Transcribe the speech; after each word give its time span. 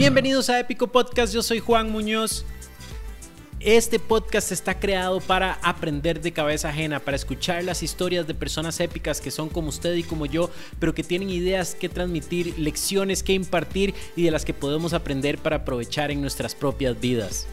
Bienvenidos 0.00 0.48
a 0.48 0.58
Épico 0.58 0.86
Podcast, 0.86 1.34
yo 1.34 1.42
soy 1.42 1.58
Juan 1.58 1.92
Muñoz. 1.92 2.46
Este 3.60 3.98
podcast 3.98 4.50
está 4.50 4.80
creado 4.80 5.20
para 5.20 5.58
aprender 5.62 6.22
de 6.22 6.32
cabeza 6.32 6.70
ajena, 6.70 7.00
para 7.00 7.16
escuchar 7.16 7.62
las 7.64 7.82
historias 7.82 8.26
de 8.26 8.32
personas 8.32 8.80
épicas 8.80 9.20
que 9.20 9.30
son 9.30 9.50
como 9.50 9.68
usted 9.68 9.94
y 9.96 10.02
como 10.02 10.24
yo, 10.24 10.48
pero 10.78 10.94
que 10.94 11.04
tienen 11.04 11.28
ideas 11.28 11.74
que 11.74 11.90
transmitir, 11.90 12.58
lecciones 12.58 13.22
que 13.22 13.34
impartir 13.34 13.92
y 14.16 14.22
de 14.22 14.30
las 14.30 14.46
que 14.46 14.54
podemos 14.54 14.94
aprender 14.94 15.36
para 15.36 15.56
aprovechar 15.56 16.10
en 16.10 16.22
nuestras 16.22 16.54
propias 16.54 16.98
vidas. 16.98 17.46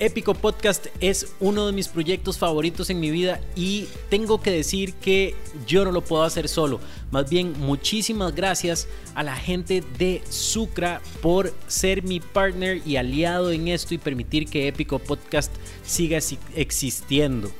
Épico 0.00 0.34
Podcast 0.34 0.86
es 1.00 1.34
uno 1.38 1.66
de 1.66 1.72
mis 1.72 1.86
proyectos 1.86 2.36
favoritos 2.36 2.90
en 2.90 2.98
mi 2.98 3.10
vida 3.10 3.40
y 3.54 3.86
tengo 4.10 4.40
que 4.40 4.50
decir 4.50 4.94
que 4.94 5.36
yo 5.68 5.84
no 5.84 5.92
lo 5.92 6.02
puedo 6.02 6.24
hacer 6.24 6.48
solo. 6.48 6.80
Más 7.12 7.30
bien, 7.30 7.54
muchísimas 7.60 8.34
gracias 8.34 8.88
a 9.14 9.22
la 9.22 9.36
gente 9.36 9.84
de 9.96 10.20
Sucra 10.28 11.00
por 11.22 11.54
ser 11.68 12.02
mi 12.02 12.18
partner 12.18 12.82
y 12.84 12.96
aliado 12.96 13.52
en 13.52 13.68
esto 13.68 13.94
y 13.94 13.98
permitir 13.98 14.48
que 14.48 14.66
Épico 14.66 14.98
Podcast 14.98 15.52
siga 15.84 16.18
existiendo. 16.56 17.52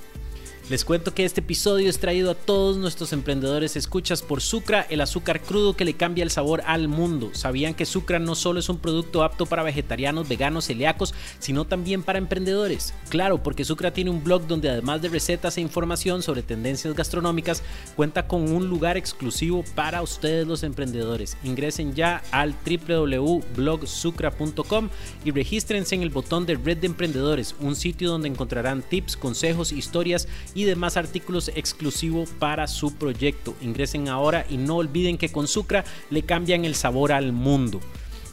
Les 0.71 0.87
cuento 0.87 1.13
que 1.13 1.27
este 1.27 1.43
episodio 1.43 1.91
es 1.91 1.99
traído 1.99 2.31
a 2.31 2.35
todos 2.35 2.79
nuestros 2.79 3.13
emprendedores 3.13 3.77
escuchas 3.77 4.23
por 4.23 4.41
Sucra, 4.41 4.87
el 4.89 5.03
azúcar 5.03 5.43
crudo 5.43 5.77
que 5.77 5.85
le 5.85 5.93
cambia 5.93 6.25
el 6.25 6.31
sabor 6.31 6.63
al 6.65 6.89
mundo. 6.89 7.29
¿Sabían 7.35 7.75
que 7.75 7.85
Sucra 7.85 8.19
no 8.19 8.35
solo 8.35 8.61
es 8.61 8.71
un 8.71 8.79
producto 8.79 9.23
apto 9.23 9.45
para 9.45 9.63
vegetarianos, 9.63 10.27
veganos, 10.27 10.65
celíacos, 10.65 11.13
sino 11.39 11.67
también 11.67 12.03
para 12.03 12.19
emprendedores? 12.19 12.95
Claro, 13.11 13.43
porque 13.43 13.67
Sucra 13.67 13.93
tiene 13.93 14.09
un 14.09 14.25
blog 14.25 14.47
donde 14.47 14.71
además 14.71 15.03
de 15.03 15.11
recetas 15.11 15.59
e 15.59 15.61
información 15.61 16.23
sobre 16.23 16.43
tendencias 16.43 16.95
gastronómicas, 16.95 17.63
cuenta 17.95 18.27
con 18.27 18.51
un 18.51 18.67
lugar 18.67 18.97
exclusivo 18.97 19.65
para 19.75 20.01
ustedes 20.01 20.47
los 20.47 20.63
emprendedores. 20.63 21.37
Ingresen 21.45 21.95
ya 21.95 22.23
al 22.31 22.55
www.blogsucra.com 22.65 24.89
y 25.27 25.31
regístrense 25.31 25.95
en 25.95 26.01
el 26.01 26.09
botón 26.09 26.47
de 26.47 26.55
Red 26.55 26.79
de 26.79 26.87
Emprendedores, 26.87 27.55
un 27.61 27.77
sitio 27.77 28.09
donde 28.09 28.29
encontrarán 28.29 28.81
tips, 28.81 29.19
consejos, 29.19 29.71
historias 29.71 30.27
y 30.55 30.65
demás 30.65 30.97
artículos 30.97 31.51
exclusivos 31.55 32.31
para 32.39 32.67
su 32.67 32.95
proyecto. 32.95 33.55
Ingresen 33.61 34.09
ahora 34.09 34.47
y 34.49 34.57
no 34.57 34.77
olviden 34.77 35.19
que 35.19 35.31
con 35.31 35.49
Sucra 35.49 35.85
le 36.11 36.23
cambian 36.23 36.65
el 36.65 36.75
sabor 36.75 37.13
al 37.13 37.33
mundo. 37.33 37.81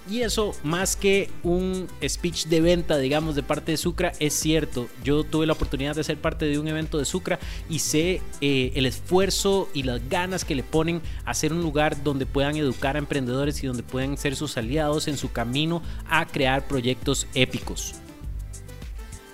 Y 0.09 0.23
eso, 0.23 0.53
más 0.63 0.95
que 0.95 1.29
un 1.43 1.87
speech 2.05 2.47
de 2.47 2.59
venta, 2.59 2.97
digamos, 2.97 3.35
de 3.35 3.43
parte 3.43 3.71
de 3.71 3.77
Sucra, 3.77 4.11
es 4.19 4.33
cierto. 4.33 4.87
Yo 5.03 5.23
tuve 5.23 5.45
la 5.45 5.53
oportunidad 5.53 5.95
de 5.95 6.03
ser 6.03 6.17
parte 6.17 6.45
de 6.45 6.57
un 6.57 6.67
evento 6.67 6.97
de 6.97 7.05
Sucra 7.05 7.39
y 7.69 7.79
sé 7.79 8.21
eh, 8.41 8.71
el 8.75 8.87
esfuerzo 8.87 9.69
y 9.73 9.83
las 9.83 10.07
ganas 10.09 10.43
que 10.43 10.55
le 10.55 10.63
ponen 10.63 11.01
a 11.23 11.33
ser 11.33 11.53
un 11.53 11.61
lugar 11.61 12.03
donde 12.03 12.25
puedan 12.25 12.57
educar 12.57 12.95
a 12.95 12.99
emprendedores 12.99 13.63
y 13.63 13.67
donde 13.67 13.83
puedan 13.83 14.17
ser 14.17 14.35
sus 14.35 14.57
aliados 14.57 15.07
en 15.07 15.17
su 15.17 15.31
camino 15.31 15.83
a 16.09 16.25
crear 16.25 16.67
proyectos 16.67 17.27
épicos. 17.35 18.00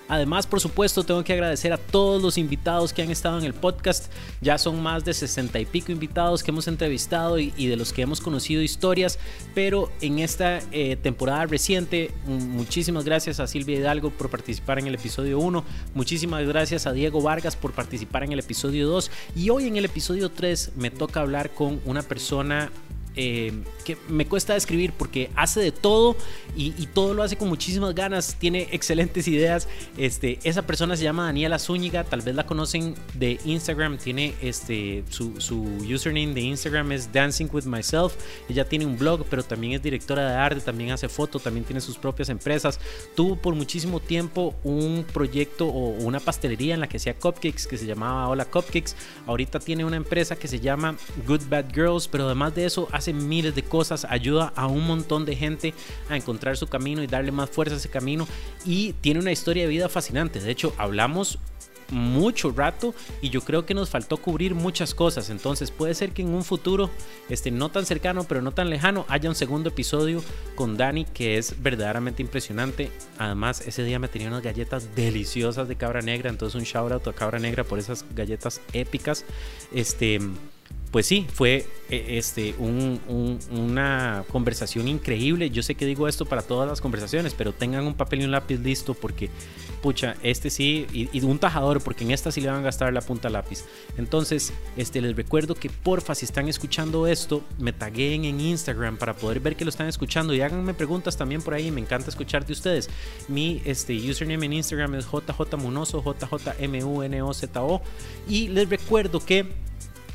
Además, 0.08 0.46
por 0.46 0.60
supuesto, 0.60 1.04
tengo 1.04 1.22
que 1.22 1.34
agradecer 1.34 1.72
a 1.72 1.76
todos 1.76 2.22
los 2.22 2.38
invitados 2.38 2.92
que 2.92 3.02
han 3.02 3.10
estado 3.10 3.38
en 3.38 3.44
el 3.44 3.54
podcast. 3.54 4.10
Ya 4.40 4.56
son 4.56 4.82
más 4.82 5.04
de 5.04 5.12
60 5.12 5.60
y 5.60 5.66
pico 5.66 5.92
invitados 5.92 6.42
que 6.42 6.50
hemos 6.50 6.66
entrevistado 6.66 7.38
y, 7.38 7.50
de 7.50 7.76
los 7.76 7.92
que 7.92 8.02
hemos 8.02 8.20
conocido 8.20 8.62
historias. 8.62 9.18
Pero 9.54 9.92
en 10.00 10.18
esta 10.18 10.60
eh, 10.72 10.96
temporada 10.96 11.46
reciente, 11.46 12.10
muchísimas 12.26 13.04
gracias 13.04 13.38
a 13.38 13.46
Silvia 13.46 13.78
Hidalgo 13.78 14.10
por 14.10 14.30
participar 14.30 14.78
en 14.78 14.86
el 14.86 14.94
episodio 14.94 15.38
1. 15.38 15.64
Muchísimas 15.94 16.46
gracias 16.46 16.86
a 16.86 16.92
Diego 16.92 17.20
Vargas 17.20 17.56
por 17.56 17.72
participar 17.72 18.24
en 18.24 18.32
el 18.32 18.38
episodio 18.38 18.88
2. 18.88 19.10
Y 19.36 19.50
hoy 19.50 19.68
en 19.68 19.76
el 19.76 19.84
episodio 19.84 20.30
3 20.30 20.72
me 20.76 20.90
toca 20.90 21.20
hablar 21.20 21.50
con 21.50 21.80
una 21.84 22.02
persona 22.02 22.70
eh, 23.20 23.52
que 23.84 23.96
me 24.08 24.26
cuesta 24.26 24.54
describir 24.54 24.92
porque 24.92 25.28
hace 25.34 25.58
de 25.58 25.72
todo 25.72 26.14
y, 26.54 26.70
todo 26.94 27.14
lo 27.14 27.24
hace 27.24 27.36
con 27.36 27.48
muchísimas 27.48 27.92
ganas, 27.92 28.36
tiene 28.38 28.68
excelentes 28.70 29.26
ideas. 29.26 29.66
Este, 29.96 30.38
esa 30.44 30.62
persona 30.62 30.96
se 30.96 31.02
llama 31.02 31.24
Daniela 31.24 31.58
Zúñiga, 31.58 32.04
tal 32.04 32.22
vez 32.22 32.36
la 32.36 32.46
conocen 32.46 32.94
de 33.14 33.40
Instagram, 33.44 33.98
tiene 33.98 34.34
este, 34.40 35.02
su, 35.08 35.32
username 35.82 36.32
de 36.32 36.42
Instagram 36.42 36.92
es 36.92 37.12
Dancing 37.12 37.48
with 37.50 37.64
Myself. 37.64 38.14
Ella 38.48 38.68
tiene 38.68 38.86
un 38.86 38.96
blog, 38.96 39.24
pero 39.28 39.42
también 39.42 39.72
es 39.72 39.82
directora 39.82 40.30
de 40.30 40.36
arte, 40.36 40.60
también 40.60 40.92
hace 40.92 41.08
foto, 41.08 41.40
también 41.40 41.64
tiene 41.64 41.80
sus 41.80 41.98
propias 41.98 42.28
empresas. 42.28 42.78
Tuvo 43.16 43.34
por 43.34 43.56
muchísimo 43.56 43.98
tiempo 43.98 44.54
un 44.62 45.04
proyecto 45.12 45.66
o 45.66 45.88
una 46.04 46.20
pastelería 46.20 46.74
en 46.74 46.80
la 46.80 46.88
que 46.88 46.98
hacía 46.98 47.14
cupcakes 47.14 47.66
que 47.68 47.76
se 47.76 47.86
llamaba 47.86 48.28
Hola 48.28 48.44
Cupcakes. 48.44 48.94
Ahorita 49.26 49.58
tiene 49.58 49.84
una 49.84 49.96
empresa 49.96 50.36
que 50.36 50.46
se 50.46 50.60
llama 50.60 50.96
Good 51.26 51.48
Bad 51.48 51.74
Girls, 51.74 52.06
pero 52.06 52.26
además 52.26 52.54
de 52.54 52.64
eso 52.64 52.88
hace 52.92 53.07
miles 53.12 53.54
de 53.54 53.62
cosas, 53.62 54.04
ayuda 54.04 54.52
a 54.56 54.66
un 54.66 54.86
montón 54.86 55.24
de 55.24 55.36
gente 55.36 55.74
a 56.08 56.16
encontrar 56.16 56.56
su 56.56 56.66
camino 56.66 57.02
y 57.02 57.06
darle 57.06 57.32
más 57.32 57.50
fuerza 57.50 57.74
a 57.74 57.78
ese 57.78 57.88
camino 57.88 58.26
y 58.64 58.92
tiene 58.94 59.20
una 59.20 59.32
historia 59.32 59.64
de 59.64 59.68
vida 59.68 59.88
fascinante. 59.88 60.40
De 60.40 60.50
hecho, 60.50 60.74
hablamos 60.78 61.38
mucho 61.90 62.50
rato 62.50 62.94
y 63.22 63.30
yo 63.30 63.40
creo 63.40 63.64
que 63.64 63.74
nos 63.74 63.90
faltó 63.90 64.16
cubrir 64.16 64.54
muchas 64.54 64.94
cosas. 64.94 65.30
Entonces 65.30 65.70
puede 65.70 65.94
ser 65.94 66.12
que 66.12 66.22
en 66.22 66.34
un 66.34 66.44
futuro, 66.44 66.90
este, 67.28 67.50
no 67.50 67.70
tan 67.70 67.86
cercano, 67.86 68.24
pero 68.24 68.42
no 68.42 68.52
tan 68.52 68.70
lejano, 68.70 69.04
haya 69.08 69.28
un 69.28 69.34
segundo 69.34 69.70
episodio 69.70 70.22
con 70.54 70.76
Dani 70.76 71.04
que 71.04 71.38
es 71.38 71.62
verdaderamente 71.62 72.22
impresionante. 72.22 72.90
Además, 73.18 73.62
ese 73.66 73.84
día 73.84 73.98
me 73.98 74.08
tenía 74.08 74.28
unas 74.28 74.42
galletas 74.42 74.94
deliciosas 74.94 75.68
de 75.68 75.76
cabra 75.76 76.02
negra. 76.02 76.30
Entonces 76.30 76.54
un 76.54 76.64
shout 76.64 76.92
out 76.92 77.06
a 77.08 77.12
cabra 77.12 77.38
negra 77.38 77.64
por 77.64 77.78
esas 77.78 78.04
galletas 78.14 78.60
épicas. 78.72 79.24
Este 79.72 80.20
pues 80.90 81.06
sí, 81.06 81.26
fue 81.32 81.66
eh, 81.90 82.18
este, 82.18 82.54
una 82.58 84.24
conversación 84.30 84.88
increíble. 84.88 85.50
Yo 85.50 85.62
sé 85.62 85.74
que 85.74 85.84
digo 85.84 86.08
esto 86.08 86.24
para 86.24 86.42
todas 86.42 86.68
las 86.68 86.80
conversaciones, 86.80 87.34
pero 87.34 87.52
tengan 87.52 87.86
un 87.86 87.94
papel 87.94 88.22
y 88.22 88.24
un 88.24 88.30
lápiz 88.30 88.58
listo 88.58 88.94
porque, 88.94 89.28
pucha, 89.82 90.16
este 90.22 90.48
sí, 90.48 90.86
y, 90.92 91.20
un 91.20 91.38
tajador, 91.38 91.82
porque 91.82 92.04
en 92.04 92.10
esta 92.10 92.32
sí 92.32 92.40
le 92.40 92.48
van 92.48 92.60
a 92.60 92.62
gastar 92.62 92.92
la 92.92 93.02
punta 93.02 93.28
lápiz. 93.28 93.64
Entonces, 93.98 94.52
este, 94.76 95.02
les 95.02 95.14
recuerdo 95.14 95.54
que 95.54 95.68
porfa, 95.68 96.14
si 96.14 96.24
están 96.24 96.48
escuchando 96.48 97.06
esto, 97.06 97.42
me 97.58 97.72
taguen 97.72 98.24
en 98.24 98.40
Instagram 98.40 98.96
para 98.96 99.14
poder 99.14 99.40
ver 99.40 99.56
que 99.56 99.64
lo 99.64 99.70
están 99.70 99.88
escuchando 99.88 100.32
y 100.34 100.40
háganme 100.40 100.72
preguntas 100.72 101.16
también 101.16 101.42
por 101.42 101.52
ahí. 101.54 101.70
Me 101.70 101.80
encanta 101.80 102.08
escuchar 102.08 102.46
de 102.46 102.54
ustedes. 102.54 102.88
Mi 103.28 103.60
este, 103.64 103.94
username 103.94 104.46
en 104.46 104.52
Instagram 104.54 104.94
es 104.94 105.06
JJMunoso, 105.06 106.02
JJMUNOZO. 106.02 107.82
Y 108.28 108.48
les 108.48 108.68
recuerdo 108.70 109.20
que 109.20 109.67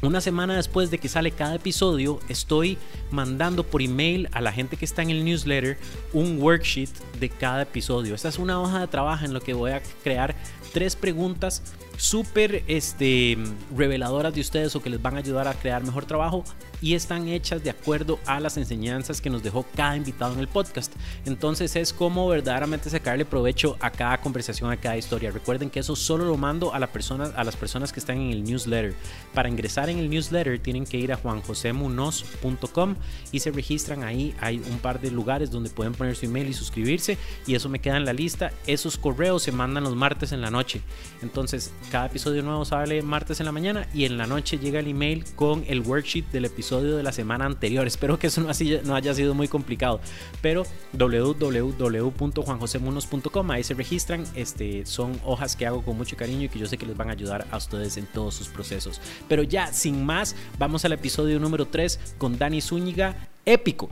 una 0.07 0.21
semana 0.21 0.55
después 0.55 0.91
de 0.91 0.97
que 0.97 1.07
sale 1.07 1.31
cada 1.31 1.55
episodio, 1.55 2.19
estoy 2.27 2.77
mandando 3.09 3.63
por 3.63 3.81
email 3.81 4.27
a 4.33 4.41
la 4.41 4.51
gente 4.51 4.75
que 4.75 4.85
está 4.85 5.01
en 5.01 5.09
el 5.09 5.23
newsletter 5.23 5.77
un 6.11 6.41
worksheet 6.41 6.89
de 7.19 7.29
cada 7.29 7.61
episodio. 7.61 8.13
Esta 8.13 8.29
es 8.29 8.37
una 8.37 8.59
hoja 8.59 8.81
de 8.81 8.87
trabajo 8.87 9.23
en 9.23 9.33
lo 9.33 9.41
que 9.41 9.53
voy 9.53 9.71
a 9.71 9.81
crear 10.03 10.35
tres 10.73 10.95
preguntas 10.95 11.63
súper 11.97 12.63
este, 12.67 13.37
reveladoras 13.75 14.33
de 14.33 14.41
ustedes 14.41 14.75
o 14.75 14.81
que 14.81 14.89
les 14.89 15.01
van 15.01 15.15
a 15.15 15.19
ayudar 15.19 15.47
a 15.47 15.53
crear 15.53 15.83
mejor 15.83 16.05
trabajo 16.05 16.43
y 16.83 16.95
están 16.95 17.29
hechas 17.29 17.63
de 17.63 17.69
acuerdo 17.69 18.19
a 18.25 18.41
las 18.41 18.57
enseñanzas 18.57 19.21
que 19.21 19.29
nos 19.29 19.41
dejó 19.41 19.65
cada 19.73 19.95
invitado 19.95 20.33
en 20.33 20.39
el 20.41 20.49
podcast. 20.49 20.91
Entonces 21.25 21.77
es 21.77 21.93
como 21.93 22.27
verdaderamente 22.27 22.89
sacarle 22.89 23.23
provecho 23.23 23.77
a 23.79 23.89
cada 23.89 24.19
conversación, 24.19 24.69
a 24.69 24.75
cada 24.75 24.97
historia. 24.97 25.31
Recuerden 25.31 25.69
que 25.69 25.79
eso 25.79 25.95
solo 25.95 26.25
lo 26.25 26.35
mando 26.35 26.73
a, 26.73 26.79
la 26.79 26.87
persona, 26.87 27.31
a 27.37 27.45
las 27.45 27.55
personas 27.55 27.93
que 27.93 28.01
están 28.01 28.17
en 28.17 28.31
el 28.31 28.43
newsletter. 28.43 28.93
Para 29.33 29.47
ingresar 29.47 29.89
en 29.89 29.99
el 29.99 30.09
newsletter 30.09 30.59
tienen 30.59 30.83
que 30.85 30.97
ir 30.97 31.13
a 31.13 31.15
juanjosemunoz.com 31.15 32.95
y 33.31 33.39
se 33.39 33.51
registran 33.51 34.03
ahí. 34.03 34.35
Hay 34.41 34.57
un 34.57 34.79
par 34.79 34.99
de 34.99 35.09
lugares 35.09 35.51
donde 35.51 35.69
pueden 35.69 35.93
poner 35.93 36.17
su 36.17 36.25
email 36.25 36.49
y 36.49 36.53
suscribirse 36.53 37.17
y 37.47 37.55
eso 37.55 37.69
me 37.69 37.79
queda 37.79 37.95
en 37.95 38.03
la 38.03 38.11
lista. 38.11 38.51
Esos 38.67 38.97
correos 38.97 39.43
se 39.43 39.53
mandan 39.53 39.85
los 39.85 39.95
martes 39.95 40.33
en 40.33 40.41
la 40.41 40.51
noche. 40.51 40.81
Entonces 41.21 41.71
cada 41.91 42.05
episodio 42.07 42.41
nuevo 42.43 42.65
sale 42.65 43.01
martes 43.01 43.39
en 43.39 43.45
la 43.45 43.51
mañana 43.51 43.87
y 43.93 44.05
en 44.05 44.17
la 44.17 44.25
noche 44.27 44.57
llega 44.57 44.79
el 44.79 44.87
email 44.87 45.25
con 45.35 45.63
el 45.67 45.81
worksheet 45.81 46.31
del 46.31 46.45
episodio 46.45 46.95
de 46.97 47.03
la 47.03 47.11
semana 47.11 47.45
anterior. 47.45 47.85
Espero 47.93 48.17
que 48.19 48.27
eso 48.27 48.41
no, 48.41 48.49
haya 48.95 49.13
sido 49.13 49.33
muy 49.33 49.47
complicado. 49.47 49.99
Pero 50.41 50.63
www.juanjosemunos.com, 50.93 53.51
ahí 53.51 53.63
se 53.63 53.73
registran. 53.73 54.25
Este, 54.35 54.85
son 54.85 55.19
hojas 55.23 55.55
que 55.55 55.65
hago 55.65 55.81
con 55.83 55.97
mucho 55.97 56.17
cariño 56.17 56.43
y 56.43 56.49
que 56.49 56.59
yo 56.59 56.67
sé 56.67 56.77
que 56.77 56.85
les 56.85 56.97
van 56.97 57.09
a 57.09 57.13
ayudar 57.13 57.47
a 57.51 57.57
ustedes 57.57 57.97
en 57.97 58.05
todos 58.05 58.35
sus 58.35 58.49
procesos. 58.49 59.01
Pero 59.27 59.41
ya, 59.43 59.73
sin 59.73 60.05
más, 60.05 60.35
vamos 60.59 60.85
al 60.85 60.93
episodio 60.93 61.39
número 61.39 61.65
3 61.65 62.15
con 62.17 62.37
Dani 62.37 62.61
Zúñiga, 62.61 63.29
épico. 63.45 63.89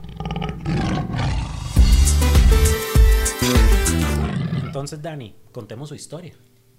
Entonces, 4.64 5.02
Dani, 5.02 5.34
contemos 5.52 5.88
su 5.88 5.94
historia 5.94 6.34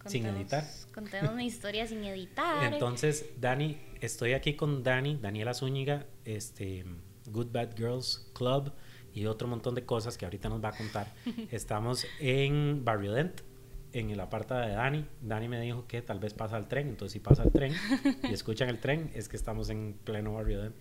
sin 0.06 0.26
editar. 0.26 0.64
Contemos 0.94 1.32
una 1.32 1.44
historia 1.44 1.88
sin 1.88 2.04
editar. 2.04 2.72
Entonces, 2.72 3.26
Dani, 3.40 3.78
estoy 4.02 4.34
aquí 4.34 4.56
con 4.56 4.84
Dani, 4.84 5.18
Daniela 5.22 5.54
Zúñiga, 5.54 6.06
este, 6.26 6.86
Good 7.28 7.52
Bad 7.52 7.76
Girls 7.78 8.30
Club 8.34 8.74
y 9.14 9.26
otro 9.26 9.48
montón 9.48 9.76
de 9.76 9.86
cosas 9.86 10.18
que 10.18 10.26
ahorita 10.26 10.50
nos 10.50 10.64
va 10.64 10.70
a 10.70 10.78
contar. 10.78 11.14
Estamos 11.52 12.06
en 12.20 12.84
Barrio 12.84 13.14
Dent, 13.14 13.42
en 13.94 14.10
el 14.10 14.20
apartado 14.20 14.62
de 14.62 14.74
Dani. 14.74 15.06
Dani 15.22 15.48
me 15.48 15.60
dijo 15.60 15.88
que 15.88 16.02
tal 16.02 16.20
vez 16.20 16.34
pasa 16.34 16.58
el 16.58 16.68
tren, 16.68 16.90
entonces 16.90 17.14
si 17.14 17.20
pasa 17.20 17.44
el 17.44 17.52
tren 17.52 17.74
y 18.24 18.34
escuchan 18.34 18.70
el 18.70 18.80
tren, 18.80 19.12
es 19.14 19.30
que 19.30 19.38
estamos 19.38 19.70
en 19.70 19.98
pleno 20.04 20.34
Barrio 20.34 20.62
Dent. 20.64 20.76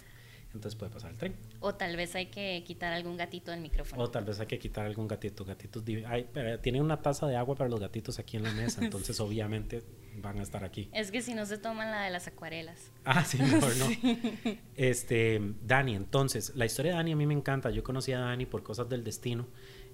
Entonces 0.55 0.77
puede 0.77 0.93
pasar 0.93 1.11
el 1.11 1.17
tren. 1.19 1.35
O 1.61 1.75
tal 1.75 1.97
vez 1.97 2.15
hay 2.15 2.27
que 2.27 2.63
quitar 2.67 2.93
algún 2.93 3.17
gatito 3.17 3.51
del 3.51 3.61
micrófono. 3.61 4.03
O 4.03 4.11
tal 4.11 4.25
vez 4.25 4.39
hay 4.41 4.47
que 4.47 4.59
quitar 4.59 4.87
algún 4.87 5.09
gatito. 5.09 5.45
Gatitos 5.45 5.85
divi- 5.85 6.05
ay, 6.07 6.27
pero 6.33 6.59
tiene 6.61 6.81
una 6.81 7.01
taza 7.03 7.27
de 7.27 7.37
agua 7.37 7.55
para 7.57 7.71
los 7.71 7.81
gatitos 7.81 8.19
aquí 8.19 8.37
en 8.37 8.43
la 8.45 8.53
mesa, 8.53 8.81
entonces 8.85 9.19
obviamente 9.21 9.83
van 10.17 10.39
a 10.39 10.43
estar 10.43 10.63
aquí. 10.65 10.89
Es 10.93 11.11
que 11.11 11.23
si 11.23 11.35
no 11.35 11.47
se 11.47 11.57
toman 11.59 11.91
la 11.91 12.03
de 12.03 12.11
las 12.11 12.27
acuarelas. 12.27 12.91
Ah, 13.05 13.25
sí, 13.25 13.39
mejor 13.39 13.75
no. 13.77 13.87
Este, 14.77 15.41
Dani, 15.65 15.95
entonces, 15.95 16.53
la 16.55 16.65
historia 16.67 16.93
de 16.93 16.97
Dani 16.99 17.13
a 17.13 17.17
mí 17.17 17.27
me 17.27 17.35
encanta. 17.35 17.71
Yo 17.71 17.83
conocí 17.83 18.13
a 18.13 18.21
Dani 18.21 18.47
por 18.47 18.63
cosas 18.63 18.89
del 18.89 19.05
destino. 19.05 19.47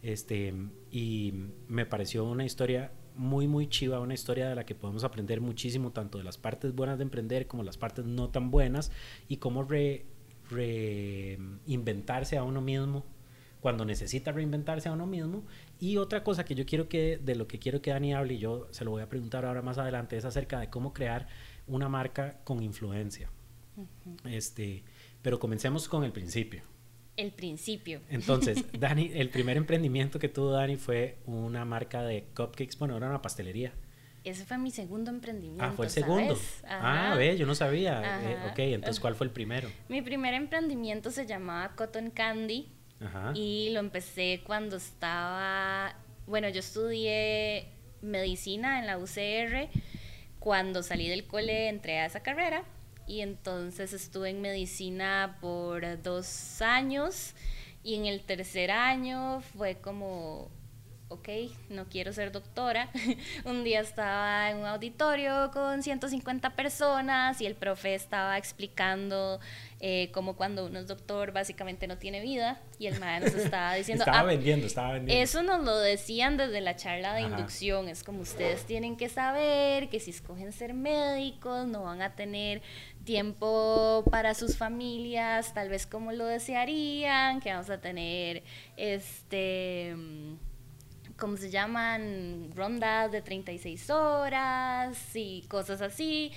Este, 0.02 0.54
y 0.90 1.32
me 1.66 1.84
pareció 1.86 2.24
una 2.24 2.44
historia 2.44 2.92
muy, 3.16 3.48
muy 3.48 3.68
chiva, 3.68 3.98
una 3.98 4.14
historia 4.14 4.48
de 4.48 4.54
la 4.54 4.64
que 4.64 4.76
podemos 4.76 5.02
aprender 5.02 5.40
muchísimo, 5.40 5.90
tanto 5.90 6.18
de 6.18 6.24
las 6.24 6.38
partes 6.38 6.72
buenas 6.72 6.98
de 6.98 7.02
emprender 7.02 7.48
como 7.48 7.64
las 7.64 7.76
partes 7.76 8.04
no 8.04 8.28
tan 8.30 8.50
buenas, 8.52 8.92
y 9.26 9.38
cómo 9.38 9.64
re- 9.64 10.06
reinventarse 10.48 12.36
a 12.36 12.44
uno 12.44 12.60
mismo 12.60 13.04
cuando 13.60 13.84
necesita 13.84 14.32
reinventarse 14.32 14.88
a 14.88 14.92
uno 14.92 15.06
mismo. 15.06 15.44
Y 15.80 15.96
otra 15.96 16.22
cosa 16.22 16.44
que 16.44 16.54
yo 16.54 16.64
quiero 16.66 16.88
que, 16.88 17.18
de 17.18 17.34
lo 17.34 17.46
que 17.48 17.58
quiero 17.58 17.82
que 17.82 17.90
Dani 17.90 18.14
hable, 18.14 18.34
y 18.34 18.38
yo 18.38 18.68
se 18.70 18.84
lo 18.84 18.90
voy 18.90 19.02
a 19.02 19.08
preguntar 19.08 19.44
ahora 19.44 19.62
más 19.62 19.78
adelante, 19.78 20.16
es 20.16 20.24
acerca 20.24 20.60
de 20.60 20.70
cómo 20.70 20.92
crear 20.92 21.28
una 21.66 21.88
marca 21.88 22.40
con 22.44 22.62
influencia. 22.62 23.30
Este, 24.24 24.84
pero 25.22 25.38
comencemos 25.38 25.88
con 25.88 26.04
el 26.04 26.12
principio. 26.12 26.62
El 27.16 27.32
principio. 27.32 28.00
Entonces, 28.08 28.64
Dani, 28.78 29.10
el 29.14 29.28
primer 29.30 29.56
emprendimiento 29.56 30.18
que 30.18 30.28
tuvo 30.28 30.52
Dani 30.52 30.76
fue 30.76 31.18
una 31.26 31.64
marca 31.64 32.02
de 32.02 32.26
cupcakes, 32.34 32.78
bueno, 32.78 32.96
era 32.96 33.08
una 33.08 33.22
pastelería. 33.22 33.72
Ese 34.28 34.44
fue 34.44 34.58
mi 34.58 34.70
segundo 34.70 35.10
emprendimiento. 35.10 35.64
Ah, 35.64 35.72
fue 35.74 35.86
el 35.86 35.90
segundo. 35.90 36.38
Ah, 36.66 37.14
ve, 37.16 37.36
yo 37.36 37.46
no 37.46 37.54
sabía. 37.54 38.20
Eh, 38.22 38.36
ok, 38.50 38.58
entonces, 38.58 39.00
¿cuál 39.00 39.14
fue 39.14 39.26
el 39.26 39.32
primero? 39.32 39.70
Mi 39.88 40.02
primer 40.02 40.34
emprendimiento 40.34 41.10
se 41.10 41.26
llamaba 41.26 41.74
Cotton 41.74 42.10
Candy 42.10 42.68
Ajá. 43.00 43.32
y 43.34 43.70
lo 43.70 43.80
empecé 43.80 44.42
cuando 44.44 44.76
estaba, 44.76 45.94
bueno, 46.26 46.48
yo 46.48 46.60
estudié 46.60 47.68
medicina 48.02 48.78
en 48.78 48.86
la 48.86 48.98
UCR. 48.98 49.68
Cuando 50.38 50.82
salí 50.82 51.08
del 51.08 51.26
cole 51.26 51.68
entré 51.68 51.98
a 51.98 52.06
esa 52.06 52.20
carrera 52.20 52.62
y 53.06 53.22
entonces 53.22 53.92
estuve 53.92 54.30
en 54.30 54.40
medicina 54.40 55.38
por 55.40 56.00
dos 56.02 56.62
años 56.62 57.34
y 57.82 57.94
en 57.96 58.06
el 58.06 58.22
tercer 58.22 58.70
año 58.70 59.40
fue 59.40 59.76
como, 59.76 60.50
ok, 61.10 61.28
no 61.70 61.86
quiero 61.88 62.12
ser 62.12 62.32
doctora. 62.32 62.90
un 63.46 63.64
día 63.64 63.80
estaba 63.80 64.50
en 64.50 64.58
un 64.58 64.66
auditorio 64.66 65.50
con 65.52 65.82
150 65.82 66.50
personas 66.54 67.40
y 67.40 67.46
el 67.46 67.54
profe 67.54 67.94
estaba 67.94 68.36
explicando 68.36 69.40
eh, 69.80 70.10
cómo 70.12 70.36
cuando 70.36 70.66
uno 70.66 70.80
es 70.80 70.86
doctor 70.86 71.32
básicamente 71.32 71.86
no 71.86 71.96
tiene 71.98 72.20
vida 72.20 72.60
y 72.78 72.88
el 72.88 72.98
maestro 73.00 73.32
nos 73.36 73.44
estaba 73.44 73.74
diciendo... 73.76 74.02
estaba 74.04 74.20
"Ah, 74.20 74.24
vendiendo, 74.24 74.66
estaba 74.66 74.92
vendiendo. 74.92 75.22
eso 75.22 75.42
nos 75.42 75.64
lo 75.64 75.78
decían 75.78 76.36
desde 76.36 76.60
la 76.60 76.76
charla 76.76 77.14
de 77.14 77.20
Ajá. 77.22 77.28
inducción. 77.30 77.88
Es 77.88 78.04
como 78.04 78.20
ustedes 78.20 78.66
tienen 78.66 78.96
que 78.96 79.08
saber 79.08 79.88
que 79.88 80.00
si 80.00 80.10
escogen 80.10 80.52
ser 80.52 80.74
médicos 80.74 81.66
no 81.66 81.84
van 81.84 82.02
a 82.02 82.14
tener 82.16 82.60
tiempo 83.04 84.04
para 84.10 84.34
sus 84.34 84.58
familias, 84.58 85.54
tal 85.54 85.70
vez 85.70 85.86
como 85.86 86.12
lo 86.12 86.26
desearían, 86.26 87.40
que 87.40 87.50
vamos 87.50 87.70
a 87.70 87.80
tener 87.80 88.42
este 88.76 89.96
¿cómo 91.18 91.36
se 91.36 91.50
llaman? 91.50 92.50
Rondas 92.54 93.12
de 93.12 93.20
36 93.20 93.90
horas 93.90 94.96
y 95.14 95.42
cosas 95.48 95.82
así. 95.82 96.32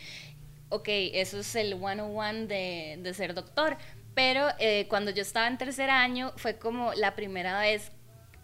Ok, 0.69 0.87
eso 0.87 1.39
es 1.39 1.55
el 1.55 1.77
101 1.77 2.47
de, 2.47 2.99
de 3.01 3.13
ser 3.13 3.33
doctor. 3.33 3.77
Pero 4.13 4.47
eh, 4.59 4.87
cuando 4.89 5.11
yo 5.11 5.21
estaba 5.21 5.47
en 5.47 5.57
tercer 5.57 5.89
año 5.89 6.33
fue 6.35 6.57
como 6.57 6.93
la 6.93 7.15
primera 7.15 7.59
vez, 7.59 7.91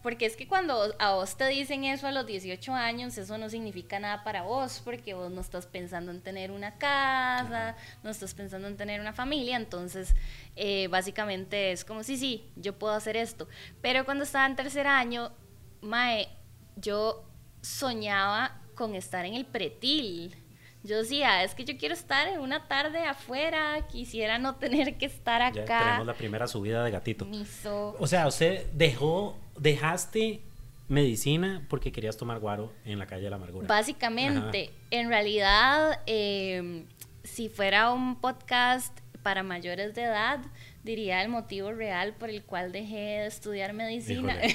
porque 0.02 0.26
es 0.26 0.38
que 0.38 0.48
cuando 0.48 0.96
a 1.00 1.16
vos 1.16 1.36
te 1.36 1.48
dicen 1.48 1.84
eso 1.84 2.08
a 2.08 2.12
los 2.12 2.26
18 2.26 2.74
años, 2.74 3.18
eso 3.18 3.38
no 3.38 3.50
significa 3.50 4.00
nada 4.00 4.24
para 4.24 4.44
vos, 4.44 4.82
porque 4.86 5.14
vos 5.14 5.30
no 5.32 5.42
estás 5.42 5.66
pensando 5.66 6.12
en 6.12 6.22
tener 6.22 6.52
una 6.52 6.78
casa, 6.78 7.76
no 8.04 8.10
estás 8.10 8.34
pensando 8.34 8.70
en 8.70 8.78
tener 8.78 9.02
una 9.02 9.12
familia, 9.12 9.58
entonces 9.58 10.16
eh, 10.56 10.88
básicamente 10.88 11.74
es 11.74 11.84
como, 11.84 12.04
sí, 12.04 12.16
sí, 12.16 12.50
yo 12.56 12.78
puedo 12.80 12.94
hacer 12.94 13.18
esto. 13.18 13.50
Pero 13.82 14.06
cuando 14.06 14.24
estaba 14.24 14.46
en 14.46 14.56
tercer 14.56 14.88
año, 14.88 15.34
Mae, 15.82 16.28
yo 16.76 17.24
soñaba 17.62 18.60
con 18.76 18.96
estar 18.96 19.26
en 19.26 19.34
el 19.34 19.46
pretil. 19.46 20.36
Yo 20.84 20.98
decía, 21.02 21.44
es 21.44 21.54
que 21.56 21.66
yo 21.66 21.78
quiero 21.78 21.94
estar 21.94 22.28
en 22.28 22.40
una 22.40 22.68
tarde 22.68 23.04
afuera, 23.04 23.88
quisiera 23.92 24.38
no 24.38 24.56
tener 24.56 24.98
que 24.98 25.06
estar 25.08 25.42
Ya 25.54 25.64
acá. 25.64 25.80
tenemos 25.80 26.06
la 26.08 26.14
primera 26.14 26.48
subida 26.48 26.84
de 26.84 26.92
gatito. 26.92 27.26
Miso. 27.26 27.96
O 28.00 28.08
sea, 28.08 28.28
usted 28.28 28.68
dejó, 28.74 29.38
dejaste 29.58 30.42
medicina 30.88 31.66
porque 31.70 31.92
querías 31.92 32.16
tomar 32.16 32.40
guaro 32.40 32.72
en 32.86 33.00
la 33.00 33.06
calle 33.08 33.24
de 33.24 33.30
la 33.30 33.36
amargura. 33.36 33.68
Básicamente, 33.68 34.72
en 34.92 35.10
realidad, 35.10 36.00
eh, 36.06 36.86
si 37.24 37.50
fuera 37.50 37.92
un 37.92 38.16
podcast 38.22 38.98
para 39.24 39.44
mayores 39.44 39.94
de 39.96 40.04
edad, 40.04 40.40
diría 40.88 41.22
el 41.22 41.28
motivo 41.30 41.72
real 41.74 42.14
por 42.14 42.30
el 42.30 42.44
cual 42.44 42.72
dejé 42.72 42.96
de 42.96 43.28
estudiar 43.28 43.74
medicina. 43.74 44.36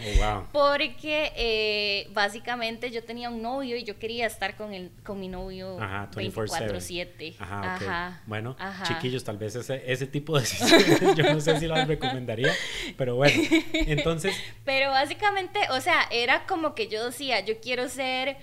Oh, 0.00 0.18
wow. 0.18 0.46
Porque 0.52 1.32
eh, 1.36 2.08
básicamente 2.12 2.90
yo 2.90 3.04
tenía 3.04 3.30
un 3.30 3.42
novio 3.42 3.76
y 3.76 3.84
yo 3.84 3.98
quería 3.98 4.26
estar 4.26 4.56
con, 4.56 4.72
el, 4.72 4.90
con 5.04 5.20
mi 5.20 5.28
novio 5.28 5.80
Ajá, 5.80 6.08
24/7. 6.12 7.36
Ajá. 7.38 7.74
Ajá, 7.74 8.22
Bueno, 8.26 8.56
ajá. 8.58 8.84
chiquillos, 8.84 9.24
tal 9.24 9.36
vez 9.38 9.54
ese, 9.56 9.82
ese 9.90 10.06
tipo 10.06 10.34
de 10.34 10.40
decisiones 10.42 11.00
yo 11.16 11.32
no 11.32 11.40
sé 11.40 11.58
si 11.58 11.66
las 11.66 11.86
recomendaría, 11.86 12.52
pero 12.96 13.16
bueno, 13.16 13.40
entonces, 13.72 14.34
Pero 14.64 14.90
básicamente, 14.90 15.60
o 15.70 15.80
sea, 15.80 16.08
era 16.10 16.46
como 16.46 16.74
que 16.74 16.88
yo 16.88 17.04
decía, 17.06 17.40
yo 17.40 17.60
quiero 17.60 17.88
ser 17.88 18.36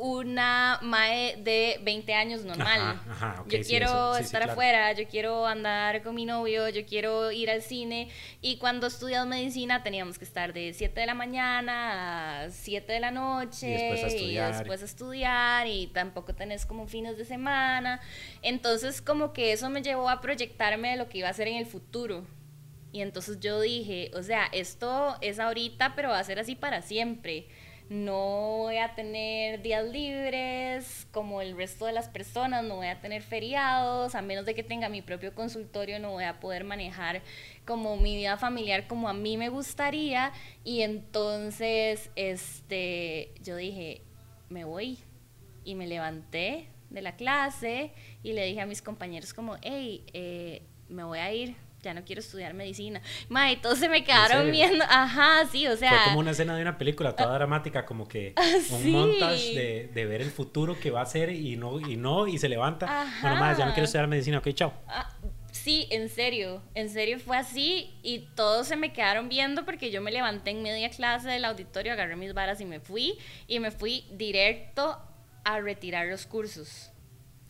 una 0.00 0.78
mae 0.82 1.36
de 1.36 1.80
20 1.82 2.14
años 2.14 2.44
normal. 2.44 2.80
Ajá, 2.80 3.04
ajá, 3.10 3.40
ok, 3.42 3.48
yo 3.48 3.58
sí, 3.58 3.64
quiero 3.64 4.14
sí, 4.14 4.18
sí, 4.18 4.24
estar 4.24 4.40
claro. 4.42 4.52
afuera, 4.52 4.92
yo 4.92 5.08
quiero 5.08 5.46
andar 5.46 6.02
con 6.02 6.14
mi 6.14 6.24
novio, 6.24 6.68
yo 6.68 6.86
quiero 6.86 7.30
ir 7.32 7.50
al 7.50 7.62
cine. 7.62 8.08
Y 8.40 8.58
cuando 8.58 8.86
estudias 8.86 9.26
medicina 9.26 9.82
teníamos 9.82 10.18
que 10.18 10.24
estar 10.24 10.52
de 10.52 10.72
7 10.72 11.00
de 11.00 11.06
la 11.06 11.14
mañana 11.14 12.42
a 12.42 12.50
7 12.50 12.92
de 12.92 13.00
la 13.00 13.10
noche. 13.10 13.68
Y 13.68 13.72
después 13.72 14.04
a 14.04 14.06
estudiar. 14.06 14.56
después 14.56 14.82
a 14.82 14.84
estudiar 14.84 15.66
y 15.66 15.88
tampoco 15.88 16.34
tenés 16.34 16.64
como 16.64 16.86
fines 16.86 17.16
de 17.16 17.24
semana. 17.24 18.00
Entonces 18.42 19.02
como 19.02 19.32
que 19.32 19.52
eso 19.52 19.68
me 19.70 19.82
llevó 19.82 20.08
a 20.08 20.20
proyectarme 20.20 20.90
de 20.90 20.96
lo 20.96 21.08
que 21.08 21.18
iba 21.18 21.28
a 21.28 21.32
hacer 21.32 21.48
en 21.48 21.56
el 21.56 21.66
futuro. 21.66 22.24
Y 22.92 23.02
entonces 23.02 23.38
yo 23.40 23.60
dije, 23.60 24.10
o 24.14 24.22
sea, 24.22 24.46
esto 24.52 25.16
es 25.20 25.38
ahorita, 25.38 25.94
pero 25.94 26.08
va 26.10 26.18
a 26.18 26.24
ser 26.24 26.38
así 26.38 26.54
para 26.54 26.80
siempre. 26.80 27.46
No 27.88 28.58
voy 28.58 28.76
a 28.76 28.94
tener 28.94 29.62
días 29.62 29.82
libres 29.86 31.06
como 31.10 31.40
el 31.40 31.56
resto 31.56 31.86
de 31.86 31.92
las 31.92 32.10
personas, 32.10 32.62
no 32.62 32.76
voy 32.76 32.88
a 32.88 33.00
tener 33.00 33.22
feriados, 33.22 34.14
a 34.14 34.20
menos 34.20 34.44
de 34.44 34.54
que 34.54 34.62
tenga 34.62 34.90
mi 34.90 35.00
propio 35.00 35.34
consultorio, 35.34 35.98
no 35.98 36.10
voy 36.10 36.24
a 36.24 36.38
poder 36.38 36.64
manejar 36.64 37.22
como 37.64 37.96
mi 37.96 38.14
vida 38.16 38.36
familiar 38.36 38.86
como 38.86 39.08
a 39.08 39.14
mí 39.14 39.38
me 39.38 39.48
gustaría. 39.48 40.32
Y 40.64 40.82
entonces, 40.82 42.10
este, 42.14 43.32
yo 43.42 43.56
dije, 43.56 44.02
me 44.50 44.64
voy. 44.64 44.98
Y 45.64 45.74
me 45.74 45.86
levanté 45.86 46.68
de 46.90 47.02
la 47.02 47.16
clase 47.16 47.92
y 48.22 48.32
le 48.32 48.44
dije 48.44 48.60
a 48.60 48.66
mis 48.66 48.82
compañeros 48.82 49.32
como, 49.32 49.56
hey, 49.62 50.04
eh, 50.12 50.62
me 50.88 51.04
voy 51.04 51.18
a 51.18 51.32
ir, 51.32 51.56
ya 51.82 51.94
no 51.94 52.04
quiero 52.04 52.20
estudiar 52.20 52.54
medicina. 52.54 53.00
Ma, 53.28 53.50
y 53.52 53.56
todos 53.56 53.78
se 53.78 53.88
me 53.88 54.04
quedaron 54.04 54.50
viendo, 54.50 54.84
ajá, 54.88 55.46
sí, 55.50 55.66
o 55.66 55.76
sea... 55.76 55.90
fue 55.90 56.04
como 56.04 56.20
una 56.20 56.32
escena 56.32 56.56
de 56.56 56.62
una 56.62 56.78
película 56.78 57.14
toda 57.14 57.34
dramática, 57.34 57.86
como 57.86 58.08
que 58.08 58.34
un 58.70 58.82
sí. 58.82 58.90
montage 58.90 59.54
de, 59.54 59.90
de 59.92 60.06
ver 60.06 60.22
el 60.22 60.30
futuro 60.30 60.78
que 60.78 60.90
va 60.90 61.02
a 61.02 61.06
ser 61.06 61.30
y 61.30 61.56
no, 61.56 61.80
y 61.80 61.96
no, 61.96 62.26
y 62.26 62.38
se 62.38 62.48
levanta. 62.48 62.86
Bueno, 63.20 63.36
Ajá. 63.36 63.40
más, 63.40 63.58
ya 63.58 63.66
no 63.66 63.72
quiero 63.72 63.84
estudiar 63.84 64.08
medicina, 64.08 64.38
ok, 64.38 64.48
chao. 64.54 64.72
Ah, 64.88 65.08
sí, 65.52 65.86
en 65.90 66.08
serio, 66.08 66.62
en 66.74 66.90
serio 66.90 67.18
fue 67.18 67.36
así 67.36 67.94
y 68.02 68.28
todos 68.34 68.66
se 68.66 68.76
me 68.76 68.92
quedaron 68.92 69.28
viendo 69.28 69.64
porque 69.64 69.90
yo 69.90 70.00
me 70.00 70.10
levanté 70.10 70.50
en 70.50 70.62
media 70.62 70.90
clase 70.90 71.28
del 71.28 71.44
auditorio, 71.44 71.92
agarré 71.92 72.16
mis 72.16 72.34
varas 72.34 72.60
y 72.60 72.64
me 72.64 72.80
fui 72.80 73.18
y 73.46 73.60
me 73.60 73.70
fui 73.70 74.04
directo 74.10 74.98
a 75.44 75.60
retirar 75.60 76.06
los 76.06 76.26
cursos. 76.26 76.90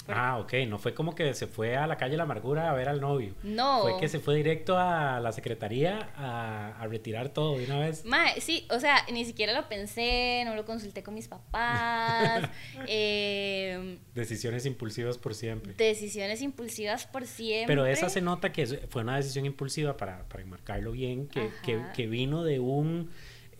Ah, 0.08 0.38
ok, 0.38 0.54
no 0.66 0.78
fue 0.78 0.94
como 0.94 1.14
que 1.14 1.34
se 1.34 1.46
fue 1.46 1.76
a 1.76 1.86
la 1.86 1.96
calle 1.96 2.12
de 2.12 2.16
la 2.16 2.22
amargura 2.22 2.70
a 2.70 2.74
ver 2.74 2.88
al 2.88 3.00
novio. 3.00 3.34
No. 3.42 3.82
Fue 3.82 4.00
que 4.00 4.08
se 4.08 4.18
fue 4.20 4.34
directo 4.36 4.78
a 4.78 5.20
la 5.20 5.32
secretaría 5.32 6.10
a, 6.16 6.80
a 6.80 6.86
retirar 6.86 7.28
todo 7.28 7.58
de 7.58 7.66
una 7.66 7.78
vez. 7.80 8.04
Mae, 8.04 8.40
sí, 8.40 8.66
o 8.70 8.80
sea, 8.80 9.04
ni 9.12 9.24
siquiera 9.24 9.52
lo 9.52 9.68
pensé, 9.68 10.42
no 10.46 10.54
lo 10.54 10.64
consulté 10.64 11.02
con 11.02 11.14
mis 11.14 11.28
papás. 11.28 12.48
eh, 12.88 13.98
Decisiones 14.14 14.66
impulsivas 14.66 15.18
por 15.18 15.34
siempre. 15.34 15.74
decisiones 15.74 16.42
impulsivas 16.42 17.06
por 17.06 17.26
siempre. 17.26 17.66
Pero 17.66 17.86
esa 17.86 18.08
se 18.08 18.20
nota 18.20 18.52
que 18.52 18.66
fue 18.66 19.02
una 19.02 19.16
decisión 19.16 19.46
impulsiva 19.46 19.96
para, 19.96 20.24
para 20.28 20.42
enmarcarlo 20.42 20.92
bien, 20.92 21.28
que, 21.28 21.50
que, 21.94 22.06
vino 22.06 22.44
de 22.44 22.60
un 22.60 23.10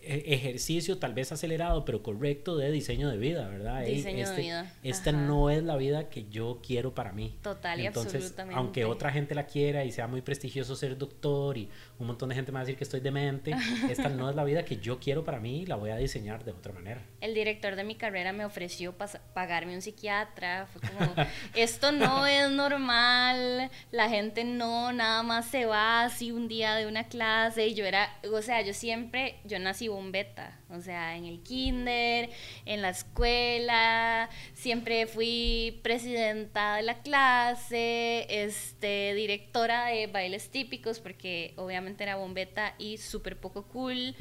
ejercicio 0.09 0.97
tal 0.97 1.13
vez 1.13 1.31
acelerado, 1.31 1.85
pero 1.85 2.01
correcto 2.01 2.57
de 2.57 2.71
diseño 2.71 3.09
de 3.09 3.17
vida, 3.17 3.47
¿verdad? 3.47 3.83
Diseño 3.85 4.23
este, 4.23 4.35
de 4.35 4.41
vida. 4.41 4.73
Esta 4.83 5.11
Ajá. 5.11 5.19
no 5.19 5.49
es 5.49 5.63
la 5.63 5.77
vida 5.77 6.09
que 6.09 6.27
yo 6.29 6.59
quiero 6.65 6.93
para 6.95 7.11
mí. 7.11 7.37
Total 7.41 7.79
y 7.79 7.85
Entonces, 7.85 8.15
absolutamente. 8.15 8.57
aunque 8.57 8.85
otra 8.85 9.11
gente 9.11 9.35
la 9.35 9.45
quiera 9.45 9.85
y 9.85 9.91
sea 9.91 10.07
muy 10.07 10.21
prestigioso 10.21 10.75
ser 10.75 10.97
doctor 10.97 11.57
y 11.57 11.69
un 11.99 12.07
montón 12.07 12.29
de 12.29 12.35
gente 12.35 12.51
me 12.51 12.55
va 12.55 12.61
a 12.61 12.63
decir 12.63 12.77
que 12.77 12.85
estoy 12.85 13.01
demente, 13.01 13.51
esta 13.89 14.09
no 14.09 14.29
es 14.29 14.35
la 14.35 14.43
vida 14.43 14.63
que 14.63 14.77
yo 14.77 14.99
quiero 14.99 15.23
para 15.23 15.39
mí 15.39 15.61
y 15.61 15.65
la 15.65 15.75
voy 15.75 15.89
a 15.89 15.97
diseñar 15.97 16.43
de 16.45 16.51
otra 16.51 16.73
manera. 16.73 17.01
El 17.21 17.33
director 17.33 17.75
de 17.75 17.83
mi 17.83 17.95
carrera 17.95 18.31
me 18.31 18.45
ofreció 18.45 18.95
pagarme 19.33 19.75
un 19.75 19.81
psiquiatra. 19.81 20.67
Fue 20.67 20.81
como, 20.81 21.13
esto 21.55 21.91
no 21.91 22.25
es 22.25 22.49
normal, 22.49 23.69
la 23.91 24.09
gente 24.09 24.43
no 24.43 24.93
nada 24.93 25.23
más 25.23 25.47
se 25.47 25.65
va 25.65 26.03
así 26.03 26.31
un 26.31 26.47
día 26.47 26.75
de 26.75 26.87
una 26.87 27.07
clase. 27.07 27.67
Y 27.67 27.75
yo 27.75 27.85
era, 27.85 28.17
o 28.31 28.41
sea, 28.41 28.61
yo 28.61 28.73
siempre, 28.73 29.35
yo 29.43 29.59
nací 29.59 29.87
bombeta. 29.89 30.58
O 30.71 30.81
sea, 30.81 31.15
en 31.17 31.25
el 31.25 31.41
kinder, 31.41 32.29
en 32.65 32.81
la 32.83 32.89
escuela, 32.89 34.29
siempre 34.53 35.07
fui 35.07 35.79
presidenta 35.83 36.75
de 36.75 36.83
la 36.83 37.01
clase, 37.01 38.27
este, 38.29 39.13
directora 39.15 39.87
de 39.87 40.07
bailes 40.07 40.49
típicos, 40.49 40.99
porque 40.99 41.53
obviamente 41.57 42.03
era 42.03 42.17
bombeta 42.17 42.75
y 42.77 42.97
súper 42.97 43.39
poco 43.39 43.63
cool. 43.67 44.15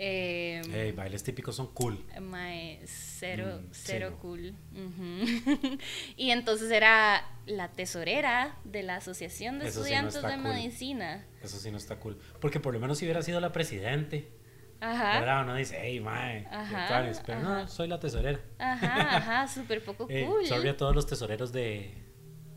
Eh, 0.00 0.62
Hey, 0.70 0.92
bailes 0.92 1.24
típicos 1.24 1.56
son 1.56 1.66
cool. 1.74 1.98
Mae, 2.20 2.80
cero, 2.86 3.60
Mm, 3.60 3.68
cero 3.72 4.16
cool. 4.22 4.54
Y 6.16 6.30
entonces 6.30 6.70
era 6.70 7.26
la 7.46 7.72
tesorera 7.72 8.56
de 8.62 8.84
la 8.84 8.96
Asociación 8.96 9.58
de 9.58 9.66
Eso 9.68 9.82
sí 9.84 9.90
no 9.90 10.06
Estudiantes 10.08 10.22
de 10.22 10.42
cool. 10.42 10.54
Medicina. 10.54 11.26
Eso 11.42 11.58
sí 11.58 11.70
no 11.72 11.78
está 11.78 11.96
cool. 11.98 12.16
Porque 12.40 12.60
por 12.60 12.74
lo 12.74 12.80
menos 12.80 12.98
si 12.98 13.06
hubiera 13.06 13.22
sido 13.22 13.40
la 13.40 13.50
presidente, 13.50 14.28
Ajá. 14.80 15.18
¿verdad? 15.20 15.42
Uno 15.42 15.54
dice, 15.56 15.78
hey, 15.80 16.00
mae, 16.00 16.46
tuanis", 16.88 17.20
pero 17.24 17.38
ajá. 17.40 17.60
no, 17.62 17.68
soy 17.68 17.88
la 17.88 17.98
tesorera. 17.98 18.40
Ajá, 18.58 19.16
ajá, 19.16 19.48
súper 19.48 19.82
poco 19.84 20.06
Eh, 20.10 20.24
cool. 20.26 20.46
sorry 20.46 20.68
a 20.68 20.76
todos 20.76 20.94
los 20.94 21.06
tesoreros 21.06 21.52
de, 21.52 21.92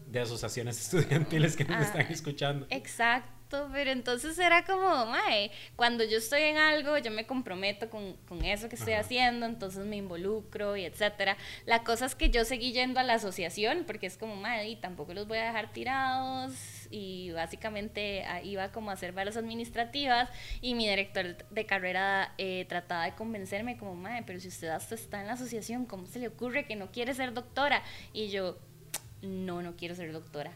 de 0.07 0.19
asociaciones 0.19 0.79
estudiantiles 0.93 1.55
que 1.55 1.65
nos 1.65 1.77
Ah, 1.77 1.81
están 1.81 2.01
escuchando. 2.11 2.67
Exacto, 2.69 3.69
pero 3.73 3.91
entonces 3.91 4.37
era 4.39 4.63
como, 4.63 5.05
mae, 5.07 5.51
cuando 5.75 6.03
yo 6.05 6.17
estoy 6.19 6.41
en 6.43 6.57
algo, 6.57 6.97
yo 6.99 7.11
me 7.11 7.25
comprometo 7.25 7.89
con, 7.89 8.15
con 8.27 8.45
eso 8.45 8.69
que 8.69 8.75
estoy 8.75 8.93
Ajá. 8.93 9.01
haciendo, 9.01 9.45
entonces 9.45 9.85
me 9.85 9.97
involucro 9.97 10.77
y 10.77 10.85
etcétera. 10.85 11.35
La 11.65 11.83
cosa 11.83 12.05
es 12.05 12.15
que 12.15 12.29
yo 12.29 12.45
seguí 12.45 12.71
yendo 12.71 12.99
a 12.99 13.03
la 13.03 13.15
asociación 13.15 13.83
porque 13.85 14.05
es 14.07 14.17
como, 14.17 14.35
mae, 14.37 14.69
y 14.69 14.75
tampoco 14.77 15.13
los 15.13 15.27
voy 15.27 15.39
a 15.39 15.45
dejar 15.45 15.73
tirados 15.73 16.80
y 16.91 17.31
básicamente 17.31 18.23
ah, 18.23 18.43
iba 18.43 18.71
como 18.71 18.91
a 18.91 18.93
hacer 18.93 19.13
varias 19.13 19.37
administrativas 19.37 20.29
y 20.61 20.75
mi 20.75 20.87
director 20.87 21.37
de 21.49 21.65
carrera 21.65 22.35
eh, 22.37 22.65
trataba 22.67 23.05
de 23.05 23.15
convencerme 23.15 23.77
como, 23.77 23.95
mae, 23.95 24.23
pero 24.23 24.39
si 24.39 24.49
usted 24.49 24.67
hasta 24.67 24.95
está 24.95 25.21
en 25.21 25.27
la 25.27 25.33
asociación, 25.33 25.85
¿cómo 25.85 26.05
se 26.05 26.19
le 26.19 26.27
ocurre 26.27 26.65
que 26.65 26.75
no 26.75 26.91
quiere 26.91 27.13
ser 27.13 27.33
doctora? 27.33 27.81
Y 28.13 28.29
yo, 28.29 28.57
no, 29.21 29.61
no 29.61 29.75
quiero 29.75 29.95
ser 29.95 30.11
doctora. 30.11 30.55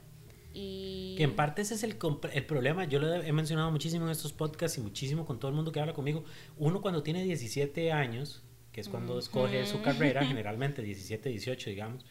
Y... 0.53 1.15
Que 1.17 1.23
en 1.23 1.35
parte 1.35 1.61
ese 1.61 1.75
es 1.75 1.83
el, 1.83 1.97
el 2.33 2.45
problema. 2.45 2.85
Yo 2.85 2.99
lo 2.99 3.13
he 3.13 3.31
mencionado 3.33 3.71
muchísimo 3.71 4.05
en 4.05 4.11
estos 4.11 4.31
podcasts 4.31 4.77
y 4.77 4.81
muchísimo 4.81 5.25
con 5.25 5.39
todo 5.39 5.49
el 5.49 5.55
mundo 5.55 5.71
que 5.71 5.79
habla 5.79 5.93
conmigo. 5.93 6.23
Uno 6.57 6.81
cuando 6.81 7.03
tiene 7.03 7.23
17 7.23 7.91
años, 7.91 8.41
que 8.71 8.81
es 8.81 8.87
cuando 8.87 9.19
escoge 9.19 9.65
su 9.65 9.81
carrera, 9.81 10.25
generalmente 10.25 10.81
17, 10.81 11.29
18, 11.29 11.69
digamos, 11.69 12.05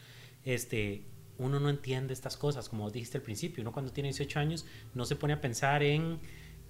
este, 0.45 1.05
uno 1.39 1.59
no 1.61 1.69
entiende 1.69 2.13
estas 2.13 2.37
cosas, 2.37 2.69
como 2.69 2.85
vos 2.85 2.93
dijiste 2.93 3.19
al 3.19 3.23
principio. 3.23 3.63
Uno 3.63 3.73
cuando 3.73 3.93
tiene 3.93 4.09
18 4.09 4.39
años 4.39 4.65
no 4.95 5.05
se 5.05 5.17
pone 5.17 5.33
a 5.33 5.41
pensar 5.41 5.83
en 5.83 6.21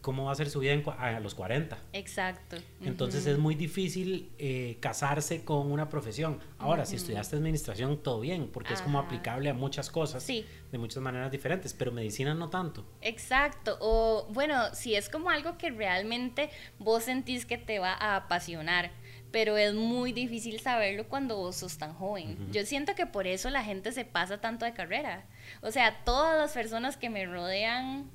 cómo 0.00 0.26
va 0.26 0.33
a 0.33 0.35
ser 0.35 0.50
su 0.50 0.59
vida 0.61 0.73
en 0.75 0.85
a 0.87 1.18
los 1.18 1.35
40. 1.35 1.78
Exacto. 1.94 2.59
Entonces 2.83 3.25
es 3.26 3.38
muy 3.38 3.54
difícil 3.54 4.30
eh, 4.38 4.76
casarse 4.78 5.44
con 5.47 5.73
una 5.73 5.88
profesión. 5.88 6.40
Ahora, 6.59 6.85
si 6.85 6.97
estudiaste 6.97 7.37
administración, 7.37 7.97
todo 8.02 8.21
bien, 8.21 8.50
porque 8.52 8.75
es 8.75 8.83
como 8.83 8.99
aplicable 8.99 9.49
a 9.49 9.54
muchas 9.54 9.90
cosas 9.90 10.23
Sí. 10.23 10.44
de 10.71 10.76
muchas 10.76 11.02
maneras 11.02 11.33
diferentes, 11.33 11.73
pero 11.73 11.90
medicina 11.90 12.35
no 12.35 12.50
tanto. 12.50 12.85
Exacto. 13.00 13.78
O 13.80 14.26
bueno, 14.30 14.75
si 14.75 14.94
es 14.94 15.09
como 15.09 15.30
algo 15.30 15.56
que 15.56 15.71
realmente 15.71 16.50
vos 16.78 17.04
sentís 17.04 17.47
que 17.47 17.56
te 17.56 17.78
va 17.78 17.94
a 17.94 18.16
apasionar. 18.16 18.90
Pero 19.35 19.57
es 19.57 19.75
muy 19.75 20.12
difícil 20.12 20.61
saberlo 20.61 21.09
cuando 21.09 21.37
vos 21.37 21.57
sos 21.57 21.76
tan 21.76 21.93
joven. 21.93 22.38
Ujú. 22.41 22.53
Yo 22.53 22.64
siento 22.64 22.95
que 22.95 23.05
por 23.05 23.26
eso 23.26 23.50
la 23.50 23.64
gente 23.64 23.91
se 23.91 24.05
pasa 24.05 24.41
tanto 24.41 24.64
de 24.64 24.73
carrera. 24.75 25.25
O 25.61 25.73
sea, 25.73 26.05
todas 26.05 26.38
las 26.38 26.53
personas 26.53 26.97
que 26.97 27.11
me 27.11 27.26
rodean 27.26 28.09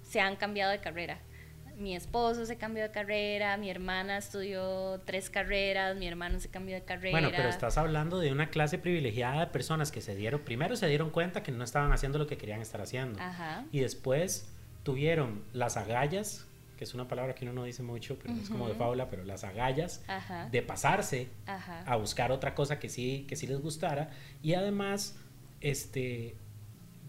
se 0.00 0.20
han 0.20 0.36
cambiado 0.36 0.72
de 0.72 0.80
carrera. 0.80 1.18
Mi 1.76 1.94
esposo 1.94 2.46
se 2.46 2.56
cambió 2.56 2.82
de 2.82 2.90
carrera, 2.90 3.58
mi 3.58 3.68
hermana 3.68 4.16
estudió 4.16 5.02
tres 5.04 5.28
carreras, 5.28 5.96
mi 5.96 6.08
hermano 6.08 6.40
se 6.40 6.48
cambió 6.48 6.74
de 6.74 6.82
carrera. 6.82 7.12
Bueno, 7.12 7.30
pero 7.30 7.50
estás 7.50 7.76
hablando 7.76 8.18
de 8.18 8.32
una 8.32 8.48
clase 8.48 8.78
privilegiada 8.78 9.40
de 9.40 9.46
personas 9.48 9.92
que 9.92 10.00
se 10.00 10.16
dieron, 10.16 10.40
primero 10.40 10.76
se 10.76 10.86
dieron 10.86 11.10
cuenta 11.10 11.42
que 11.42 11.52
no 11.52 11.62
estaban 11.62 11.92
haciendo 11.92 12.18
lo 12.18 12.26
que 12.26 12.38
querían 12.38 12.62
estar 12.62 12.80
haciendo. 12.80 13.20
Ajá. 13.20 13.66
Y 13.70 13.80
después 13.80 14.48
tuvieron 14.82 15.44
las 15.52 15.76
agallas, 15.76 16.47
que 16.78 16.84
es 16.84 16.94
una 16.94 17.08
palabra 17.08 17.34
que 17.34 17.44
uno 17.44 17.52
no 17.52 17.64
dice 17.64 17.82
mucho, 17.82 18.16
pero 18.22 18.32
es 18.34 18.48
como 18.48 18.68
de 18.68 18.74
fábula, 18.74 19.10
pero 19.10 19.24
las 19.24 19.44
agallas 19.44 20.02
Ajá. 20.06 20.48
de 20.48 20.62
pasarse 20.62 21.28
Ajá. 21.44 21.82
a 21.84 21.96
buscar 21.96 22.32
otra 22.32 22.54
cosa 22.54 22.78
que 22.78 22.88
sí, 22.88 23.26
que 23.28 23.36
sí 23.36 23.46
les 23.46 23.60
gustara. 23.60 24.10
Y 24.42 24.54
además, 24.54 25.16
este, 25.60 26.36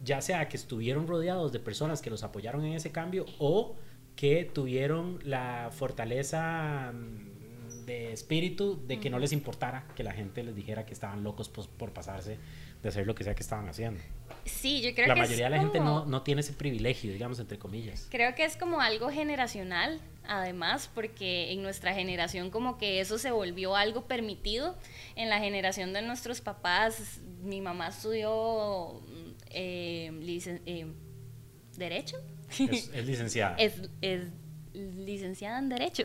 ya 0.04 0.22
sea 0.22 0.50
que 0.50 0.58
estuvieron 0.58 1.08
rodeados 1.08 1.52
de 1.52 1.60
personas 1.60 2.02
que 2.02 2.10
los 2.10 2.24
apoyaron 2.24 2.66
en 2.66 2.74
ese 2.74 2.92
cambio 2.92 3.26
o 3.38 3.76
que 4.16 4.44
tuvieron 4.44 5.20
la 5.24 5.70
fortaleza 5.72 6.92
mm, 6.92 7.86
de 7.86 8.12
espíritu 8.12 8.84
de 8.88 9.00
que 9.00 9.10
no 9.10 9.20
les 9.20 9.32
importara 9.32 9.88
que 9.96 10.04
la 10.04 10.12
gente 10.14 10.44
les 10.44 10.56
dijera 10.56 10.86
que 10.86 10.94
estaban 10.94 11.24
locos 11.24 11.48
pues, 11.48 11.68
por 11.68 11.94
pasarse 11.94 12.38
de 12.82 12.90
hacer 12.90 13.06
lo 13.06 13.16
que 13.16 13.24
sea 13.24 13.36
que 13.36 13.44
estaban 13.44 13.70
haciendo. 13.70 14.02
Sí, 14.50 14.82
yo 14.82 14.94
creo 14.94 15.08
la 15.08 15.14
que 15.14 15.22
mayoría 15.22 15.46
es 15.48 15.52
de 15.52 15.58
la 15.58 15.62
gente 15.62 15.80
no, 15.80 16.06
no 16.06 16.22
tiene 16.24 16.42
ese 16.42 16.54
privilegio, 16.54 17.12
digamos, 17.14 17.40
entre 17.40 17.58
comillas. 17.58 18.08
Creo 18.10 18.36
que 18.36 18.44
es 18.44 18.58
como 18.58 18.82
algo 18.82 19.10
generacional, 19.10 20.02
además, 20.28 20.90
porque 20.94 21.52
en 21.52 21.62
nuestra 21.62 21.94
generación 21.94 22.50
como 22.50 22.78
que 22.78 23.00
eso 23.00 23.18
se 23.18 23.32
volvió 23.32 23.76
algo 23.76 24.06
permitido. 24.06 24.78
En 25.16 25.30
la 25.30 25.40
generación 25.40 25.94
de 25.94 26.02
nuestros 26.02 26.42
papás, 26.42 27.20
mi 27.42 27.62
mamá 27.62 27.88
estudió 27.90 29.02
eh, 29.52 30.12
licen- 30.22 30.62
eh, 30.66 30.88
Derecho. 31.78 32.18
Es, 32.58 32.90
es 32.94 33.06
licenciada. 33.06 33.56
Es, 33.60 33.74
es 34.02 34.28
licenciada 34.74 35.60
en 35.60 35.70
Derecho. 35.70 36.04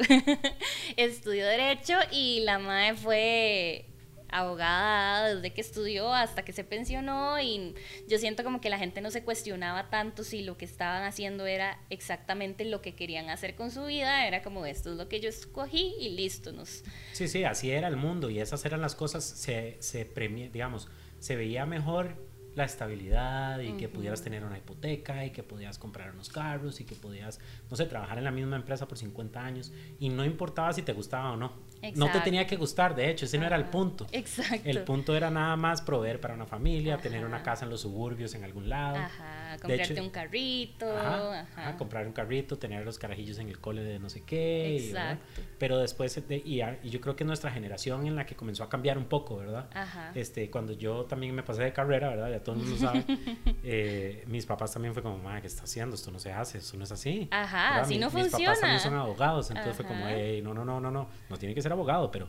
Estudió 0.96 1.46
Derecho 1.46 1.94
y 2.10 2.40
la 2.40 2.58
madre 2.58 2.94
fue 2.96 3.86
abogada 4.34 5.32
desde 5.34 5.52
que 5.52 5.60
estudió 5.60 6.12
hasta 6.12 6.44
que 6.44 6.52
se 6.52 6.64
pensionó 6.64 7.40
y 7.40 7.74
yo 8.08 8.18
siento 8.18 8.42
como 8.42 8.60
que 8.60 8.68
la 8.68 8.78
gente 8.78 9.00
no 9.00 9.12
se 9.12 9.22
cuestionaba 9.22 9.90
tanto 9.90 10.24
si 10.24 10.42
lo 10.42 10.58
que 10.58 10.64
estaban 10.64 11.04
haciendo 11.04 11.46
era 11.46 11.78
exactamente 11.88 12.64
lo 12.64 12.82
que 12.82 12.96
querían 12.96 13.30
hacer 13.30 13.54
con 13.54 13.70
su 13.70 13.84
vida, 13.84 14.26
era 14.26 14.42
como 14.42 14.66
esto 14.66 14.90
es 14.90 14.96
lo 14.96 15.08
que 15.08 15.20
yo 15.20 15.28
escogí 15.28 15.94
y 16.00 16.10
listo, 16.10 16.52
nos... 16.52 16.82
Sí, 17.12 17.28
sí, 17.28 17.44
así 17.44 17.70
era 17.70 17.86
el 17.86 17.96
mundo 17.96 18.28
y 18.28 18.40
esas 18.40 18.64
eran 18.64 18.80
las 18.80 18.96
cosas, 18.96 19.24
se, 19.24 19.76
se 19.78 20.04
premia, 20.04 20.48
digamos, 20.48 20.88
se 21.20 21.36
veía 21.36 21.64
mejor 21.64 22.16
la 22.54 22.64
estabilidad 22.64 23.58
y 23.60 23.72
que 23.76 23.88
pudieras 23.88 24.22
tener 24.22 24.44
una 24.44 24.56
hipoteca 24.58 25.24
y 25.24 25.30
que 25.30 25.42
podías 25.42 25.78
comprar 25.78 26.12
unos 26.12 26.28
carros 26.28 26.80
y 26.80 26.84
que 26.84 26.94
podías, 26.94 27.40
no 27.70 27.76
sé, 27.76 27.86
trabajar 27.86 28.18
en 28.18 28.24
la 28.24 28.30
misma 28.30 28.56
empresa 28.56 28.86
por 28.86 28.96
50 28.98 29.44
años 29.44 29.72
y 29.98 30.08
no 30.08 30.24
importaba 30.24 30.72
si 30.72 30.82
te 30.82 30.92
gustaba 30.92 31.32
o 31.32 31.36
no. 31.36 31.48
No 31.48 31.80
te 31.80 31.88
Exacto. 31.88 32.20
tenía 32.22 32.46
que 32.46 32.56
gustar, 32.56 32.94
de 32.94 33.10
hecho, 33.10 33.26
ese 33.26 33.36
no 33.38 33.44
era 33.44 33.56
el 33.56 33.66
punto. 33.66 34.06
Exacto. 34.12 34.62
El 34.64 34.82
punto 34.84 35.14
era 35.14 35.28
nada 35.30 35.54
más 35.56 35.82
proveer 35.82 36.18
para 36.18 36.32
una 36.34 36.46
familia, 36.46 36.96
tener 36.96 37.26
una 37.26 37.42
casa 37.42 37.64
en 37.66 37.70
los 37.70 37.82
suburbios 37.82 38.34
en 38.34 38.42
algún 38.44 38.70
lado. 38.70 38.96
Ajá, 38.96 39.58
comprarte 39.60 39.92
hecho- 39.92 40.02
un 40.02 40.08
carrito, 40.10 40.96
Ajá, 40.96 41.76
comprar 41.76 42.06
un 42.06 42.12
carrito, 42.14 42.56
tener 42.56 42.84
los 42.86 42.98
carajillos 42.98 43.38
en 43.38 43.48
el 43.48 43.58
cole 43.60 43.82
de 43.82 43.98
no 43.98 44.08
sé 44.08 44.22
qué. 44.24 44.78
y. 44.80 44.86
Exacto. 44.86 45.42
Pero 45.58 45.76
después, 45.78 46.26
de- 46.26 46.42
y, 46.44 46.62
a- 46.62 46.78
y 46.82 46.88
yo 46.90 47.00
creo 47.02 47.16
que 47.16 47.24
nuestra 47.24 47.50
generación 47.50 48.06
en 48.06 48.16
la 48.16 48.24
que 48.24 48.34
comenzó 48.34 48.62
a 48.64 48.70
cambiar 48.70 48.96
un 48.96 49.04
poco, 49.06 49.36
¿verdad? 49.36 49.68
Ajá. 49.74 50.10
Este, 50.14 50.50
cuando 50.50 50.72
yo 50.72 51.04
también 51.04 51.34
me 51.34 51.42
pasé 51.42 51.64
de 51.64 51.72
carrera, 51.74 52.08
¿verdad? 52.08 52.30
Todo 52.44 52.54
el 52.56 52.62
mundo 52.62 52.76
sabe. 52.76 53.04
eh, 53.64 54.22
mis 54.28 54.46
papás 54.46 54.72
también 54.72 54.94
fue 54.94 55.02
como, 55.02 55.18
madre, 55.18 55.40
¿qué 55.40 55.46
está 55.48 55.64
haciendo? 55.64 55.96
Esto 55.96 56.10
no 56.10 56.18
se 56.18 56.32
hace, 56.32 56.58
esto 56.58 56.76
no 56.76 56.84
es 56.84 56.92
así. 56.92 57.26
Ajá, 57.30 57.80
así 57.80 57.98
no 57.98 58.06
Mis 58.10 58.26
papás 58.26 58.30
también 58.32 58.52
funciona. 58.54 58.78
son 58.78 58.94
abogados, 58.94 59.50
entonces 59.50 59.74
fue 59.76 59.86
como, 59.86 60.06
hey, 60.08 60.40
no, 60.42 60.54
no, 60.54 60.64
no, 60.64 60.80
no, 60.80 60.90
no, 60.90 61.08
no 61.28 61.36
tiene 61.36 61.54
que 61.54 61.62
ser 61.62 61.72
abogado, 61.72 62.10
pero, 62.10 62.28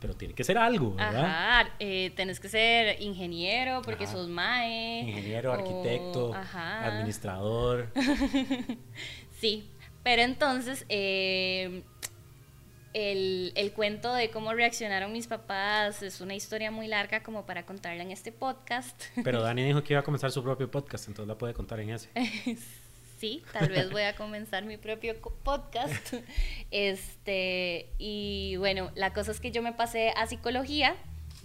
pero 0.00 0.14
tiene 0.14 0.32
que 0.34 0.44
ser 0.44 0.56
algo, 0.58 0.94
¿verdad? 0.94 1.24
Ajá, 1.24 1.70
eh, 1.80 2.12
tenés 2.16 2.38
que 2.40 2.48
ser 2.48 3.00
ingeniero 3.02 3.82
porque 3.82 4.04
Ajá. 4.04 4.12
sos 4.14 4.28
mae. 4.28 5.00
Ingeniero, 5.00 5.50
o- 5.50 5.54
arquitecto, 5.54 6.32
ajá. 6.34 6.86
administrador. 6.86 7.92
Sí, 9.38 9.68
pero 10.02 10.22
entonces 10.22 10.86
eh, 10.88 11.82
el, 12.96 13.52
el 13.56 13.72
cuento 13.72 14.14
de 14.14 14.30
cómo 14.30 14.54
reaccionaron 14.54 15.12
mis 15.12 15.26
papás 15.26 16.02
es 16.02 16.22
una 16.22 16.34
historia 16.34 16.70
muy 16.70 16.88
larga 16.88 17.22
como 17.22 17.44
para 17.44 17.66
contarla 17.66 18.02
en 18.02 18.10
este 18.10 18.32
podcast. 18.32 19.02
Pero 19.22 19.42
Dani 19.42 19.62
dijo 19.64 19.84
que 19.84 19.92
iba 19.92 20.00
a 20.00 20.02
comenzar 20.04 20.32
su 20.32 20.42
propio 20.42 20.70
podcast, 20.70 21.06
entonces 21.06 21.28
la 21.28 21.36
puede 21.36 21.52
contar 21.52 21.78
en 21.80 21.90
ese. 21.90 22.08
sí, 23.18 23.42
tal 23.52 23.68
vez 23.68 23.90
voy 23.90 24.00
a 24.00 24.16
comenzar 24.16 24.64
mi 24.64 24.78
propio 24.78 25.14
podcast. 25.44 26.14
Este, 26.70 27.90
y 27.98 28.56
bueno, 28.56 28.90
la 28.94 29.12
cosa 29.12 29.30
es 29.30 29.40
que 29.40 29.50
yo 29.50 29.62
me 29.62 29.72
pasé 29.72 30.14
a 30.16 30.26
psicología. 30.26 30.96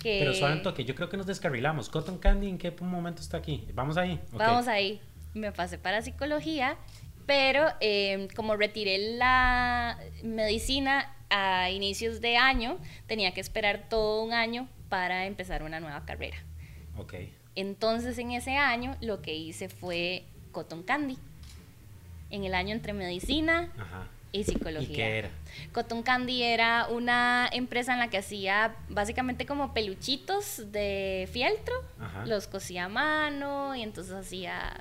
Que... 0.01 0.19
Pero 0.19 0.33
suave 0.33 0.55
un 0.55 0.63
toque, 0.63 0.85
yo 0.85 0.95
creo 0.95 1.09
que 1.09 1.17
nos 1.17 1.25
descarrilamos. 1.25 1.89
Cotton 1.89 2.17
Candy, 2.17 2.47
¿en 2.47 2.57
qué 2.57 2.71
momento 2.79 3.21
está 3.21 3.37
aquí? 3.37 3.67
Vamos 3.73 3.97
ahí. 3.97 4.19
Vamos 4.31 4.69
ahí. 4.69 5.01
Me 5.33 5.51
pasé 5.51 5.77
para 5.77 6.01
psicología, 6.01 6.77
pero 7.25 7.67
em, 7.81 8.29
como 8.29 8.55
retiré 8.55 9.15
la 9.17 9.99
medicina 10.23 11.13
a 11.31 11.71
inicios 11.71 12.21
de 12.21 12.37
año, 12.37 12.77
tenía 13.07 13.33
que 13.33 13.41
esperar 13.41 13.89
todo 13.89 14.21
un 14.23 14.33
año 14.33 14.67
para 14.89 15.25
empezar 15.25 15.63
una 15.63 15.79
nueva 15.79 16.05
carrera. 16.05 16.37
Ok. 16.97 17.15
Entonces 17.55 18.17
en 18.17 18.31
ese 18.31 18.57
año 18.57 18.95
lo 19.01 19.21
que 19.21 19.33
hice 19.33 19.69
fue 19.69 20.23
Cotton 20.51 20.83
Candy. 20.83 21.17
En 22.29 22.43
el 22.43 22.53
año 22.53 22.73
entre 22.73 22.93
medicina 22.93 23.71
y 24.31 24.43
psicología. 24.43 24.89
¿Y 24.89 24.95
qué 24.95 25.17
era? 25.17 25.29
Cotton 25.73 26.03
Candy 26.03 26.43
era 26.43 26.87
una 26.87 27.49
empresa 27.51 27.93
en 27.93 27.99
la 27.99 28.09
que 28.09 28.17
hacía 28.17 28.75
básicamente 28.89 29.45
como 29.45 29.73
peluchitos 29.73 30.71
de 30.71 31.27
fieltro. 31.31 31.75
Los 32.25 32.47
cosía 32.47 32.85
a 32.85 32.89
mano 32.89 33.75
y 33.75 33.81
entonces 33.81 34.13
hacía 34.13 34.79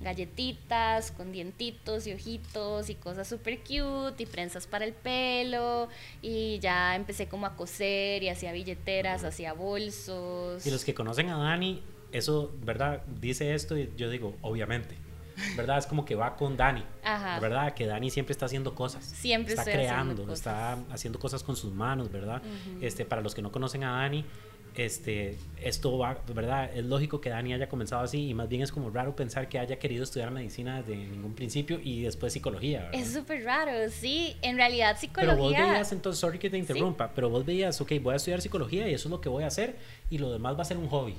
galletitas 0.00 1.12
con 1.12 1.32
dientitos 1.32 2.06
y 2.06 2.12
ojitos 2.12 2.90
y 2.90 2.94
cosas 2.94 3.28
súper 3.28 3.58
cute 3.60 4.22
y 4.22 4.26
prensas 4.26 4.66
para 4.66 4.84
el 4.84 4.92
pelo 4.92 5.88
y 6.22 6.58
ya 6.58 6.96
empecé 6.96 7.28
como 7.28 7.46
a 7.46 7.54
coser 7.56 8.22
y 8.22 8.28
hacía 8.28 8.52
billeteras, 8.52 9.24
hacía 9.24 9.52
bolsos. 9.52 10.66
Y 10.66 10.70
los 10.70 10.84
que 10.84 10.94
conocen 10.94 11.28
a 11.28 11.38
Dani, 11.38 11.82
eso, 12.12 12.52
¿verdad? 12.62 13.02
Dice 13.20 13.54
esto 13.54 13.76
y 13.76 13.92
yo 13.96 14.10
digo, 14.10 14.36
obviamente. 14.42 14.96
¿Verdad? 15.56 15.78
Es 15.78 15.86
como 15.86 16.04
que 16.04 16.14
va 16.14 16.36
con 16.36 16.56
Dani. 16.56 16.84
Ajá. 17.02 17.40
¿Verdad? 17.40 17.72
Que 17.72 17.86
Dani 17.86 18.10
siempre 18.10 18.32
está 18.32 18.46
haciendo 18.46 18.74
cosas. 18.74 19.04
Siempre 19.04 19.54
está 19.54 19.64
creando, 19.64 20.30
está 20.32 20.78
haciendo 20.90 21.18
cosas 21.18 21.42
con 21.42 21.56
sus 21.56 21.72
manos, 21.72 22.12
¿verdad? 22.12 22.42
Este, 22.82 23.06
para 23.06 23.22
los 23.22 23.34
que 23.34 23.40
no 23.40 23.50
conocen 23.50 23.84
a 23.84 23.92
Dani, 23.92 24.24
este, 24.76 25.36
esto 25.62 25.98
va, 25.98 26.18
¿verdad? 26.34 26.70
Es 26.74 26.84
lógico 26.84 27.20
que 27.20 27.30
Dani 27.30 27.54
haya 27.54 27.68
comenzado 27.68 28.02
así 28.02 28.28
y 28.28 28.34
más 28.34 28.48
bien 28.48 28.62
es 28.62 28.72
como 28.72 28.90
raro 28.90 29.14
pensar 29.16 29.48
que 29.48 29.58
haya 29.58 29.78
querido 29.78 30.04
estudiar 30.04 30.30
medicina 30.30 30.82
desde 30.82 30.96
ningún 30.96 31.34
principio 31.34 31.80
y 31.82 32.02
después 32.02 32.32
psicología. 32.32 32.90
Es 32.92 33.12
súper 33.12 33.44
raro, 33.44 33.72
sí, 33.90 34.36
en 34.42 34.56
realidad 34.56 34.98
psicología. 34.98 35.34
Pero 35.34 35.42
vos 35.42 35.52
veías 35.52 35.92
entonces, 35.92 36.20
sorry 36.20 36.38
que 36.38 36.50
te 36.50 36.58
interrumpa, 36.58 37.12
pero 37.14 37.28
vos 37.28 37.44
veías, 37.44 37.80
ok, 37.80 37.92
voy 38.02 38.14
a 38.14 38.16
estudiar 38.16 38.40
psicología 38.40 38.88
y 38.88 38.94
eso 38.94 39.08
es 39.08 39.10
lo 39.10 39.20
que 39.20 39.28
voy 39.28 39.44
a 39.44 39.48
hacer 39.48 39.76
y 40.08 40.18
lo 40.18 40.32
demás 40.32 40.56
va 40.56 40.62
a 40.62 40.66
ser 40.66 40.76
un 40.76 40.88
hobby. 40.88 41.14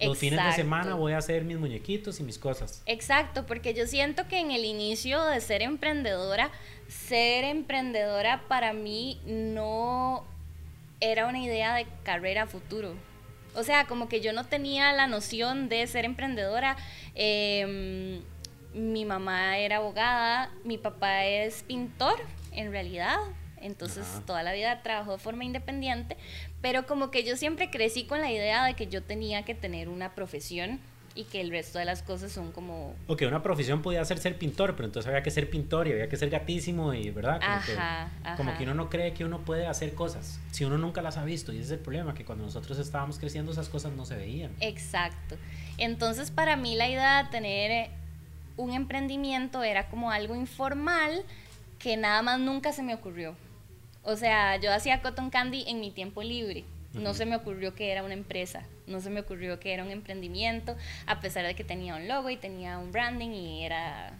Los 0.00 0.18
fines 0.18 0.44
de 0.44 0.52
semana 0.52 0.94
voy 0.94 1.12
a 1.12 1.18
hacer 1.18 1.44
mis 1.44 1.58
muñequitos 1.58 2.20
y 2.20 2.22
mis 2.22 2.38
cosas. 2.38 2.82
Exacto, 2.86 3.46
porque 3.46 3.72
yo 3.72 3.86
siento 3.86 4.28
que 4.28 4.40
en 4.40 4.50
el 4.50 4.64
inicio 4.64 5.24
de 5.24 5.40
ser 5.40 5.62
emprendedora, 5.62 6.50
ser 6.88 7.44
emprendedora 7.44 8.42
para 8.48 8.72
mí 8.72 9.20
no 9.24 10.24
era 11.00 11.26
una 11.26 11.40
idea 11.40 11.74
de 11.74 11.86
carrera 12.02 12.46
futuro. 12.46 12.94
O 13.54 13.62
sea, 13.62 13.86
como 13.86 14.08
que 14.08 14.20
yo 14.20 14.32
no 14.32 14.44
tenía 14.44 14.92
la 14.92 15.06
noción 15.06 15.68
de 15.68 15.86
ser 15.86 16.04
emprendedora. 16.04 16.76
Em, 17.14 18.22
mi 18.74 19.04
mamá 19.04 19.58
era 19.58 19.76
abogada, 19.76 20.50
mi 20.64 20.76
papá 20.76 21.24
es 21.24 21.62
pintor, 21.62 22.16
en 22.52 22.70
realidad. 22.70 23.16
Entonces 23.58 24.06
toda 24.26 24.42
la 24.42 24.52
vida 24.52 24.82
trabajó 24.82 25.12
de 25.12 25.18
forma 25.18 25.44
independiente, 25.44 26.16
pero 26.60 26.86
como 26.86 27.10
que 27.10 27.24
yo 27.24 27.36
siempre 27.36 27.70
crecí 27.70 28.04
con 28.04 28.20
la 28.20 28.30
idea 28.30 28.64
de 28.64 28.74
que 28.74 28.86
yo 28.86 29.02
tenía 29.02 29.44
que 29.44 29.54
tener 29.54 29.88
una 29.88 30.14
profesión 30.14 30.78
y 31.16 31.24
que 31.24 31.40
el 31.40 31.50
resto 31.50 31.78
de 31.78 31.86
las 31.86 32.02
cosas 32.02 32.30
son 32.30 32.52
como... 32.52 32.94
Ok, 33.08 33.22
una 33.26 33.42
profesión 33.42 33.82
podía 33.82 34.04
ser 34.04 34.18
ser 34.18 34.38
pintor, 34.38 34.76
pero 34.76 34.86
entonces 34.86 35.08
había 35.08 35.22
que 35.22 35.30
ser 35.30 35.48
pintor 35.48 35.88
y 35.88 35.92
había 35.92 36.08
que 36.08 36.16
ser 36.16 36.28
gatísimo 36.30 36.92
y, 36.94 37.10
¿verdad? 37.10 37.40
Como, 37.40 37.52
ajá, 37.52 38.10
que, 38.22 38.36
como 38.36 38.56
que 38.56 38.64
uno 38.64 38.74
no 38.74 38.90
cree 38.90 39.14
que 39.14 39.24
uno 39.24 39.40
puede 39.40 39.66
hacer 39.66 39.94
cosas 39.94 40.38
si 40.52 40.64
uno 40.64 40.76
nunca 40.78 41.02
las 41.02 41.16
ha 41.16 41.24
visto 41.24 41.52
y 41.52 41.56
ese 41.56 41.64
es 41.64 41.70
el 41.72 41.78
problema, 41.78 42.14
que 42.14 42.24
cuando 42.24 42.44
nosotros 42.44 42.78
estábamos 42.78 43.18
creciendo 43.18 43.50
esas 43.50 43.68
cosas 43.68 43.92
no 43.92 44.04
se 44.04 44.16
veían. 44.16 44.52
Exacto. 44.60 45.36
Entonces 45.78 46.30
para 46.30 46.56
mí 46.56 46.76
la 46.76 46.88
idea 46.88 47.24
de 47.24 47.30
tener 47.30 47.90
un 48.56 48.72
emprendimiento 48.72 49.62
era 49.64 49.88
como 49.88 50.10
algo 50.10 50.34
informal 50.34 51.24
que 51.78 51.96
nada 51.96 52.22
más 52.22 52.38
nunca 52.38 52.72
se 52.72 52.82
me 52.82 52.94
ocurrió. 52.94 53.34
O 54.02 54.16
sea, 54.16 54.56
yo 54.56 54.72
hacía 54.72 55.02
cotton 55.02 55.30
candy 55.30 55.64
en 55.66 55.80
mi 55.80 55.90
tiempo 55.90 56.22
libre 56.22 56.64
no 56.96 57.14
se 57.14 57.26
me 57.26 57.36
ocurrió 57.36 57.74
que 57.74 57.92
era 57.92 58.02
una 58.02 58.14
empresa, 58.14 58.64
no 58.86 59.00
se 59.00 59.10
me 59.10 59.20
ocurrió 59.20 59.60
que 59.60 59.72
era 59.72 59.84
un 59.84 59.90
emprendimiento, 59.90 60.76
a 61.06 61.20
pesar 61.20 61.46
de 61.46 61.54
que 61.54 61.64
tenía 61.64 61.96
un 61.96 62.08
logo 62.08 62.30
y 62.30 62.36
tenía 62.36 62.78
un 62.78 62.92
branding 62.92 63.30
y 63.30 63.64
era... 63.64 64.12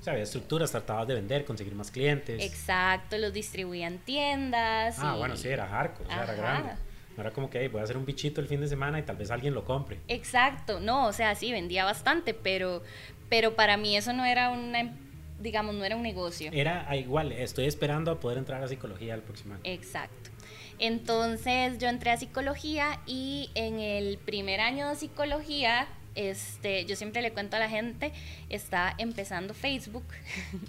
O 0.00 0.02
sea, 0.02 0.12
había 0.12 0.24
estructuras, 0.24 0.70
tratabas 0.70 1.08
de 1.08 1.14
vender, 1.14 1.44
conseguir 1.44 1.74
más 1.74 1.90
clientes. 1.90 2.42
Exacto, 2.42 3.18
los 3.18 3.32
distribuían 3.32 3.98
tiendas. 3.98 4.98
Ah, 5.00 5.16
bueno, 5.16 5.36
sí, 5.36 5.48
era 5.48 5.66
hardcore, 5.66 6.12
era 6.12 6.34
grande. 6.34 6.72
No 7.16 7.22
era 7.22 7.32
como 7.32 7.48
que 7.48 7.66
voy 7.68 7.80
a 7.80 7.84
hacer 7.84 7.96
un 7.96 8.04
bichito 8.04 8.40
el 8.40 8.46
fin 8.46 8.60
de 8.60 8.68
semana 8.68 8.98
y 8.98 9.02
tal 9.02 9.16
vez 9.16 9.30
alguien 9.30 9.54
lo 9.54 9.64
compre. 9.64 9.98
Exacto, 10.06 10.80
no, 10.80 11.06
o 11.06 11.12
sea, 11.12 11.34
sí, 11.34 11.50
vendía 11.50 11.84
bastante, 11.84 12.34
pero, 12.34 12.82
pero 13.28 13.56
para 13.56 13.76
mí 13.78 13.96
eso 13.96 14.12
no 14.12 14.24
era 14.24 14.50
una, 14.50 14.94
digamos, 15.40 15.74
no 15.74 15.84
era 15.84 15.96
un 15.96 16.02
negocio. 16.02 16.50
Era 16.52 16.84
ah, 16.88 16.96
igual, 16.96 17.32
estoy 17.32 17.64
esperando 17.64 18.10
a 18.10 18.20
poder 18.20 18.38
entrar 18.38 18.62
a 18.62 18.68
psicología 18.68 19.14
el 19.14 19.22
próximo 19.22 19.54
año. 19.54 19.62
Exacto. 19.64 20.25
Entonces 20.78 21.78
yo 21.78 21.88
entré 21.88 22.10
a 22.10 22.16
psicología 22.16 23.00
y 23.06 23.50
en 23.54 23.80
el 23.80 24.18
primer 24.18 24.60
año 24.60 24.88
de 24.88 24.96
psicología, 24.96 25.86
este, 26.14 26.84
yo 26.86 26.96
siempre 26.96 27.22
le 27.22 27.32
cuento 27.32 27.56
a 27.56 27.58
la 27.58 27.68
gente, 27.68 28.12
está 28.48 28.94
empezando 28.98 29.54
Facebook. 29.54 30.04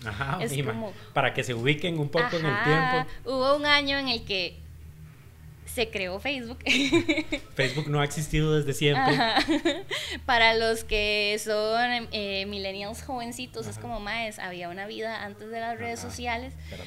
Ajá, 0.06 0.39
para 1.13 1.34
que 1.34 1.43
se 1.43 1.54
ubiquen 1.54 2.00
un 2.00 2.10
poco 2.10 2.38
en 2.38 2.46
el 2.46 2.63
tiempo. 2.63 3.10
Hubo 3.26 3.56
un 3.56 3.65
año 3.65 3.98
en 3.98 4.10
el 4.10 4.24
que 4.24 4.58
se 5.77 5.91
creó 5.91 6.19
Facebook. 6.19 6.57
Facebook 7.55 7.87
no 7.87 8.01
ha 8.01 8.03
existido 8.03 8.51
desde 8.57 8.73
siempre. 8.73 9.15
Para 10.25 10.55
los 10.55 10.83
que 10.83 11.39
son 11.39 12.09
eh, 12.11 12.47
millennials 12.47 13.03
jovencitos, 13.03 13.67
es 13.67 13.77
como 13.77 13.99
más, 13.99 14.39
había 14.39 14.69
una 14.69 14.87
vida 14.87 15.23
antes 15.23 15.51
de 15.51 15.59
las 15.59 15.77
redes 15.77 15.99
sociales. 15.99 16.55
Pero 16.71 16.83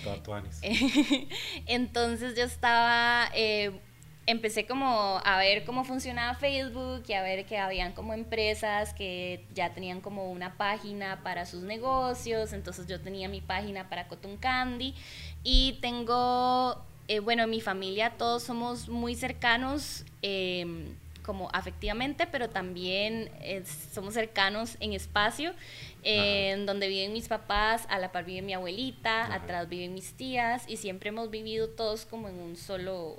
Entonces 1.66 2.36
yo 2.36 2.42
estaba, 2.42 3.30
eh, 3.32 3.70
empecé 4.26 4.66
como 4.66 5.20
a 5.24 5.38
ver 5.38 5.62
cómo 5.64 5.84
funcionaba 5.84 6.34
Facebook 6.34 7.04
y 7.06 7.12
a 7.12 7.22
ver 7.22 7.46
que 7.46 7.58
habían 7.58 7.92
como 7.92 8.12
empresas 8.12 8.92
que 8.92 9.46
ya 9.54 9.72
tenían 9.72 10.00
como 10.00 10.32
una 10.32 10.56
página 10.56 11.22
para 11.22 11.46
sus 11.46 11.62
negocios. 11.62 12.52
Entonces 12.52 12.88
yo 12.88 13.00
tenía 13.00 13.28
mi 13.28 13.40
página 13.40 13.88
para 13.88 14.08
Cotton 14.08 14.36
Candy 14.36 14.96
y 15.44 15.78
tengo 15.80 16.89
eh, 17.10 17.18
bueno, 17.18 17.44
mi 17.48 17.60
familia 17.60 18.10
todos 18.16 18.44
somos 18.44 18.88
muy 18.88 19.16
cercanos 19.16 20.04
em, 20.22 20.94
como 21.24 21.48
afectivamente, 21.52 22.28
pero 22.30 22.48
también 22.50 23.30
eh, 23.40 23.64
somos 23.92 24.14
cercanos 24.14 24.76
en 24.78 24.92
espacio, 24.92 25.52
en 26.04 26.66
donde 26.66 26.86
viven 26.86 27.12
mis 27.12 27.26
papás, 27.26 27.84
a 27.88 27.98
la 27.98 28.12
par 28.12 28.24
vive 28.24 28.42
mi 28.42 28.52
abuelita, 28.52 29.34
atrás 29.34 29.68
viven 29.68 29.92
mis 29.92 30.12
tías 30.12 30.62
y 30.68 30.76
siempre 30.76 31.08
hemos 31.08 31.30
vivido 31.30 31.68
todos 31.70 32.06
como 32.06 32.28
en 32.28 32.38
un 32.38 32.56
solo, 32.56 33.16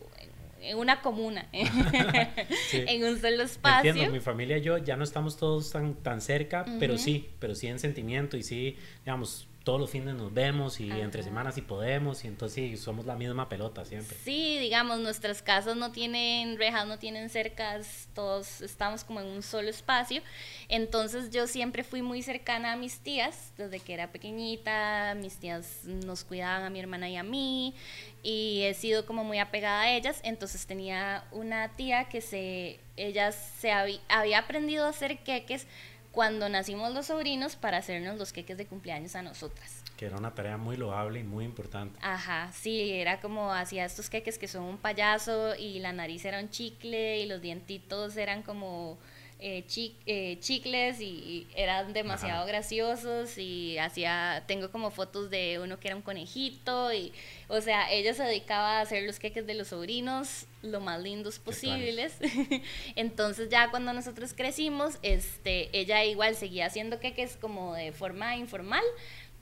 en 0.61 0.77
una 0.77 1.01
comuna, 1.01 1.49
en 1.51 3.03
un 3.03 3.19
solo 3.19 3.43
espacio. 3.43 3.89
Entiendo, 3.89 4.13
mi 4.13 4.21
familia 4.21 4.57
y 4.57 4.61
yo 4.61 4.77
ya 4.77 4.95
no 4.95 5.03
estamos 5.03 5.35
todos 5.35 5.69
tan, 5.69 5.95
tan 5.95 6.21
cerca, 6.21 6.65
pero 6.79 6.97
sí, 6.97 7.27
pero 7.39 7.55
sí 7.55 7.67
en 7.67 7.77
sentimiento 7.77 8.37
y 8.37 8.43
sí, 8.43 8.77
digamos, 9.03 9.49
todos 9.63 9.79
los 9.79 9.89
fines 9.91 10.15
nos 10.15 10.33
vemos 10.33 10.79
y 10.79 10.89
entre 10.89 11.21
semanas 11.21 11.55
si 11.55 11.61
podemos 11.61 12.23
y 12.23 12.27
entonces 12.27 12.79
somos 12.79 13.05
la 13.05 13.15
misma 13.15 13.47
pelota 13.47 13.85
siempre. 13.85 14.17
Sí, 14.23 14.57
digamos, 14.59 14.99
nuestras 14.99 15.43
casas 15.43 15.75
no 15.75 15.91
tienen 15.91 16.57
rejas, 16.57 16.87
no 16.87 16.97
tienen 16.97 17.29
cercas, 17.29 18.09
todos 18.15 18.61
estamos 18.61 19.03
como 19.03 19.21
en 19.21 19.27
un 19.27 19.43
solo 19.43 19.69
espacio. 19.69 20.23
Entonces 20.67 21.29
yo 21.29 21.45
siempre 21.45 21.83
fui 21.83 22.01
muy 22.01 22.23
cercana 22.23 22.73
a 22.73 22.75
mis 22.75 22.99
tías, 22.99 23.53
desde 23.57 23.79
que 23.79 23.93
era 23.93 24.11
pequeñita, 24.11 25.15
mis 25.15 25.37
tías 25.37 25.83
nos 25.85 26.23
cuidaban 26.23 26.63
a 26.63 26.69
mi 26.71 26.79
hermana 26.79 27.09
y 27.09 27.17
a 27.17 27.23
mí 27.23 27.75
y 28.23 28.63
he 28.63 28.73
sido 28.73 29.05
como 29.05 29.23
muy 29.23 29.37
apegada 29.37 29.81
a 29.81 29.91
ellas. 29.95 30.21
Entonces 30.23 30.65
tenía 30.65 31.23
una 31.31 31.75
tía 31.75 32.05
que 32.05 32.21
se, 32.21 32.79
ella 32.97 33.31
se 33.31 33.71
había, 33.71 33.99
había 34.09 34.39
aprendido 34.39 34.85
a 34.85 34.89
hacer 34.89 35.19
queques 35.19 35.67
cuando 36.11 36.49
nacimos 36.49 36.93
los 36.93 37.07
sobrinos 37.07 37.55
para 37.55 37.77
hacernos 37.77 38.17
los 38.17 38.33
queques 38.33 38.57
de 38.57 38.65
cumpleaños 38.65 39.15
a 39.15 39.21
nosotras. 39.21 39.83
Que 39.95 40.07
era 40.07 40.17
una 40.17 40.33
tarea 40.33 40.57
muy 40.57 40.77
loable 40.77 41.19
y 41.19 41.23
muy 41.23 41.45
importante. 41.45 41.99
Ajá, 42.01 42.51
sí, 42.53 42.91
era 42.91 43.21
como 43.21 43.53
hacía 43.53 43.85
estos 43.85 44.09
queques 44.09 44.37
que 44.37 44.47
son 44.47 44.63
un 44.63 44.77
payaso 44.77 45.55
y 45.55 45.79
la 45.79 45.93
nariz 45.93 46.25
era 46.25 46.39
un 46.39 46.49
chicle 46.49 47.19
y 47.19 47.25
los 47.27 47.41
dientitos 47.41 48.17
eran 48.17 48.43
como 48.43 48.97
eh, 49.39 49.65
eh, 50.05 50.37
chicles 50.39 50.99
y 51.01 51.47
eran 51.55 51.93
demasiado 51.93 52.45
graciosos 52.45 53.37
y 53.37 53.77
hacía, 53.77 54.43
tengo 54.47 54.69
como 54.69 54.91
fotos 54.91 55.29
de 55.29 55.59
uno 55.59 55.79
que 55.79 55.87
era 55.87 55.95
un 55.95 56.03
conejito 56.03 56.91
y, 56.93 57.13
o 57.47 57.61
sea, 57.61 57.91
ella 57.91 58.13
se 58.13 58.23
dedicaba 58.23 58.79
a 58.79 58.81
hacer 58.81 59.03
los 59.03 59.17
queques 59.17 59.47
de 59.47 59.53
los 59.53 59.69
sobrinos 59.69 60.45
lo 60.61 60.79
más 60.79 61.01
lindos 61.01 61.39
posibles. 61.39 62.15
Entonces 62.95 63.49
ya 63.49 63.69
cuando 63.71 63.93
nosotros 63.93 64.33
crecimos, 64.33 64.97
este, 65.01 65.69
ella 65.77 66.03
igual 66.03 66.35
seguía 66.35 66.67
haciendo 66.67 66.99
queques 66.99 67.37
como 67.37 67.73
de 67.73 67.91
forma 67.91 68.35
informal, 68.35 68.83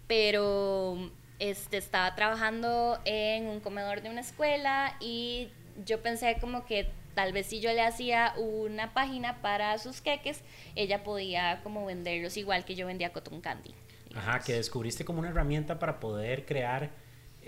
pero 0.07 1.11
este, 1.39 1.77
estaba 1.77 2.15
trabajando 2.15 2.99
en 3.05 3.47
un 3.47 3.59
comedor 3.59 4.01
de 4.01 4.09
una 4.09 4.21
escuela 4.21 4.95
y 4.99 5.49
yo 5.85 6.01
pensé 6.01 6.37
como 6.39 6.65
que 6.65 6.89
tal 7.15 7.33
vez 7.33 7.47
si 7.47 7.59
yo 7.59 7.71
le 7.73 7.81
hacía 7.81 8.33
una 8.37 8.93
página 8.93 9.41
para 9.41 9.77
sus 9.77 10.01
queques, 10.01 10.41
ella 10.75 11.03
podía 11.03 11.61
como 11.63 11.85
venderlos 11.85 12.37
igual 12.37 12.65
que 12.65 12.75
yo 12.75 12.87
vendía 12.87 13.11
cotton 13.11 13.41
candy. 13.41 13.73
Ajá, 14.15 14.39
que 14.39 14.53
descubriste 14.53 15.05
como 15.05 15.19
una 15.19 15.29
herramienta 15.29 15.77
para 15.79 15.99
poder 15.99 16.45
crear 16.45 16.89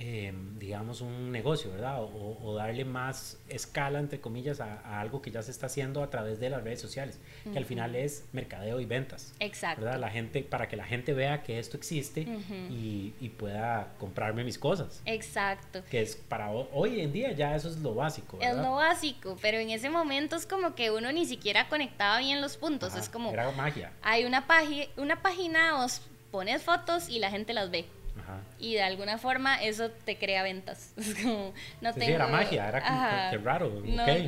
Em, 0.03 0.57
digamos, 0.57 1.01
un 1.01 1.31
negocio, 1.31 1.71
¿verdad? 1.71 2.01
O, 2.01 2.55
darle 2.55 2.85
más 2.85 3.37
escala, 3.49 3.99
entre 3.99 4.19
comillas, 4.19 4.59
a, 4.59 4.99
algo 4.99 5.21
que 5.21 5.29
ya 5.29 5.43
se 5.43 5.51
está 5.51 5.67
haciendo 5.67 6.01
a 6.01 6.09
través 6.09 6.39
de 6.39 6.49
las 6.49 6.63
redes 6.63 6.81
sociales, 6.81 7.19
que 7.43 7.55
al 7.55 7.65
final 7.65 7.95
es 7.95 8.25
mercadeo 8.31 8.79
y 8.79 8.85
ventas. 8.85 9.35
Exacto. 9.39 9.83
¿verdad? 9.83 9.99
La 9.99 10.09
gente, 10.09 10.41
para 10.41 10.67
que 10.67 10.75
la 10.75 10.85
gente 10.85 11.13
vea 11.13 11.43
que 11.43 11.59
esto 11.59 11.77
existe 11.77 12.27
y, 12.69 13.29
pueda 13.37 13.93
comprarme 13.99 14.43
mis 14.43 14.57
cosas. 14.57 15.01
Exacto. 15.05 15.83
Que 15.89 16.01
es 16.01 16.15
para 16.15 16.51
hoy 16.51 16.99
en 16.99 17.13
día 17.13 17.31
ya 17.31 17.55
eso 17.55 17.69
es 17.69 17.77
lo 17.77 17.95
básico. 17.95 18.37
Es 18.41 18.55
lo 18.55 18.75
básico, 18.75 19.37
pero 19.41 19.57
en 19.57 19.69
ese 19.69 19.89
momento 19.89 20.35
es 20.35 20.45
como 20.45 20.75
que 20.75 20.91
uno 20.91 21.11
ni 21.11 21.25
siquiera 21.25 21.69
conectaba 21.69 22.19
bien 22.19 22.41
los 22.41 22.57
puntos. 22.57 22.95
es 22.95 23.07
como... 23.07 23.31
Era 23.31 23.49
magia. 23.51 23.91
Hay 24.01 24.25
una, 24.25 24.47
página 24.47 24.85
una 24.97 25.21
página, 25.21 25.83
os 25.83 26.01
pones 26.31 26.63
fotos 26.63 27.09
y 27.09 27.19
la 27.19 27.29
gente 27.29 27.53
las 27.53 27.71
ve 27.71 27.85
y 28.59 28.75
de 28.75 28.83
alguna 28.83 29.17
forma 29.17 29.61
eso 29.61 29.89
te 29.89 30.17
crea 30.17 30.43
ventas. 30.43 30.93
no 31.81 31.93
tengo, 31.93 32.13
era 32.13 32.27
magia, 32.27 32.67
era 32.67 32.81
como, 33.31 33.43
raro. 33.43 33.83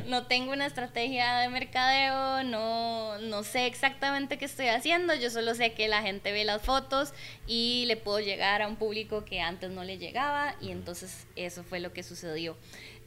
No, 0.06 0.26
tengo 0.26 0.52
una 0.52 0.66
estrategia 0.66 1.38
de 1.38 1.48
mercadeo, 1.48 2.42
no, 2.44 3.18
no 3.18 3.42
sé 3.44 3.66
exactamente 3.66 4.38
qué 4.38 4.44
estoy 4.44 4.68
haciendo, 4.68 5.14
yo 5.14 5.30
solo 5.30 5.54
sé 5.54 5.72
que 5.72 5.88
la 5.88 6.02
gente 6.02 6.32
ve 6.32 6.44
las 6.44 6.62
fotos 6.62 7.12
y 7.46 7.84
le 7.86 7.96
puedo 7.96 8.20
llegar 8.20 8.62
a 8.62 8.68
un 8.68 8.76
público 8.76 9.24
que 9.24 9.40
antes 9.40 9.70
no 9.70 9.84
le 9.84 9.98
llegaba 9.98 10.56
y 10.60 10.70
entonces 10.70 11.26
eso 11.36 11.62
fue 11.62 11.80
lo 11.80 11.92
que 11.92 12.02
sucedió. 12.02 12.56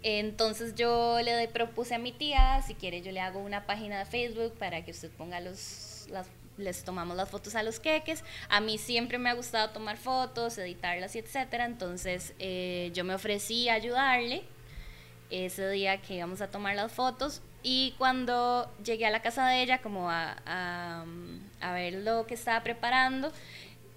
Entonces 0.04 0.76
yo 0.76 1.20
le 1.22 1.48
propuse 1.48 1.96
a 1.96 2.00
mi 2.00 2.12
tía, 2.12 2.62
si 2.66 2.76
quiere 2.76 3.02
yo 3.02 3.12
le 3.12 3.20
hago 3.20 3.40
una 3.40 3.66
página 3.66 4.00
de 4.00 4.06
Facebook 4.06 4.54
para 4.58 4.86
que 4.86 4.92
usted 4.92 5.10
ponga 5.12 5.40
los, 5.40 6.08
las 6.10 6.28
les 6.58 6.84
tomamos 6.84 7.15
las 7.15 7.30
fotos 7.30 7.56
a 7.56 7.63
los 7.63 7.80
queques. 7.80 8.24
A 8.50 8.60
mí 8.62 8.78
siempre 8.78 9.17
me 9.17 9.30
ha 9.30 9.34
gustado 9.34 9.70
tomar 9.70 9.98
fotos, 9.98 10.58
editarlas 10.58 11.15
y 11.15 11.20
etcétera. 11.20 11.65
Entonces 11.65 12.34
eh, 12.39 12.91
yo 12.93 13.04
me 13.04 13.15
ofrecí 13.15 13.70
a 13.70 13.74
ayudarle 13.74 14.43
ese 15.30 15.70
día 15.70 16.02
que 16.02 16.15
íbamos 16.15 16.41
a 16.41 16.50
tomar 16.50 16.76
las 16.76 16.91
fotos. 16.91 17.41
Y 17.63 17.96
cuando 17.98 18.72
llegué 18.84 19.06
a 19.06 19.10
la 19.10 19.22
casa 19.22 19.48
de 19.48 19.62
ella, 19.62 19.82
como 19.82 20.10
a, 20.10 20.38
a 21.60 21.74
ver 21.74 21.96
lo 21.96 22.26
que 22.26 22.36
estaba 22.36 22.63
preparando, 22.63 23.32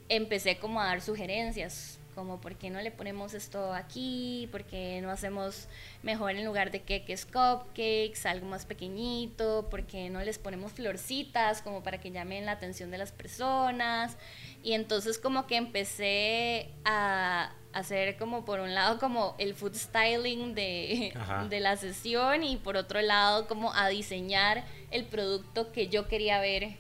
empecé 0.08 0.58
como 0.58 0.80
a 0.80 0.86
dar 0.86 1.00
sugerencias 1.00 1.99
como 2.20 2.38
por 2.38 2.56
qué 2.56 2.68
no 2.68 2.82
le 2.82 2.90
ponemos 2.90 3.32
esto 3.32 3.72
aquí, 3.72 4.46
por 4.52 4.64
qué 4.64 5.00
no 5.00 5.10
hacemos 5.10 5.68
mejor 6.02 6.32
en 6.32 6.44
lugar 6.44 6.70
de 6.70 6.82
queques 6.82 7.24
cupcakes, 7.24 8.26
algo 8.26 8.46
más 8.46 8.66
pequeñito, 8.66 9.68
por 9.70 9.84
qué 9.84 10.10
no 10.10 10.20
les 10.20 10.38
ponemos 10.38 10.72
florcitas 10.72 11.62
como 11.62 11.82
para 11.82 11.98
que 11.98 12.10
llamen 12.10 12.44
la 12.44 12.52
atención 12.52 12.90
de 12.90 12.98
las 12.98 13.10
personas. 13.10 14.18
Y 14.62 14.74
entonces 14.74 15.16
como 15.16 15.46
que 15.46 15.56
empecé 15.56 16.68
a 16.84 17.54
hacer 17.72 18.18
como 18.18 18.44
por 18.44 18.60
un 18.60 18.74
lado 18.74 18.98
como 18.98 19.34
el 19.38 19.54
food 19.54 19.74
styling 19.74 20.54
de, 20.54 21.14
de 21.48 21.60
la 21.60 21.78
sesión 21.78 22.44
y 22.44 22.58
por 22.58 22.76
otro 22.76 23.00
lado 23.00 23.48
como 23.48 23.72
a 23.72 23.88
diseñar 23.88 24.66
el 24.90 25.06
producto 25.06 25.72
que 25.72 25.88
yo 25.88 26.06
quería 26.06 26.38
ver 26.38 26.76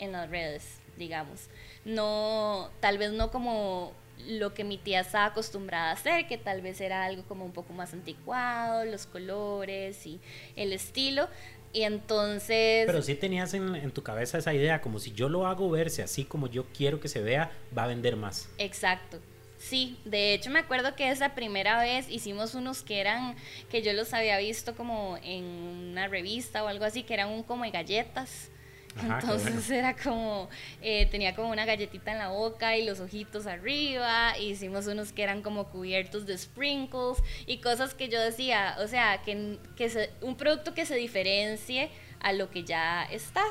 en 0.00 0.12
las 0.12 0.28
redes, 0.28 0.80
digamos. 0.98 1.48
No, 1.86 2.68
tal 2.80 2.98
vez 2.98 3.12
no 3.12 3.30
como 3.30 3.94
lo 4.26 4.54
que 4.54 4.64
mi 4.64 4.78
tía 4.78 5.00
estaba 5.00 5.26
acostumbrada 5.26 5.90
a 5.90 5.92
hacer, 5.92 6.26
que 6.26 6.38
tal 6.38 6.62
vez 6.62 6.80
era 6.80 7.04
algo 7.04 7.22
como 7.24 7.44
un 7.44 7.52
poco 7.52 7.72
más 7.72 7.92
anticuado, 7.92 8.84
los 8.84 9.06
colores 9.06 10.06
y 10.06 10.20
el 10.56 10.72
estilo. 10.72 11.28
Y 11.72 11.82
entonces... 11.82 12.86
Pero 12.86 13.02
sí 13.02 13.14
tenías 13.14 13.52
en, 13.54 13.90
tu 13.90 14.02
cabeza 14.02 14.38
esa 14.38 14.54
idea, 14.54 14.80
como 14.80 14.98
si 14.98 15.12
yo 15.12 15.28
lo 15.28 15.46
hago 15.46 15.68
verse 15.70 16.02
así 16.02 16.24
como 16.24 16.46
yo 16.46 16.64
quiero 16.74 17.00
que 17.00 17.08
se 17.08 17.20
vea, 17.20 17.50
va 17.76 17.84
a 17.84 17.86
vender 17.86 18.16
más. 18.16 18.48
Exacto. 18.58 19.20
Sí, 19.58 19.98
de 20.04 20.34
hecho 20.34 20.50
me 20.50 20.58
acuerdo 20.58 20.94
que 20.94 21.10
esa 21.10 21.34
primera 21.34 21.80
vez 21.80 22.08
hicimos 22.10 22.54
unos 22.54 22.82
que 22.82 23.00
eran, 23.00 23.36
que 23.70 23.82
yo 23.82 23.92
los 23.92 24.12
había 24.14 24.38
visto 24.38 24.74
como 24.74 25.18
en 25.22 25.44
una 25.44 26.08
revista 26.08 26.62
o 26.62 26.68
algo 26.68 26.84
así, 26.84 27.02
que 27.02 27.14
eran 27.14 27.28
un 27.30 27.42
como 27.42 27.64
de 27.64 27.70
galletas 27.70 28.50
entonces 29.02 29.70
era 29.70 29.94
como, 29.94 30.48
eh, 30.80 31.06
tenía 31.06 31.34
como 31.34 31.50
una 31.50 31.64
galletita 31.64 32.12
en 32.12 32.18
la 32.18 32.28
boca 32.28 32.76
y 32.76 32.84
los 32.84 33.00
ojitos 33.00 33.46
arriba, 33.46 34.38
hicimos 34.38 34.86
unos 34.86 35.12
que 35.12 35.22
eran 35.22 35.42
como 35.42 35.68
cubiertos 35.68 36.26
de 36.26 36.36
sprinkles 36.36 37.22
y 37.46 37.58
cosas 37.58 37.94
que 37.94 38.08
yo 38.08 38.20
decía, 38.20 38.76
o 38.80 38.88
sea, 38.88 39.22
que, 39.22 39.58
que 39.76 40.10
un 40.22 40.36
producto 40.36 40.74
que 40.74 40.86
se 40.86 40.96
diferencie 40.96 41.90
a 42.20 42.32
lo 42.32 42.50
que 42.50 42.64
ya 42.64 43.04
está. 43.04 43.42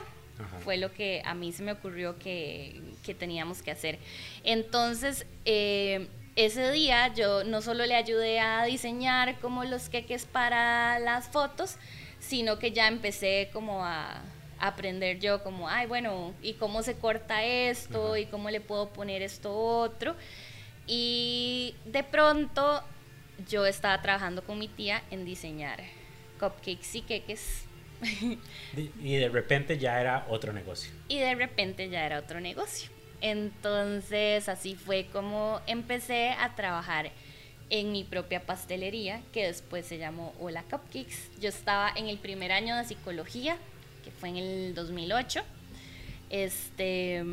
Fue 0.65 0.75
lo 0.75 0.91
que 0.91 1.21
a 1.23 1.33
mí 1.33 1.53
se 1.53 1.63
me 1.63 1.71
ocurrió 1.71 2.19
que, 2.19 2.81
que 3.05 3.13
teníamos 3.15 3.61
que 3.61 3.71
hacer. 3.71 3.99
Entonces, 4.43 5.25
eh, 5.45 6.09
ese 6.35 6.71
día 6.71 7.13
yo 7.13 7.45
no 7.45 7.61
solo 7.61 7.85
le 7.85 7.95
ayudé 7.95 8.41
a 8.41 8.65
diseñar 8.65 9.39
como 9.39 9.63
los 9.63 9.87
queques 9.87 10.25
para 10.25 10.99
las 10.99 11.29
fotos, 11.29 11.77
sino 12.19 12.59
que 12.59 12.71
ya 12.71 12.89
empecé 12.89 13.49
como 13.53 13.85
a 13.85 14.21
aprender 14.67 15.19
yo 15.19 15.43
como, 15.43 15.69
ay, 15.69 15.87
bueno, 15.87 16.33
¿y 16.41 16.53
cómo 16.53 16.83
se 16.83 16.95
corta 16.95 17.43
esto? 17.43 18.17
¿Y 18.17 18.25
cómo 18.25 18.49
le 18.49 18.61
puedo 18.61 18.89
poner 18.89 19.21
esto 19.21 19.55
otro? 19.55 20.15
Y 20.87 21.75
de 21.85 22.03
pronto 22.03 22.83
yo 23.49 23.65
estaba 23.65 24.01
trabajando 24.01 24.43
con 24.43 24.59
mi 24.59 24.67
tía 24.67 25.01
en 25.11 25.25
diseñar 25.25 25.83
cupcakes 26.39 26.97
y 26.97 27.01
queques. 27.01 27.65
y 29.01 29.15
de 29.15 29.29
repente 29.29 29.77
ya 29.77 29.99
era 29.99 30.25
otro 30.29 30.53
negocio. 30.53 30.91
Y 31.07 31.19
de 31.19 31.35
repente 31.35 31.89
ya 31.89 32.05
era 32.05 32.19
otro 32.19 32.39
negocio. 32.39 32.89
Entonces 33.21 34.49
así 34.49 34.75
fue 34.75 35.07
como 35.11 35.61
empecé 35.67 36.29
a 36.31 36.55
trabajar 36.55 37.11
en 37.69 37.91
mi 37.91 38.03
propia 38.03 38.41
pastelería, 38.41 39.21
que 39.33 39.47
después 39.47 39.85
se 39.85 39.97
llamó 39.97 40.33
Hola 40.39 40.63
Cupcakes. 40.63 41.31
Yo 41.39 41.49
estaba 41.49 41.91
en 41.95 42.07
el 42.07 42.17
primer 42.19 42.51
año 42.51 42.75
de 42.75 42.83
psicología 42.83 43.57
fue 44.15 44.29
en 44.29 44.37
el 44.37 44.75
2008. 44.75 45.41
Este, 46.29 47.23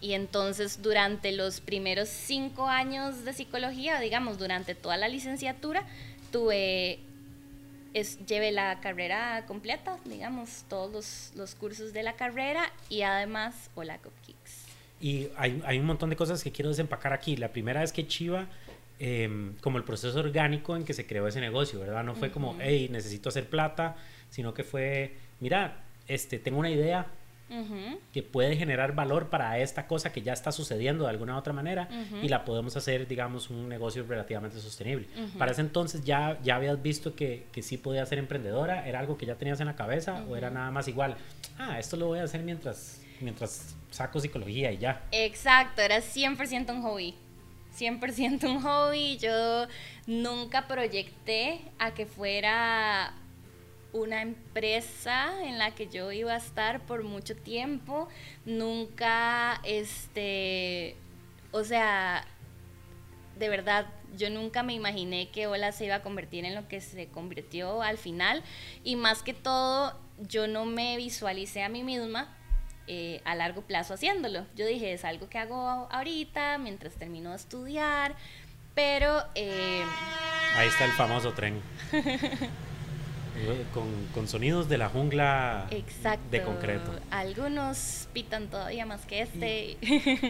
y 0.00 0.12
entonces 0.12 0.80
durante 0.82 1.32
los 1.32 1.60
primeros 1.60 2.08
cinco 2.08 2.66
años 2.68 3.24
de 3.24 3.32
psicología, 3.32 3.98
digamos, 4.00 4.38
durante 4.38 4.74
toda 4.74 4.96
la 4.96 5.08
licenciatura, 5.08 5.84
tuve, 6.30 7.00
es, 7.94 8.24
llevé 8.26 8.52
la 8.52 8.80
carrera 8.80 9.44
completa, 9.46 9.96
digamos, 10.04 10.64
todos 10.68 10.92
los, 10.92 11.32
los 11.34 11.54
cursos 11.54 11.92
de 11.92 12.02
la 12.02 12.14
carrera 12.14 12.72
y 12.88 13.02
además 13.02 13.70
Hola 13.74 13.98
Cupcakes. 13.98 14.68
Y 15.00 15.28
hay, 15.36 15.62
hay, 15.64 15.78
un 15.78 15.86
montón 15.86 16.10
de 16.10 16.16
cosas 16.16 16.42
que 16.42 16.52
quiero 16.52 16.70
desempacar 16.70 17.12
aquí. 17.12 17.36
La 17.36 17.52
primera 17.52 17.82
es 17.82 17.92
que 17.92 18.06
Chiva, 18.06 18.46
em, 18.98 19.54
como 19.60 19.78
el 19.78 19.84
proceso 19.84 20.18
orgánico 20.18 20.76
en 20.76 20.84
que 20.84 20.92
se 20.92 21.06
creó 21.06 21.26
ese 21.28 21.40
negocio, 21.40 21.78
¿verdad? 21.80 22.02
No 22.04 22.14
fue 22.14 22.30
como, 22.30 22.56
hey, 22.60 22.88
necesito 22.90 23.28
hacer 23.28 23.48
plata, 23.48 23.96
sino 24.30 24.54
que 24.54 24.64
fue, 24.64 25.16
mira, 25.40 25.84
este, 26.08 26.38
tengo 26.38 26.58
una 26.58 26.70
idea 26.70 27.06
que 28.12 28.22
puede 28.22 28.56
generar 28.56 28.94
valor 28.94 29.30
para 29.30 29.58
esta 29.58 29.86
cosa 29.86 30.12
que 30.12 30.20
ya 30.20 30.34
está 30.34 30.52
sucediendo 30.52 31.04
de 31.04 31.10
alguna 31.10 31.38
otra 31.38 31.54
manera 31.54 31.88
y 32.22 32.28
la 32.28 32.44
podemos 32.44 32.76
hacer, 32.76 33.08
digamos, 33.08 33.48
un 33.48 33.68
negocio 33.68 34.04
relativamente 34.06 34.60
sostenible. 34.60 35.08
Para 35.38 35.52
ese 35.52 35.62
entonces 35.62 36.04
ya, 36.04 36.38
ya 36.42 36.56
habías 36.56 36.82
visto 36.82 37.14
que, 37.14 37.46
que 37.52 37.62
sí 37.62 37.78
podía 37.78 38.04
ser 38.04 38.18
emprendedora, 38.18 38.86
era 38.86 38.98
algo 38.98 39.16
que 39.16 39.24
ya 39.24 39.36
tenías 39.36 39.60
en 39.60 39.66
la 39.66 39.76
cabeza 39.76 40.24
o 40.28 40.36
era 40.36 40.50
nada 40.50 40.70
más 40.70 40.88
igual, 40.88 41.16
ah, 41.58 41.78
esto 41.78 41.96
lo 41.96 42.06
voy 42.06 42.18
a 42.18 42.24
hacer 42.24 42.42
mientras, 42.42 43.00
mientras 43.20 43.74
saco 43.90 44.20
psicología 44.20 44.70
y 44.70 44.78
ya. 44.78 45.02
Exacto, 45.12 45.80
era 45.80 45.98
100% 45.98 46.70
un 46.70 46.82
hobby. 46.82 47.14
100% 47.78 48.44
un 48.44 48.60
hobby. 48.60 49.16
Yo 49.18 49.66
nunca 50.06 50.66
proyecté 50.66 51.60
a 51.78 51.94
que 51.94 52.06
fuera 52.06 53.14
una 53.92 54.22
empresa 54.22 55.32
en 55.44 55.58
la 55.58 55.74
que 55.74 55.88
yo 55.88 56.12
iba 56.12 56.32
a 56.32 56.36
estar 56.36 56.80
por 56.80 57.04
mucho 57.04 57.36
tiempo. 57.36 58.08
Nunca, 58.44 59.60
este, 59.64 60.96
o 61.52 61.64
sea, 61.64 62.24
de 63.38 63.48
verdad, 63.48 63.86
yo 64.16 64.30
nunca 64.30 64.62
me 64.62 64.74
imaginé 64.74 65.30
que 65.30 65.46
Hola 65.46 65.72
se 65.72 65.86
iba 65.86 65.96
a 65.96 66.02
convertir 66.02 66.44
en 66.44 66.54
lo 66.54 66.68
que 66.68 66.80
se 66.80 67.08
convirtió 67.08 67.82
al 67.82 67.98
final. 67.98 68.42
Y 68.84 68.96
más 68.96 69.22
que 69.22 69.34
todo, 69.34 69.98
yo 70.28 70.46
no 70.46 70.64
me 70.66 70.96
visualicé 70.96 71.62
a 71.62 71.68
mí 71.68 71.82
misma 71.82 72.34
eh, 72.86 73.20
a 73.24 73.34
largo 73.34 73.62
plazo 73.62 73.94
haciéndolo. 73.94 74.46
Yo 74.54 74.66
dije, 74.66 74.92
es 74.92 75.04
algo 75.04 75.28
que 75.28 75.38
hago 75.38 75.88
ahorita, 75.90 76.58
mientras 76.58 76.94
termino 76.94 77.30
de 77.30 77.36
estudiar, 77.36 78.16
pero... 78.74 79.24
Eh, 79.34 79.82
Ahí 80.56 80.68
está 80.68 80.84
el 80.84 80.92
famoso 80.92 81.32
tren. 81.32 81.60
con, 84.14 84.28
sonidos 84.28 84.68
de 84.68 84.78
la 84.78 84.88
jungla 84.88 85.68
de 86.30 86.42
concreto. 86.42 86.92
Algunos 87.10 88.08
pitan 88.12 88.48
todavía 88.48 88.86
más 88.86 89.06
que 89.06 89.22
este. 89.22 89.76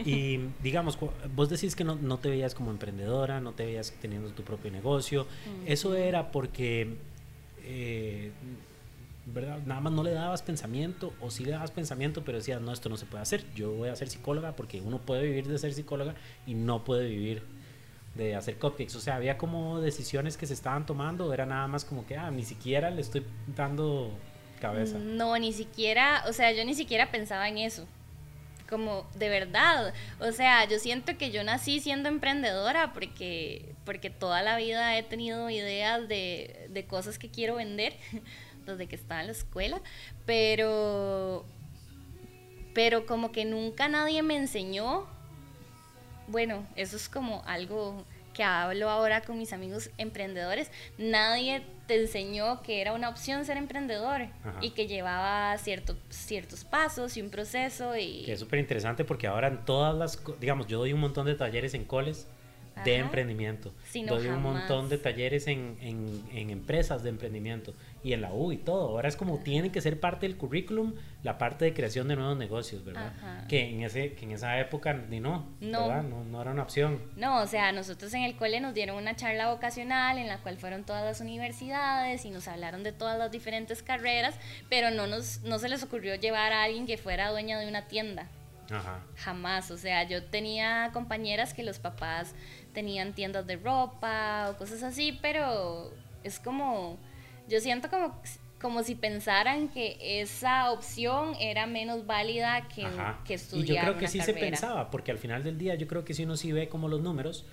Y, 0.05 0.41
digamos, 0.63 0.99
vos 1.35 1.49
decís 1.49 1.75
que 1.75 1.85
no, 1.85 2.19
te 2.19 2.31
veías 2.31 2.55
como 2.55 2.71
emprendedora, 2.71 3.41
no 3.41 3.53
te 3.53 3.65
veías 3.65 3.93
teniendo 4.01 4.31
tu 4.31 4.43
propio 4.43 4.71
negocio. 4.71 5.27
Eso 5.67 5.95
era 5.95 6.31
porque, 6.31 6.97
eh, 7.65 8.33
¿verdad? 9.27 9.61
Nada 9.67 9.81
más 9.81 9.93
no 9.93 10.03
le 10.03 10.13
dabas 10.13 10.43
pensamiento, 10.43 11.13
o 11.21 11.31
sí 11.31 11.45
le 11.45 11.53
dabas 11.53 11.71
pensamiento, 11.71 12.23
pero 12.25 12.39
decías, 12.39 12.61
no, 12.61 12.73
esto 12.73 12.89
no 12.89 12.97
se 12.97 13.07
puede 13.07 13.23
hacer. 13.23 13.45
Yo 13.55 13.73
voy 13.73 13.89
a 13.89 13.97
ser 13.97 14.09
psicóloga 14.09 14.57
porque 14.57 14.81
uno 14.81 14.99
puede 14.99 15.23
vivir 15.23 15.49
de 15.49 15.59
ser 15.59 15.73
psicóloga 15.73 16.15
y 16.47 16.55
no 16.55 16.85
puede 16.85 17.09
vivir 17.09 17.58
de 18.19 18.35
hacer 18.35 18.59
cupcakes. 18.59 18.97
O 18.97 19.01
sea, 19.01 19.15
había 19.15 19.39
como 19.39 19.81
decisiones 19.81 20.37
que 20.37 20.47
se 20.47 20.53
estaban 20.53 20.85
tomando, 20.85 21.33
era 21.33 21.47
nada 21.47 21.69
más 21.69 21.85
como 21.85 22.05
que, 22.05 22.17
ah, 22.17 22.31
ni 22.31 22.45
siquiera 22.45 22.91
le 22.91 23.01
estoy 23.01 23.25
dando 23.57 24.13
cabeza. 24.61 24.99
No, 24.99 25.39
ni 25.39 25.53
siquiera, 25.53 26.25
o 26.29 26.33
sea, 26.33 26.51
yo 26.53 26.65
ni 26.65 26.75
siquiera 26.75 27.13
pensaba 27.13 27.49
en 27.49 27.59
eso. 27.59 27.87
Como 28.69 29.07
de 29.15 29.31
verdad, 29.31 29.95
o 30.21 30.33
sea, 30.33 30.69
yo 30.69 30.79
siento 30.79 31.17
que 31.17 31.31
yo 31.31 31.43
nací 31.45 31.81
siendo 31.81 32.09
emprendedora 32.09 32.93
porque, 32.93 33.75
porque 33.87 34.11
toda 34.11 34.43
la 34.43 34.59
vida 34.59 34.99
he 34.99 35.03
tenido 35.05 35.49
ideas 35.49 36.07
de, 36.09 36.67
de 36.69 36.85
cosas 36.87 37.19
que 37.19 37.31
quiero 37.31 37.55
vender 37.55 37.97
desde 38.67 38.89
que 38.89 38.97
estaba 38.97 39.21
en 39.21 39.29
la 39.29 39.33
escuela, 39.33 39.81
pero, 40.27 41.47
pero 42.75 43.07
como 43.07 43.31
que 43.31 43.47
nunca 43.47 43.89
nadie 43.89 44.23
me 44.23 44.37
enseñó 44.37 45.07
bueno, 46.29 46.67
eso 46.77 46.97
es 46.97 47.09
como 47.09 47.43
algo 47.47 48.05
que 48.33 48.45
hablo 48.45 48.89
ahora 48.89 49.23
con 49.23 49.37
mis 49.37 49.53
amigos 49.53 49.91
emprendedores. 49.99 50.71
Nadie 50.97 51.63
te 51.89 52.01
enseñó 52.01 52.63
que 52.63 52.81
era 52.81 52.93
una 52.93 53.09
opción 53.09 53.45
ser 53.45 53.57
emprendedor 53.57 54.29
y 54.61 54.71
que 54.71 54.87
llevaba 54.87 55.57
ciertos 55.59 55.97
ciertos 56.11 56.65
pasos 56.65 57.17
y 57.17 57.23
un 57.23 57.31
proceso. 57.31 57.97
Y... 57.97 58.23
Que 58.25 58.35
es 58.35 58.41
súper 58.41 58.61
interesante 58.61 59.05
porque 59.05 59.27
ahora 59.27 59.49
en 59.49 59.65
todas 59.65 59.95
las, 59.97 60.23
digamos, 60.39 60.69
yo 60.69 60.79
doy 60.79 60.93
un 60.93 61.01
montón 61.01 61.27
de 61.27 61.35
talleres 61.35 61.75
en 61.75 61.85
coles 61.85 62.29
de 62.85 62.97
emprendimiento. 62.97 63.73
doy 64.07 64.29
un 64.29 64.43
montón 64.43 64.89
de 64.89 64.99
talleres 64.99 65.47
en, 65.49 65.77
en, 65.81 66.51
empresas 66.51 67.03
de 67.03 67.09
emprendimiento 67.09 67.75
y 68.03 68.13
en 68.13 68.23
la 68.23 68.33
U 68.33 68.53
y 68.53 68.57
todo. 68.57 68.89
Ahora 68.89 69.09
es 69.09 69.17
como 69.17 69.39
tiene 69.39 69.73
que 69.73 69.81
ser 69.81 70.01
parte 70.01 70.27
del 70.27 70.37
currículum 70.37 70.95
la 71.23 71.37
parte 71.37 71.65
de 71.65 71.75
creación 71.75 72.09
de 72.09 72.17
nuevos 72.17 72.37
negocios, 72.37 72.85
¿verdad? 72.85 73.13
Que 73.49 73.71
en 73.71 73.83
ese 73.83 74.15
que 74.15 74.25
en 74.25 74.33
esa 74.33 74.59
época 74.61 74.93
ni 74.95 75.21
no, 75.21 75.47
no. 75.61 75.89
¿verdad? 75.89 76.03
No, 76.05 76.25
no, 76.25 76.41
era 76.41 76.53
una 76.53 76.63
opción. 76.63 77.03
No, 77.17 77.43
o 77.43 77.47
sea, 77.47 77.73
nosotros 77.73 78.13
en 78.15 78.23
el 78.23 78.37
cole 78.37 78.61
nos 78.61 78.75
dieron 78.75 78.97
una 78.97 79.17
charla 79.17 79.53
vocacional 79.53 80.19
en 80.19 80.29
la 80.29 80.39
cual 80.39 80.59
fueron 80.59 80.85
todas 80.85 81.05
las 81.05 81.21
universidades 81.21 82.25
y 82.25 82.31
nos 82.31 82.47
hablaron 82.49 82.83
de 82.83 82.93
todas 82.93 83.19
las 83.19 83.31
diferentes 83.31 83.83
carreras, 83.83 84.35
pero 84.69 84.91
no 84.91 85.07
nos 85.07 85.43
no 85.43 85.59
se 85.59 85.69
les 85.69 85.83
ocurrió 85.83 86.15
llevar 86.15 86.53
a 86.53 86.63
alguien 86.63 86.87
que 86.87 86.99
fuera 86.99 87.31
dueña 87.31 87.59
de 87.59 87.69
una 87.69 87.89
tienda. 87.89 88.29
Ajá. 88.71 89.01
Jamás, 89.17 89.71
o 89.71 89.79
sea, 89.79 90.03
yo 90.05 90.25
tenía 90.25 90.91
compañeras 90.93 91.55
que 91.55 91.63
los 91.63 91.79
papás 91.79 92.35
tenían 92.75 93.15
tiendas 93.15 93.47
de 93.47 93.57
ropa 93.57 94.51
o 94.51 94.57
cosas 94.57 94.83
así, 94.83 95.19
pero 95.21 95.91
es 96.23 96.39
como, 96.39 96.99
yo 97.49 97.61
siento 97.61 97.89
como, 97.91 98.21
como 98.61 98.83
si 98.83 98.95
pensaran 98.95 99.69
que 99.69 99.97
esa 100.21 100.71
opción 100.71 101.35
era 101.41 101.67
menos 101.67 102.07
válida 102.07 102.69
que, 102.69 102.87
que 103.25 103.35
estudiar. 103.35 103.65
Y 103.65 103.69
yo 103.69 103.81
creo 103.81 103.99
que 103.99 104.09
sí 104.09 104.21
se 104.21 104.35
pensaba, 104.35 104.91
porque 104.91 105.11
al 105.11 105.19
final 105.19 105.43
del 105.43 105.59
día 105.59 105.75
yo 105.75 105.87
creo 105.87 106.05
que 106.05 106.15
si 106.15 106.25
uno 106.25 106.37
sí 106.37 106.53
ve 106.53 106.69
como 106.69 106.89
los 106.89 107.01
números, 107.01 107.47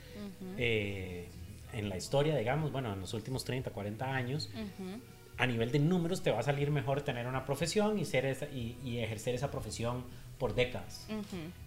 eh, 0.58 1.29
en 1.73 1.89
la 1.89 1.97
historia, 1.97 2.36
digamos, 2.36 2.71
bueno, 2.71 2.93
en 2.93 3.01
los 3.01 3.13
últimos 3.13 3.43
30, 3.43 3.71
40 3.71 4.05
años, 4.13 4.49
a 5.38 5.45
nivel 5.45 5.71
de 5.71 5.79
números 5.79 6.23
te 6.23 6.31
va 6.31 6.39
a 6.39 6.43
salir 6.43 6.71
mejor 6.71 7.01
tener 7.01 7.27
una 7.27 7.45
profesión 7.45 7.99
y, 7.99 8.05
ser 8.05 8.38
y, 8.53 8.77
y 8.84 8.99
ejercer 8.99 9.36
esa 9.36 9.51
profesión 9.51 10.05
por 10.38 10.54
décadas 10.54 11.08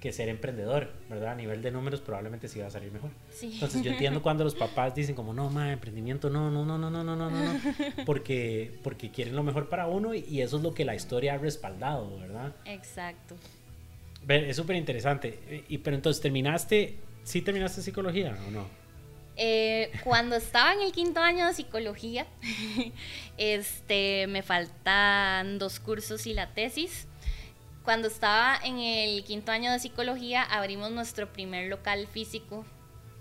que 0.00 0.12
ser 0.12 0.28
emprendedor, 0.28 0.92
¿verdad? 1.08 1.32
A 1.32 1.34
nivel 1.34 1.62
de 1.62 1.70
números 1.70 2.00
probablemente 2.00 2.48
sí 2.48 2.60
va 2.60 2.66
a 2.66 2.70
salir 2.70 2.92
mejor. 2.92 3.10
Entonces 3.40 3.82
yo 3.82 3.90
entiendo 3.90 4.22
cuando 4.22 4.44
los 4.44 4.54
papás 4.54 4.94
dicen 4.94 5.14
como, 5.14 5.32
no, 5.32 5.48
ma, 5.50 5.72
emprendimiento, 5.72 6.28
no, 6.28 6.50
no, 6.50 6.64
no, 6.64 6.78
no, 6.78 6.90
no, 6.90 7.02
no, 7.02 7.16
no, 7.16 7.30
no, 7.30 7.60
porque, 8.06 8.78
porque 8.82 9.10
quieren 9.10 9.34
lo 9.34 9.42
mejor 9.42 9.68
para 9.68 9.86
uno 9.86 10.14
y, 10.14 10.42
eso 10.42 10.58
es 10.58 10.62
lo 10.62 10.72
que 10.72 10.84
la 10.84 10.94
historia 10.94 11.34
ha 11.34 11.38
respaldado, 11.38 12.18
¿verdad? 12.18 12.54
Exacto. 12.64 13.36
Es 14.28 14.56
súper 14.56 14.76
interesante. 14.76 15.64
Y, 15.68 15.78
pero 15.78 15.96
entonces, 15.96 16.20
¿terminaste, 16.20 16.96
sí 17.24 17.42
terminaste 17.42 17.82
psicología 17.82 18.36
o 18.46 18.50
no? 18.50 18.66
Eh, 19.40 19.90
cuando 20.04 20.36
estaba 20.36 20.72
en 20.74 20.82
el 20.82 20.92
quinto 20.92 21.20
año 21.20 21.46
de 21.46 21.54
psicología, 21.54 22.26
este, 23.38 24.26
me 24.26 24.42
faltan 24.42 25.58
dos 25.58 25.80
cursos 25.80 26.26
y 26.26 26.34
la 26.34 26.52
tesis. 26.52 27.07
Cuando 27.88 28.08
estaba 28.08 28.58
en 28.62 28.80
el 28.80 29.24
quinto 29.24 29.50
año 29.50 29.72
de 29.72 29.78
psicología, 29.78 30.42
abrimos 30.42 30.90
nuestro 30.90 31.32
primer 31.32 31.70
local 31.70 32.06
físico 32.06 32.66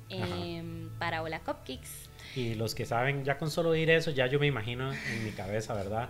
eh, 0.09 0.61
para 0.99 1.23
Hola 1.23 1.39
Cupcakes. 1.39 2.09
Y 2.35 2.55
los 2.55 2.75
que 2.75 2.85
saben, 2.85 3.23
ya 3.23 3.37
con 3.37 3.49
solo 3.49 3.69
oír 3.69 3.89
eso, 3.89 4.11
ya 4.11 4.27
yo 4.27 4.41
me 4.41 4.47
imagino 4.47 4.91
en 4.91 5.23
mi 5.23 5.31
cabeza, 5.31 5.73
¿verdad? 5.73 6.09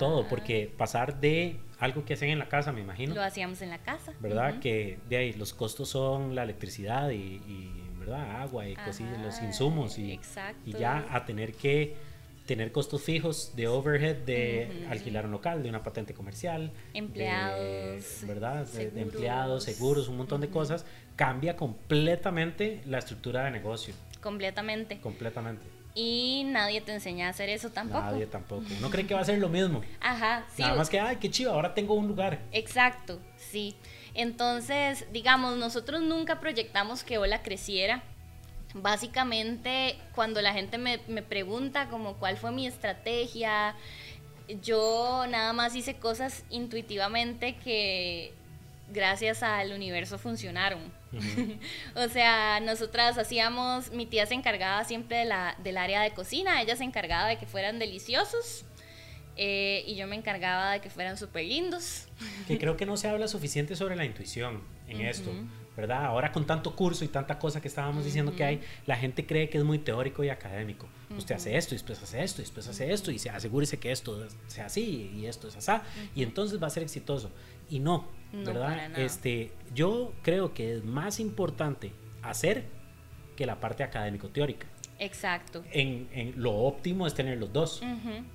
Todo, 0.00 0.26
porque 0.26 0.68
pasar 0.76 1.20
de 1.20 1.60
algo 1.78 2.04
que 2.04 2.14
hacen 2.14 2.30
en 2.30 2.40
la 2.40 2.48
casa, 2.48 2.72
me 2.72 2.80
imagino. 2.80 3.14
Lo 3.14 3.22
hacíamos 3.22 3.62
en 3.62 3.70
la 3.70 3.78
casa. 3.78 4.12
¿Verdad? 4.18 4.58
Que 4.58 4.98
de 5.08 5.18
ahí 5.18 5.32
los 5.34 5.54
costos 5.54 5.88
son 5.88 6.34
la 6.34 6.42
electricidad 6.42 7.08
y, 7.10 7.70
¿verdad? 8.00 8.42
Agua 8.42 8.66
y 8.66 8.74
cosillas, 8.74 9.20
los 9.22 9.40
insumos. 9.42 9.96
Y, 9.96 10.18
y 10.66 10.72
ya 10.72 11.06
a 11.08 11.24
tener 11.24 11.54
que 11.54 11.94
tener 12.46 12.72
costos 12.72 13.02
fijos 13.02 13.52
de 13.54 13.68
overhead 13.68 14.16
de 14.16 14.86
alquilar 14.90 15.26
un 15.26 15.32
local, 15.32 15.62
de 15.62 15.68
una 15.68 15.82
patente 15.82 16.14
comercial, 16.14 16.72
empleados, 16.92 18.20
¿verdad? 18.26 18.66
De, 18.66 19.00
empleados, 19.00 19.64
seguros, 19.64 20.08
un 20.08 20.16
montón 20.16 20.40
de 20.40 20.48
cosas, 20.48 20.84
cambia 21.16 21.56
completamente 21.56 22.82
la 22.86 22.98
estructura 22.98 23.44
de 23.44 23.52
negocio. 23.52 23.94
Completamente. 24.20 25.00
Completamente. 25.00 25.62
Y 25.94 26.44
nadie 26.46 26.80
te 26.80 26.94
enseña 26.94 27.26
a 27.26 27.30
hacer 27.30 27.50
eso 27.50 27.70
tampoco. 27.70 28.00
Nadie 28.00 28.26
tampoco. 28.26 28.64
No 28.80 28.88
creen 28.88 29.06
que 29.06 29.14
va 29.14 29.20
a 29.20 29.24
ser 29.24 29.38
lo 29.40 29.48
mismo. 29.48 29.82
Ajá, 30.00 30.46
sí. 30.54 30.62
Nada 30.62 30.74
más 30.74 30.88
que, 30.88 30.98
ay, 30.98 31.16
qué 31.16 31.30
chido, 31.30 31.52
ahora 31.52 31.74
tengo 31.74 31.94
un 31.94 32.08
lugar. 32.08 32.40
Exacto, 32.50 33.20
sí. 33.36 33.76
Entonces, 34.14 35.06
digamos, 35.12 35.56
nosotros 35.56 36.02
nunca 36.02 36.40
proyectamos 36.40 37.02
que 37.02 37.18
Hola 37.18 37.42
creciera 37.42 38.02
Básicamente, 38.74 39.96
cuando 40.14 40.40
la 40.40 40.52
gente 40.52 40.78
me, 40.78 40.98
pregunta 41.22 41.88
como 41.88 42.14
cuál 42.14 42.36
fue 42.36 42.52
mi 42.52 42.66
estrategia, 42.66 43.74
yo 44.62 45.26
nada 45.28 45.52
más 45.52 45.74
hice 45.76 45.96
cosas 45.96 46.44
intuitivamente 46.50 47.56
que 47.56 48.32
gracias 48.88 49.42
al 49.42 49.72
universo 49.72 50.18
funcionaron. 50.18 50.80
o 51.94 52.08
sea, 52.08 52.60
nosotras 52.60 53.18
hacíamos, 53.18 53.90
mi 53.92 54.06
tía 54.06 54.24
se 54.26 54.34
encargaba 54.34 54.84
siempre 54.84 55.18
de 55.18 55.24
la, 55.26 55.56
del 55.62 55.76
área 55.76 56.00
de 56.00 56.12
cocina, 56.12 56.62
ella 56.62 56.76
se 56.76 56.84
encargaba 56.84 57.28
de 57.28 57.38
que 57.38 57.46
fueran 57.46 57.78
deliciosos. 57.78 58.64
Eh, 59.36 59.84
y 59.86 59.96
yo 59.96 60.06
me 60.06 60.16
encargaba 60.16 60.72
de 60.72 60.80
que 60.80 60.90
fueran 60.90 61.16
súper 61.16 61.46
lindos. 61.46 62.06
que 62.46 62.58
creo 62.58 62.76
que 62.76 62.84
no 62.84 62.98
se 62.98 63.08
habla 63.08 63.28
suficiente 63.28 63.76
sobre 63.76 63.96
la 63.96 64.04
intuición 64.04 64.62
en 64.88 65.00
esto. 65.00 65.30
¿Verdad? 65.76 66.04
Ahora 66.04 66.32
con 66.32 66.46
tanto 66.46 66.76
curso 66.76 67.04
y 67.04 67.08
tanta 67.08 67.38
cosa 67.38 67.60
que 67.60 67.68
estábamos 67.68 68.04
diciendo 68.04 68.34
que 68.36 68.44
hay, 68.44 68.60
la 68.86 68.96
gente 68.96 69.26
cree 69.26 69.48
que 69.48 69.58
es 69.58 69.64
muy 69.64 69.78
teórico 69.78 70.22
y 70.22 70.28
académico. 70.28 70.86
Usted 71.16 71.34
hace 71.34 71.56
esto, 71.56 71.74
y 71.74 71.76
después 71.76 72.02
hace 72.02 72.22
esto, 72.22 72.40
y 72.40 72.44
después 72.44 72.68
hace 72.68 72.92
esto, 72.92 73.10
y 73.10 73.18
se 73.18 73.30
asegúrese 73.30 73.78
que 73.78 73.92
esto 73.92 74.26
sea 74.46 74.66
así 74.66 75.12
y 75.14 75.26
esto 75.26 75.48
es 75.48 75.56
así, 75.56 75.82
y 76.14 76.22
entonces 76.22 76.62
va 76.62 76.66
a 76.66 76.70
ser 76.70 76.82
exitoso. 76.82 77.30
Y 77.68 77.78
no, 77.80 78.08
¿verdad? 78.32 78.98
este, 78.98 79.52
yo 79.74 80.12
creo 80.22 80.54
que 80.54 80.76
es 80.76 80.84
más 80.84 81.20
importante 81.20 81.92
hacer 82.22 82.64
que 83.36 83.46
la 83.46 83.60
parte 83.60 83.82
académico-teórica. 83.82 84.66
Exacto. 84.98 85.64
En, 85.72 86.08
en, 86.12 86.40
lo 86.40 86.52
óptimo 86.52 87.06
es 87.06 87.14
tener 87.14 87.38
los 87.38 87.52
dos, 87.52 87.82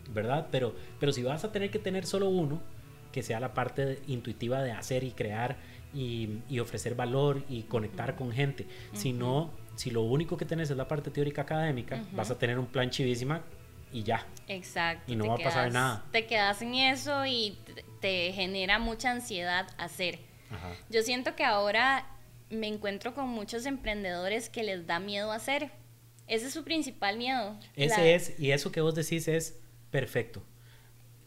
¿verdad? 0.09 0.47
Pero, 0.51 0.75
pero 0.99 1.11
si 1.13 1.23
vas 1.23 1.43
a 1.43 1.51
tener 1.51 1.71
que 1.71 1.79
tener 1.79 2.05
solo 2.05 2.29
uno, 2.29 2.61
que 3.11 3.23
sea 3.23 3.39
la 3.39 3.53
parte 3.53 3.99
intuitiva 4.07 4.61
de 4.61 4.71
hacer 4.71 5.03
y 5.03 5.11
crear 5.11 5.57
y, 5.93 6.59
ofrecer 6.59 6.95
valor 6.95 7.43
y 7.49 7.63
conectar 7.63 8.15
con 8.15 8.31
gente. 8.31 8.67
Si 8.93 9.13
no, 9.13 9.51
si 9.75 9.91
lo 9.91 10.03
único 10.03 10.37
que 10.37 10.45
tenés 10.45 10.69
es 10.69 10.77
la 10.77 10.87
parte 10.87 11.11
teórica 11.11 11.43
académica, 11.43 12.03
vas 12.13 12.31
a 12.31 12.37
tener 12.37 12.59
un 12.59 12.67
plan 12.67 12.89
chivísima 12.89 13.41
y 13.91 14.03
ya. 14.03 14.25
Exacto. 14.47 15.11
Y 15.11 15.15
no 15.15 15.27
va 15.27 15.35
a 15.35 15.37
pasar 15.37 15.71
nada. 15.71 16.05
Te 16.11 16.25
quedas 16.25 16.61
en 16.61 16.75
eso 16.75 17.25
y 17.25 17.57
te, 18.01 18.31
genera 18.33 18.79
mucha 18.79 19.11
ansiedad 19.11 19.67
hacer. 19.77 20.19
Yo 20.89 21.01
siento 21.01 21.35
que 21.35 21.43
ahora 21.43 22.05
me 22.49 22.67
encuentro 22.67 23.13
con 23.13 23.27
muchos 23.27 23.65
emprendedores 23.65 24.49
que 24.49 24.63
les 24.63 24.87
da 24.87 24.99
miedo 24.99 25.31
hacer. 25.31 25.71
Ese 26.27 26.47
es 26.47 26.53
su 26.53 26.63
principal 26.63 27.17
miedo. 27.17 27.57
Ese 27.75 28.15
es, 28.15 28.39
y 28.39 28.51
eso 28.51 28.71
que 28.71 28.81
vos 28.81 28.95
decís 28.95 29.27
es 29.27 29.59
perfecto. 29.91 30.43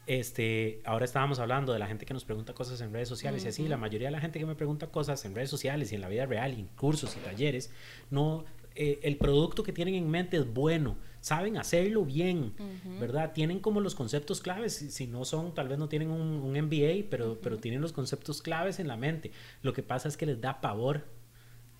Este, 0.06 0.80
ahora 0.84 1.04
estábamos 1.04 1.38
hablando 1.38 1.72
de 1.72 1.78
la 1.78 1.86
gente 1.86 2.06
que 2.06 2.14
nos 2.14 2.24
pregunta 2.24 2.52
cosas 2.54 2.80
en 2.80 2.92
redes 2.92 3.08
sociales 3.08 3.44
y 3.44 3.48
así, 3.48 3.68
la 3.68 3.76
mayoría 3.76 4.08
de 4.08 4.12
la 4.12 4.20
gente 4.20 4.38
que 4.38 4.46
me 4.46 4.54
pregunta 4.54 4.88
cosas 4.88 5.24
en 5.24 5.34
redes 5.34 5.50
sociales 5.50 5.92
y 5.92 5.94
en 5.94 6.00
la 6.00 6.08
vida 6.08 6.26
real, 6.26 6.54
y 6.54 6.60
en 6.60 6.66
cursos 6.68 7.16
y 7.16 7.20
talleres, 7.20 7.70
no, 8.10 8.44
eh, 8.74 9.00
el 9.02 9.16
producto 9.16 9.62
que 9.62 9.72
tienen 9.72 9.94
en 9.94 10.08
mente 10.08 10.36
es 10.36 10.52
bueno, 10.52 10.96
saben 11.20 11.56
hacerlo 11.58 12.04
bien, 12.04 12.54
¿verdad? 12.98 13.32
Tienen 13.32 13.60
como 13.60 13.80
los 13.80 13.94
conceptos 13.94 14.40
claves, 14.40 14.74
si, 14.74 15.06
no 15.06 15.24
son, 15.24 15.54
tal 15.54 15.68
vez 15.68 15.78
no 15.78 15.88
tienen 15.88 16.10
un, 16.10 16.40
un 16.40 16.52
MBA, 16.52 17.08
pero, 17.10 17.38
pero 17.40 17.58
tienen 17.58 17.80
los 17.80 17.92
conceptos 17.92 18.42
claves 18.42 18.78
en 18.78 18.88
la 18.88 18.96
mente. 18.96 19.32
Lo 19.62 19.72
que 19.72 19.82
pasa 19.82 20.08
es 20.08 20.16
que 20.16 20.26
les 20.26 20.40
da 20.40 20.60
pavor 20.60 21.04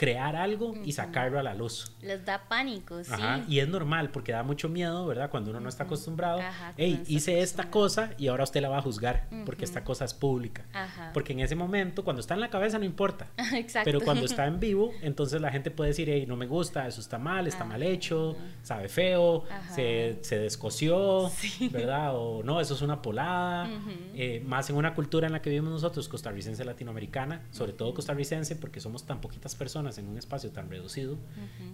crear 0.01 0.35
algo 0.35 0.73
y 0.83 0.93
sacarlo 0.93 1.39
a 1.39 1.43
la 1.43 1.53
luz. 1.53 1.93
Les 2.01 2.25
da 2.25 2.49
pánico, 2.49 3.05
sí. 3.05 3.13
y 3.49 3.59
es 3.59 3.69
normal 3.69 4.09
porque 4.11 4.33
da 4.33 4.43
mucho 4.43 4.71
miedo, 4.71 5.07
¿verdad? 5.07 5.29
Cuando 5.29 5.51
uno 5.51 5.61
no 5.61 5.69
está 5.69 5.85
acostumbrado. 5.85 6.41
hey, 6.79 7.03
hice 7.07 7.43
esta 7.43 7.71
cosa 7.71 8.15
y 8.17 8.29
ahora 8.29 8.45
usted 8.45 8.63
la 8.63 8.71
va 8.71 8.79
a 8.79 8.81
juzgar 8.81 9.29
porque 9.45 9.67
esta 9.67 9.85
cosa 9.85 10.07
es 10.07 10.15
pública. 10.15 10.65
Porque 11.13 11.35
en 11.35 11.41
ese 11.41 11.55
momento, 11.55 12.03
cuando 12.03 12.21
está 12.21 12.33
en 12.33 12.41
la 12.41 12.49
cabeza, 12.49 12.79
no 12.79 12.87
importa. 12.87 13.29
Exacto. 13.53 13.85
Pero 13.85 14.01
cuando 14.01 14.25
está 14.25 14.47
en 14.47 14.59
vivo, 14.59 14.91
entonces 15.03 15.39
la 15.39 15.51
gente 15.51 15.71
puede 15.71 15.91
decir, 15.91 16.09
hey, 16.09 16.25
no 16.27 16.35
me 16.35 16.47
gusta, 16.47 16.87
eso 16.87 17.03
está 17.03 17.19
mal, 17.19 17.47
está 17.47 17.67
mal 17.67 17.83
hecho, 17.83 18.39
sabe 18.63 18.89
feo, 18.89 19.45
se, 19.75 20.17
se, 20.23 20.39
descoció, 20.39 21.31
¿verdad? 21.71 22.13
O 22.15 22.43
no, 22.43 22.63
eso 22.63 22.73
es 22.73 22.81
una 22.81 23.03
polada. 23.03 23.69
Eh, 24.15 24.43
más 24.47 24.71
en 24.71 24.77
una 24.77 24.95
cultura 24.95 25.27
en 25.27 25.35
la 25.35 25.43
que 25.43 25.51
vivimos 25.51 25.73
nosotros, 25.73 26.09
costarricense 26.09 26.65
latinoamericana, 26.65 27.43
sobre 27.51 27.75
todo 27.75 27.93
costarricense, 27.93 28.57
porque 28.57 28.81
somos 28.81 29.05
tan 29.05 29.21
poquitas 29.21 29.55
personas 29.55 29.90
en 29.99 30.09
un 30.09 30.19
espacio 30.19 30.51
tan 30.51 30.71
reducido 30.71 31.19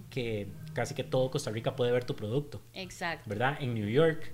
que 0.09 0.47
casi 0.73 0.95
que 0.95 1.03
todo 1.03 1.31
Costa 1.31 1.51
Rica 1.51 1.75
puede 1.75 1.91
ver 1.91 2.05
tu 2.05 2.15
producto. 2.15 2.61
Exacto. 2.73 3.29
¿Verdad? 3.29 3.57
En 3.59 3.73
New 3.73 3.87
York 3.87 4.31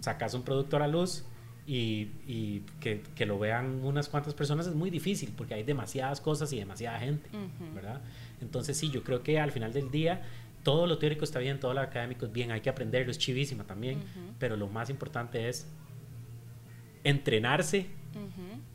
sacas 0.00 0.34
un 0.34 0.42
producto 0.42 0.76
a 0.76 0.80
la 0.80 0.88
luz 0.88 1.24
y, 1.66 2.10
y 2.26 2.62
que, 2.80 3.02
que, 3.14 3.24
lo 3.24 3.38
vean 3.38 3.82
unas 3.84 4.08
cuantas 4.08 4.34
personas 4.34 4.66
es 4.66 4.74
muy 4.74 4.90
difícil 4.90 5.32
porque 5.34 5.54
hay 5.54 5.62
demasiadas 5.62 6.20
cosas 6.20 6.52
y 6.52 6.58
demasiada 6.58 6.98
gente, 6.98 7.30
¿verdad? 7.74 8.02
Entonces 8.40 8.76
sí, 8.76 8.90
yo 8.90 9.02
creo 9.02 9.22
que 9.22 9.38
al 9.38 9.50
final 9.50 9.72
del 9.72 9.90
día 9.90 10.22
todo 10.62 10.86
lo 10.86 10.98
teórico 10.98 11.24
está 11.24 11.38
bien, 11.38 11.60
todo 11.60 11.72
lo 11.72 11.80
académico 11.80 12.26
es 12.26 12.32
bien, 12.32 12.50
hay 12.50 12.60
que 12.60 12.68
aprenderlo, 12.68 13.10
es 13.10 13.18
chivísima 13.18 13.64
también, 13.64 14.02
pero 14.38 14.56
lo 14.56 14.68
más 14.68 14.90
importante 14.90 15.48
es 15.48 15.66
entrenarse 17.02 17.86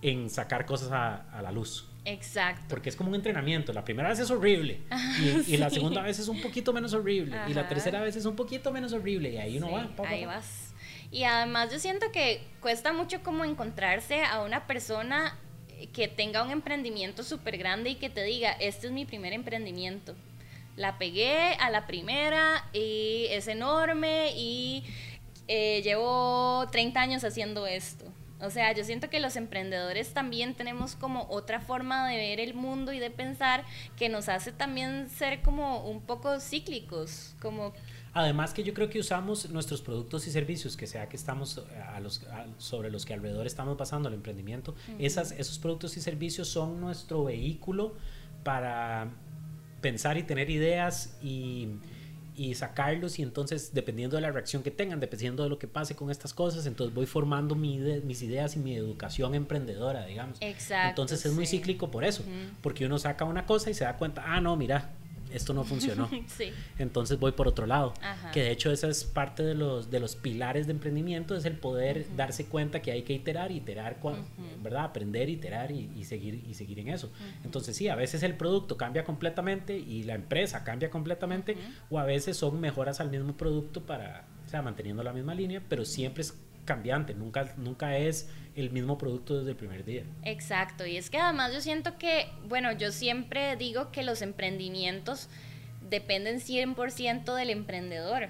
en 0.01 0.29
sacar 0.29 0.65
cosas 0.65 0.91
a, 0.91 1.15
a 1.31 1.41
la 1.41 1.51
luz. 1.51 1.87
Exacto. 2.09 2.65
Porque 2.69 2.89
es 2.89 2.95
como 2.95 3.09
un 3.09 3.15
entrenamiento. 3.15 3.71
La 3.73 3.83
primera 3.83 4.09
vez 4.09 4.19
es 4.19 4.31
horrible. 4.31 4.81
y, 5.47 5.57
la 5.57 5.69
segunda 5.69 6.01
vez 6.01 6.19
es 6.19 6.27
un 6.27 6.41
poquito 6.41 6.73
menos 6.73 6.93
horrible. 6.93 7.37
Y 7.47 7.53
la 7.53 7.67
tercera 7.67 8.01
vez 8.01 8.15
es 8.15 8.25
un 8.25 8.35
poquito 8.35 8.71
menos 8.71 8.93
horrible. 8.93 9.31
Y 9.31 9.37
ahí 9.37 9.57
uno 9.57 9.71
va. 9.71 9.89
ahí 10.07 10.25
vas. 10.25 10.73
Y 11.11 11.23
además 11.23 11.71
yo 11.71 11.79
siento 11.79 12.11
que 12.11 12.41
cuesta 12.61 12.93
mucho 12.93 13.21
como 13.23 13.43
encontrarse 13.43 14.23
a 14.23 14.41
una 14.41 14.67
persona 14.67 15.37
que 15.93 16.07
tenga 16.07 16.43
un 16.43 16.51
emprendimiento 16.51 17.23
súper 17.23 17.57
grande 17.57 17.91
y 17.91 17.95
que 17.95 18.09
te 18.09 18.23
diga, 18.23 18.51
este 18.51 18.87
es 18.87 18.93
mi 18.93 19.05
primer 19.05 19.33
emprendimiento. 19.33 20.15
La 20.75 20.97
pegué 20.97 21.53
a 21.59 21.69
la 21.69 21.87
primera 21.87 22.67
y 22.73 23.25
es 23.29 23.47
enorme 23.47 24.33
y 24.35 24.83
eh, 25.47 25.81
llevo 25.83 26.67
30 26.71 26.99
años 26.99 27.23
haciendo 27.23 27.65
esto. 27.65 28.05
O 28.41 28.49
sea, 28.49 28.73
yo 28.73 28.83
siento 28.83 29.09
que 29.09 29.19
los 29.19 29.35
emprendedores 29.35 30.13
también 30.13 30.55
tenemos 30.55 30.95
como 30.95 31.27
otra 31.29 31.59
forma 31.59 32.07
de 32.07 32.17
ver 32.17 32.39
el 32.39 32.53
mundo 32.53 32.93
y 32.93 32.99
de 32.99 33.11
pensar 33.11 33.65
que 33.97 34.09
nos 34.09 34.29
hace 34.29 34.51
también 34.51 35.09
ser 35.09 35.41
como 35.41 35.83
un 35.89 36.01
poco 36.01 36.39
cíclicos, 36.39 37.35
como 37.41 37.73
Además 38.13 38.53
que 38.53 38.63
yo 38.63 38.73
creo 38.73 38.89
que 38.89 38.99
usamos 38.99 39.49
nuestros 39.51 39.81
productos 39.81 40.25
y 40.27 40.31
servicios, 40.31 40.75
que 40.75 40.87
sea 40.87 41.07
que 41.07 41.15
estamos 41.15 41.57
eh, 41.57 41.79
a 41.79 41.99
los, 41.99 42.25
sobre 42.57 42.89
los 42.89 43.05
que 43.05 43.13
alrededor 43.13 43.45
estamos 43.45 43.77
pasando 43.77 44.09
el 44.09 44.15
emprendimiento, 44.15 44.75
esas, 44.97 45.31
esos 45.33 45.59
productos 45.59 45.95
y 45.95 46.01
servicios 46.01 46.47
son 46.47 46.81
nuestro 46.81 47.25
vehículo 47.25 47.95
para 48.43 49.11
pensar 49.81 50.17
y 50.17 50.23
tener 50.23 50.49
ideas 50.49 51.17
y 51.21 51.67
y 52.39 52.55
sacarlos 52.55 53.19
y 53.19 53.21
entonces 53.21 53.73
dependiendo 53.73 54.15
de 54.15 54.21
la 54.21 54.31
reacción 54.31 54.63
que 54.63 54.71
tengan, 54.71 55.01
dependiendo 55.01 55.43
de 55.43 55.49
lo 55.49 55.59
que 55.59 55.67
pase 55.67 55.93
con 55.93 56.09
estas 56.09 56.33
cosas, 56.33 56.65
entonces 56.65 56.95
voy 56.95 57.05
formando 57.05 57.53
mis 57.53 58.21
ideas 58.21 58.55
y 58.55 58.59
mi 58.59 58.75
educación 58.75 59.35
emprendedora, 59.35 60.05
digamos. 60.05 60.37
Exacto. 60.39 60.87
Entonces 60.87 61.25
es 61.25 61.33
muy 61.33 61.45
cíclico 61.45 61.91
por 61.91 62.05
eso, 62.05 62.23
porque 62.61 62.85
uno 62.85 62.97
saca 62.97 63.25
una 63.25 63.45
cosa 63.45 63.69
y 63.71 63.73
se 63.73 63.83
da 63.83 63.97
cuenta, 63.97 64.23
ah, 64.25 64.39
no, 64.39 64.55
mira, 64.55 64.89
esto 65.31 65.53
no 65.53 65.63
funcionó. 65.63 66.09
Entonces 66.79 67.19
voy 67.19 67.31
por 67.31 67.47
otro 67.47 67.65
lado. 67.65 67.93
Que 68.33 68.43
de 68.43 68.51
hecho 68.51 68.71
esa 68.71 68.87
es 68.87 69.03
parte 69.03 69.43
de 69.43 69.55
los, 69.55 69.89
de 69.89 69.99
los 69.99 70.15
pilares 70.15 70.67
de 70.67 70.73
emprendimiento, 70.73 71.35
es 71.35 71.45
el 71.45 71.57
poder 71.57 72.05
darse 72.15 72.45
cuenta 72.45 72.81
que 72.81 72.91
hay 72.91 73.03
que 73.03 73.13
iterar, 73.13 73.51
iterar, 73.51 73.97
¿verdad? 74.61 74.85
Aprender, 74.85 75.29
iterar 75.29 75.71
y, 75.71 76.03
seguir, 76.03 76.43
y 76.47 76.53
seguir 76.53 76.79
en 76.79 76.89
eso. 76.89 77.11
Entonces 77.43 77.75
sí, 77.75 77.87
a 77.87 77.95
veces 77.95 78.23
el 78.23 78.35
producto 78.35 78.77
cambia 78.77 79.03
completamente 79.03 79.77
y 79.77 80.03
la 80.03 80.15
empresa 80.15 80.63
cambia 80.63 80.89
completamente 80.89 81.57
o 81.89 81.99
a 81.99 82.05
veces 82.05 82.37
son 82.37 82.59
mejoras 82.59 82.99
al 82.99 83.09
mismo 83.09 83.33
producto 83.35 83.81
para, 83.81 84.25
o 84.45 84.49
sea, 84.49 84.61
manteniendo 84.61 85.03
la 85.03 85.13
misma 85.13 85.33
línea, 85.33 85.61
pero 85.67 85.85
siempre 85.85 86.21
es 86.21 86.33
cambiante, 86.69 87.15
nunca, 87.15 87.51
nunca 87.57 87.97
es 87.97 88.29
el 88.55 88.69
mismo 88.69 88.99
producto 88.99 89.39
desde 89.39 89.49
el 89.49 89.55
primer 89.57 89.83
día. 89.83 90.03
Exacto, 90.21 90.85
y 90.85 90.97
es 90.97 91.09
que 91.09 91.17
además 91.17 91.51
yo 91.51 91.61
siento 91.61 91.97
que, 91.97 92.27
bueno, 92.47 92.71
yo 92.73 92.91
siempre 92.91 93.55
digo 93.55 93.91
que 93.91 94.03
los 94.03 94.21
emprendimientos 94.21 95.29
dependen 95.89 96.39
100% 96.39 97.33
del 97.33 97.49
emprendedor. 97.49 98.29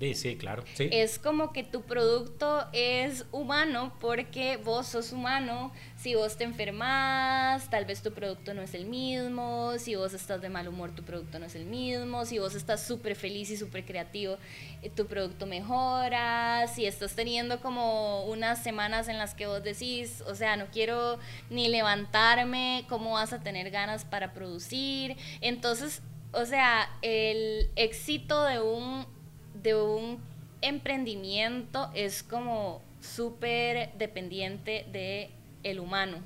Sí, 0.00 0.14
sí, 0.14 0.36
claro. 0.36 0.64
Es 0.78 1.18
como 1.18 1.52
que 1.52 1.62
tu 1.62 1.82
producto 1.82 2.66
es 2.72 3.26
humano 3.32 3.92
porque 4.00 4.56
vos 4.56 4.86
sos 4.86 5.12
humano. 5.12 5.72
Si 5.98 6.14
vos 6.14 6.38
te 6.38 6.44
enfermas, 6.44 7.68
tal 7.68 7.84
vez 7.84 8.00
tu 8.00 8.10
producto 8.10 8.54
no 8.54 8.62
es 8.62 8.72
el 8.72 8.86
mismo. 8.86 9.74
Si 9.76 9.96
vos 9.96 10.14
estás 10.14 10.40
de 10.40 10.48
mal 10.48 10.68
humor, 10.68 10.94
tu 10.94 11.02
producto 11.02 11.38
no 11.38 11.44
es 11.44 11.54
el 11.54 11.66
mismo. 11.66 12.24
Si 12.24 12.38
vos 12.38 12.54
estás 12.54 12.82
súper 12.86 13.14
feliz 13.14 13.50
y 13.50 13.58
súper 13.58 13.84
creativo, 13.84 14.38
eh, 14.80 14.88
tu 14.88 15.06
producto 15.06 15.44
mejora. 15.44 16.66
Si 16.68 16.86
estás 16.86 17.14
teniendo 17.14 17.60
como 17.60 18.24
unas 18.24 18.62
semanas 18.62 19.06
en 19.08 19.18
las 19.18 19.34
que 19.34 19.46
vos 19.46 19.62
decís, 19.62 20.22
o 20.26 20.34
sea, 20.34 20.56
no 20.56 20.68
quiero 20.72 21.18
ni 21.50 21.68
levantarme, 21.68 22.86
¿cómo 22.88 23.12
vas 23.12 23.34
a 23.34 23.40
tener 23.40 23.70
ganas 23.70 24.06
para 24.06 24.32
producir? 24.32 25.18
Entonces, 25.42 26.00
o 26.32 26.46
sea, 26.46 26.88
el 27.02 27.70
éxito 27.76 28.44
de 28.44 28.62
un 28.62 29.19
de 29.62 29.74
un 29.74 30.20
emprendimiento 30.62 31.90
es 31.94 32.22
como 32.22 32.82
súper 33.00 33.92
dependiente 33.94 34.86
de 34.92 35.30
el 35.62 35.80
humano. 35.80 36.18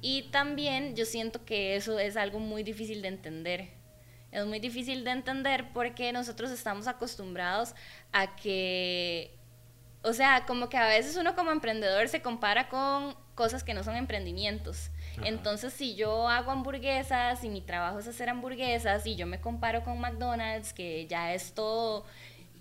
Y 0.00 0.22
también 0.30 0.94
yo 0.94 1.04
siento 1.04 1.44
que 1.44 1.76
eso 1.76 1.98
es 1.98 2.16
algo 2.16 2.38
muy 2.38 2.62
difícil 2.62 3.02
de 3.02 3.08
entender. 3.08 3.68
Es 4.30 4.44
muy 4.44 4.60
difícil 4.60 5.04
de 5.04 5.10
entender 5.10 5.72
porque 5.72 6.12
nosotros 6.12 6.50
estamos 6.50 6.86
acostumbrados 6.86 7.74
a 8.12 8.36
que, 8.36 9.34
o 10.02 10.12
sea, 10.12 10.44
como 10.46 10.68
que 10.68 10.76
a 10.76 10.88
veces 10.88 11.16
uno 11.16 11.34
como 11.34 11.50
emprendedor 11.50 12.08
se 12.08 12.20
compara 12.20 12.68
con 12.68 13.14
cosas 13.34 13.64
que 13.64 13.74
no 13.74 13.82
son 13.82 13.96
emprendimientos. 13.96 14.90
Entonces, 15.24 15.72
si 15.72 15.94
yo 15.94 16.28
hago 16.28 16.50
hamburguesas 16.50 17.42
y 17.44 17.48
mi 17.48 17.62
trabajo 17.62 17.98
es 17.98 18.06
hacer 18.06 18.28
hamburguesas 18.28 19.06
y 19.06 19.16
yo 19.16 19.26
me 19.26 19.40
comparo 19.40 19.82
con 19.84 19.98
McDonald's, 19.98 20.72
que 20.72 21.06
ya 21.06 21.32
es 21.32 21.52
todo 21.54 22.04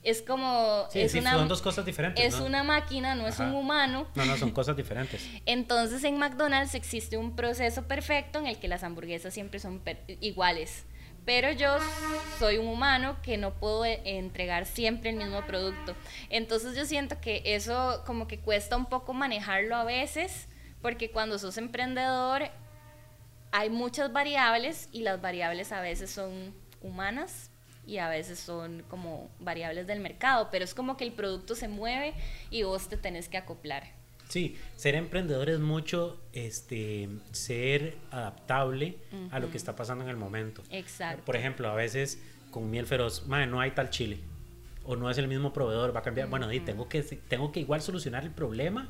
es 0.06 0.22
como... 0.22 0.88
es 0.94 1.16
una, 1.16 1.34
son 1.34 1.48
dos 1.48 1.62
cosas 1.62 1.84
diferentes. 1.84 2.24
Es 2.24 2.40
una 2.40 2.64
máquina, 2.64 3.16
no 3.16 3.28
es 3.28 3.40
un 3.40 3.54
humano. 3.54 4.08
No, 4.14 4.26
no, 4.26 4.38
son 4.38 4.52
cosas 4.52 4.78
diferentes. 4.78 5.28
Entonces 5.46 6.04
en 6.04 6.18
McDonald's 6.18 6.76
existe 6.76 7.18
un 7.18 7.36
proceso 7.36 7.84
perfecto 7.84 8.38
en 8.40 8.46
el 8.46 8.60
que 8.60 8.68
las 8.68 8.84
hamburguesas 8.84 9.34
siempre 9.34 9.60
son 9.60 9.82
iguales. 10.22 10.86
Pero 11.26 11.52
yo 11.52 11.76
soy 12.38 12.58
un 12.58 12.68
humano 12.68 13.18
que 13.24 13.38
no 13.38 13.56
puedo 13.56 13.84
e-, 13.84 14.02
entregar 14.06 14.68
siempre 14.68 15.10
el 15.10 15.16
mismo 15.16 15.44
producto. 15.48 15.96
Entonces 16.30 16.78
yo 16.78 16.86
siento 16.86 17.20
que 17.20 17.42
eso 17.44 18.04
como 18.06 18.28
que 18.28 18.40
cuesta 18.40 18.78
un 18.78 18.86
poco 18.86 19.14
manejarlo 19.14 19.76
a 19.76 19.84
veces, 19.84 20.48
porque 20.84 21.10
cuando 21.10 21.40
sos 21.40 21.58
emprendedor 21.58 22.52
hay 23.52 23.72
muchas 23.72 24.14
variables 24.14 24.88
y 24.92 25.02
las 25.02 25.20
variables 25.20 25.72
a 25.72 25.82
veces 25.82 26.12
son 26.12 26.54
humanas 26.82 27.50
y 27.86 27.98
a 27.98 28.10
veces 28.10 28.40
son 28.40 28.84
como 28.90 29.30
variables 29.40 29.88
del 29.88 30.00
mercado, 30.00 30.50
pero 30.52 30.66
es 30.66 30.74
como 30.74 30.98
que 30.98 31.04
el 31.04 31.14
producto 31.14 31.56
se 31.56 31.68
mueve 31.68 32.14
y 32.50 32.64
vos 32.64 32.88
te 32.88 32.98
tenés 32.98 33.30
que 33.30 33.38
acoplar. 33.38 33.84
Sí, 34.28 34.58
ser 34.76 34.96
emprendedor 34.96 35.50
es 35.50 35.60
mucho 35.60 36.20
este, 36.34 37.10
ser 37.32 37.96
adaptable 38.10 38.98
a 39.32 39.40
lo 39.40 39.52
que 39.52 39.58
está 39.58 39.76
pasando 39.76 40.04
en 40.04 40.10
el 40.10 40.18
momento. 40.18 40.64
Exacto. 40.72 41.24
Por 41.24 41.36
ejemplo, 41.36 41.70
a 41.70 41.76
veces 41.76 42.20
con 42.50 42.70
miel 42.70 42.88
feroz, 42.88 43.28
madre, 43.28 43.48
no 43.48 43.60
hay 43.60 43.72
tal 43.72 43.90
chile, 43.90 44.20
o 44.84 44.96
no 44.96 45.10
es 45.10 45.18
el 45.18 45.28
mismo 45.28 45.54
proveedor, 45.54 45.96
va 45.96 46.00
a 46.00 46.04
cambiar. 46.04 46.30
Bueno, 46.30 46.52
y 46.52 46.60
tengo 46.60 46.90
que, 46.90 47.02
tengo 47.04 47.52
que 47.52 47.60
igual 47.60 47.82
solucionar 47.82 48.24
el 48.24 48.32
problema 48.32 48.90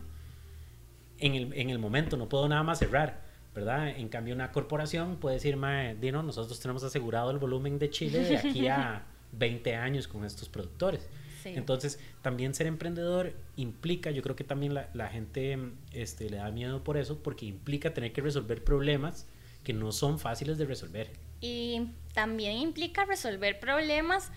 en 1.20 1.36
el, 1.36 1.54
en 1.54 1.70
el 1.70 1.80
momento, 1.80 2.16
no 2.18 2.30
puedo 2.30 2.48
nada 2.48 2.64
más 2.64 2.80
cerrar. 2.80 3.25
¿Verdad? 3.56 3.88
En 3.88 4.10
cambio, 4.10 4.36
una 4.36 4.52
corporación 4.52 5.16
puede 5.16 5.38
decir, 5.38 5.58
Dino, 6.02 6.22
nosotros 6.22 6.60
tenemos 6.60 6.84
asegurado 6.84 7.32
el 7.32 7.38
volumen 7.38 7.80
de 7.80 7.90
Chile 7.90 8.20
de 8.20 8.38
aquí 8.38 8.68
a 8.68 9.06
20 9.32 9.76
años 9.76 10.08
con 10.08 10.26
estos 10.26 10.50
productores. 10.50 11.08
Entonces, 11.46 12.00
también 12.24 12.56
ser 12.56 12.66
emprendedor 12.66 13.34
implica, 13.56 14.10
yo 14.10 14.24
creo 14.24 14.36
que 14.36 14.44
también 14.44 14.74
la, 14.74 14.90
la 14.96 15.10
gente 15.10 15.60
este, 15.94 16.28
le 16.28 16.38
da 16.38 16.50
miedo 16.50 16.84
por 16.84 16.98
eso, 16.98 17.22
porque 17.22 17.46
implica 17.46 17.94
tener 17.94 18.14
que 18.14 18.22
resolver 18.22 18.64
problemas 18.64 19.28
que 19.64 19.72
no 19.72 19.92
son 19.92 20.18
fáciles 20.18 20.58
de 20.58 20.66
resolver. 20.66 21.12
Y 21.42 21.92
también 22.16 22.58
implica 22.58 23.06
resolver 23.06 23.60
problemas 23.60 24.32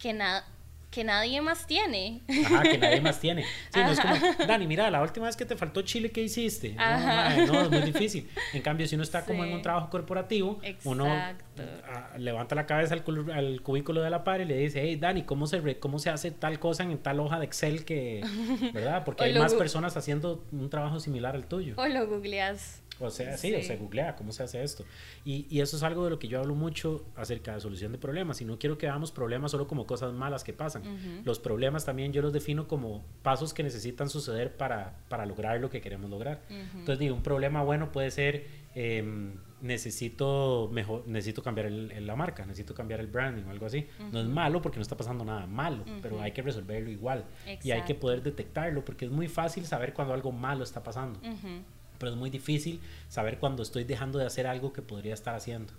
que 0.00 0.12
nada 0.12 0.44
que 0.90 1.04
nadie 1.04 1.40
más 1.40 1.66
tiene. 1.66 2.20
Ajá, 2.28 2.62
que 2.62 2.78
nadie 2.78 3.00
más 3.00 3.20
tiene. 3.20 3.44
Sí, 3.72 3.80
no 3.80 3.92
es 3.92 4.00
como, 4.00 4.14
Dani, 4.46 4.66
mira, 4.66 4.90
la 4.90 5.00
última 5.00 5.26
vez 5.26 5.36
que 5.36 5.44
te 5.44 5.56
faltó 5.56 5.82
chile, 5.82 6.10
¿qué 6.10 6.22
hiciste? 6.22 6.74
No, 6.74 7.46
no, 7.46 7.60
es 7.62 7.70
muy 7.70 7.80
difícil. 7.82 8.28
En 8.52 8.62
cambio, 8.62 8.86
si 8.86 8.96
uno 8.96 9.04
está 9.04 9.24
como 9.24 9.44
en 9.44 9.52
un 9.52 9.62
trabajo 9.62 9.88
corporativo, 9.88 10.60
uno 10.84 11.06
levanta 12.18 12.54
la 12.54 12.66
cabeza 12.66 12.94
al, 12.94 13.30
al, 13.30 13.62
cubículo 13.62 14.02
de 14.02 14.10
la 14.10 14.24
par 14.24 14.40
y 14.40 14.44
le 14.44 14.56
dice, 14.56 14.82
hey, 14.82 14.96
Dani, 14.96 15.22
¿cómo 15.22 15.46
se, 15.46 15.78
¿cómo 15.78 15.98
se 15.98 16.10
hace 16.10 16.30
tal 16.30 16.58
cosa 16.58 16.82
en 16.82 16.98
tal 16.98 17.20
hoja 17.20 17.38
de 17.38 17.44
Excel 17.44 17.84
que, 17.84 18.22
¿verdad? 18.74 19.04
Porque 19.04 19.24
hay 19.24 19.38
más 19.38 19.54
personas 19.54 19.96
haciendo 19.96 20.44
un 20.50 20.70
trabajo 20.70 20.98
similar 20.98 21.36
al 21.36 21.46
tuyo. 21.46 21.74
O 21.76 21.86
lo 21.86 22.06
googleas. 22.08 22.82
O 23.00 23.10
sea, 23.10 23.36
sí, 23.36 23.54
o 23.54 23.62
sea, 23.62 23.76
googlea 23.76 24.16
cómo 24.16 24.32
se 24.32 24.42
hace 24.42 24.62
esto. 24.62 24.84
Y, 25.24 25.46
y, 25.48 25.60
eso 25.60 25.76
es 25.76 25.82
algo 25.82 26.04
de 26.04 26.10
lo 26.10 26.18
que 26.18 26.28
yo 26.28 26.38
hablo 26.38 26.54
mucho 26.54 27.04
acerca 27.16 27.54
de 27.54 27.60
solución 27.60 27.92
de 27.92 27.98
problemas. 27.98 28.40
Y 28.40 28.44
no 28.44 28.58
quiero 28.58 28.78
que 28.78 28.86
veamos 28.86 29.10
problemas 29.10 29.50
solo 29.50 29.66
como 29.66 29.86
cosas 29.86 30.12
malas 30.12 30.44
que 30.44 30.52
pasan. 30.52 30.82
Los 31.24 31.38
problemas 31.38 31.84
también 31.84 32.12
yo 32.12 32.22
los 32.22 32.32
defino 32.32 32.68
como 32.68 33.04
pasos 33.22 33.54
que 33.54 33.62
necesitan 33.62 34.08
suceder 34.08 34.56
para, 34.56 34.98
para 35.08 35.26
lograr 35.26 35.60
lo 35.60 35.70
que 35.70 35.80
queremos 35.80 36.10
lograr. 36.10 36.42
Entonces, 36.48 36.98
digo, 36.98 37.14
un 37.14 37.22
problema 37.22 37.62
bueno 37.62 37.92
puede 37.92 38.10
ser, 38.10 38.46
em, 38.74 39.34
necesito, 39.60 40.68
mejor, 40.72 41.06
necesito 41.06 41.42
cambiar 41.42 41.66
el, 41.66 42.06
la 42.06 42.16
marca, 42.16 42.44
necesito 42.46 42.74
cambiar 42.74 43.00
el 43.00 43.06
branding 43.06 43.44
o 43.44 43.50
algo 43.50 43.66
así. 43.66 43.86
No 44.12 44.20
es 44.20 44.26
malo 44.26 44.62
porque 44.62 44.76
no 44.76 44.82
está 44.82 44.96
pasando 44.96 45.24
nada 45.24 45.46
malo, 45.46 45.84
pero 46.02 46.20
hay 46.20 46.32
que 46.32 46.42
resolverlo 46.42 46.90
igual. 46.90 47.24
Y 47.62 47.70
hay 47.70 47.82
que 47.82 47.94
poder 47.94 48.22
detectarlo 48.22 48.84
porque 48.84 49.06
es 49.06 49.10
muy 49.10 49.28
fácil 49.28 49.64
saber 49.66 49.94
cuando 49.94 50.14
algo 50.14 50.32
malo 50.32 50.64
está 50.64 50.82
pasando 50.82 51.20
pero 52.00 52.12
es 52.12 52.18
muy 52.18 52.30
difícil 52.30 52.80
saber 53.08 53.38
cuando 53.38 53.62
estoy 53.62 53.84
dejando 53.84 54.18
de 54.18 54.26
hacer 54.26 54.46
algo 54.48 54.72
que 54.72 54.82
podría 54.82 55.14
estar 55.14 55.36
haciendo. 55.36 55.72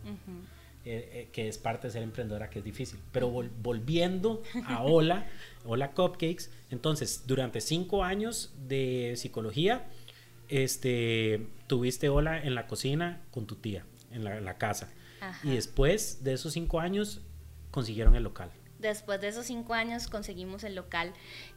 Eh, 0.83 1.09
eh, 1.13 1.29
que 1.31 1.47
es 1.47 1.59
parte 1.59 1.87
de 1.87 1.93
ser 1.93 2.01
emprendedora, 2.01 2.49
que 2.49 2.59
es 2.59 2.65
difícil. 2.65 2.99
Pero 3.11 3.29
volviendo 3.29 4.41
a 4.65 4.83
Hola, 4.83 5.27
Hola 5.65 5.91
Cupcakes, 5.91 6.49
entonces, 6.71 7.23
durante 7.27 7.61
cinco 7.61 8.03
años 8.03 8.53
de 8.67 9.13
psicología, 9.15 9.85
este, 10.47 11.45
tuviste 11.67 12.09
Hola 12.09 12.41
en 12.41 12.55
la 12.55 12.65
cocina 12.65 13.21
con 13.29 13.45
tu 13.45 13.55
tía, 13.55 13.85
en 14.11 14.23
la, 14.23 14.37
en 14.37 14.45
la 14.45 14.57
casa. 14.57 14.91
Y 15.43 15.51
después 15.51 16.23
de 16.23 16.33
esos 16.33 16.53
cinco 16.53 16.79
años, 16.79 17.21
consiguieron 17.69 18.15
el 18.15 18.23
local 18.23 18.51
después 18.81 19.21
de 19.21 19.29
esos 19.29 19.45
cinco 19.45 19.73
años 19.73 20.07
conseguimos 20.07 20.63
el 20.63 20.75
local. 20.75 21.13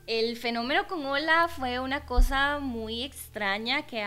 El 0.06 0.36
fenómeno 0.36 0.86
con 0.86 1.04
Hola 1.04 1.48
fue 1.48 1.80
una 1.80 2.06
cosa 2.06 2.58
muy 2.60 3.02
extraña 3.02 3.86
que 3.86 4.04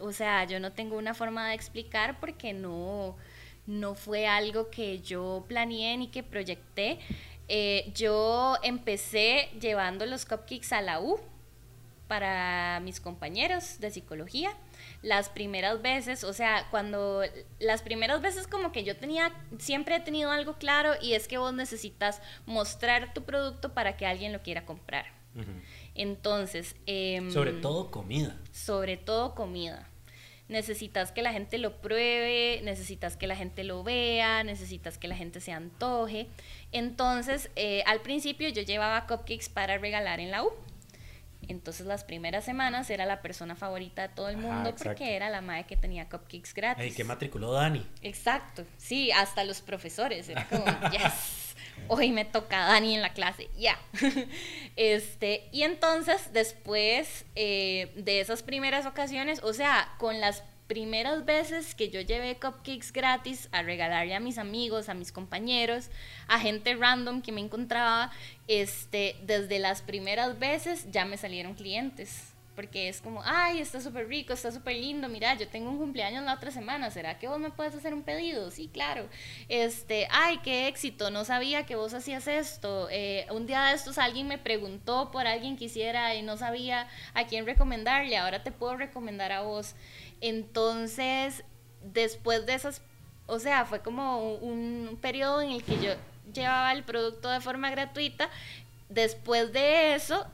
o 0.00 0.12
sea, 0.12 0.44
yo 0.44 0.60
no 0.60 0.72
tengo 0.72 0.96
una 0.96 1.14
forma 1.14 1.48
de 1.48 1.54
explicar 1.54 2.20
porque 2.20 2.52
no, 2.52 3.16
no 3.66 3.94
fue 3.94 4.26
algo 4.26 4.70
que 4.70 5.00
yo 5.00 5.44
planeé 5.48 5.96
ni 5.96 6.08
que 6.08 6.22
proyecté. 6.22 6.98
Eh, 7.48 7.90
yo 7.94 8.56
empecé 8.62 9.48
llevando 9.60 10.06
los 10.06 10.24
cupcakes 10.24 10.72
a 10.72 10.82
la 10.82 11.00
U 11.00 11.18
para 12.06 12.80
mis 12.80 13.00
compañeros 13.00 13.78
de 13.80 13.90
psicología 13.90 14.52
las 15.02 15.28
primeras 15.30 15.80
veces, 15.80 16.24
o 16.24 16.32
sea, 16.32 16.66
cuando 16.70 17.22
las 17.58 17.82
primeras 17.82 18.20
veces 18.20 18.46
como 18.46 18.70
que 18.70 18.84
yo 18.84 18.96
tenía, 18.96 19.32
siempre 19.58 19.96
he 19.96 20.00
tenido 20.00 20.30
algo 20.30 20.54
claro 20.54 20.92
y 21.00 21.14
es 21.14 21.26
que 21.26 21.38
vos 21.38 21.54
necesitas 21.54 22.20
mostrar 22.46 23.14
tu 23.14 23.24
producto 23.24 23.72
para 23.72 23.96
que 23.96 24.06
alguien 24.06 24.32
lo 24.32 24.42
quiera 24.42 24.66
comprar. 24.66 25.06
Entonces... 25.94 26.76
Em, 26.86 27.30
sobre 27.30 27.52
todo 27.52 27.90
comida. 27.90 28.36
Sobre 28.52 28.96
todo 28.96 29.34
comida. 29.34 29.88
Necesitas 30.48 31.12
que 31.12 31.22
la 31.22 31.32
gente 31.32 31.58
lo 31.58 31.80
pruebe, 31.80 32.60
necesitas 32.64 33.16
que 33.16 33.28
la 33.28 33.36
gente 33.36 33.62
lo 33.62 33.84
vea, 33.84 34.42
necesitas 34.42 34.98
que 34.98 35.06
la 35.06 35.14
gente 35.14 35.40
se 35.40 35.52
antoje. 35.52 36.26
Entonces, 36.72 37.50
eh, 37.54 37.84
al 37.86 38.00
principio 38.00 38.48
yo 38.48 38.62
llevaba 38.62 39.06
cupcakes 39.06 39.48
para 39.48 39.78
regalar 39.78 40.18
en 40.18 40.32
la 40.32 40.42
U. 40.42 40.50
Entonces 41.48 41.86
las 41.86 42.04
primeras 42.04 42.44
semanas 42.44 42.90
era 42.90 43.06
la 43.06 43.22
persona 43.22 43.56
favorita 43.56 44.02
de 44.02 44.08
todo 44.08 44.28
el 44.28 44.36
mundo 44.36 44.74
porque 44.82 45.16
era 45.16 45.30
la 45.30 45.40
madre 45.40 45.64
que 45.64 45.76
tenía 45.76 46.08
cupcakes 46.08 46.52
gratis. 46.54 46.84
Ay, 46.84 46.92
que 46.92 47.04
matriculó 47.04 47.52
Dani. 47.52 47.86
Exacto, 48.02 48.64
sí, 48.76 49.10
hasta 49.12 49.44
los 49.44 49.60
profesores. 49.60 50.28
Era 50.28 50.46
como, 50.48 50.64
yes, 50.92 51.54
hoy 51.88 52.12
me 52.12 52.24
toca 52.24 52.66
Dani 52.66 52.94
en 52.94 53.02
la 53.02 53.12
clase, 53.12 53.48
ya. 53.58 53.78
este, 54.76 55.48
y 55.52 55.62
entonces 55.62 56.32
después 56.32 57.24
eh, 57.34 57.92
de 57.96 58.20
esas 58.20 58.42
primeras 58.42 58.86
ocasiones, 58.86 59.40
o 59.42 59.52
sea, 59.52 59.94
con 59.98 60.20
las 60.20 60.44
primeras 60.70 61.24
veces 61.24 61.74
que 61.74 61.90
yo 61.90 62.00
llevé 62.00 62.36
cupcakes 62.36 62.92
gratis 62.92 63.48
a 63.50 63.64
regalarle 63.64 64.14
a 64.14 64.20
mis 64.20 64.38
amigos, 64.38 64.88
a 64.88 64.94
mis 64.94 65.10
compañeros, 65.10 65.90
a 66.28 66.38
gente 66.38 66.76
random 66.76 67.22
que 67.22 67.32
me 67.32 67.40
encontraba, 67.40 68.12
este, 68.46 69.16
desde 69.24 69.58
las 69.58 69.82
primeras 69.82 70.38
veces 70.38 70.86
ya 70.92 71.04
me 71.04 71.16
salieron 71.16 71.54
clientes. 71.54 72.34
Porque 72.54 72.88
es 72.88 73.00
como, 73.00 73.22
ay, 73.24 73.58
está 73.58 73.80
súper 73.80 74.06
rico, 74.06 74.32
está 74.32 74.52
súper 74.52 74.76
lindo, 74.76 75.08
mira, 75.08 75.34
yo 75.34 75.48
tengo 75.48 75.70
un 75.70 75.78
cumpleaños 75.78 76.24
la 76.24 76.34
otra 76.34 76.50
semana, 76.50 76.90
¿será 76.90 77.18
que 77.18 77.26
vos 77.26 77.40
me 77.40 77.50
puedes 77.50 77.74
hacer 77.74 77.94
un 77.94 78.02
pedido? 78.02 78.50
Sí, 78.50 78.68
claro. 78.72 79.08
Este, 79.48 80.06
ay, 80.10 80.38
qué 80.44 80.68
éxito, 80.68 81.10
no 81.10 81.24
sabía 81.24 81.64
que 81.64 81.74
vos 81.74 81.94
hacías 81.94 82.28
esto. 82.28 82.88
Eh, 82.90 83.26
un 83.30 83.46
día 83.46 83.64
de 83.64 83.74
estos 83.74 83.98
alguien 83.98 84.28
me 84.28 84.36
preguntó 84.38 85.10
por 85.10 85.26
alguien 85.26 85.56
que 85.56 85.64
hiciera 85.64 86.14
y 86.14 86.22
no 86.22 86.36
sabía 86.36 86.86
a 87.14 87.26
quién 87.26 87.46
recomendarle, 87.46 88.16
ahora 88.16 88.44
te 88.44 88.52
puedo 88.52 88.76
recomendar 88.76 89.32
a 89.32 89.40
vos. 89.40 89.74
Entonces, 90.20 91.44
después 91.82 92.46
de 92.46 92.54
esas, 92.54 92.82
o 93.26 93.38
sea, 93.38 93.64
fue 93.64 93.80
como 93.80 94.34
un, 94.34 94.98
periodo 95.00 95.40
en 95.40 95.50
el 95.50 95.62
que 95.62 95.80
yo 95.80 95.92
llevaba 96.32 96.72
el 96.72 96.84
producto 96.84 97.30
de 97.30 97.40
forma 97.40 97.70
gratuita. 97.70 98.30
Después 98.88 99.52
de 99.52 99.94
eso, 99.94 100.26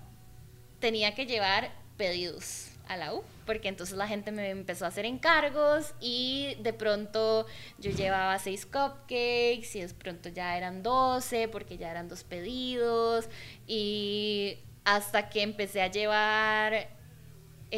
tenía 0.81 1.15
que 1.15 1.27
llevar 1.27 1.71
pedidos 1.97 2.71
a 2.89 2.97
la 2.97 3.15
U, 3.15 3.23
porque 3.45 3.69
entonces 3.69 3.97
la 3.97 4.07
gente 4.07 4.31
me 4.31 4.49
empezó 4.51 4.85
a 4.85 4.89
hacer 4.89 5.07
encargos 5.07 5.95
y 6.01 6.57
de 6.61 6.73
pronto 6.73 7.47
yo 7.79 7.91
llevaba 7.91 8.39
seis 8.39 8.65
cupcakes 8.65 9.75
y 9.75 9.81
de 9.81 9.89
pronto 9.89 10.29
ya 10.29 10.57
eran 10.57 10.83
12 10.83 11.49
porque 11.49 11.79
ya 11.79 11.91
eran 11.91 12.09
dos 12.09 12.23
pedidos 12.23 13.29
y 13.67 14.59
hasta 14.85 15.29
que 15.29 15.43
empecé 15.43 15.83
a 15.83 15.89
llevar 15.89 16.96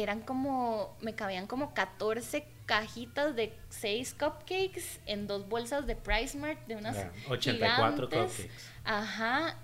eran 0.01 0.21
como, 0.21 0.95
me 1.01 1.15
cabían 1.15 1.47
como 1.47 1.73
14 1.73 2.45
cajitas 2.65 3.35
de 3.35 3.57
6 3.69 4.13
cupcakes 4.13 4.99
en 5.05 5.27
dos 5.27 5.47
bolsas 5.47 5.87
de 5.87 5.95
Price 5.95 6.37
Mart 6.37 6.65
de 6.67 6.75
unas 6.75 6.97
84 7.27 8.09
cupcakes. 8.09 8.49
Ajá, 8.83 9.57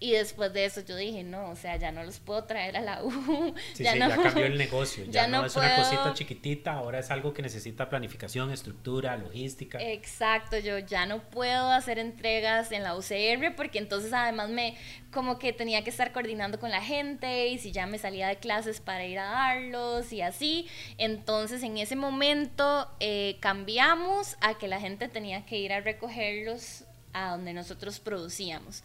y 0.00 0.12
después 0.12 0.52
de 0.52 0.64
eso 0.64 0.80
yo 0.82 0.94
dije, 0.94 1.24
no, 1.24 1.50
o 1.50 1.56
sea, 1.56 1.76
ya 1.76 1.90
no 1.90 2.04
los 2.04 2.20
puedo 2.20 2.44
traer 2.44 2.76
a 2.76 2.80
la 2.80 3.02
U. 3.02 3.08
Sí, 3.74 3.82
ya, 3.82 3.96
no, 3.96 4.08
ya 4.08 4.22
cambió 4.22 4.46
el 4.46 4.58
negocio. 4.58 5.04
Ya, 5.08 5.26
no, 5.26 5.44
es 5.44 5.56
una 5.56 5.74
cosita 5.76 6.14
chiquitita, 6.14 6.72
ahora 6.72 7.00
es 7.00 7.10
algo 7.10 7.32
que 7.32 7.42
necesita 7.42 7.88
planificación, 7.88 8.52
estructura, 8.52 9.16
logística. 9.16 9.78
Exacto, 9.80 10.58
yo 10.58 10.78
ya 10.78 11.06
no 11.06 11.20
puedo 11.30 11.70
hacer 11.72 11.98
entregas 11.98 12.70
en 12.70 12.84
la 12.84 12.96
UCR 12.96 13.56
porque 13.56 13.78
entonces 13.78 14.12
además 14.12 14.50
me, 14.50 14.76
como 15.12 15.38
que 15.38 15.52
tenía 15.52 15.82
que 15.82 15.90
estar 15.90 16.12
coordinando 16.12 16.60
con 16.60 16.70
la 16.70 16.82
gente 16.82 17.48
y 17.48 17.58
si 17.58 17.72
ya 17.72 17.86
me 17.86 17.98
salía 17.98 18.28
de 18.28 18.36
clases 18.36 18.80
para 18.80 19.04
ir 19.04 19.18
a 19.18 19.24
darlos 19.24 20.12
y 20.12 20.22
así. 20.22 20.68
Entonces 20.98 21.62
en 21.62 21.76
ese 21.76 21.96
momento 21.96 22.88
eh, 23.00 23.36
cambiamos 23.40 24.36
a 24.40 24.58
que 24.58 24.68
la 24.68 24.80
gente 24.80 25.08
tenía 25.08 25.44
que 25.44 25.58
ir 25.58 25.72
a 25.72 25.80
recogerlos 25.80 26.84
a 27.12 27.30
donde 27.32 27.52
nosotros 27.52 27.98
producíamos. 27.98 28.84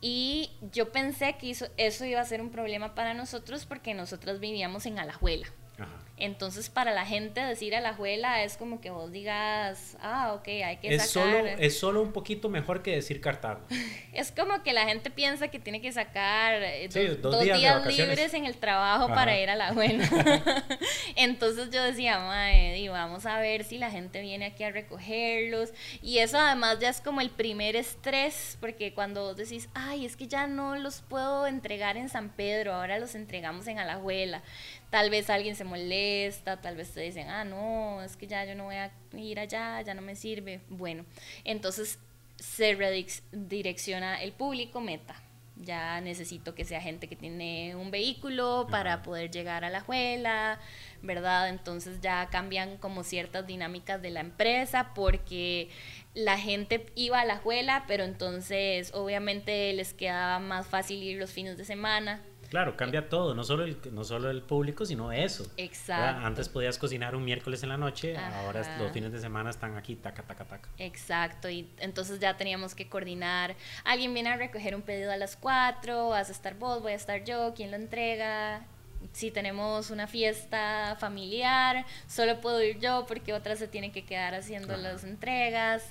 Y 0.00 0.50
yo 0.72 0.92
pensé 0.92 1.36
que 1.38 1.50
eso, 1.50 2.04
iba 2.04 2.20
a 2.20 2.24
ser 2.24 2.40
un 2.40 2.50
problema 2.50 2.94
para 2.94 3.14
nosotros 3.14 3.66
porque 3.66 3.94
nosotros 3.94 4.40
vivíamos 4.40 4.86
en 4.86 4.98
Alajuela. 4.98 5.46
Entonces, 6.18 6.70
para 6.70 6.94
la 6.94 7.04
gente 7.04 7.42
decir 7.42 7.76
a 7.76 7.80
la 7.82 7.90
abuela 7.90 8.42
es 8.42 8.56
como 8.56 8.80
que 8.80 8.88
vos 8.88 9.12
digas, 9.12 9.98
ah, 10.00 10.32
ok, 10.32 10.48
hay 10.48 10.78
que 10.78 10.94
es 10.94 11.10
sacar. 11.10 11.30
Solo, 11.30 11.46
es 11.46 11.78
solo 11.78 12.02
un 12.02 12.12
poquito 12.12 12.48
mejor 12.48 12.82
que 12.82 12.92
decir 12.92 13.20
Cartago. 13.20 13.60
es 14.14 14.32
como 14.32 14.62
que 14.62 14.72
la 14.72 14.86
gente 14.86 15.10
piensa 15.10 15.48
que 15.48 15.58
tiene 15.58 15.82
que 15.82 15.92
sacar 15.92 16.62
eh, 16.62 16.88
dos, 17.20 17.42
días, 17.42 17.86
libres 17.86 18.32
en 18.32 18.46
el 18.46 18.56
trabajo 18.56 19.08
para 19.08 19.38
ir 19.38 19.50
a 19.50 19.56
la 19.56 19.68
abuela. 19.68 20.08
Entonces 21.16 21.70
yo 21.70 21.82
decía, 21.82 22.18
mae, 22.18 22.88
vamos 22.88 23.26
a 23.26 23.38
ver 23.38 23.64
si 23.64 23.76
la 23.76 23.90
gente 23.90 24.22
viene 24.22 24.46
aquí 24.46 24.64
a 24.64 24.70
recogerlos. 24.70 25.74
Y 26.00 26.18
eso 26.18 26.38
además 26.38 26.78
ya 26.80 26.88
es 26.88 27.02
como 27.02 27.20
el 27.20 27.28
primer 27.28 27.76
estrés, 27.76 28.56
porque 28.58 28.94
cuando 28.94 29.22
vos 29.22 29.36
decís, 29.36 29.68
ay, 29.74 30.06
es 30.06 30.16
que 30.16 30.26
ya 30.28 30.46
no 30.46 30.76
los 30.76 31.02
puedo 31.02 31.46
entregar 31.46 31.98
en 31.98 32.08
San 32.08 32.30
Pedro, 32.30 32.72
ahora 32.72 32.98
los 32.98 33.14
entregamos 33.14 33.66
en 33.66 33.78
Alajuela 33.78 34.42
tal 34.90 35.10
vez 35.10 35.28
alguien 35.30 35.56
se 35.56 35.64
tal 36.62 36.76
vez 36.76 36.92
te 36.92 37.00
dicen, 37.00 37.28
ah, 37.28 37.44
no, 37.44 38.02
es 38.02 38.16
que 38.16 38.26
ya 38.26 38.44
yo 38.44 38.54
no 38.54 38.64
voy 38.64 38.76
a 38.76 38.92
ir 39.14 39.40
allá, 39.40 39.80
ya 39.82 39.94
no 39.94 40.02
me 40.02 40.16
sirve. 40.16 40.60
Bueno, 40.68 41.04
entonces 41.44 41.98
se 42.36 42.74
redirecciona 42.74 44.22
el 44.22 44.32
público 44.32 44.80
meta. 44.80 45.22
ya 45.58 46.00
necesito 46.02 46.54
que 46.54 46.66
sea 46.66 46.82
gente 46.82 47.08
que 47.08 47.16
tiene 47.16 47.74
un 47.76 47.90
vehículo 47.90 48.66
para 48.70 49.02
poder 49.02 49.30
llegar 49.30 49.64
a 49.64 49.70
la 49.70 49.80
juela, 49.80 50.60
¿verdad? 51.02 51.48
Entonces 51.48 52.00
ya 52.02 52.28
cambian 52.30 52.76
como 52.76 53.04
ciertas 53.04 53.46
dinámicas 53.46 54.02
de 54.02 54.10
la 54.10 54.20
empresa 54.20 54.92
porque 54.94 55.70
la 56.14 56.38
gente 56.38 56.84
iba 56.94 57.20
a 57.20 57.24
la 57.24 57.38
juela, 57.38 57.84
pero 57.88 58.04
entonces 58.04 58.92
obviamente 58.94 59.72
les 59.72 59.94
quedaba 59.94 60.40
más 60.40 60.66
fácil 60.66 61.02
ir 61.02 61.18
los 61.18 61.30
fines 61.30 61.56
de 61.56 61.64
semana 61.64 62.22
Claro, 62.48 62.76
cambia 62.76 63.08
todo, 63.08 63.34
no 63.34 63.44
solo 63.44 63.64
el, 63.64 63.78
no 63.92 64.04
solo 64.04 64.30
el 64.30 64.42
público, 64.42 64.84
sino 64.84 65.12
eso. 65.12 65.46
Exacto. 65.56 66.26
Antes 66.26 66.48
podías 66.48 66.78
cocinar 66.78 67.14
un 67.16 67.24
miércoles 67.24 67.62
en 67.62 67.68
la 67.68 67.76
noche, 67.76 68.16
ahora 68.16 68.78
los 68.78 68.92
fines 68.92 69.12
de 69.12 69.20
semana 69.20 69.50
están 69.50 69.76
aquí, 69.76 69.96
taca, 69.96 70.22
taca, 70.22 70.44
taca. 70.44 70.68
Exacto, 70.78 71.48
y 71.48 71.68
entonces 71.78 72.20
ya 72.20 72.36
teníamos 72.36 72.74
que 72.74 72.88
coordinar. 72.88 73.56
Alguien 73.84 74.12
viene 74.14 74.30
a 74.30 74.36
recoger 74.36 74.74
un 74.74 74.82
pedido 74.82 75.12
a 75.12 75.16
las 75.16 75.36
4, 75.36 76.08
vas 76.08 76.28
a 76.28 76.32
estar 76.32 76.54
vos, 76.54 76.82
voy 76.82 76.92
a 76.92 76.96
estar 76.96 77.24
yo, 77.24 77.52
¿quién 77.54 77.70
lo 77.70 77.76
entrega? 77.76 78.66
Si 79.12 79.30
tenemos 79.30 79.90
una 79.90 80.06
fiesta 80.06 80.96
familiar, 80.98 81.84
solo 82.06 82.40
puedo 82.40 82.62
ir 82.62 82.78
yo 82.80 83.04
porque 83.06 83.32
otra 83.32 83.56
se 83.56 83.68
tiene 83.68 83.92
que 83.92 84.04
quedar 84.04 84.34
haciendo 84.34 84.76
las 84.76 85.04
entregas. 85.04 85.82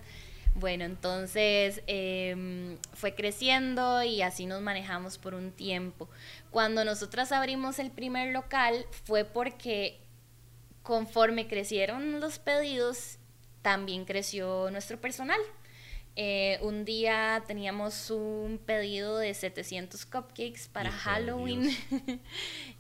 Bueno, 0.55 0.85
entonces 0.85 1.81
em, 1.85 2.77
fue 2.93 3.13
creciendo 3.13 4.01
y 4.03 4.21
así 4.21 4.45
nos 4.45 4.61
manejamos 4.61 5.17
por 5.17 5.33
un 5.33 5.51
tiempo. 5.51 6.07
Cuando 6.55 6.85
nosotras 6.85 7.33
abrimos 7.33 7.79
el 7.79 7.91
primer 7.91 8.31
local 8.31 8.85
fue 9.03 9.25
porque 9.25 9.99
conforme 10.83 11.49
crecieron 11.49 12.21
los 12.21 12.39
pedidos, 12.39 13.17
también 13.61 14.05
creció 14.05 14.71
nuestro 14.71 15.01
personal. 15.01 15.41
Eh, 16.15 16.57
un 16.61 16.85
día 16.85 17.43
teníamos 17.45 18.09
un 18.09 18.57
pedido 18.65 19.17
de 19.17 19.33
700 19.33 20.05
cupcakes 20.05 20.69
para 20.71 20.89
Halloween 20.91 21.75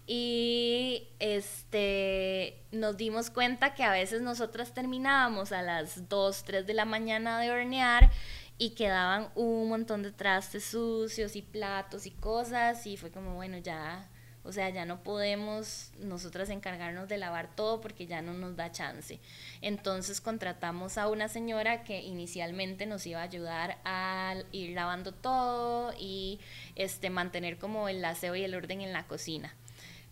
y 0.07 1.09
este 1.19 2.63
nos 2.71 2.95
dimos 2.95 3.29
cuenta 3.29 3.73
que 3.73 3.83
a 3.83 3.91
veces 3.91 4.21
nosotras 4.21 4.73
terminábamos 4.73 5.51
a 5.51 5.61
las 5.61 6.07
2, 6.07 6.43
3 6.45 6.65
de 6.65 6.73
la 6.75 6.85
mañana 6.85 7.41
de 7.41 7.51
hornear 7.51 8.09
y 8.57 8.71
quedaban 8.71 9.29
un 9.35 9.69
montón 9.69 10.03
de 10.03 10.11
trastes 10.11 10.65
sucios 10.65 11.35
y 11.35 11.41
platos 11.41 12.05
y 12.05 12.11
cosas 12.11 12.85
y 12.87 12.97
fue 12.97 13.11
como 13.11 13.35
bueno 13.35 13.57
ya 13.57 14.09
o 14.45 14.51
sea, 14.51 14.69
ya 14.69 14.85
no 14.85 15.01
podemos 15.01 15.89
nosotras 15.97 16.49
encargarnos 16.49 17.09
de 17.09 17.17
lavar 17.17 17.55
todo 17.55 17.81
porque 17.81 18.05
ya 18.05 18.21
no 18.21 18.33
nos 18.33 18.55
da 18.55 18.71
chance. 18.71 19.19
Entonces 19.61 20.21
contratamos 20.21 20.99
a 20.99 21.07
una 21.07 21.29
señora 21.29 21.83
que 21.83 22.01
inicialmente 22.01 22.85
nos 22.85 23.07
iba 23.07 23.21
a 23.21 23.23
ayudar 23.23 23.79
a 23.85 24.35
ir 24.51 24.75
lavando 24.75 25.13
todo 25.13 25.93
y 25.99 26.39
este, 26.75 27.09
mantener 27.09 27.57
como 27.57 27.89
el 27.89 28.05
aseo 28.05 28.35
y 28.35 28.43
el 28.43 28.53
orden 28.53 28.81
en 28.81 28.93
la 28.93 29.07
cocina. 29.07 29.55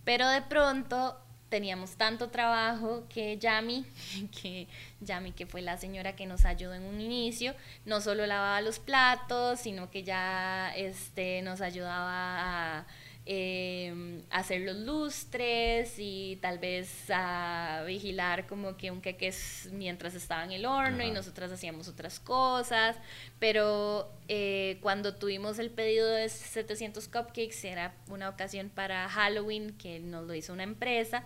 Pero 0.03 0.27
de 0.27 0.41
pronto 0.41 1.15
teníamos 1.53 1.97
tanto 1.97 2.29
trabajo 2.29 3.03
que 3.09 3.37
Yami, 3.37 3.85
que 4.41 4.67
Yami 5.01 5.33
que 5.33 5.45
fue 5.45 5.61
la 5.61 5.77
señora 5.77 6.15
que 6.15 6.25
nos 6.25 6.45
ayudó 6.45 6.73
en 6.73 6.81
un 6.81 6.99
inicio, 6.99 7.53
no 7.85 8.01
solo 8.01 8.25
lavaba 8.25 8.59
los 8.61 8.79
platos, 8.79 9.59
sino 9.59 9.91
que 9.91 10.01
ya 10.01 10.73
este, 10.75 11.43
nos 11.43 11.61
ayudaba 11.61 12.79
a 12.79 12.85
eh, 13.25 14.21
hacer 14.31 14.61
los 14.61 14.75
lustres 14.75 15.93
y 15.97 16.37
tal 16.41 16.59
vez 16.59 17.05
a 17.09 17.83
vigilar 17.87 18.47
como 18.47 18.75
que 18.75 18.91
un 18.91 18.99
queque 18.99 19.33
mientras 19.71 20.13
estaba 20.13 20.43
en 20.43 20.51
el 20.51 20.65
horno 20.65 21.03
y 21.03 21.11
nosotras 21.11 21.49
hacíamos 21.51 21.87
otras 21.87 22.19
cosas, 22.19 22.97
pero 23.39 24.11
eh, 24.27 24.77
cuando 24.81 25.15
tuvimos 25.15 25.57
el 25.59 25.69
pedido 25.71 26.09
de 26.09 26.27
700 26.27 27.07
cupcakes 27.07 27.63
era 27.63 27.95
una 28.09 28.27
ocasión 28.27 28.69
para 28.69 29.07
Halloween 29.07 29.77
que 29.77 30.01
nos 30.01 30.27
lo 30.27 30.33
hizo 30.33 30.51
una 30.51 30.63
empresa, 30.63 31.23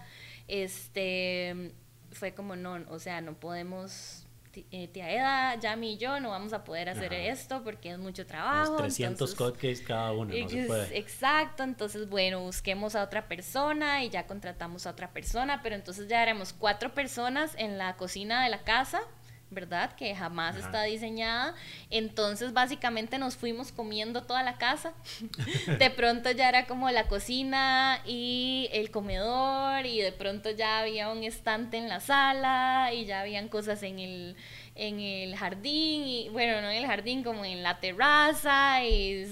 este 0.48 1.74
fue 2.12 2.34
como 2.34 2.56
no, 2.56 2.86
o 2.90 3.00
sea, 3.00 3.22
no 3.22 3.34
podemos 3.40 4.27
eh, 4.72 4.88
tía 4.88 5.12
Eda, 5.12 5.56
Yami 5.60 5.94
y 5.94 5.98
yo 5.98 6.20
no 6.20 6.30
vamos 6.30 6.54
a 6.54 6.64
poder 6.64 6.90
hacer 6.90 7.14
esto 7.14 7.64
porque 7.64 7.92
es 7.92 7.98
mucho 7.98 8.26
trabajo. 8.26 8.78
300 8.78 9.36
cupcakes 9.36 9.82
cada 9.82 10.12
uno, 10.12 10.34
no 10.34 10.50
se 10.50 10.64
puede. 10.64 10.98
Exacto, 10.98 11.64
entonces 11.64 12.10
bueno, 12.10 12.42
busquemos 12.42 12.96
a 12.96 13.04
otra 13.04 13.28
persona 13.28 14.04
y 14.04 14.10
ya 14.10 14.26
contratamos 14.26 14.88
a 14.88 14.92
otra 14.92 15.12
persona, 15.12 15.62
pero 15.62 15.76
entonces 15.76 16.08
ya 16.08 16.24
éramos 16.24 16.54
cuatro 16.54 16.94
personas 16.94 17.54
en 17.58 17.78
la 17.78 17.96
cocina 17.98 18.44
de 18.44 18.50
la 18.50 18.64
casa 18.64 19.02
¿verdad? 19.50 19.94
Que 19.96 20.14
jamás 20.14 20.58
está 20.58 20.84
diseñada. 20.84 21.56
Entonces, 21.90 22.54
básicamente 22.54 23.18
nos 23.18 23.38
fuimos 23.38 23.72
comiendo 23.72 24.24
toda 24.24 24.44
la 24.44 24.58
casa. 24.58 24.94
de 25.80 25.90
pronto 25.90 26.32
ya 26.32 26.50
era 26.50 26.66
como 26.68 26.90
la 26.92 27.08
cocina 27.08 28.02
y 28.06 28.70
el 28.74 28.92
comedor 28.92 29.86
y 29.86 30.02
de 30.02 30.12
pronto 30.12 30.52
ya 30.52 30.80
había 30.80 31.10
un 31.10 31.24
estante 31.24 31.78
en 31.78 31.90
la 31.90 32.00
sala 32.00 32.92
y 32.94 33.06
ya 33.06 33.22
habían 33.22 33.48
cosas 33.48 33.84
en 33.84 34.00
el 34.00 34.36
en 34.76 35.00
el 35.00 35.36
jardín 35.36 36.06
y 36.06 36.30
bueno, 36.30 36.62
no 36.62 36.70
en 36.70 36.78
el 36.78 36.86
jardín, 36.86 37.24
como 37.24 37.44
en 37.44 37.64
la 37.64 37.80
terraza 37.80 38.84
y 38.84 39.26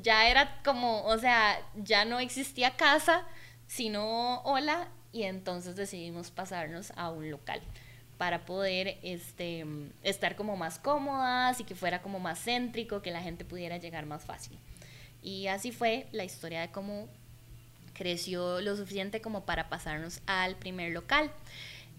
ya 0.00 0.28
era 0.28 0.62
como, 0.64 1.04
o 1.04 1.18
sea, 1.18 1.60
ya 1.76 2.06
no 2.06 2.18
existía 2.18 2.76
casa, 2.76 3.26
sino 3.66 4.40
hola 4.44 4.88
y 5.12 5.24
entonces 5.24 5.76
decidimos 5.76 6.30
pasarnos 6.30 6.92
a 6.96 7.10
un 7.10 7.30
local 7.30 7.60
para 8.18 8.44
poder 8.44 8.98
este, 9.02 9.64
estar 10.02 10.34
como 10.36 10.56
más 10.56 10.78
cómodas 10.78 11.60
y 11.60 11.64
que 11.64 11.74
fuera 11.74 12.02
como 12.02 12.18
más 12.18 12.42
céntrico, 12.44 13.00
que 13.00 13.12
la 13.12 13.22
gente 13.22 13.44
pudiera 13.44 13.78
llegar 13.78 14.06
más 14.06 14.24
fácil. 14.24 14.58
Y 15.22 15.46
así 15.46 15.72
fue 15.72 16.06
la 16.12 16.24
historia 16.24 16.60
de 16.60 16.70
cómo 16.70 17.08
creció 17.94 18.60
lo 18.60 18.76
suficiente 18.76 19.20
como 19.20 19.44
para 19.44 19.68
pasarnos 19.68 20.20
al 20.26 20.56
primer 20.56 20.92
local. 20.92 21.30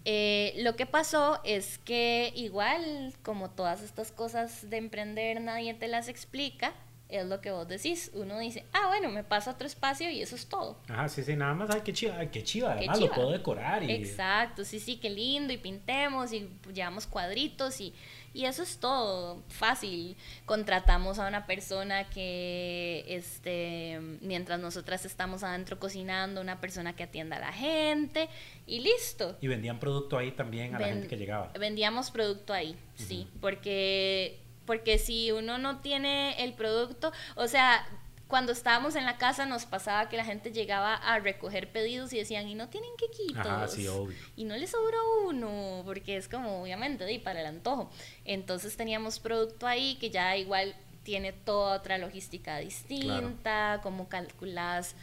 Eh, 0.04 0.54
lo 0.58 0.76
que 0.76 0.86
pasó 0.86 1.40
es 1.44 1.78
que 1.78 2.32
igual, 2.34 3.14
como 3.22 3.50
todas 3.50 3.82
estas 3.82 4.12
cosas 4.12 4.68
de 4.70 4.78
emprender, 4.78 5.40
nadie 5.40 5.74
te 5.74 5.88
las 5.88 6.08
explica 6.08 6.72
es 7.10 7.26
lo 7.26 7.40
que 7.40 7.50
vos 7.50 7.68
decís. 7.68 8.10
Uno 8.14 8.38
dice, 8.38 8.64
ah, 8.72 8.88
bueno, 8.88 9.10
me 9.10 9.24
paso 9.24 9.50
a 9.50 9.54
otro 9.54 9.66
espacio 9.66 10.10
y 10.10 10.22
eso 10.22 10.36
es 10.36 10.46
todo. 10.46 10.78
Ajá, 10.88 11.08
sí, 11.08 11.22
sí, 11.22 11.36
nada 11.36 11.54
más, 11.54 11.70
ay, 11.70 11.82
qué 11.84 11.92
chiva, 11.92 12.16
ay, 12.18 12.28
qué 12.28 12.42
chiva, 12.42 12.72
además 12.72 13.00
lo 13.00 13.10
puedo 13.10 13.30
decorar. 13.30 13.82
Y... 13.82 13.92
Exacto, 13.92 14.64
sí, 14.64 14.80
sí, 14.80 14.96
qué 14.96 15.10
lindo, 15.10 15.52
y 15.52 15.58
pintemos 15.58 16.32
y 16.32 16.48
llevamos 16.72 17.06
cuadritos 17.06 17.80
y, 17.80 17.94
y 18.32 18.44
eso 18.44 18.62
es 18.62 18.78
todo, 18.78 19.42
fácil. 19.48 20.16
Contratamos 20.46 21.18
a 21.18 21.26
una 21.26 21.46
persona 21.46 22.08
que, 22.10 23.04
este, 23.08 23.98
mientras 24.20 24.60
nosotras 24.60 25.04
estamos 25.04 25.42
adentro 25.42 25.78
cocinando, 25.78 26.40
una 26.40 26.60
persona 26.60 26.94
que 26.94 27.02
atienda 27.02 27.36
a 27.36 27.40
la 27.40 27.52
gente 27.52 28.28
y 28.66 28.80
listo. 28.80 29.36
Y 29.40 29.48
vendían 29.48 29.78
producto 29.80 30.16
ahí 30.16 30.32
también 30.32 30.74
a 30.74 30.78
la 30.78 30.88
gente 30.88 31.08
que 31.08 31.16
llegaba. 31.16 31.52
Vendíamos 31.58 32.10
producto 32.10 32.52
ahí, 32.52 32.76
sí, 32.94 33.26
porque 33.40 34.38
porque 34.70 35.00
si 35.00 35.32
uno 35.32 35.58
no 35.58 35.80
tiene 35.80 36.44
el 36.44 36.52
producto, 36.52 37.12
o 37.34 37.48
sea, 37.48 37.84
cuando 38.28 38.52
estábamos 38.52 38.94
en 38.94 39.04
la 39.04 39.18
casa 39.18 39.44
nos 39.44 39.66
pasaba 39.66 40.08
que 40.08 40.16
la 40.16 40.24
gente 40.24 40.52
llegaba 40.52 40.94
a 40.94 41.18
recoger 41.18 41.72
pedidos 41.72 42.12
y 42.12 42.18
decían, 42.18 42.46
y 42.46 42.54
no 42.54 42.68
tienen 42.68 42.92
quequitos. 42.96 43.44
Ajá, 43.44 43.66
sí, 43.66 43.88
obvio. 43.88 44.16
Y 44.36 44.44
no 44.44 44.56
les 44.56 44.70
sobró 44.70 45.26
uno, 45.26 45.82
porque 45.84 46.16
es 46.16 46.28
como, 46.28 46.62
obviamente, 46.62 47.12
y 47.12 47.18
para 47.18 47.40
el 47.40 47.46
antojo. 47.46 47.90
Entonces 48.24 48.76
teníamos 48.76 49.18
producto 49.18 49.66
ahí 49.66 49.96
que 49.96 50.10
ya 50.10 50.36
igual 50.36 50.76
tiene 51.10 51.32
toda 51.32 51.76
otra 51.76 51.98
logística 51.98 52.58
distinta, 52.58 53.80
como 53.82 54.08
calculas... 54.08 54.94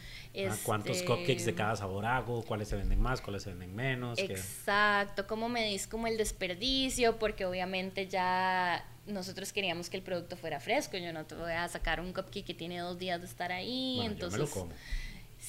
Ah, 0.48 0.56
¿Cuántos 0.62 0.96
este, 0.96 1.06
cupcakes 1.06 1.44
de 1.44 1.54
cada 1.54 1.76
sabor 1.76 2.06
hago? 2.06 2.42
¿Cuáles 2.44 2.68
se 2.68 2.76
venden 2.76 2.98
más? 2.98 3.20
¿Cuáles 3.20 3.42
se 3.42 3.50
venden 3.50 3.76
menos? 3.76 4.18
Exacto, 4.18 5.26
¿cómo 5.26 5.50
medís 5.50 5.86
como 5.86 6.06
el 6.06 6.16
desperdicio? 6.16 7.18
Porque 7.18 7.44
obviamente 7.44 8.06
ya 8.06 8.86
nosotros 9.04 9.52
queríamos 9.52 9.90
que 9.90 9.98
el 9.98 10.02
producto 10.02 10.38
fuera 10.38 10.60
fresco. 10.60 10.96
Yo 10.96 11.12
no 11.12 11.26
te 11.26 11.34
voy 11.34 11.52
a 11.52 11.68
sacar 11.68 12.00
un 12.00 12.14
cupcake 12.14 12.46
que 12.46 12.54
tiene 12.54 12.78
dos 12.78 12.98
días 12.98 13.20
de 13.20 13.26
estar 13.26 13.52
ahí. 13.52 14.00
entonces, 14.02 14.40
yo 14.40 14.46
me 14.46 14.48
lo 14.48 14.50
como. 14.50 14.72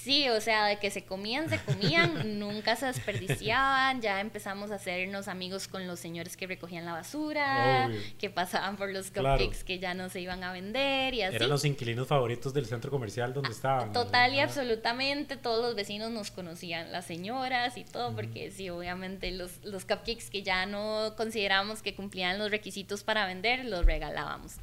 Sí, 0.04 0.30
o 0.30 0.40
sea, 0.40 0.66
de 0.66 0.78
que 0.78 0.92
se 0.92 1.04
comían, 1.04 1.50
se 1.50 1.60
comían, 1.60 2.40
nunca 2.40 2.78
se 2.78 2.86
desperdiciaban, 2.86 4.02
ya 4.02 4.22
empezamos 4.22 4.72
a 4.72 4.76
hacernos 4.76 5.28
amigos 5.28 5.68
con 5.68 5.88
los 5.88 6.00
señores 6.00 6.38
que 6.38 6.48
recogían 6.48 6.86
la 6.86 6.94
basura, 6.94 7.92
que 8.18 8.30
pasaban 8.30 8.78
por 8.78 8.92
los 8.92 9.12
cupcakes 9.12 9.66
que 9.66 9.78
ya 9.78 9.94
no 9.94 10.08
se 10.08 10.22
iban 10.22 10.42
a 10.44 10.54
vender 10.54 11.14
y 11.14 11.24
así. 11.24 11.36
Eran 11.36 11.50
los 11.50 11.66
inquilinos 11.66 12.08
favoritos 12.08 12.54
del 12.54 12.66
centro 12.66 12.90
comercial 12.92 13.34
donde 13.34 13.50
estaban. 13.50 13.92
Total 13.92 14.34
y 14.34 14.40
absolutamente, 14.40 15.36
todos 15.36 15.62
los 15.62 15.76
vecinos 15.76 16.12
nos 16.12 16.32
conocían, 16.32 16.94
las 16.94 17.06
señoras 17.06 17.76
y 17.76 17.84
todo, 17.84 18.16
porque 18.16 18.52
sí, 18.52 18.70
obviamente 18.70 19.32
los, 19.32 19.64
los 19.66 19.84
cupcakes 19.84 20.30
que 20.32 20.44
ya 20.44 20.66
no 20.66 21.14
consideramos 21.18 21.82
que 21.82 21.94
cumplían 21.94 22.40
los 22.40 22.52
requisitos 22.52 23.04
para 23.04 23.26
vender, 23.26 23.66
los 23.66 23.86
regalábamos. 23.86 24.56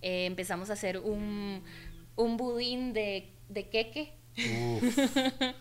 Eh, 0.00 0.24
empezamos 0.24 0.70
a 0.70 0.72
hacer 0.72 0.96
un, 0.96 1.62
un 2.16 2.36
budín 2.38 2.94
de, 2.94 3.30
de 3.50 3.68
queque 3.68 4.14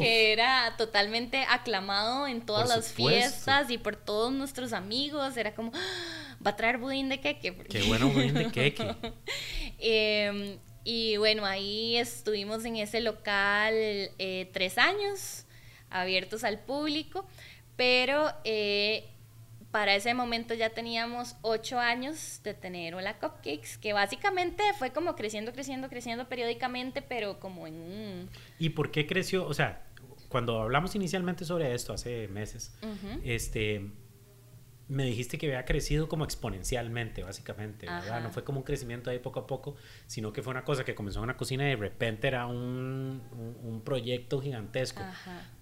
que 0.00 0.32
era 0.32 0.74
totalmente 0.76 1.44
aclamado 1.48 2.26
en 2.26 2.44
todas 2.44 2.68
las 2.68 2.92
fiestas 2.92 3.70
y 3.70 3.78
por 3.78 3.96
todos 3.96 4.32
nuestros 4.32 4.72
amigos. 4.72 5.36
Era 5.36 5.54
como, 5.54 5.72
ah, 5.74 6.36
va 6.44 6.52
a 6.52 6.56
traer 6.56 6.78
budín 6.78 7.08
de 7.08 7.20
queque. 7.20 7.56
Qué 7.68 7.82
bueno 7.82 8.10
budín 8.10 8.34
de 8.34 8.50
queque. 8.50 8.94
Em, 9.78 10.58
Y 10.84 11.16
bueno, 11.16 11.46
ahí 11.46 11.96
estuvimos 11.96 12.64
en 12.66 12.76
ese 12.76 13.00
local 13.00 13.74
eh, 13.74 14.50
tres 14.52 14.76
años, 14.78 15.46
abiertos 15.90 16.44
al 16.44 16.60
público, 16.60 17.26
pero 17.76 18.30
eh, 18.44 19.13
para 19.74 19.96
ese 19.96 20.14
momento 20.14 20.54
ya 20.54 20.70
teníamos 20.70 21.34
ocho 21.42 21.80
años 21.80 22.40
de 22.44 22.54
tener 22.54 22.94
Hola 22.94 23.18
Cupcakes, 23.18 23.76
que 23.80 23.92
básicamente 23.92 24.62
fue 24.78 24.92
como 24.92 25.16
creciendo, 25.16 25.52
creciendo, 25.52 25.88
creciendo 25.88 26.28
periódicamente, 26.28 27.02
pero 27.02 27.40
como 27.40 27.66
en 27.66 27.74
un... 27.74 28.30
¿Y 28.60 28.68
por 28.68 28.92
qué 28.92 29.04
creció? 29.04 29.44
O 29.44 29.52
sea, 29.52 29.82
cuando 30.28 30.62
hablamos 30.62 30.94
inicialmente 30.94 31.44
sobre 31.44 31.74
esto 31.74 31.92
hace 31.92 32.28
meses, 32.28 32.72
este 33.24 33.90
me 34.86 35.06
dijiste 35.06 35.38
que 35.38 35.46
había 35.46 35.64
crecido 35.64 36.08
como 36.08 36.24
exponencialmente, 36.24 37.24
básicamente, 37.24 37.86
¿verdad? 37.86 38.22
No 38.22 38.30
fue 38.30 38.44
como 38.44 38.58
un 38.58 38.64
crecimiento 38.64 39.10
ahí 39.10 39.18
poco 39.18 39.40
a 39.40 39.46
poco, 39.48 39.74
sino 40.06 40.32
que 40.32 40.40
fue 40.42 40.52
una 40.52 40.62
cosa 40.62 40.84
que 40.84 40.94
comenzó 40.94 41.18
en 41.18 41.24
una 41.24 41.36
cocina 41.36 41.64
y 41.64 41.70
de 41.70 41.76
repente 41.76 42.28
era 42.28 42.46
un, 42.46 43.22
un, 43.64 43.80
proyecto 43.80 44.40
gigantesco. 44.40 45.02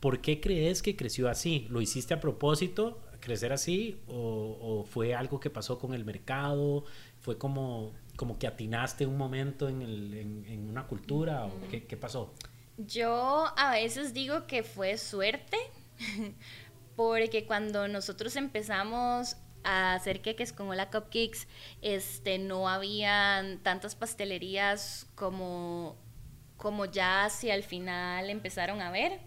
¿Por 0.00 0.20
qué 0.20 0.40
crees 0.40 0.82
que 0.82 0.96
creció 0.96 1.30
así? 1.30 1.66
¿Lo 1.70 1.80
hiciste 1.80 2.14
a 2.14 2.20
propósito, 2.20 3.00
crecer 3.22 3.54
así? 3.54 4.02
¿O, 4.06 4.84
fue 4.86 5.14
algo 5.14 5.40
que 5.40 5.48
pasó 5.48 5.78
con 5.78 5.94
el 5.94 6.04
mercado? 6.04 6.84
¿Fue 7.20 7.38
como, 7.38 7.94
como 8.16 8.38
que 8.38 8.46
atinaste 8.46 9.06
un 9.06 9.16
momento 9.16 9.70
en, 9.70 9.80
el, 9.80 10.12
en, 10.46 10.68
una 10.68 10.86
cultura? 10.86 11.46
¿O 11.46 11.52
qué, 11.70 11.86
qué 11.86 11.96
pasó? 11.96 12.34
Yo 12.76 13.46
a 13.56 13.70
veces 13.70 14.12
digo 14.12 14.46
que 14.46 14.62
fue 14.62 14.98
suerte. 14.98 15.56
porque 16.96 17.46
cuando 17.46 17.88
nosotros 17.88 18.36
empezamos 18.36 19.36
a 19.64 19.94
hacer 19.94 20.20
queques 20.22 20.52
con 20.52 20.68
Hola 20.68 20.90
Cupcakes, 20.90 21.46
este, 21.80 22.38
no 22.38 22.68
habían 22.68 23.58
tantas 23.62 23.94
pastelerías 23.94 25.06
como, 25.14 25.96
como 26.56 26.84
ya 26.86 27.24
hacia 27.24 27.54
el 27.54 27.62
final 27.62 28.28
empezaron 28.30 28.80
a 28.80 28.90
ver. 28.90 29.20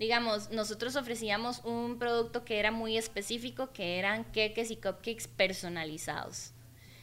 Digamos, 0.00 0.50
nosotros 0.50 0.96
ofrecíamos 0.96 1.60
un 1.62 1.98
producto 1.98 2.42
que 2.42 2.58
era 2.58 2.70
muy 2.70 2.96
específico, 2.96 3.70
que 3.74 3.98
eran 3.98 4.24
queques 4.24 4.70
y 4.70 4.76
cupcakes 4.76 5.28
personalizados. 5.28 6.54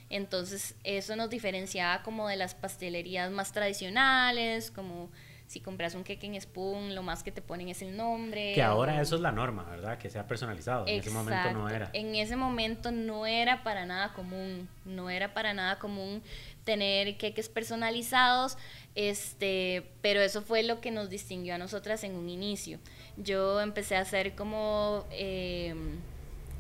Entonces, 0.10 0.74
eso 0.84 1.16
nos 1.16 1.30
diferenciaba 1.30 2.02
como 2.02 2.28
de 2.28 2.38
las 2.38 2.56
pastelerías 2.56 3.30
más 3.30 3.52
tradicionales, 3.52 4.72
como 4.72 5.12
si 5.46 5.60
compras 5.60 5.94
un 5.94 6.02
cake 6.02 6.24
en 6.24 6.42
spoon, 6.42 6.96
lo 6.96 7.04
más 7.04 7.22
que 7.22 7.32
te 7.32 7.44
ponen 7.44 7.70
es 7.70 7.84
el 7.84 7.96
nombre. 7.96 8.54
Que 8.56 8.64
ahora 8.64 9.00
eso 9.00 9.16
es 9.16 9.22
la 9.22 9.32
norma, 9.32 9.64
¿verdad? 9.70 10.00
Que 10.00 10.10
sea 10.10 10.26
personalizado. 10.26 10.88
En 10.88 11.00
ese 11.00 11.12
momento 11.12 11.52
no 11.54 11.70
era. 11.70 11.92
En 11.94 12.16
ese 12.16 12.36
momento 12.36 12.90
no 12.92 13.28
era 13.28 13.62
para 13.62 13.86
nada 13.86 14.12
común. 14.14 14.68
No 14.86 15.12
era 15.12 15.36
para 15.36 15.54
nada 15.54 15.78
común 15.78 16.24
tener 16.68 17.18
queques 17.18 17.48
personalizados, 17.48 18.58
este, 18.94 19.90
pero 20.02 20.20
eso 20.20 20.42
fue 20.42 20.64
lo 20.64 20.82
que 20.82 20.92
nos 20.92 21.10
distinguió 21.10 21.56
a 21.56 21.58
nosotras 21.58 22.04
en 22.04 22.16
un 22.16 22.30
inicio. 22.30 22.78
Yo 23.16 23.62
empecé 23.62 23.96
a 23.96 24.02
hacer 24.02 24.36
como... 24.36 25.08
Eh, 25.12 25.74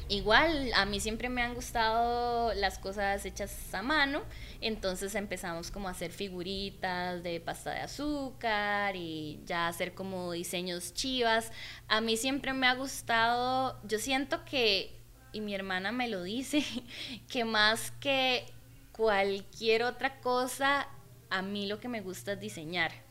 igual, 0.08 0.72
a 0.76 0.86
mí 0.86 1.02
siempre 1.02 1.28
me 1.28 1.42
han 1.42 1.54
gustado 1.54 2.54
las 2.54 2.80
cosas 2.80 3.26
hechas 3.26 3.74
a 3.74 3.82
mano, 3.82 4.22
entonces 4.62 5.14
empezamos 5.16 5.72
como 5.72 5.90
a 5.90 5.92
hacer 5.92 6.12
figuritas 6.12 7.22
de 7.22 7.42
pasta 7.42 7.72
de 7.72 7.80
azúcar 7.82 8.96
y 8.96 9.42
ya 9.46 9.68
hacer 9.68 9.94
como 9.94 10.32
diseños 10.32 10.94
chivas. 10.94 11.52
A 11.90 12.00
mí 12.00 12.16
siempre 12.16 12.54
me 12.54 12.68
ha 12.68 12.76
gustado, 12.76 13.78
yo 13.84 14.00
siento 14.00 14.46
que, 14.46 14.98
y 15.34 15.42
mi 15.42 15.54
hermana 15.54 15.92
me 15.92 16.08
lo 16.08 16.24
dice, 16.24 16.64
que 17.30 17.44
más 17.44 17.92
que 18.00 18.46
cualquier 18.98 19.84
otra 19.84 20.20
cosa, 20.20 20.88
a 21.30 21.42
mí 21.42 21.68
lo 21.68 21.80
que 21.80 21.88
me 21.88 22.02
gusta 22.02 22.34
es 22.34 22.40
diseñar. 22.40 23.08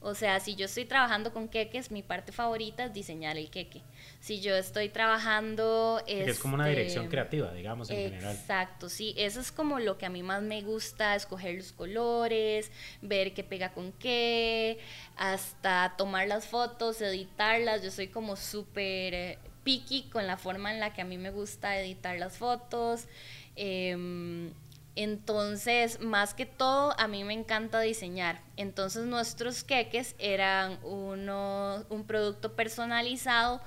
O 0.00 0.14
sea, 0.14 0.38
si 0.38 0.54
yo 0.54 0.66
estoy 0.66 0.84
trabajando 0.84 1.32
con 1.32 1.48
queques, 1.48 1.90
mi 1.90 2.02
parte 2.04 2.30
favorita 2.30 2.84
es 2.84 2.92
diseñar 2.92 3.36
el 3.36 3.50
queque. 3.50 3.82
Si 4.20 4.40
yo 4.40 4.54
estoy 4.54 4.88
trabajando... 4.88 6.00
es 6.06 6.38
como 6.38 6.54
una 6.54 6.68
dirección 6.68 7.06
este, 7.06 7.10
creativa, 7.10 7.52
digamos, 7.52 7.90
en 7.90 8.10
general. 8.10 8.36
Exacto, 8.36 8.88
sí. 8.88 9.14
Eso 9.16 9.40
es 9.40 9.50
como 9.50 9.80
lo 9.80 9.98
que 9.98 10.06
a 10.06 10.10
mí 10.10 10.22
más 10.22 10.42
me 10.42 10.62
gusta, 10.62 11.16
escoger 11.16 11.56
los 11.56 11.72
colores, 11.72 12.70
ver 13.02 13.34
qué 13.34 13.42
pega 13.42 13.72
con 13.72 13.90
qué, 13.92 14.78
hasta 15.16 15.94
tomar 15.98 16.28
las 16.28 16.46
fotos, 16.46 17.00
editarlas. 17.00 17.82
Yo 17.82 17.90
soy 17.90 18.08
como 18.08 18.36
súper 18.36 19.14
eh, 19.14 19.38
picky 19.64 20.04
con 20.04 20.28
la 20.28 20.36
forma 20.36 20.72
en 20.72 20.78
la 20.78 20.92
que 20.92 21.00
a 21.00 21.04
mí 21.04 21.18
me 21.18 21.30
gusta 21.30 21.80
editar 21.80 22.16
las 22.16 22.38
fotos. 22.38 23.08
Eh, 23.56 24.52
entonces, 25.00 26.00
más 26.00 26.34
que 26.34 26.44
todo, 26.44 26.92
a 26.98 27.06
mí 27.06 27.22
me 27.22 27.32
encanta 27.32 27.78
diseñar. 27.78 28.42
Entonces, 28.56 29.06
nuestros 29.06 29.62
queques 29.62 30.16
eran 30.18 30.80
uno, 30.82 31.86
un 31.88 32.04
producto 32.04 32.56
personalizado, 32.56 33.60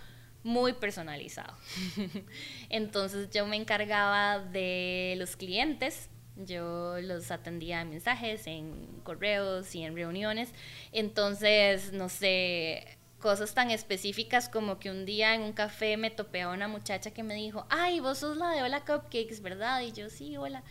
muy 0.44 0.74
personalizado. 0.74 1.56
Entonces, 2.70 3.30
yo 3.30 3.46
me 3.46 3.56
encargaba 3.56 4.40
de 4.40 5.16
los 5.18 5.38
clientes. 5.38 6.10
Yo 6.36 7.00
los 7.00 7.32
atendía 7.32 7.80
en 7.80 7.92
mensajes, 7.92 8.46
en 8.46 8.88
correos 9.04 9.74
y 9.74 9.84
en 9.84 9.96
reuniones. 9.96 10.50
Entonces, 10.92 11.94
no 11.94 12.10
sé, 12.10 12.98
cosas 13.22 13.54
tan 13.54 13.72
específicas 13.72 14.50
como 14.50 14.80
que 14.80 14.90
un 14.90 15.06
día 15.06 15.34
en 15.36 15.42
un 15.42 15.54
café 15.54 15.96
me 15.96 16.10
topé 16.12 16.46
una 16.46 16.68
muchacha 16.68 17.12
que 17.12 17.24
me 17.24 17.36
dijo, 17.36 17.66
ay, 17.70 18.00
vos 18.02 18.18
sos 18.18 18.36
la 18.36 18.50
de 18.50 18.64
Hola 18.64 18.82
Cupcakes, 18.82 19.42
¿verdad? 19.42 19.82
Y 19.82 19.94
yo, 19.94 20.10
sí, 20.10 20.36
hola. 20.36 20.64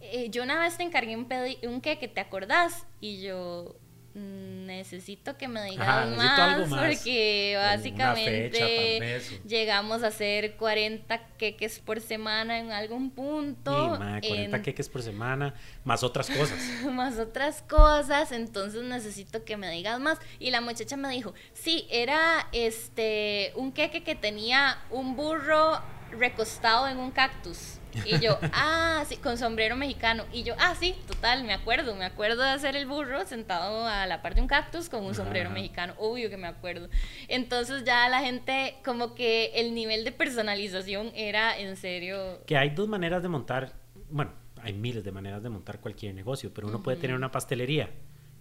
Eh, 0.00 0.28
yo 0.30 0.42
una 0.42 0.60
vez 0.60 0.76
te 0.76 0.82
encargué 0.84 1.16
un, 1.16 1.26
un 1.68 1.80
que 1.80 1.96
¿te 1.96 2.20
acordás? 2.20 2.86
Y 3.00 3.22
yo, 3.22 3.74
necesito 4.14 5.36
que 5.36 5.48
me 5.48 5.64
digas 5.64 6.16
más, 6.16 6.68
porque 6.68 7.54
básicamente 7.56 9.20
llegamos 9.46 10.04
a 10.04 10.08
hacer 10.08 10.56
40 10.56 11.26
queques 11.36 11.80
por 11.80 12.00
semana 12.00 12.58
en 12.58 12.70
algún 12.70 13.10
punto. 13.10 13.96
Sí, 13.96 14.28
40 14.28 14.62
queques 14.62 14.88
por 14.88 15.02
semana, 15.02 15.54
más 15.84 16.04
otras 16.04 16.30
cosas. 16.30 16.58
más 16.92 17.18
otras 17.18 17.62
cosas, 17.62 18.30
entonces 18.30 18.82
necesito 18.84 19.44
que 19.44 19.56
me 19.56 19.68
digas 19.70 19.98
más. 19.98 20.18
Y 20.38 20.50
la 20.50 20.60
muchacha 20.60 20.96
me 20.96 21.08
dijo, 21.08 21.34
sí, 21.52 21.86
era 21.90 22.48
este 22.52 23.52
un 23.56 23.72
queque 23.72 24.04
que 24.04 24.14
tenía 24.14 24.78
un 24.90 25.16
burro 25.16 25.82
recostado 26.12 26.86
en 26.86 26.98
un 26.98 27.10
cactus. 27.10 27.80
Y 28.04 28.18
yo, 28.18 28.38
ah, 28.52 29.04
sí, 29.08 29.16
con 29.16 29.38
sombrero 29.38 29.76
mexicano. 29.76 30.24
Y 30.32 30.42
yo, 30.42 30.54
ah, 30.58 30.74
sí, 30.78 30.94
total, 31.06 31.44
me 31.44 31.52
acuerdo, 31.52 31.94
me 31.94 32.04
acuerdo 32.04 32.42
de 32.42 32.50
hacer 32.50 32.76
el 32.76 32.86
burro 32.86 33.24
sentado 33.26 33.86
a 33.86 34.06
la 34.06 34.22
par 34.22 34.34
de 34.34 34.42
un 34.42 34.48
cactus 34.48 34.88
con 34.88 35.04
un 35.04 35.14
sombrero 35.14 35.50
mexicano, 35.50 35.94
obvio 35.98 36.30
que 36.30 36.36
me 36.36 36.46
acuerdo. 36.46 36.88
Entonces 37.28 37.84
ya 37.84 38.08
la 38.08 38.20
gente, 38.20 38.76
como 38.84 39.14
que 39.14 39.52
el 39.54 39.74
nivel 39.74 40.04
de 40.04 40.12
personalización 40.12 41.10
era 41.14 41.58
en 41.58 41.76
serio. 41.76 42.40
Que 42.46 42.56
hay 42.56 42.70
dos 42.70 42.88
maneras 42.88 43.22
de 43.22 43.28
montar, 43.28 43.72
bueno, 44.10 44.32
hay 44.62 44.72
miles 44.72 45.04
de 45.04 45.12
maneras 45.12 45.42
de 45.42 45.50
montar 45.50 45.80
cualquier 45.80 46.14
negocio, 46.14 46.52
pero 46.52 46.68
uno 46.68 46.82
puede 46.82 46.96
tener 46.96 47.16
una 47.16 47.30
pastelería 47.30 47.90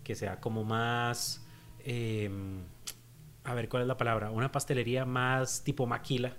que 0.03 0.15
sea 0.15 0.39
como 0.39 0.63
más, 0.63 1.45
em, 1.83 2.63
a 3.43 3.53
ver 3.53 3.69
cuál 3.69 3.83
es 3.83 3.87
la 3.87 3.97
palabra, 3.97 4.31
una 4.31 4.51
pastelería 4.51 5.05
más 5.05 5.63
tipo 5.63 5.85
maquila 5.85 6.33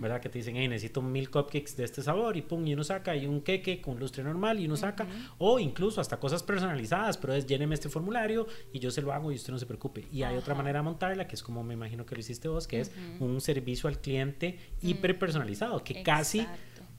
¿verdad? 0.00 0.20
Que 0.20 0.28
te 0.28 0.38
dicen, 0.38 0.56
hey, 0.56 0.68
necesito 0.68 1.02
mil 1.02 1.30
cupcakes 1.30 1.76
de 1.76 1.84
este 1.84 2.02
sabor 2.02 2.36
y 2.36 2.42
pum, 2.42 2.66
y 2.66 2.74
uno 2.74 2.84
saca, 2.84 3.14
y 3.14 3.26
un 3.26 3.42
queque 3.42 3.80
con 3.80 3.98
lustre 3.98 4.24
normal 4.24 4.58
y 4.58 4.66
uno 4.66 4.76
saca, 4.76 5.06
o 5.38 5.58
incluso 5.58 6.00
hasta 6.00 6.18
cosas 6.18 6.42
personalizadas, 6.42 7.18
pero 7.18 7.34
es 7.34 7.46
lléneme 7.46 7.74
este 7.74 7.88
formulario 7.88 8.46
y 8.72 8.78
yo 8.78 8.90
se 8.90 9.02
lo 9.02 9.12
hago 9.12 9.32
y 9.32 9.36
usted 9.36 9.52
no 9.52 9.58
se 9.58 9.66
preocupe. 9.66 10.06
Y 10.12 10.22
hay 10.22 10.36
otra 10.36 10.54
manera 10.54 10.78
de 10.78 10.84
montarla, 10.84 11.26
que 11.26 11.34
es 11.34 11.42
como 11.42 11.62
me 11.62 11.74
imagino 11.74 12.06
que 12.06 12.14
lo 12.14 12.20
hiciste 12.20 12.48
vos, 12.48 12.66
que 12.66 12.80
es 12.80 12.92
un 13.18 13.40
servicio 13.40 13.88
al 13.88 13.98
cliente 13.98 14.58
hiper 14.82 15.18
personalizado, 15.18 15.82
que 15.84 16.02
casi 16.02 16.46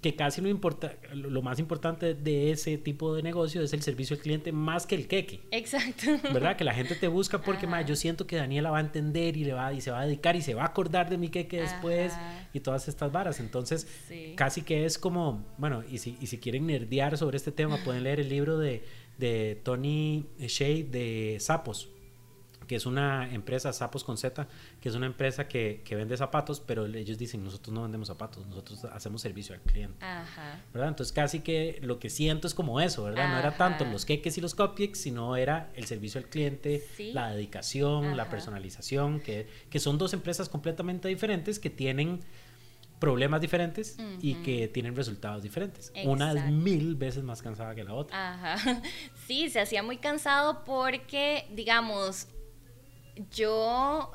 que 0.02 0.16
casi 0.16 0.42
lo, 0.42 0.50
importa, 0.50 0.96
lo 1.14 1.44
más 1.44 1.60
importante 1.60 2.16
de 2.16 2.52
ese 2.52 2.80
tipo 2.80 3.14
de 3.14 3.22
negocio 3.22 3.62
es 3.62 3.72
el 3.74 3.84
servicio 3.84 4.16
al 4.16 4.22
cliente 4.22 4.52
más 4.52 4.88
que 4.88 4.96
el 4.96 5.08
queque. 5.08 5.42
Exacto. 5.52 6.08
¿Verdad? 6.34 6.58
Que 6.58 6.64
la 6.64 6.74
gente 6.74 6.96
te 6.96 7.08
busca 7.08 7.42
porque 7.42 7.68
más 7.68 7.86
yo 7.86 7.96
siento 7.96 8.26
que 8.26 8.36
Daniela 8.36 8.72
va 8.72 8.80
a 8.80 8.82
entender 8.82 9.38
y, 9.38 9.44
le 9.44 9.54
va, 9.54 9.72
y 9.74 9.82
se 9.82 9.92
va 9.92 10.02
a 10.02 10.06
dedicar 10.06 10.36
y 10.36 10.42
se 10.42 10.56
va 10.56 10.64
a 10.64 10.68
acordar 10.68 11.10
de 11.10 11.20
mi 11.20 11.30
queque 11.30 11.62
después 11.62 12.14
y 12.52 12.60
todas 12.62 12.88
estas 12.88 13.12
varas. 13.12 13.40
Entonces, 13.40 13.88
casi 14.36 14.64
que 14.64 14.86
es 14.86 14.98
como, 14.98 15.46
bueno, 15.60 15.84
y 15.90 16.00
si, 16.00 16.18
y 16.20 16.28
si 16.28 16.40
quieren 16.40 16.66
nerdear 16.66 17.16
sobre 17.18 17.38
este 17.38 17.52
tema, 17.52 17.78
pueden 17.84 18.04
leer 18.04 18.20
el 18.20 18.30
libro 18.30 18.58
de, 18.58 18.84
de 19.20 19.62
Tony 19.64 20.26
Shea 20.40 20.84
de 20.84 21.38
Sapos 21.40 21.90
que 22.72 22.78
es 22.78 22.86
una 22.86 23.30
empresa, 23.34 23.74
Sapos 23.74 24.06
con 24.06 24.18
Z, 24.18 24.48
que 24.82 24.90
es 24.90 24.96
una 24.96 25.06
empresa 25.06 25.48
que, 25.48 25.84
que, 25.86 25.96
vende 25.96 26.18
zapatos, 26.18 26.60
pero 26.60 26.88
ellos 26.88 27.18
dicen, 27.20 27.44
nosotros 27.44 27.74
no 27.74 27.84
vendemos 27.84 28.08
zapatos, 28.08 28.48
nosotros 28.48 28.84
hacemos 28.86 29.22
servicio 29.22 29.54
al 29.54 29.62
cliente. 29.62 30.04
¿Verdad? 30.74 30.90
Entonces 30.90 31.14
casi 31.14 31.42
que 31.42 31.80
lo 31.84 32.00
que 32.00 32.10
siento 32.10 32.48
es 32.48 32.56
como 32.56 32.82
eso, 32.82 33.04
¿verdad? 33.04 33.30
No 33.30 33.38
era 33.38 33.56
tanto 33.56 33.86
los 33.86 34.06
queques 34.06 34.38
y 34.40 34.42
los 34.42 34.56
cupcakes, 34.56 34.96
sino 34.96 35.36
era 35.36 35.70
el 35.76 35.86
servicio 35.86 36.20
al 36.20 36.28
cliente, 36.28 36.84
la 37.14 37.32
dedicación, 37.32 38.18
la 38.18 38.28
personalización, 38.28 39.20
que, 39.20 39.48
que 39.70 39.80
son 39.80 40.00
dos 40.00 40.14
empresas 40.14 40.50
completamente 40.50 41.08
diferentes 41.08 41.60
que 41.60 41.70
tienen 41.70 42.22
problemas 43.02 43.42
diferentes 43.42 43.98
y 44.20 44.36
que 44.36 44.68
tienen 44.68 44.96
resultados 44.96 45.44
diferentes. 45.44 45.92
Una 46.06 46.34
es 46.34 46.52
mil 46.52 46.96
veces 46.96 47.24
más 47.24 47.42
cansada 47.42 47.76
que 47.76 47.84
la 47.84 47.94
otra. 47.94 48.34
Ajá. 48.34 48.82
Sí, 49.28 49.50
se 49.50 49.62
hacía 49.62 49.82
muy 49.82 49.98
cansado 49.98 50.64
porque, 50.66 51.48
digamos, 51.54 52.28
yo, 53.32 54.12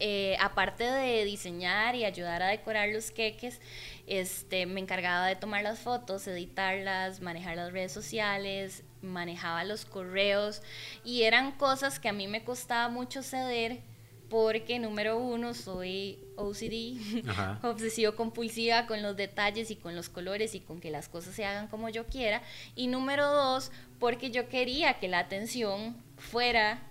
eh, 0.00 0.36
aparte 0.40 0.84
de 0.84 1.24
diseñar 1.24 1.94
y 1.94 2.04
ayudar 2.04 2.42
a 2.42 2.48
decorar 2.48 2.88
los 2.88 3.10
queques, 3.10 3.60
este, 4.06 4.66
me 4.66 4.80
encargaba 4.80 5.26
de 5.26 5.36
tomar 5.36 5.62
las 5.62 5.78
fotos, 5.78 6.26
editarlas, 6.26 7.20
manejar 7.20 7.56
las 7.56 7.72
redes 7.72 7.92
sociales, 7.92 8.82
manejaba 9.02 9.64
los 9.64 9.84
correos 9.84 10.62
y 11.04 11.22
eran 11.22 11.52
cosas 11.52 12.00
que 12.00 12.08
a 12.08 12.12
mí 12.12 12.26
me 12.26 12.44
costaba 12.44 12.88
mucho 12.88 13.22
ceder 13.22 13.82
porque 14.28 14.78
número 14.78 15.18
uno 15.18 15.54
soy 15.54 16.18
OCD, 16.36 16.98
obsesivo 17.62 18.16
compulsiva 18.16 18.86
con 18.86 19.00
los 19.02 19.16
detalles 19.16 19.70
y 19.70 19.76
con 19.76 19.94
los 19.94 20.08
colores 20.08 20.54
y 20.54 20.60
con 20.60 20.80
que 20.80 20.90
las 20.90 21.08
cosas 21.08 21.34
se 21.34 21.44
hagan 21.44 21.68
como 21.68 21.88
yo 21.88 22.06
quiera. 22.06 22.42
Y 22.74 22.88
número 22.88 23.30
dos, 23.30 23.70
porque 24.00 24.30
yo 24.30 24.48
quería 24.48 24.94
que 24.94 25.08
la 25.08 25.20
atención 25.20 25.96
fuera 26.16 26.82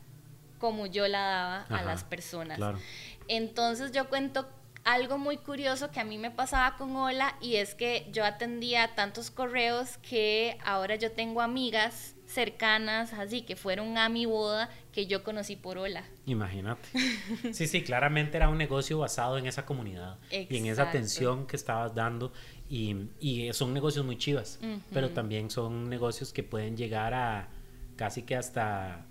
como 0.63 0.85
yo 0.85 1.09
la 1.09 1.19
daba 1.19 1.81
a 1.81 1.83
las 1.83 2.05
personas. 2.05 2.57
Entonces 3.27 3.91
yo 3.91 4.07
cuento 4.07 4.47
algo 4.85 5.17
muy 5.17 5.35
curioso 5.35 5.91
que 5.91 5.99
a 5.99 6.05
mí 6.05 6.17
me 6.17 6.31
pasaba 6.31 6.77
con 6.77 6.95
Hola 6.95 7.35
y 7.41 7.57
es 7.57 7.75
que 7.75 8.07
yo 8.13 8.23
atendía 8.23 8.95
tantos 8.95 9.29
correos 9.29 9.97
que 9.97 10.57
ahora 10.63 10.95
yo 10.95 11.11
tengo 11.11 11.41
amigas 11.41 12.15
cercanas, 12.27 13.11
así 13.11 13.41
que 13.41 13.57
fueron 13.57 13.97
a 13.97 14.07
mi 14.07 14.25
boda 14.25 14.69
que 14.93 15.05
yo 15.05 15.21
conocí 15.25 15.57
por 15.57 15.77
Hola. 15.77 16.05
Imagínate. 16.27 16.87
Sí, 17.51 17.67
sí, 17.67 17.83
claramente 17.83 18.37
era 18.37 18.47
un 18.47 18.57
negocio 18.57 18.99
basado 18.99 19.37
en 19.37 19.47
esa 19.47 19.65
comunidad 19.65 20.17
y 20.31 20.55
en 20.55 20.67
esa 20.67 20.83
atención 20.83 21.45
que 21.45 21.57
estabas 21.57 21.93
dando 21.93 22.31
y, 22.69 23.09
y 23.19 23.51
son 23.51 23.73
negocios 23.73 24.05
muy 24.05 24.17
chivas, 24.17 24.61
pero 24.93 25.09
también 25.09 25.49
son 25.49 25.89
negocios 25.89 26.31
que 26.31 26.41
pueden 26.41 26.77
llegar 26.77 27.13
a 27.13 27.49
casi 27.97 28.23
que 28.23 28.37
hasta 28.37 29.07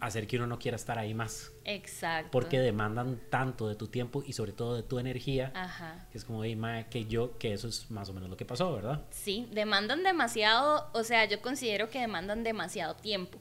hacer 0.00 0.26
que 0.26 0.36
uno 0.36 0.46
no 0.46 0.58
quiera 0.58 0.76
estar 0.76 0.98
ahí 0.98 1.14
más. 1.14 1.52
Exacto. 1.64 2.30
Porque 2.30 2.60
demandan 2.60 3.20
tanto 3.30 3.68
de 3.68 3.74
tu 3.74 3.88
tiempo 3.88 4.22
y 4.26 4.32
sobre 4.32 4.52
todo 4.52 4.76
de 4.76 4.82
tu 4.82 4.98
energía. 4.98 5.52
Ajá. 5.54 6.06
Que 6.10 6.18
es 6.18 6.24
como, 6.24 6.42
que 6.42 7.06
yo, 7.08 7.38
que 7.38 7.52
eso 7.52 7.68
es 7.68 7.90
más 7.90 8.08
o 8.08 8.12
menos 8.12 8.28
lo 8.28 8.36
que 8.36 8.44
pasó, 8.44 8.74
¿verdad? 8.74 9.02
Sí, 9.10 9.48
demandan 9.52 10.02
demasiado, 10.02 10.90
o 10.92 11.04
sea, 11.04 11.24
yo 11.26 11.40
considero 11.40 11.90
que 11.90 12.00
demandan 12.00 12.44
demasiado 12.44 12.96
tiempo. 12.96 13.38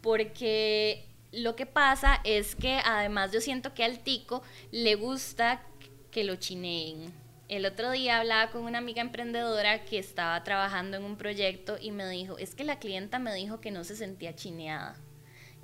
Porque 0.00 1.06
lo 1.32 1.56
que 1.56 1.66
pasa 1.66 2.20
es 2.24 2.54
que 2.54 2.80
además 2.84 3.32
yo 3.32 3.40
siento 3.40 3.74
que 3.74 3.84
al 3.84 4.00
tico 4.00 4.42
le 4.70 4.94
gusta 4.94 5.62
que 6.10 6.24
lo 6.24 6.36
chineen. 6.36 7.12
El 7.48 7.64
otro 7.64 7.92
día 7.92 8.18
hablaba 8.18 8.50
con 8.50 8.64
una 8.64 8.78
amiga 8.78 9.00
emprendedora 9.00 9.84
que 9.84 9.98
estaba 9.98 10.42
trabajando 10.42 10.96
en 10.96 11.04
un 11.04 11.16
proyecto 11.16 11.76
y 11.80 11.92
me 11.92 12.08
dijo, 12.08 12.38
es 12.38 12.54
que 12.56 12.64
la 12.64 12.80
clienta 12.80 13.20
me 13.20 13.32
dijo 13.34 13.60
que 13.60 13.70
no 13.70 13.84
se 13.84 13.94
sentía 13.94 14.34
chineada. 14.34 14.96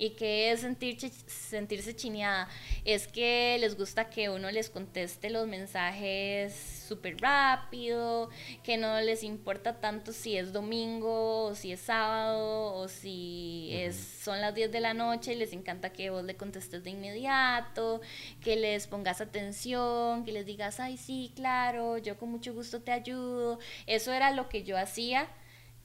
¿Y 0.03 0.11
qué 0.17 0.51
es 0.51 0.63
sentirse, 0.63 1.11
sentirse 1.29 1.95
chineada? 1.95 2.49
Es 2.85 3.07
que 3.07 3.57
les 3.61 3.77
gusta 3.77 4.11
que 4.11 4.31
uno 4.31 4.51
les 4.51 4.69
conteste 4.69 5.31
los 5.31 5.47
mensajes 5.47 6.53
súper 6.89 7.21
rápido, 7.21 8.29
que 8.65 8.79
no 8.79 9.01
les 9.01 9.23
importa 9.23 9.79
tanto 9.79 10.13
si 10.13 10.37
es 10.37 10.53
domingo 10.53 11.45
o 11.45 11.55
si 11.55 11.71
es 11.71 11.83
sábado 11.83 12.75
o 12.75 12.89
si 12.89 13.69
es, 13.71 13.95
son 13.95 14.41
las 14.41 14.57
10 14.57 14.73
de 14.73 14.81
la 14.81 14.93
noche 14.93 15.35
y 15.35 15.37
les 15.37 15.53
encanta 15.53 15.93
que 15.93 16.11
vos 16.11 16.25
le 16.25 16.35
contestes 16.35 16.83
de 16.83 16.91
inmediato, 16.91 18.01
que 18.41 18.57
les 18.57 18.89
pongas 18.89 19.21
atención, 19.21 20.25
que 20.25 20.33
les 20.33 20.47
digas, 20.47 20.81
ay 20.81 20.97
sí, 20.97 21.31
claro, 21.37 21.99
yo 21.99 22.19
con 22.19 22.29
mucho 22.29 22.53
gusto 22.53 22.83
te 22.83 22.91
ayudo. 22.91 23.61
Eso 23.87 24.13
era 24.13 24.33
lo 24.33 24.49
que 24.49 24.65
yo 24.65 24.77
hacía 24.77 25.29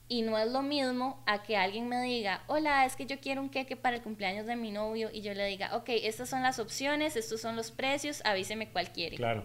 y 0.08 0.22
no 0.22 0.38
es 0.38 0.50
lo 0.50 0.62
mismo 0.62 1.22
a 1.26 1.42
que 1.42 1.56
alguien 1.56 1.88
me 1.88 2.00
diga, 2.02 2.42
hola, 2.46 2.86
es 2.86 2.96
que 2.96 3.04
yo 3.06 3.20
quiero 3.20 3.42
un 3.42 3.50
queque 3.50 3.76
para 3.76 3.96
el 3.96 4.02
cumpleaños 4.02 4.46
de 4.46 4.56
mi 4.56 4.70
novio 4.70 5.10
y 5.12 5.20
yo 5.20 5.34
le 5.34 5.44
diga, 5.46 5.76
ok, 5.76 5.90
estas 5.90 6.30
son 6.30 6.42
las 6.42 6.58
opciones, 6.58 7.14
estos 7.14 7.40
son 7.40 7.56
los 7.56 7.70
precios, 7.70 8.22
avíseme 8.24 8.68
cuál 8.68 8.90
quiere. 8.90 9.16
Claro. 9.16 9.44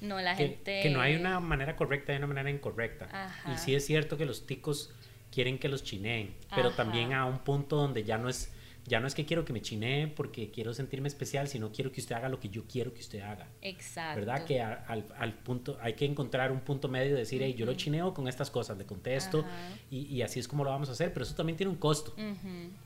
No, 0.00 0.20
la 0.20 0.34
gente... 0.34 0.80
Que 0.82 0.90
no 0.90 1.00
hay 1.00 1.14
una 1.14 1.38
manera 1.40 1.76
correcta 1.76 2.12
y 2.12 2.16
una 2.16 2.26
manera 2.26 2.50
incorrecta. 2.50 3.08
Y 3.52 3.58
sí 3.58 3.74
es 3.74 3.86
cierto 3.86 4.16
que 4.16 4.24
los 4.24 4.46
ticos 4.46 4.90
quieren 5.30 5.58
que 5.58 5.68
los 5.68 5.84
chineen, 5.84 6.34
pero 6.54 6.72
también 6.72 7.12
a 7.12 7.24
un 7.26 7.38
punto 7.38 7.76
donde 7.76 8.02
ya 8.02 8.18
no 8.18 8.28
es 8.28 8.52
ya 8.86 9.00
no 9.00 9.06
es 9.06 9.14
que 9.14 9.24
quiero 9.24 9.44
que 9.44 9.52
me 9.52 9.60
chinee 9.60 10.08
porque 10.08 10.50
quiero 10.50 10.74
sentirme 10.74 11.08
especial, 11.08 11.46
sino 11.46 11.70
quiero 11.70 11.92
que 11.92 12.00
usted 12.00 12.16
haga 12.16 12.28
lo 12.28 12.40
que 12.40 12.48
yo 12.48 12.64
quiero 12.66 12.92
que 12.92 13.00
usted 13.00 13.20
haga. 13.20 13.48
Exacto. 13.60 14.20
¿Verdad? 14.20 14.44
Que 14.44 14.60
al, 14.60 15.06
al 15.16 15.34
punto, 15.34 15.78
hay 15.80 15.94
que 15.94 16.04
encontrar 16.04 16.50
un 16.50 16.60
punto 16.60 16.88
medio 16.88 17.12
de 17.12 17.20
decir, 17.20 17.42
hey, 17.42 17.54
yo 17.56 17.64
lo 17.64 17.74
chineo 17.74 18.12
con 18.12 18.26
estas 18.26 18.50
cosas, 18.50 18.76
le 18.78 18.84
contesto 18.84 19.44
y, 19.90 20.06
y, 20.06 20.22
así 20.22 20.40
es 20.40 20.48
como 20.48 20.64
lo 20.64 20.70
vamos 20.70 20.88
a 20.88 20.92
hacer, 20.92 21.12
pero 21.12 21.24
eso 21.24 21.34
también 21.34 21.56
tiene 21.56 21.70
un 21.70 21.78
costo, 21.78 22.14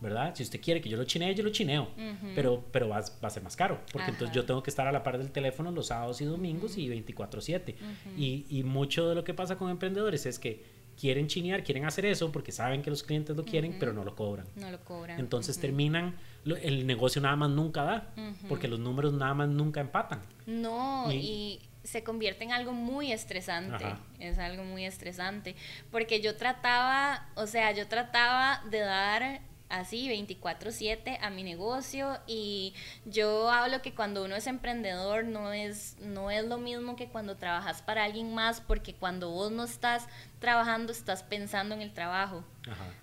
¿verdad? 0.01 0.35
Si 0.35 0.43
usted 0.43 0.61
quiere 0.61 0.81
que 0.81 0.89
yo 0.89 0.97
lo 0.97 1.05
chinee, 1.05 1.35
yo 1.35 1.43
lo 1.43 1.51
chineo, 1.51 1.89
pero, 2.35 2.65
pero 2.71 2.89
va, 2.89 3.01
va, 3.01 3.29
a 3.29 3.31
ser 3.31 3.43
más 3.43 3.57
caro, 3.57 3.81
porque 3.93 4.11
entonces 4.11 4.35
yo 4.35 4.45
tengo 4.45 4.63
que 4.63 4.71
estar 4.71 4.87
a 4.87 4.93
la 4.93 5.03
par 5.03 5.19
del 5.19 5.31
teléfono 5.31 5.71
los 5.71 5.87
sábados 5.87 6.21
y 6.21 6.25
domingos 6.25 6.77
y 6.77 6.89
24/7. 6.89 7.75
Y, 8.17 8.47
y 8.51 8.63
mucho 8.63 9.09
de 9.09 9.15
lo 9.15 9.25
que 9.25 9.35
pasa 9.35 9.57
con 9.57 9.71
emprendedores 9.71 10.27
es 10.27 10.39
que 10.39 10.76
quieren 10.99 11.27
chinear, 11.27 11.63
quieren 11.63 11.85
hacer 11.85 12.07
eso 12.07 12.33
porque 12.33 12.53
saben 12.53 12.83
que 12.83 12.91
los 12.91 13.03
clientes 13.03 13.37
lo 13.37 13.45
quieren, 13.45 13.77
pero 13.79 13.93
no 13.93 14.05
lo 14.05 14.15
cobran. 14.15 14.47
No 14.57 14.71
lo 14.71 14.83
cobran. 14.85 15.21
Entonces 15.21 15.59
terminan, 15.59 16.17
el 16.63 16.87
negocio 16.87 17.21
nada 17.21 17.37
más 17.37 17.51
nunca 17.51 17.85
da, 17.85 18.15
porque 18.49 18.69
los 18.69 18.81
números 18.81 19.13
nada 19.13 19.35
más 19.35 19.49
nunca 19.49 19.81
empatan. 19.81 20.21
No, 20.47 21.13
y, 21.13 21.61
se 21.87 22.03
convierte 22.03 22.43
en 22.43 22.53
algo 22.53 22.73
muy 22.73 23.13
estresante. 23.13 23.85
Es 24.19 24.39
algo 24.39 24.65
muy 24.65 24.85
estresante. 24.85 25.55
Porque 25.93 26.21
yo 26.21 26.37
trataba, 26.37 27.29
o 27.37 27.47
sea, 27.47 27.71
yo 27.71 27.87
trataba 27.87 28.63
de 28.71 28.81
dar 28.81 29.41
así 29.69 30.09
24/7 30.09 31.19
a 31.21 31.31
mi 31.31 31.43
negocio. 31.43 32.19
Y 32.27 32.75
yo 33.05 33.51
hablo 33.51 33.83
que 33.83 33.95
cuando 33.95 34.25
uno 34.25 34.37
es 34.37 34.47
emprendedor 34.47 35.25
no 35.25 35.53
es 35.53 35.97
no 36.01 36.31
es 36.31 36.45
lo 36.45 36.59
mismo 36.59 36.97
que 36.97 37.09
cuando 37.09 37.37
trabajas 37.37 37.83
para 37.83 38.05
alguien 38.05 38.35
más 38.35 38.61
porque 38.61 38.95
cuando 38.95 39.31
vos 39.31 39.51
no 39.53 39.65
estás 39.65 40.09
trabajando 40.39 40.93
estás 40.93 41.23
pensando 41.23 41.75
en 41.75 41.83
el 41.83 41.93
trabajo. 41.93 42.45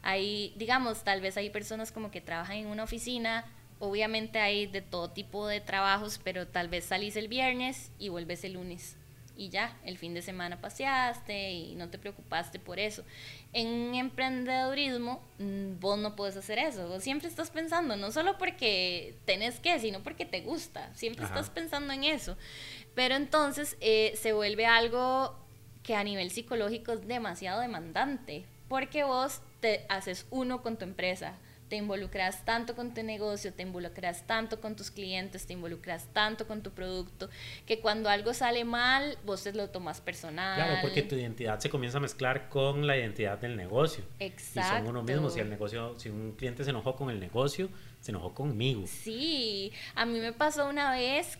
Ahí 0.01 0.53
digamos, 0.57 1.03
tal 1.03 1.21
vez 1.21 1.37
hay 1.37 1.49
personas 1.49 1.91
como 1.91 2.11
que 2.11 2.21
trabajan 2.21 2.57
en 2.57 2.67
una 2.67 2.83
oficina, 2.83 3.45
obviamente 3.79 4.39
hay 4.39 4.67
de 4.67 4.81
todo 4.81 5.09
tipo 5.11 5.47
de 5.47 5.61
trabajos, 5.61 6.19
pero 6.23 6.47
tal 6.47 6.67
vez 6.67 6.85
salís 6.85 7.15
el 7.15 7.27
viernes 7.27 7.91
y 7.99 8.09
vuelves 8.09 8.43
el 8.43 8.53
lunes 8.53 8.97
y 9.35 9.49
ya, 9.49 9.75
el 9.83 9.97
fin 9.97 10.13
de 10.13 10.21
semana 10.21 10.61
paseaste 10.61 11.51
y 11.51 11.75
no 11.75 11.89
te 11.89 11.97
preocupaste 11.97 12.59
por 12.59 12.79
eso. 12.79 13.03
En 13.51 13.95
emprendedurismo, 13.95 15.23
mm, 15.39 15.79
vos 15.79 15.97
no 15.97 16.15
puedes 16.15 16.37
hacer 16.37 16.59
eso. 16.59 16.87
Vos 16.87 17.03
siempre 17.03 17.27
estás 17.27 17.49
pensando, 17.49 17.95
no 17.95 18.11
solo 18.11 18.37
porque 18.37 19.15
tenés 19.25 19.59
que, 19.59 19.79
sino 19.79 20.03
porque 20.03 20.25
te 20.25 20.41
gusta. 20.41 20.93
Siempre 20.93 21.25
estás 21.25 21.49
pensando 21.49 21.93
en 21.93 22.03
eso. 22.03 22.37
Pero 22.93 23.15
entonces 23.15 23.75
eh, 23.81 24.13
se 24.15 24.33
vuelve 24.33 24.65
algo 24.65 25.35
que 25.81 25.95
a 25.95 26.03
nivel 26.03 26.29
psicológico 26.31 26.93
es 26.93 27.07
demasiado 27.07 27.59
demandante, 27.61 28.45
porque 28.69 29.03
vos 29.03 29.41
te 29.59 29.85
haces 29.89 30.27
uno 30.29 30.61
con 30.61 30.77
tu 30.77 30.85
empresa 30.85 31.37
te 31.73 31.77
involucras 31.77 32.45
tanto 32.45 32.75
con 32.75 32.93
tu 32.93 33.01
negocio, 33.01 33.51
te 33.51 33.63
involucras 33.63 34.27
tanto 34.27 34.61
con 34.61 34.75
tus 34.75 34.91
clientes, 34.91 35.47
te 35.47 35.53
involucras 35.53 36.05
tanto 36.13 36.45
con 36.45 36.61
tu 36.61 36.69
producto, 36.69 37.31
que 37.65 37.79
cuando 37.79 38.09
algo 38.09 38.31
sale 38.35 38.63
mal, 38.63 39.17
vos 39.25 39.41
te 39.41 39.53
lo 39.53 39.71
tomas 39.71 39.99
personal. 39.99 40.55
Claro, 40.55 40.77
porque 40.83 41.01
tu 41.01 41.15
identidad 41.15 41.57
se 41.57 41.71
comienza 41.71 41.97
a 41.97 42.01
mezclar 42.01 42.47
con 42.47 42.85
la 42.85 42.95
identidad 42.95 43.39
del 43.39 43.55
negocio. 43.55 44.03
Exacto. 44.19 44.59
Y 44.59 44.77
son 44.81 44.87
uno 44.87 45.01
mismo. 45.01 45.31
Si 45.31 45.39
el 45.39 45.49
negocio, 45.49 45.97
si 45.97 46.09
un 46.09 46.33
cliente 46.33 46.63
se 46.63 46.69
enojó 46.69 46.95
con 46.95 47.09
el 47.09 47.19
negocio, 47.19 47.69
se 48.01 48.11
enojó 48.11 48.35
conmigo. 48.35 48.85
Sí, 48.85 49.73
a 49.95 50.05
mí 50.05 50.19
me 50.19 50.31
pasó 50.31 50.69
una 50.69 50.91
vez 50.91 51.39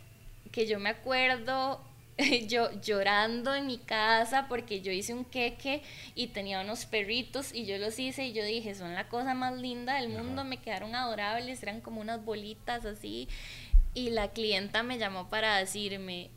que 0.52 0.66
yo 0.66 0.80
me 0.80 0.90
acuerdo 0.90 1.80
yo 2.47 2.70
llorando 2.82 3.55
en 3.55 3.68
mi 3.68 3.78
casa 3.78 4.47
porque 4.47 4.82
yo 4.82 4.91
hice 4.91 5.14
un 5.14 5.26
queque 5.26 5.82
y 6.16 6.28
tenía 6.28 6.61
unos 6.61 6.86
perritos 6.86 7.53
y 7.53 7.66
yo 7.66 7.78
los 7.78 7.97
hice 7.99 8.26
y 8.26 8.34
yo 8.34 8.43
dije, 8.43 8.76
son 8.76 8.93
la 8.93 9.07
cosa 9.09 9.34
más 9.34 9.57
linda 9.57 9.95
del 9.95 10.09
mundo, 10.09 10.43
me 10.43 10.57
quedaron 10.57 10.95
adorables, 10.95 11.64
eran 11.64 11.82
como 11.82 12.01
unas 12.01 12.24
bolitas 12.24 12.86
así. 12.86 13.28
Y 13.95 14.09
la 14.09 14.32
clienta 14.32 14.82
me 14.84 14.97
llamó 14.97 15.30
para 15.30 15.57
decirme, 15.57 16.32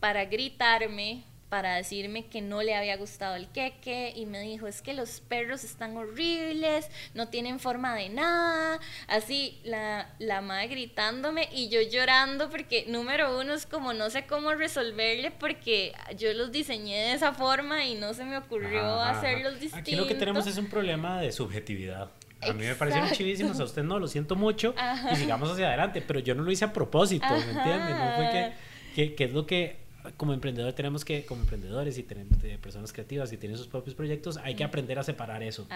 para 0.00 0.24
gritarme, 0.24 1.24
para 1.48 1.76
decirme 1.76 2.26
que 2.26 2.40
no 2.40 2.62
le 2.62 2.74
había 2.74 2.96
gustado 2.96 3.36
el 3.36 3.48
queque 3.48 4.12
y 4.16 4.26
me 4.26 4.40
dijo, 4.40 4.66
es 4.66 4.82
que 4.82 4.94
los 4.94 5.20
perros 5.20 5.62
están 5.64 5.96
horribles, 5.96 6.90
no 7.14 7.28
tienen 7.28 7.60
forma 7.60 7.94
de 7.94 8.08
nada, 8.08 8.80
así 9.06 9.60
la, 9.64 10.14
la 10.18 10.40
madre 10.40 10.68
gritándome 10.68 11.48
y 11.52 11.68
yo 11.68 11.80
llorando 11.82 12.50
porque 12.50 12.84
número 12.88 13.38
uno 13.38 13.54
es 13.54 13.66
como 13.66 13.92
no 13.92 14.10
sé 14.10 14.26
cómo 14.26 14.54
resolverle 14.54 15.30
porque 15.30 15.92
yo 16.16 16.32
los 16.32 16.50
diseñé 16.50 16.96
de 16.96 17.12
esa 17.12 17.32
forma 17.32 17.84
y 17.86 17.94
no 17.94 18.12
se 18.12 18.24
me 18.24 18.38
ocurrió 18.38 19.00
hacerlos 19.00 19.54
distintos. 19.60 19.78
Aquí 19.78 19.94
lo 19.94 20.06
que 20.06 20.14
tenemos 20.14 20.46
es 20.46 20.58
un 20.58 20.66
problema 20.66 21.20
de 21.20 21.30
subjetividad. 21.30 22.10
A 22.42 22.52
mí 22.52 22.64
me 22.64 22.74
parecieron 22.74 23.10
chivísimos, 23.10 23.58
a 23.60 23.64
usted 23.64 23.82
no, 23.82 23.98
lo 23.98 24.08
siento 24.08 24.36
mucho 24.36 24.74
y 25.10 25.16
sigamos 25.16 25.50
hacia 25.50 25.68
adelante, 25.68 26.02
pero 26.06 26.20
yo 26.20 26.34
no 26.34 26.42
lo 26.42 26.50
hice 26.50 26.64
a 26.64 26.72
propósito, 26.72 27.26
¿me 27.28 27.58
entiendes? 27.58 27.96
No 27.96 28.12
fue 28.16 28.30
que, 28.30 28.52
que, 28.94 29.14
que 29.14 29.24
es 29.24 29.32
lo 29.32 29.46
que 29.46 29.85
como 30.16 30.32
emprendedor 30.32 30.72
tenemos 30.72 31.04
que, 31.04 31.24
como 31.24 31.42
emprendedores 31.42 31.98
y 31.98 32.02
tenemos 32.02 32.38
personas 32.60 32.92
creativas 32.92 33.32
y 33.32 33.36
tienen 33.36 33.58
sus 33.58 33.66
propios 33.66 33.94
proyectos, 33.94 34.38
hay 34.38 34.54
que 34.54 34.64
aprender 34.64 34.98
a 34.98 35.02
separar 35.02 35.42
eso. 35.42 35.66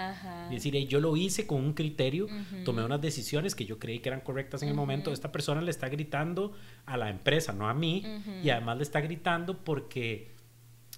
Y 0.51 0.55
decir, 0.55 0.77
yo 0.89 1.01
lo 1.01 1.17
hice 1.17 1.47
con 1.47 1.63
un 1.63 1.73
criterio, 1.73 2.27
tomé 2.65 2.85
unas 2.85 3.01
decisiones 3.01 3.55
que 3.55 3.65
yo 3.65 3.79
creí 3.79 4.01
que 4.01 4.09
eran 4.09 4.21
correctas 4.21 4.63
en 4.63 4.69
el 4.69 4.75
momento. 4.75 5.13
Esta 5.13 5.33
persona 5.33 5.61
le 5.61 5.71
está 5.71 5.89
gritando 5.89 6.53
a 6.87 6.97
la 6.97 7.11
empresa, 7.11 7.53
no 7.53 7.69
a 7.69 7.75
mí, 7.75 8.05
y 8.43 8.51
además 8.51 8.77
le 8.79 8.83
está 8.83 9.01
gritando 9.01 9.57
porque 9.57 10.40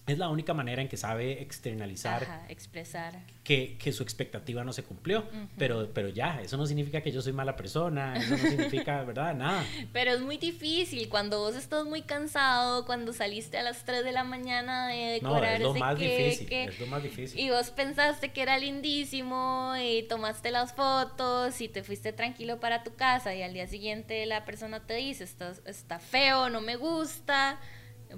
es 0.06 0.18
la 0.18 0.28
única 0.28 0.52
manera 0.52 0.82
en 0.82 0.88
que 0.88 0.96
sabe 0.96 1.42
externalizar, 1.42 2.44
expresar 2.48 3.20
que, 3.44 3.76
que, 3.78 3.92
su 3.92 4.02
expectativa 4.02 4.64
no 4.64 4.72
se 4.72 4.82
cumplió. 4.82 5.24
pero, 5.56 5.92
pero 5.94 6.08
ya, 6.08 6.40
eso 6.42 6.56
no 6.56 6.66
significa 6.66 7.00
que 7.02 7.12
yo 7.12 7.22
soy 7.22 7.32
mala 7.32 7.54
persona, 7.54 8.16
eso 8.16 8.36
no 8.36 8.38
significa, 8.38 9.02
¿verdad? 9.04 9.34
Nada. 9.34 9.64
Pero 9.92 10.12
es 10.12 10.20
muy 10.20 10.38
difícil 10.38 11.08
cuando 11.08 11.38
vos 11.38 11.54
estás 11.54 11.84
muy 11.84 12.02
cansado, 12.02 12.84
cuando 12.84 13.12
saliste 13.12 13.58
a 13.58 13.62
las 13.62 13.84
3 13.84 14.04
de 14.04 14.10
la 14.10 14.24
mañana 14.24 14.88
de 14.88 15.20
decorar 15.20 15.60
no, 15.60 15.68
es 15.68 15.74
lo 15.74 15.74
más 15.74 15.96
difícil, 15.96 16.52
es 16.52 16.80
lo 16.80 16.86
más 16.88 17.02
difícil. 17.02 17.38
Y 17.38 17.50
vos 17.50 17.70
pensaste 17.70 18.32
que 18.32 18.42
era 18.42 18.58
lindísimo 18.58 19.74
y 19.80 20.02
tomaste 20.04 20.50
las 20.50 20.72
fotos 20.72 21.60
y 21.60 21.68
te 21.68 21.84
fuiste 21.84 22.12
tranquilo 22.12 22.58
para 22.58 22.82
tu 22.82 22.94
casa 22.96 23.36
y 23.36 23.42
al 23.42 23.52
día 23.52 23.68
siguiente 23.68 24.26
la 24.26 24.44
persona 24.44 24.84
te 24.84 24.94
dice, 24.94 25.22
está, 25.22 25.52
está 25.64 26.00
feo, 26.00 26.50
no 26.50 26.60
me 26.60 26.74
gusta. 26.74 27.60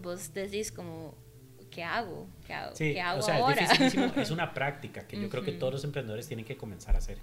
Vos 0.00 0.32
decís 0.32 0.72
como, 0.72 1.14
¿qué 1.74 1.82
hago? 1.82 2.26
¿Qué 2.46 2.54
hago, 2.54 2.76
sí, 2.76 2.98
hago 2.98 3.20
o 3.20 3.22
sea, 3.22 3.36
ahora? 3.36 3.62
Es, 3.62 3.94
es 4.16 4.30
una 4.30 4.54
práctica 4.54 5.06
que 5.06 5.20
yo 5.20 5.28
creo 5.28 5.42
que 5.42 5.52
todos 5.52 5.72
los 5.72 5.84
emprendedores 5.84 6.28
tienen 6.28 6.44
que 6.44 6.56
comenzar 6.56 6.94
a 6.94 6.98
hacer. 6.98 7.18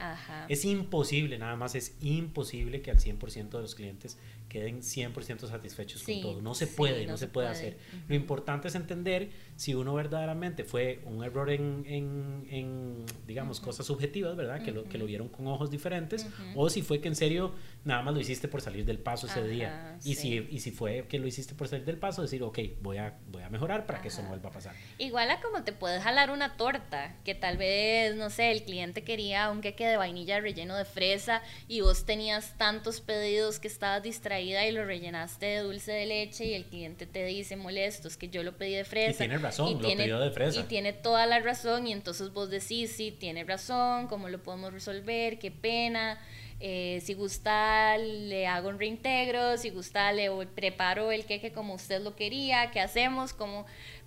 Es 0.50 0.66
imposible, 0.66 1.38
nada 1.38 1.56
más 1.56 1.76
es 1.76 1.96
imposible 2.02 2.82
que 2.82 2.92
al 2.92 2.98
100% 2.98 3.50
de 3.50 3.62
los 3.62 3.76
clientes 3.76 4.18
queden 4.52 4.82
100% 4.82 5.48
satisfechos 5.48 6.04
con 6.04 6.22
todo. 6.22 6.42
No 6.42 6.54
se 6.54 6.68
puede, 6.68 7.06
no, 7.08 7.16
se, 7.16 7.28
puede, 7.28 7.48
hacer. 7.48 7.78
Lo 8.10 8.16
importante 8.16 8.68
es 8.68 8.76
entender 8.76 9.30
si 9.56 9.74
uno 9.74 9.94
verdaderamente 9.94 10.66
fue 10.66 11.00
un 11.06 11.24
error 11.24 11.50
en, 11.50 11.86
en, 11.88 12.46
en 12.50 13.06
digamos, 13.26 13.62
cosas 13.62 13.86
subjetivas, 13.86 14.36
¿verdad? 14.36 14.62
Que, 14.62 14.74
lo, 14.74 14.84
que 14.84 14.98
lo 14.98 15.06
vieron 15.06 15.30
con 15.30 15.48
ojos 15.48 15.72
diferentes, 15.72 16.28
o 16.54 16.70
si 16.70 16.82
fue 16.82 17.00
que 17.00 17.08
en 17.08 17.16
serio 17.16 17.54
nada 17.86 18.02
más 18.02 18.14
lo 18.14 18.20
hiciste 18.20 18.50
por 18.50 18.60
salir 18.60 18.84
del 18.84 19.00
paso 19.00 19.28
ese 19.28 19.48
día. 19.48 19.98
Y, 20.04 20.16
si, 20.16 20.46
y 20.52 20.60
si 20.60 20.72
fue 20.72 21.06
que 21.08 21.18
lo 21.18 21.28
hiciste 21.28 21.56
por 21.56 21.70
salir 21.70 21.86
del 21.86 21.98
paso, 21.98 22.22
decir, 22.22 22.44
ok, 22.44 22.60
voy 22.82 22.98
a, 22.98 23.18
voy 23.28 23.44
a 23.44 23.50
mejorar 23.50 23.86
para 23.86 24.02
que 24.02 24.10
eso 24.10 24.22
no 24.22 24.28
vuelva 24.28 24.50
a 24.50 24.52
pasar. 24.52 24.76
Igual 24.98 25.32
a 25.32 25.40
como 25.40 25.64
te 25.64 25.72
puedes 25.72 26.04
jalar 26.04 26.30
una 26.30 26.58
torta, 26.58 27.16
que 27.24 27.36
tal 27.36 27.56
vez, 27.56 28.18
no 28.18 28.30
sé, 28.30 28.52
el 28.52 28.64
cliente 28.64 29.06
quería 29.06 29.50
un 29.50 29.62
queque 29.62 29.88
de 29.88 29.96
vainilla 29.96 30.42
relleno 30.42 30.76
de 30.76 30.84
fresa 30.84 31.42
y 31.70 31.80
vos 31.80 32.04
tenías 32.04 32.58
tantos 32.58 33.00
pedidos 33.00 33.58
que 33.58 33.70
estabas 33.70 34.04
distraído 34.04 34.41
y 34.42 34.72
lo 34.72 34.86
rellenaste 34.86 35.46
de 35.46 35.60
dulce 35.60 35.92
de 35.92 36.06
leche 36.06 36.46
y 36.46 36.54
el 36.54 36.66
cliente 36.66 37.06
te 37.06 37.26
dice 37.26 37.56
molesto, 37.56 38.08
es 38.08 38.18
que 38.18 38.30
yo 38.30 38.44
lo 38.44 38.58
pedí 38.58 38.74
de 38.74 38.84
fresa. 38.84 39.24
Y 39.24 39.28
tiene 39.28 39.38
razón, 39.38 39.82
lo 39.82 39.88
pidió 39.88 40.20
de 40.20 40.32
fresa. 40.32 40.60
Y 40.60 40.64
tiene 40.64 40.94
toda 40.94 41.26
la 41.26 41.40
razón 41.40 41.88
y 41.88 41.94
entonces 41.94 42.34
vos 42.34 42.50
decís, 42.50 42.92
sí, 42.92 43.12
tiene 43.12 43.44
razón, 43.44 44.08
¿cómo 44.08 44.30
lo 44.30 44.42
podemos 44.44 44.74
resolver? 44.74 45.40
Qué 45.40 45.52
pena. 45.52 46.20
Eh, 46.64 47.02
si 47.04 47.16
gusta, 47.16 47.98
le 47.98 48.46
hago 48.46 48.70
un 48.70 48.78
reintegro, 48.78 49.58
si 49.58 49.72
gusta, 49.72 50.14
le 50.14 50.30
preparo 50.46 51.12
el 51.12 51.26
queque 51.26 51.52
como 51.52 51.74
usted 51.74 52.02
lo 52.02 52.16
quería, 52.16 52.70
¿qué 52.70 52.80
hacemos? 52.80 53.34
Como 53.34 53.66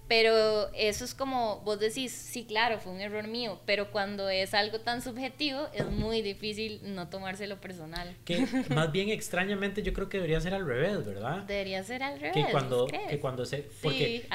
pero 0.09 0.71
eso 0.75 1.05
es 1.05 1.15
como, 1.15 1.61
vos 1.65 1.81
decís, 1.81 2.13
sí, 2.13 2.45
claro, 2.45 2.79
fue 2.79 2.93
un 2.93 3.01
error 3.01 3.27
mío, 3.27 3.59
pero 3.67 3.91
cuando 3.91 4.29
es 4.29 4.55
algo 4.55 4.81
tan 4.81 5.03
subjetivo 5.03 5.69
es 5.73 5.87
muy 5.91 6.23
difícil 6.23 6.81
no 6.95 7.09
tomárselo 7.09 7.61
personal. 7.61 8.15
Que 8.25 8.47
más 8.75 8.93
bien 8.93 9.09
extrañamente 9.09 9.83
yo 9.83 9.93
creo 9.93 10.09
que 10.09 10.19
debería 10.19 10.41
ser 10.41 10.55
al 10.55 10.67
revés, 10.67 11.05
¿verdad? 11.07 11.45
Debería 11.45 11.83
ser 11.85 12.03
al 12.03 12.21
revés. 12.21 12.35
Que 12.35 12.51
cuando, 12.51 12.87
que 12.87 13.19
cuando 13.19 13.45
se... 13.47 13.69
Porque 13.83 14.27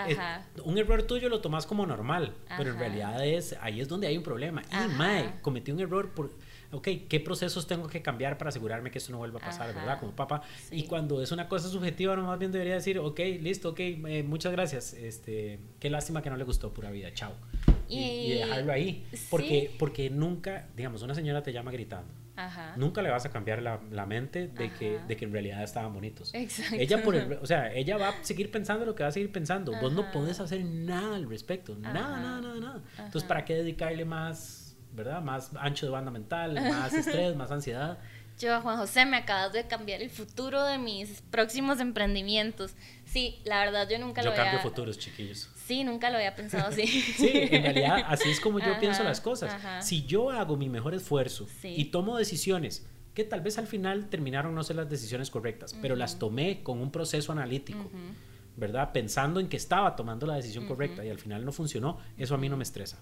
un 0.63 0.78
error 0.78 1.03
tuyo 1.03 1.30
lo 1.30 1.41
tomas 1.41 1.65
como 1.65 1.86
normal, 1.86 2.34
pero 2.57 2.72
en 2.72 2.80
realidad 2.80 3.26
es, 3.26 3.55
ahí 3.61 3.80
es 3.82 3.88
donde 3.88 4.07
hay 4.07 4.17
un 4.17 4.24
problema. 4.24 4.63
Y, 4.72 4.88
mae, 4.95 5.32
cometí 5.41 5.72
un 5.72 5.80
error 5.80 6.09
por 6.13 6.32
ok, 6.72 6.88
¿qué 7.07 7.20
procesos 7.20 7.67
tengo 7.67 7.88
que 7.88 8.01
cambiar 8.01 8.38
para 8.38 8.49
asegurarme 8.49 8.91
que 8.91 8.97
esto 8.97 9.11
no 9.11 9.17
vuelva 9.17 9.39
a 9.39 9.45
pasar, 9.45 9.74
verdad? 9.74 9.99
Como 9.99 10.13
papá. 10.13 10.41
Y 10.72 10.84
cuando 10.84 11.22
es 11.22 11.32
una 11.32 11.47
cosa 11.47 11.70
subjetiva, 11.70 12.15
no 12.15 12.24
más 12.24 12.39
bien 12.39 12.51
debería 12.51 12.76
decir, 12.76 12.99
ok, 12.99 13.20
listo, 13.41 13.70
ok, 13.70 13.80
eh, 13.80 14.24
muchas 14.28 14.51
gracias. 14.51 14.93
Este, 14.93 15.59
qué 15.80 15.89
lástima 15.89 16.22
que 16.22 16.30
no 16.30 16.38
le 16.38 16.43
gustó, 16.43 16.74
pura 16.74 16.91
vida, 16.91 17.13
chao. 17.13 17.34
Y, 17.88 18.32
dejarlo 18.34 18.72
ahí. 18.72 19.07
Porque, 19.30 19.76
porque 19.80 20.09
nunca, 20.09 20.67
digamos, 20.76 21.01
una 21.01 21.15
señora 21.15 21.41
te 21.41 21.51
llama 21.51 21.72
gritando. 21.72 22.13
Nunca 22.78 23.01
le 23.01 23.09
vas 23.09 23.26
a 23.26 23.30
cambiar 23.30 23.61
la, 23.61 23.82
la 23.91 24.05
mente 24.05 24.47
de 24.47 24.72
que, 24.72 24.99
de 25.07 25.17
que 25.17 25.26
en 25.26 25.34
realidad 25.34 25.61
estaban 25.61 25.93
bonitos. 25.93 26.34
Exacto. 26.34 26.76
Ella, 26.76 27.03
por 27.03 27.15
o 27.15 27.45
sea, 27.45 27.74
ella 27.74 27.97
va 27.97 28.09
a 28.09 28.24
seguir 28.24 28.49
pensando 28.49 28.86
lo 28.86 28.95
que 28.95 29.03
va 29.03 29.09
a 29.09 29.11
seguir 29.11 29.32
pensando. 29.32 29.74
Vos 29.82 29.91
no 29.91 30.09
podés 30.11 30.39
hacer 30.39 30.63
nada 30.63 31.15
al 31.15 31.30
respecto. 31.30 31.76
Nada, 31.76 31.93
nada, 31.93 32.41
nada, 32.41 32.59
nada. 32.59 32.82
Entonces, 32.97 33.24
¿para 33.24 33.43
qué 33.43 33.55
dedicarle 33.55 34.05
más 34.05 34.59
¿verdad? 35.00 35.22
Más 35.22 35.52
ancho 35.58 35.86
de 35.86 35.91
banda 35.93 36.12
mental, 36.12 36.54
más 36.70 36.93
estrés, 36.93 37.36
más 37.36 37.50
ansiedad. 37.52 37.97
Yo, 38.38 38.62
Juan 38.62 38.78
José, 38.78 39.06
me 39.06 39.18
acabas 39.18 39.52
de 39.52 39.66
cambiar 39.68 40.02
el 40.02 40.10
futuro 40.10 40.64
de 40.64 40.78
mis 40.78 41.22
próximos 41.24 41.80
emprendimientos. 41.80 42.74
Sí, 43.06 43.39
la 43.43 43.60
verdad 43.60 43.88
yo 43.89 43.97
nunca 44.00 44.22
lo 44.22 44.32
había... 44.32 44.43
Yo 44.43 44.52
cambio 44.52 44.70
futuros, 44.70 44.97
chiquillos. 44.97 45.50
Sí, 45.56 45.84
nunca 45.84 46.10
lo 46.10 46.18
había 46.18 46.36
pensado 46.36 46.68
así. 46.68 46.86
sí, 47.18 47.32
en 47.34 47.64
realidad 47.64 48.04
así 48.08 48.30
es 48.30 48.39
como 48.39 48.60
yo 48.60 48.80
pienso 48.80 49.04
las 49.04 49.20
cosas. 49.20 49.54
Si 49.86 50.06
yo 50.06 50.30
hago 50.32 50.58
mi 50.58 50.70
mejor 50.70 50.93
esfuerzo 50.93 51.47
y 51.64 51.86
tomo 51.86 52.18
decisiones 52.18 52.86
que 53.14 53.24
tal 53.24 53.41
vez 53.41 53.58
al 53.58 53.68
final 53.68 54.10
terminaron 54.10 54.54
no 54.56 54.64
ser 54.64 54.78
las 54.78 54.89
decisiones 54.89 55.30
correctas, 55.30 55.76
pero 55.82 55.95
las 55.95 56.20
tomé 56.20 56.62
con 56.64 56.80
un 56.80 56.91
proceso 56.91 57.32
analítico. 57.32 57.89
¿verdad? 58.56 58.91
Pensando 58.91 59.39
en 59.39 59.47
que 59.47 59.58
estaba 59.58 59.95
tomando 59.95 60.28
la 60.28 60.36
decisión 60.36 60.68
correcta 60.68 61.06
y 61.06 61.10
al 61.10 61.18
final 61.18 61.45
no 61.45 61.52
funcionó, 61.52 61.97
eso 62.18 62.36
a 62.36 62.38
mí 62.38 62.50
no 62.50 62.58
me 62.58 62.64
estresa. 62.64 63.00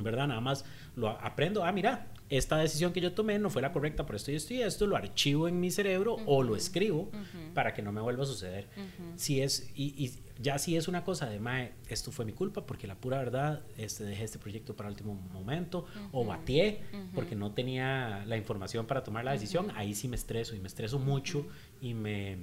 ¿Verdad? 0.00 0.28
Nada 0.28 0.40
más 0.40 0.64
lo 0.96 1.08
aprendo, 1.08 1.64
ah, 1.64 1.72
mira, 1.72 2.06
esta 2.30 2.58
decisión 2.58 2.92
que 2.92 3.00
yo 3.00 3.12
tomé 3.12 3.38
no 3.38 3.48
fue 3.48 3.62
la 3.62 3.72
correcta 3.72 4.04
por 4.04 4.16
esto 4.16 4.30
y 4.30 4.34
esto 4.34 4.54
y 4.54 4.62
esto, 4.62 4.86
lo 4.86 4.96
archivo 4.96 5.48
en 5.48 5.60
mi 5.60 5.70
cerebro 5.70 6.16
o 6.26 6.42
lo 6.42 6.56
escribo 6.56 7.10
para 7.54 7.72
que 7.72 7.82
no 7.82 7.90
me 7.90 8.00
vuelva 8.00 8.24
a 8.24 8.26
suceder. 8.26 8.68
Si 9.16 9.40
es, 9.40 9.70
y, 9.74 10.12
ya 10.40 10.58
si 10.58 10.76
es 10.76 10.88
una 10.88 11.04
cosa 11.04 11.28
de, 11.28 11.40
mae, 11.40 11.72
esto 11.88 12.12
fue 12.12 12.24
mi 12.24 12.32
culpa 12.32 12.66
porque 12.66 12.86
la 12.86 12.96
pura 12.96 13.18
verdad, 13.18 13.62
este, 13.76 14.04
dejé 14.04 14.24
este 14.24 14.38
proyecto 14.38 14.76
para 14.76 14.88
el 14.88 14.92
último 14.92 15.14
momento 15.14 15.86
o 16.12 16.24
batié 16.24 16.82
porque 17.14 17.34
no 17.34 17.52
tenía 17.52 18.24
la 18.26 18.36
información 18.36 18.86
para 18.86 19.02
tomar 19.02 19.24
la 19.24 19.32
decisión, 19.32 19.72
ahí 19.74 19.94
sí 19.94 20.06
me 20.06 20.16
estreso 20.16 20.54
y 20.54 20.60
me 20.60 20.68
estreso 20.68 20.98
mucho 20.98 21.46
y 21.80 21.94
me, 21.94 22.38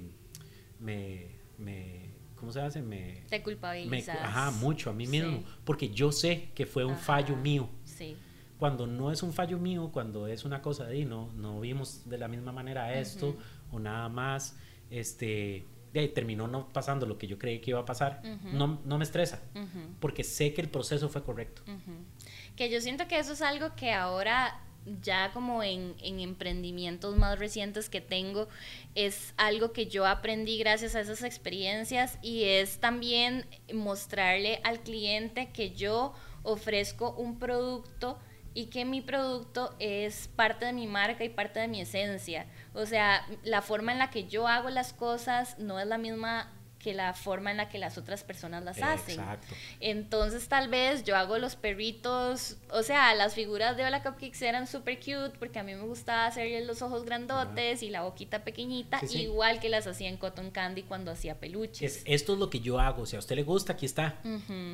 me, 0.80 1.28
me 1.58 2.15
¿cómo 2.36 2.52
se 2.52 2.60
hace? 2.60 2.82
Me, 2.82 3.22
Te 3.28 3.42
culpabilizas. 3.42 4.16
ajá, 4.20 4.50
mucho 4.52 4.90
a 4.90 4.92
mí 4.92 5.06
mismo, 5.06 5.42
porque 5.64 5.90
yo 5.90 6.12
sé 6.12 6.50
que 6.54 6.66
fue 6.66 6.84
un 6.84 6.96
fallo 6.96 7.36
mío. 7.36 7.68
Sí. 7.84 8.16
Cuando 8.58 8.86
no 8.86 9.10
es 9.12 9.22
un 9.22 9.32
fallo 9.32 9.58
mío, 9.58 9.90
cuando 9.92 10.26
es 10.28 10.44
una 10.44 10.62
cosa 10.62 10.84
de 10.86 11.04
no, 11.04 11.30
no 11.32 11.60
vimos 11.60 12.08
de 12.08 12.18
la 12.18 12.28
misma 12.28 12.52
manera 12.52 12.94
esto 12.94 13.36
o 13.70 13.78
nada 13.78 14.08
más, 14.08 14.56
este, 14.90 15.66
de 15.92 16.00
ahí 16.00 16.08
terminó 16.08 16.46
no 16.46 16.68
pasando 16.68 17.06
lo 17.06 17.18
que 17.18 17.26
yo 17.26 17.38
creí 17.38 17.60
que 17.60 17.70
iba 17.70 17.80
a 17.80 17.84
pasar, 17.84 18.22
no, 18.52 18.80
no, 18.84 18.98
me 18.98 19.04
estresa, 19.04 19.42
porque 20.00 20.24
sé 20.24 20.54
que 20.54 20.62
el 20.62 20.68
proceso 20.68 21.08
fue 21.08 21.22
correcto. 21.22 21.62
Que 22.54 22.70
yo 22.70 22.80
siento 22.80 23.06
que 23.08 23.18
eso 23.18 23.34
es 23.34 23.42
algo 23.42 23.74
que 23.76 23.92
ahora 23.92 24.60
ya 25.02 25.32
como 25.32 25.62
en, 25.62 25.94
emprendimientos 26.00 27.16
más 27.16 27.38
recientes 27.38 27.88
que 27.88 28.00
tengo, 28.00 28.48
es 28.94 29.34
algo 29.36 29.72
que 29.72 29.86
yo 29.86 30.06
aprendí 30.06 30.58
gracias 30.58 30.94
a 30.94 31.00
esas 31.00 31.22
experiencias 31.22 32.18
y 32.22 32.44
es 32.44 32.78
también 32.78 33.46
mostrarle 33.72 34.60
al 34.64 34.80
cliente 34.80 35.50
que 35.52 35.70
yo 35.70 36.14
ofrezco 36.42 37.12
un 37.12 37.38
producto 37.38 38.18
y 38.54 38.66
que 38.66 38.86
mi 38.86 39.02
producto 39.02 39.74
es 39.78 40.28
parte 40.28 40.64
de 40.64 40.72
mi 40.72 40.86
marca 40.86 41.24
y 41.24 41.28
parte 41.28 41.60
de 41.60 41.68
mi 41.68 41.80
esencia. 41.82 42.46
O 42.72 42.86
sea, 42.86 43.26
la 43.44 43.60
forma 43.60 43.92
en 43.92 43.98
la 43.98 44.10
que 44.10 44.28
yo 44.28 44.48
hago 44.48 44.70
las 44.70 44.94
cosas 44.94 45.58
no 45.58 45.78
es 45.78 45.86
la 45.86 45.98
misma 45.98 46.55
que 46.86 46.94
la 46.94 47.14
forma 47.14 47.50
en 47.50 47.56
la 47.56 47.68
que 47.68 47.78
las 47.78 47.98
otras 47.98 48.22
personas 48.22 48.62
las 48.62 48.80
hacen. 48.80 49.20
Entonces 49.80 50.46
tal 50.46 50.68
vez 50.68 51.02
yo 51.02 51.16
hago 51.16 51.36
los 51.36 51.56
perritos, 51.56 52.58
o 52.70 52.84
sea, 52.84 53.12
las 53.16 53.34
figuras 53.34 53.76
de 53.76 53.84
Hola 53.84 54.04
Cupcakes 54.04 54.40
eran 54.46 54.68
súper 54.68 55.00
cute 55.00 55.32
porque 55.36 55.58
a 55.58 55.64
mí 55.64 55.74
me 55.74 55.82
gustaba 55.82 56.26
hacerle 56.26 56.64
los 56.64 56.82
ojos 56.82 57.04
grandotes 57.04 57.82
y 57.82 57.90
la 57.90 58.02
boquita 58.02 58.44
pequeñita, 58.44 59.00
igual 59.10 59.58
que 59.58 59.68
las 59.68 59.88
hacía 59.88 60.08
en 60.08 60.16
Cotton 60.16 60.52
Candy 60.52 60.84
cuando 60.84 61.10
hacía 61.10 61.40
peluches. 61.40 62.02
esto 62.04 62.34
es 62.34 62.38
lo 62.38 62.50
que 62.50 62.60
yo 62.60 62.78
hago, 62.78 63.04
si 63.04 63.16
a 63.16 63.18
usted 63.18 63.34
le 63.34 63.42
gusta, 63.42 63.72
aquí 63.72 63.86
está. 63.86 64.20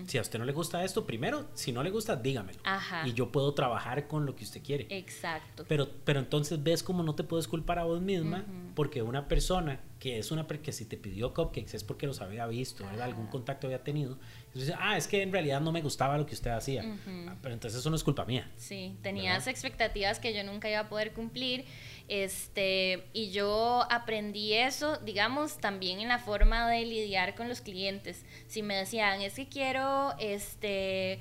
Si 0.07 0.19
a 0.19 0.21
usted 0.21 0.39
no 0.39 0.45
le 0.45 0.53
gusta 0.53 0.85
esto, 0.85 1.07
primero, 1.07 1.49
si 1.55 1.73
no 1.73 1.83
le 1.83 1.89
gusta, 1.89 2.15
dígamelo. 2.15 2.61
Y 3.07 3.15
yo 3.15 3.33
puedo 3.33 3.55
trabajar 3.55 4.07
con 4.07 4.27
lo 4.27 4.37
que 4.37 4.45
usted 4.45 4.63
quiere. 4.63 4.87
Exacto. 4.91 5.65
Pero, 5.67 5.89
pero 6.05 6.21
entonces 6.21 6.63
ves 6.63 6.83
como 6.83 7.03
no 7.03 7.15
te 7.15 7.25
puedes 7.25 7.49
culpar 7.49 7.79
a 7.79 7.85
vos 7.85 8.03
misma 8.03 8.45
porque 8.75 9.01
una 9.01 9.29
persona 9.29 9.81
que 10.03 10.19
es 10.19 10.33
una 10.33 10.49
que 10.49 10.73
si 10.73 10.85
te 10.85 10.97
pidió 10.97 11.33
cupcakes 11.33 11.77
es 11.77 11.85
porque 11.85 12.09
los 12.09 12.21
había 12.21 12.45
visto, 12.49 12.85
algún 12.89 13.29
contacto 13.29 13.69
había 13.69 13.85
tenido. 13.85 14.19
Entonces, 14.47 14.75
ah, 14.77 14.97
es 14.97 15.07
que 15.07 15.23
en 15.23 15.31
realidad 15.31 15.61
no 15.61 15.71
me 15.71 15.81
gustaba 15.81 16.19
lo 16.19 16.27
que 16.27 16.35
usted 16.35 16.51
hacía. 16.51 16.83
Ah, 17.29 17.37
pero 17.41 17.55
entonces 17.55 17.79
eso 17.79 17.89
no 17.89 17.95
es 17.95 18.03
culpa 18.03 18.25
mía. 18.25 18.51
Sí, 18.57 18.97
tenías 19.01 19.47
expectativas 19.47 20.19
que 20.19 20.35
yo 20.35 20.43
nunca 20.43 20.69
iba 20.69 20.81
a 20.81 20.89
poder 20.89 21.13
cumplir 21.13 21.67
Este, 22.09 23.05
y 23.13 23.31
yo 23.31 23.87
aprendí 23.93 24.55
eso, 24.55 24.97
digamos, 24.97 25.59
también 25.59 26.01
en 26.01 26.09
la 26.09 26.19
forma 26.19 26.69
de 26.69 26.85
lidiar 26.85 27.37
con 27.37 27.49
los 27.49 27.61
clientes. 27.61 28.25
Si 28.49 28.61
me 28.61 28.75
decían, 28.75 29.23
es 29.23 29.35
que 29.35 29.49
quiero, 29.49 30.15
este, 30.19 31.21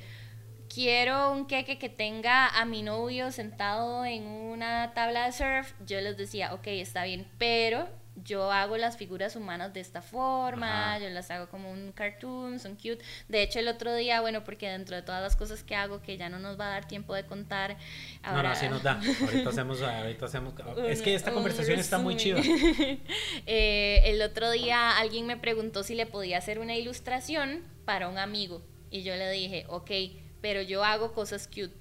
quiero 0.73 1.31
un 1.33 1.45
queque 1.45 1.77
que 1.77 1.89
tenga 1.89 2.47
a 2.47 2.65
mi 2.65 2.81
novio 2.81 3.31
sentado 3.31 4.05
en 4.05 4.23
una 4.23 4.95
tabla 4.95 5.27
de 5.27 5.33
surf, 5.33 5.71
yo 5.85 6.01
les 6.01 6.17
decía, 6.17 6.55
ok, 6.55 6.65
está 6.65 7.03
bien, 7.03 7.27
pero 7.37 8.00
yo 8.23 8.51
hago 8.51 8.77
las 8.77 8.97
figuras 8.97 9.35
humanas 9.35 9.73
de 9.73 9.79
esta 9.79 10.01
forma, 10.01 10.97
yo 10.99 11.09
las 11.09 11.31
hago 11.31 11.49
como 11.49 11.71
un 11.71 11.91
cartoon, 11.91 12.59
son 12.59 12.75
cute. 12.75 12.99
De 13.27 13.41
hecho, 13.41 13.59
el 13.59 13.67
otro 13.67 13.93
día, 13.95 14.21
bueno, 14.21 14.43
porque 14.43 14.69
dentro 14.69 14.95
de 14.95 15.01
todas 15.01 15.21
las 15.21 15.35
cosas 15.35 15.63
que 15.63 15.75
hago, 15.75 16.01
que 16.01 16.17
ya 16.17 16.29
no 16.29 16.39
nos 16.39 16.59
va 16.59 16.67
a 16.67 16.69
dar 16.69 16.87
tiempo 16.87 17.13
de 17.13 17.25
contar. 17.25 17.77
Ahora... 18.23 18.43
No, 18.43 18.49
no, 18.49 18.55
sí 18.55 18.69
nos 18.69 18.83
da. 18.83 18.99
Ahorita 19.21 19.49
hacemos, 19.49 19.81
ahorita 19.81 20.25
hacemos. 20.25 20.53
es 20.87 21.01
que 21.01 21.15
esta 21.15 21.31
conversación 21.31 21.79
está 21.79 21.97
muy 21.97 22.17
chiva. 22.17 22.41
eh, 23.45 24.01
el 24.05 24.21
otro 24.21 24.51
día 24.51 24.97
alguien 24.97 25.25
me 25.25 25.37
preguntó 25.37 25.83
si 25.83 25.95
le 25.95 26.05
podía 26.05 26.37
hacer 26.37 26.59
una 26.59 26.75
ilustración 26.75 27.63
para 27.85 28.07
un 28.07 28.17
amigo. 28.17 28.61
Y 28.89 29.03
yo 29.03 29.15
le 29.15 29.29
dije, 29.31 29.65
ok, 29.69 29.91
pero 30.41 30.61
yo 30.61 30.83
hago 30.83 31.13
cosas 31.13 31.47
cute. 31.47 31.73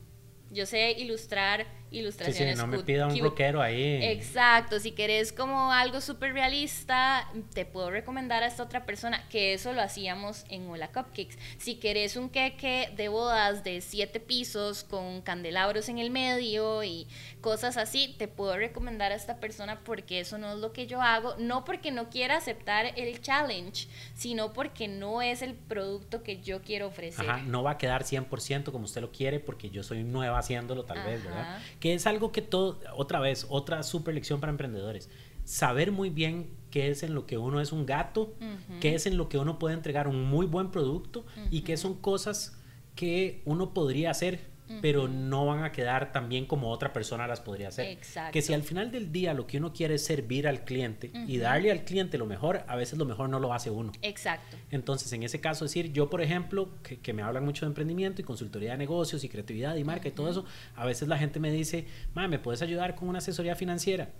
Yo 0.51 0.67
sé 0.67 0.93
ilustrar 0.93 1.67
ilustraciones. 1.91 2.57
Sí, 2.57 2.61
sí, 2.61 2.67
no 2.67 2.67
me 2.67 2.83
pida 2.83 3.07
un 3.07 3.19
rockero 3.19 3.61
ahí. 3.61 4.05
Exacto, 4.05 4.79
si 4.79 4.93
querés 4.93 5.33
como 5.33 5.73
algo 5.73 6.01
súper 6.01 6.33
realista, 6.33 7.29
te 7.55 7.65
puedo 7.65 7.91
recomendar 7.91 8.43
a 8.43 8.47
esta 8.47 8.63
otra 8.63 8.87
persona, 8.87 9.27
que 9.29 9.55
eso 9.55 9.73
lo 9.73 9.83
hacíamos 9.83 10.45
en 10.49 10.69
Hola 10.69 10.89
Cupcakes. 10.89 11.39
Si 11.59 11.77
querés 11.77 12.17
un 12.17 12.31
queque 12.31 12.93
de 12.97 13.09
bodas 13.09 13.65
de 13.65 13.81
siete 13.81 14.21
pisos 14.21 14.85
con 14.85 15.23
candelabros 15.23 15.89
en 15.89 15.99
el 15.99 16.11
medio 16.11 16.83
y 16.85 17.07
cosas 17.41 17.77
así, 17.77 18.15
te 18.19 18.29
puedo 18.29 18.57
recomendar 18.57 19.13
a 19.13 19.15
esta 19.15 19.39
persona 19.39 19.81
porque 19.85 20.21
eso 20.21 20.39
no 20.39 20.53
es 20.53 20.59
lo 20.59 20.73
que 20.73 20.87
yo 20.87 21.01
hago, 21.01 21.35
no 21.39 21.65
porque 21.65 21.91
no 21.91 22.11
quiera 22.11 22.37
aceptar 22.37 22.93
el 22.97 23.21
challenge, 23.21 23.89
sino 24.15 24.53
porque 24.53 24.89
no 24.89 25.23
es 25.23 25.43
el 25.43 25.55
producto 25.55 26.23
que 26.23 26.41
yo 26.41 26.63
quiero 26.63 26.87
ofrecer. 26.89 27.29
Ajá, 27.29 27.43
no 27.43 27.63
va 27.63 27.73
a 27.73 27.79
quedar 27.79 28.05
100% 28.05 28.71
como 28.73 28.85
usted 28.85 29.01
lo 29.01 29.11
quiere 29.11 29.41
porque 29.41 29.71
yo 29.71 29.83
soy 29.83 30.05
nueva 30.05 30.39
haciéndolo 30.39 30.85
tal 30.85 31.05
vez, 31.05 31.25
¿verdad? 31.25 31.59
Que 31.81 31.95
es 31.95 32.07
algo 32.07 32.31
que 32.31 32.43
todo, 32.43 32.79
otra 32.95 33.19
vez, 33.21 33.47
otra 33.49 33.83
super 33.83 34.15
lección 34.15 34.39
para 34.39 34.51
emprendedores. 34.51 35.11
Saber 35.45 35.91
muy 35.91 36.11
bien 36.11 36.51
qué 36.71 36.91
es 36.91 37.03
en 37.03 37.15
lo 37.15 37.27
que 37.27 37.39
uno 37.39 37.61
es 37.61 37.73
un 37.73 37.87
gato, 37.87 38.35
qué 38.81 38.95
es 38.95 39.07
en 39.07 39.17
lo 39.17 39.29
que 39.29 39.39
uno 39.39 39.59
puede 39.59 39.75
entregar 39.75 40.07
un 40.07 40.23
muy 40.25 40.47
buen 40.47 40.71
producto 40.71 41.25
y 41.51 41.63
qué 41.63 41.77
son 41.77 41.95
cosas 41.95 42.57
que 42.95 43.43
uno 43.47 43.73
podría 43.73 44.11
hacer 44.11 44.50
pero 44.81 45.09
no 45.09 45.47
van 45.47 45.65
a 45.65 45.73
quedar 45.73 46.13
tan 46.13 46.29
bien 46.29 46.47
como 46.47 46.71
otra 46.71 46.93
persona 46.93 47.27
las 47.27 47.41
podría 47.41 47.69
hacer. 47.69 47.87
Exacto. 47.87 48.33
Que 48.33 48.43
si 48.43 48.53
al 48.53 48.63
final 48.63 48.91
del 48.91 49.11
día 49.11 49.35
lo 49.35 49.47
que 49.47 49.59
uno 49.59 49.73
quiere 49.73 49.95
es 49.95 50.05
servir 50.05 50.47
al 50.47 50.65
cliente 50.65 51.11
y 51.27 51.39
darle 51.39 51.73
al 51.73 51.85
cliente 51.85 52.19
lo 52.19 52.27
mejor, 52.27 52.65
a 52.69 52.77
veces 52.77 52.99
lo 52.99 53.05
mejor 53.05 53.29
no 53.29 53.41
lo 53.41 53.53
hace 53.53 53.71
uno. 53.71 53.93
Exacto. 54.03 54.57
Entonces, 54.71 55.13
en 55.13 55.23
ese 55.23 55.41
caso, 55.41 55.65
decir, 55.65 55.93
yo, 55.93 56.09
por 56.09 56.23
ejemplo, 56.23 56.71
que, 56.83 57.13
me 57.13 57.23
hablan 57.23 57.45
mucho 57.45 57.67
de 57.67 57.71
emprendimiento 57.71 58.21
y 58.21 58.25
consultoría 58.25 58.73
de 58.73 58.79
negocios 58.79 59.25
y 59.25 59.29
creatividad 59.29 59.75
y 59.77 59.83
marca 59.83 60.09
y 60.09 60.13
todo 60.13 60.31
eso, 60.31 60.45
a 60.77 60.87
veces 60.87 61.09
la 61.09 61.19
gente 61.19 61.41
me 61.41 61.51
dice, 61.51 61.87
¿me 62.15 62.39
puedes 62.39 62.63
ayudar 62.63 62.95
con 62.95 63.09
una 63.09 63.19
asesoría 63.19 63.57
financiera? 63.57 64.11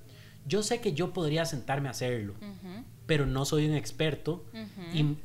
Yo 0.47 0.63
sé 0.63 0.81
que 0.81 0.93
yo 0.93 1.13
podría 1.13 1.45
sentarme 1.45 1.89
a 1.89 1.91
hacerlo, 1.93 2.35
pero 3.07 3.27
no 3.27 3.45
soy 3.45 3.67
un 3.67 3.77
experto 3.77 4.45
y, 4.93 5.17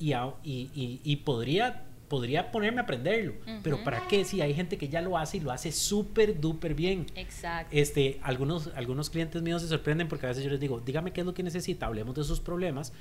y, 0.44 1.02
y 1.04 1.16
podría 1.18 1.86
podría 2.08 2.52
ponerme 2.52 2.82
a 2.82 2.84
aprenderlo, 2.84 3.34
pero 3.64 3.84
¿para 3.84 4.08
qué? 4.08 4.26
Si 4.26 4.42
hay 4.42 4.54
gente 4.54 4.78
que 4.78 4.90
ya 4.90 5.02
lo 5.02 5.18
hace 5.18 5.38
y 5.38 5.40
lo 5.40 5.52
hace 5.52 5.72
súper, 5.72 6.40
duper 6.40 6.74
bien. 6.74 7.06
Exacto. 7.16 7.76
Este, 7.76 8.20
algunos, 8.22 8.68
algunos 8.76 9.10
clientes 9.10 9.42
míos 9.42 9.62
se 9.62 9.68
sorprenden 9.68 10.08
porque 10.08 10.26
a 10.26 10.30
veces 10.30 10.44
yo 10.44 10.50
les 10.50 10.60
digo, 10.60 10.80
dígame 10.80 11.12
qué 11.12 11.22
es 11.22 11.26
lo 11.26 11.34
que 11.34 11.44
necesita, 11.44 11.86
hablemos 11.86 12.16
de 12.16 12.24
sus 12.24 12.40
problemas 12.40 12.94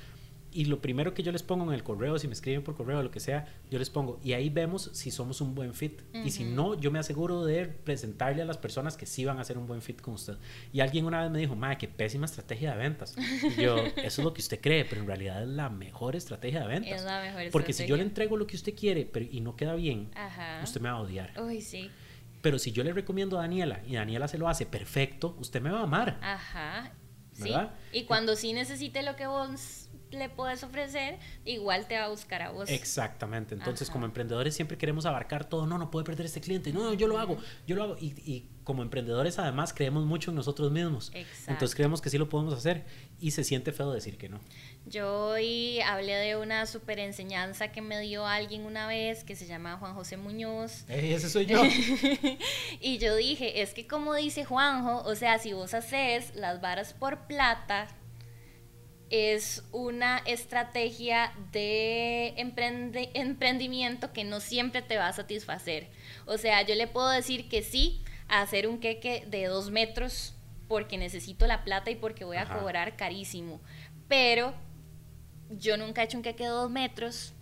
y 0.55 0.65
lo 0.65 0.81
primero 0.81 1.13
que 1.13 1.21
yo 1.21 1.33
les 1.33 1.43
pongo 1.43 1.65
en 1.65 1.73
el 1.73 1.83
correo, 1.83 2.17
si 2.17 2.27
me 2.27 2.33
escriben 2.33 2.63
por 2.63 2.75
correo 2.75 2.99
o 2.99 3.03
lo 3.03 3.11
que 3.11 3.19
sea, 3.19 3.45
yo 3.69 3.77
les 3.77 3.89
pongo, 3.89 4.21
y 4.23 4.31
ahí 4.31 4.49
vemos 4.49 4.89
si 4.93 5.11
somos 5.11 5.41
un 5.41 5.53
buen 5.53 5.73
fit. 5.73 6.01
Y 6.13 6.31
si 6.31 6.45
no, 6.45 6.79
yo 6.79 6.91
me 6.91 6.99
aseguro 6.99 7.43
de 7.43 7.65
presentarle 7.65 8.41
a 8.41 8.45
las 8.45 8.57
personas 8.57 8.95
que 8.95 9.05
sí 9.05 9.25
van 9.25 9.37
a 9.37 9.43
ser 9.43 9.57
un 9.57 9.67
buen 9.67 9.81
fit 9.81 9.99
con 9.99 10.13
usted. 10.13 10.37
Y 10.71 10.79
alguien 10.79 11.05
una 11.05 11.21
vez 11.21 11.29
me 11.29 11.39
dijo, 11.39 11.55
madre, 11.55 11.77
qué 11.77 11.87
pésima 11.89 12.25
estrategia 12.25 12.71
de 12.71 12.77
ventas. 12.77 13.15
Y 13.57 13.61
yo, 13.61 13.77
eso 13.97 14.21
es 14.21 14.23
lo 14.23 14.33
que 14.33 14.41
usted 14.41 14.61
cree, 14.61 14.85
pero 14.85 15.01
en 15.01 15.07
realidad 15.07 15.43
es 15.43 15.49
la 15.49 15.69
mejor 15.69 16.15
estrategia 16.15 16.61
de 16.61 16.67
ventas. 16.67 17.01
Es 17.01 17.03
la 17.03 17.21
mejor 17.21 17.51
Porque 17.51 17.73
si 17.73 17.85
yo 17.85 17.97
le 17.97 18.03
entrego 18.03 18.37
lo 18.37 18.47
que 18.47 18.55
usted 18.55 18.73
quiere 18.73 19.05
pero, 19.05 19.25
y 19.29 19.41
no 19.41 19.57
queda 19.57 19.75
bien, 19.75 20.09
usted 20.63 20.79
me 20.79 20.89
va 20.89 20.95
a 20.95 21.01
odiar. 21.01 21.33
Uy, 21.41 21.59
sí. 21.59 21.91
Pero 22.41 22.59
si 22.59 22.71
yo 22.71 22.83
le 22.83 22.93
recomiendo 22.93 23.37
a 23.37 23.41
Daniela 23.41 23.81
y 23.85 23.95
Daniela 23.95 24.29
se 24.29 24.37
lo 24.37 24.47
hace 24.47 24.65
perfecto, 24.65 25.35
usted 25.37 25.61
me 25.61 25.71
va 25.71 25.79
a 25.79 25.83
amar. 25.83 26.17
Ajá. 26.21 26.93
¿verdad? 27.37 27.71
Y 27.91 28.03
cuando 28.05 28.35
sí 28.35 28.53
necesite 28.53 29.03
lo 29.03 29.15
que 29.15 29.27
vos 29.27 29.84
le 30.15 30.29
puedes 30.29 30.63
ofrecer, 30.63 31.17
igual 31.45 31.87
te 31.87 31.97
va 31.97 32.05
a 32.05 32.09
buscar 32.09 32.41
a 32.41 32.51
vos. 32.51 32.69
Exactamente. 32.69 33.55
Entonces, 33.55 33.89
como 33.89 34.05
emprendedores 34.05 34.55
siempre 34.55 34.77
queremos 34.77 35.05
abarcar 35.05 35.47
todo. 35.47 35.65
No, 35.65 35.77
no 35.77 35.91
puede 35.91 36.05
perder 36.05 36.25
este 36.25 36.41
cliente. 36.41 36.71
No, 36.73 36.93
yo 36.93 37.07
lo 37.07 37.17
hago, 37.19 37.37
yo 37.67 37.75
lo 37.75 37.83
hago. 37.83 37.97
Y, 37.99 38.13
y 38.25 38.49
como 38.63 38.81
emprendedores, 38.81 39.37
además, 39.39 39.73
creemos 39.73 40.05
mucho 40.05 40.31
en 40.31 40.35
nosotros 40.35 40.71
mismos. 40.71 41.11
Exacto. 41.13 41.51
Entonces, 41.51 41.75
creemos 41.75 42.01
que 42.01 42.09
sí 42.09 42.17
lo 42.17 42.29
podemos 42.29 42.53
hacer. 42.53 42.85
Y 43.19 43.31
se 43.31 43.43
siente 43.43 43.71
feo 43.71 43.91
decir 43.91 44.17
que 44.17 44.27
no. 44.27 44.39
Yo 44.85 45.27
hoy 45.27 45.79
hablé 45.81 46.15
de 46.15 46.35
una 46.35 46.65
super 46.65 46.99
enseñanza 46.99 47.71
que 47.71 47.81
me 47.81 47.99
dio 48.01 48.25
alguien 48.25 48.65
una 48.65 48.87
vez 48.87 49.23
que 49.23 49.35
se 49.35 49.47
llama 49.47 49.77
Juan 49.77 49.93
José 49.93 50.17
Muñoz. 50.17 50.85
ese 50.87 51.29
soy 51.29 51.45
yo. 51.45 51.61
y 52.81 52.97
yo 52.97 53.15
dije, 53.15 53.61
es 53.61 53.73
que 53.73 53.87
como 53.87 54.13
dice 54.15 54.45
Juanjo, 54.45 55.01
o 55.03 55.15
sea, 55.15 55.39
si 55.39 55.53
vos 55.53 55.73
haces 55.73 56.35
las 56.35 56.61
varas 56.61 56.93
por 56.93 57.27
plata, 57.27 57.87
es 59.09 59.63
una 59.71 60.17
estrategia 60.25 61.33
de 61.51 62.33
emprendimiento 62.37 64.11
que 64.11 64.23
no 64.23 64.39
siempre 64.39 64.81
te 64.81 64.97
va 64.97 65.07
a 65.07 65.13
satisfacer. 65.13 65.89
O 66.25 66.37
sea, 66.37 66.63
yo 66.63 66.75
le 66.75 66.87
puedo 66.87 67.09
decir 67.09 67.47
que 67.47 67.61
sí 67.61 68.01
a 68.27 68.41
hacer 68.41 68.67
un 68.67 68.79
queque 68.79 69.23
de 69.27 69.45
dos 69.45 69.69
metros 69.69 70.33
porque 70.67 70.97
necesito 70.97 71.45
la 71.45 71.63
plata 71.63 71.91
y 71.91 71.95
porque 71.95 72.25
voy 72.25 72.37
a 72.37 72.47
cobrar 72.47 72.95
carísimo. 72.95 73.61
Pero 74.07 74.55
yo 75.51 75.77
nunca 75.77 76.01
he 76.01 76.05
hecho 76.05 76.17
un 76.17 76.23
queque 76.23 76.45
de 76.45 76.49
dos 76.49 76.71
metros 76.71 77.34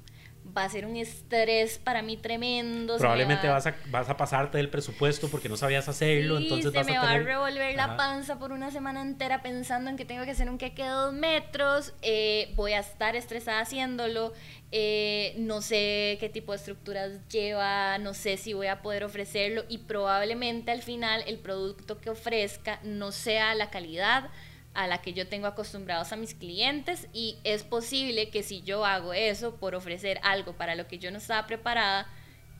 va 0.46 0.66
a 0.66 0.70
ser 0.70 0.86
un 0.86 0.96
estrés 0.96 1.78
para 1.78 2.02
mí 2.02 2.18
tremendo. 2.18 2.98
Probablemente 2.98 3.48
vas, 3.48 3.66
a, 3.68 3.76
vas 3.88 4.10
a 4.10 4.18
pasarte 4.18 4.58
del 4.58 4.70
presupuesto 4.70 5.30
porque 5.30 5.50
no 5.50 5.58
sabías 5.58 5.88
hacerlo, 5.88 6.38
entonces 6.38 6.72
se 6.74 6.84
me 6.84 6.98
va 6.98 7.12
a 7.12 7.20
revolver 7.20 7.76
la 7.76 7.96
panza 7.96 8.38
por 8.40 8.52
una 8.52 8.72
semana 8.72 9.02
entera 9.02 9.42
pensando 9.42 9.90
en 9.90 9.98
que 9.98 10.06
tengo 10.06 10.26
que 10.26 10.32
hacer 10.32 10.50
un 10.50 10.58
queque 10.58 10.84
de 10.84 10.90
dos 10.90 11.14
metros, 11.14 11.94
eh, 12.02 12.54
voy 12.56 12.74
a 12.74 12.80
estar 12.80 13.16
estresada 13.16 13.62
haciéndolo, 13.62 14.34
eh, 14.72 15.34
no 15.38 15.62
sé 15.62 16.18
qué 16.20 16.30
tipo 16.30 16.52
de 16.52 16.58
estructuras 16.58 17.28
lleva, 17.30 17.98
no 17.98 18.14
sé 18.14 18.38
si 18.38 18.54
voy 18.54 18.68
a 18.68 18.82
poder 18.82 19.04
ofrecerlo 19.04 19.64
y 19.70 19.80
probablemente 19.80 20.72
al 20.72 20.82
final 20.82 21.24
el 21.28 21.40
producto 21.40 22.00
que 22.00 22.10
ofrezca 22.10 22.80
no 22.84 23.12
sea 23.12 23.56
la 23.56 23.70
calidad 23.70 24.30
a 24.74 24.88
la 24.88 25.02
que 25.02 25.14
yo 25.14 25.28
tengo 25.28 25.48
acostumbrados 25.48 26.12
a 26.12 26.16
mis 26.16 26.34
clientes 26.34 27.08
y 27.14 27.38
es 27.44 27.64
posible 27.64 28.30
que 28.30 28.44
si 28.44 28.62
yo 28.62 28.86
hago 28.86 29.14
eso 29.14 29.56
por 29.56 29.76
ofrecer 29.76 30.20
algo 30.24 30.54
para 30.54 30.76
lo 30.76 30.88
que 30.88 31.00
yo 31.00 31.12
no 31.12 31.18
estaba 31.18 31.46
preparada, 31.46 32.08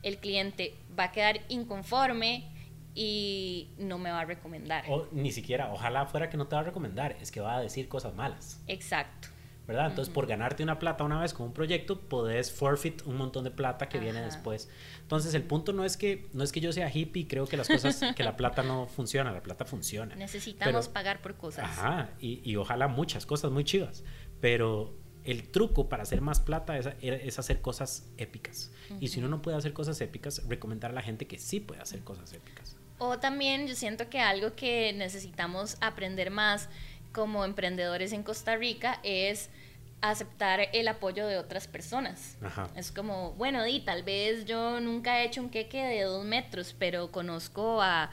el 0.02 0.18
cliente 0.18 0.74
va 0.96 1.04
a 1.04 1.12
quedar 1.12 1.40
inconforme 1.48 2.50
y 2.94 3.70
no 3.78 3.98
me 3.98 4.10
va 4.10 4.20
a 4.20 4.24
recomendar. 4.24 4.84
O 4.88 5.08
ni 5.10 5.32
siquiera, 5.32 5.72
ojalá 5.72 6.06
fuera 6.06 6.30
que 6.30 6.36
no 6.36 6.46
te 6.46 6.54
va 6.54 6.60
a 6.60 6.64
recomendar, 6.64 7.16
es 7.20 7.32
que 7.32 7.40
va 7.40 7.56
a 7.56 7.60
decir 7.60 7.88
cosas 7.88 8.14
malas. 8.14 8.62
Exacto. 8.68 9.28
¿Verdad? 9.66 9.86
Entonces, 9.86 10.12
por 10.12 10.26
ganarte 10.26 10.62
una 10.62 10.78
plata 10.78 11.04
una 11.04 11.20
vez 11.20 11.32
con 11.32 11.46
un 11.46 11.52
proyecto, 11.52 12.00
podés 12.00 12.52
forfeit 12.52 13.02
un 13.06 13.16
montón 13.16 13.44
de 13.44 13.50
plata 13.50 13.88
que 13.88 13.98
viene 13.98 14.20
después. 14.20 14.68
Entonces, 15.00 15.34
el 15.34 15.42
punto 15.42 15.72
no 15.72 15.84
es 15.84 15.96
que 15.96 16.28
no 16.32 16.44
es 16.44 16.52
que 16.52 16.60
yo 16.60 16.72
sea 16.72 16.90
hippie 16.92 17.22
y 17.22 17.26
creo 17.26 17.46
que 17.46 17.56
las 17.56 17.68
cosas, 17.68 18.00
que 18.14 18.22
la 18.22 18.36
plata 18.36 18.62
no 18.62 18.86
funciona, 18.94 19.32
la 19.32 19.42
plata 19.42 19.64
funciona. 19.64 20.14
Necesitamos 20.16 20.88
pagar 20.88 21.22
por 21.22 21.36
cosas. 21.36 21.64
Ajá, 21.64 22.10
y, 22.20 22.40
y, 22.48 22.56
ojalá 22.56 22.88
muchas 22.88 23.24
cosas 23.26 23.50
muy 23.50 23.64
chivas, 23.64 24.04
pero 24.40 24.94
el 25.24 25.48
truco 25.48 25.88
para 25.88 26.02
hacer 26.02 26.20
más 26.20 26.40
plata 26.40 26.76
es, 26.76 26.88
es 27.00 27.38
hacer 27.38 27.60
cosas 27.60 28.06
épicas. 28.18 28.70
Y 29.00 29.08
si 29.08 29.20
uno 29.20 29.28
no 29.28 29.42
puede 29.42 29.56
hacer 29.56 29.72
cosas 29.72 30.00
épicas, 30.00 30.42
recomendar 30.48 30.90
a 30.90 30.94
la 30.94 31.02
gente 31.02 31.26
que 31.26 31.38
sí 31.38 31.60
puede 31.60 31.80
hacer 31.80 32.00
cosas 32.00 32.32
épicas. 32.34 32.76
O 32.98 33.18
también 33.18 33.66
yo 33.66 33.74
siento 33.74 34.08
que 34.08 34.20
algo 34.20 34.54
que 34.54 34.92
necesitamos 34.92 35.76
aprender 35.80 36.30
más 36.30 36.68
como 37.14 37.44
emprendedores 37.44 38.12
en 38.12 38.22
Costa 38.22 38.56
Rica 38.56 39.00
es 39.02 39.48
aceptar 40.02 40.68
el 40.72 40.88
apoyo 40.88 41.26
de 41.26 41.38
otras 41.38 41.66
personas. 41.66 42.36
Es 42.76 42.92
como, 42.92 43.32
bueno, 43.32 43.64
di, 43.64 43.80
tal 43.80 44.02
vez 44.02 44.44
yo 44.44 44.80
nunca 44.80 45.20
he 45.20 45.24
hecho 45.24 45.40
un 45.40 45.48
queque 45.48 45.82
de 45.82 46.02
dos 46.02 46.24
metros, 46.24 46.74
pero 46.78 47.10
conozco 47.10 47.80
a, 47.80 48.10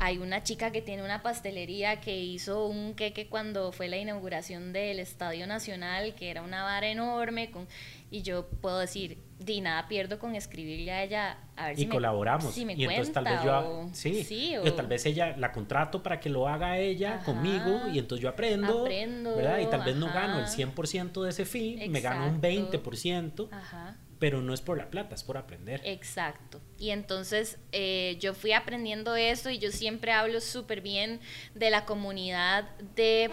hay 0.00 0.16
una 0.16 0.42
chica 0.42 0.72
que 0.72 0.80
tiene 0.80 1.04
una 1.04 1.22
pastelería 1.22 2.00
que 2.00 2.18
hizo 2.18 2.66
un 2.66 2.94
queque 2.94 3.26
cuando 3.28 3.70
fue 3.70 3.86
la 3.86 3.98
inauguración 3.98 4.72
del 4.72 4.98
Estadio 4.98 5.46
Nacional, 5.46 6.14
que 6.14 6.30
era 6.30 6.40
una 6.40 6.62
vara 6.62 6.88
enorme, 6.88 7.50
con, 7.50 7.68
y 8.10 8.22
yo 8.22 8.48
puedo 8.48 8.78
decir, 8.78 9.18
di 9.38 9.60
nada 9.60 9.88
pierdo 9.88 10.18
con 10.18 10.34
escribirle 10.34 10.90
a 10.90 11.04
ella 11.04 11.38
a 11.54 11.66
ver 11.66 11.78
y 11.78 11.82
si 11.82 11.88
colaboramos. 11.88 12.46
me, 12.46 12.52
si 12.52 12.64
me 12.64 12.72
y 12.72 12.84
entonces 12.84 13.12
tal 13.12 13.24
vez 13.24 13.42
yo 13.44 13.88
sí, 13.92 14.56
o, 14.56 14.72
tal 14.72 14.86
vez 14.86 15.04
ella 15.04 15.36
la 15.36 15.52
contrato 15.52 16.02
para 16.02 16.18
que 16.18 16.30
lo 16.30 16.48
haga 16.48 16.78
ella 16.78 17.20
conmigo 17.22 17.88
y 17.92 17.98
entonces 17.98 18.22
yo 18.22 18.30
aprendo, 18.30 18.84
verdad 18.84 19.58
y 19.58 19.66
tal 19.66 19.82
vez 19.82 19.96
no 19.96 20.06
gano 20.06 20.38
el 20.38 20.46
100% 20.46 21.22
de 21.22 21.28
ese 21.28 21.44
fee 21.44 21.90
me 21.90 22.00
gano 22.00 22.26
un 22.26 22.40
20% 22.40 23.48
ajá 23.52 23.98
pero 24.20 24.42
no 24.42 24.52
es 24.52 24.60
por 24.60 24.76
la 24.76 24.90
plata, 24.90 25.14
es 25.14 25.24
por 25.24 25.38
aprender. 25.38 25.80
Exacto. 25.82 26.60
Y 26.78 26.90
entonces 26.90 27.58
eh, 27.72 28.18
yo 28.20 28.34
fui 28.34 28.52
aprendiendo 28.52 29.16
eso 29.16 29.48
y 29.48 29.58
yo 29.58 29.72
siempre 29.72 30.12
hablo 30.12 30.42
súper 30.42 30.82
bien 30.82 31.20
de 31.54 31.70
la 31.70 31.86
comunidad 31.86 32.68
de, 32.94 33.30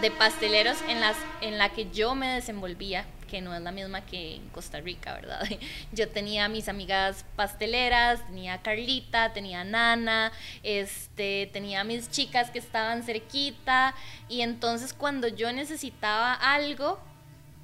de, 0.00 0.10
pasteleros 0.12 0.78
en, 0.88 1.00
las, 1.00 1.16
en 1.40 1.58
la 1.58 1.70
que 1.70 1.90
yo 1.90 2.14
me 2.14 2.28
desenvolvía, 2.28 3.04
que 3.28 3.40
no 3.40 3.52
es 3.52 3.62
la 3.62 3.72
misma 3.72 4.06
que 4.06 4.36
en 4.36 4.48
Costa 4.50 4.80
Rica, 4.80 5.14
¿verdad? 5.14 5.42
Yo 5.92 6.08
tenía 6.08 6.48
mis 6.48 6.68
amigas 6.68 7.24
pasteleras, 7.34 8.24
tenía 8.26 8.62
Carlita, 8.62 9.32
tenía 9.32 9.64
Nana, 9.64 10.30
este, 10.62 11.50
tenía 11.52 11.82
mis 11.82 12.10
chicas 12.10 12.50
que 12.50 12.60
estaban 12.60 13.02
cerquita 13.02 13.94
y 14.28 14.42
entonces 14.42 14.92
cuando 14.92 15.28
yo 15.28 15.50
necesitaba 15.52 16.34
algo, 16.34 17.00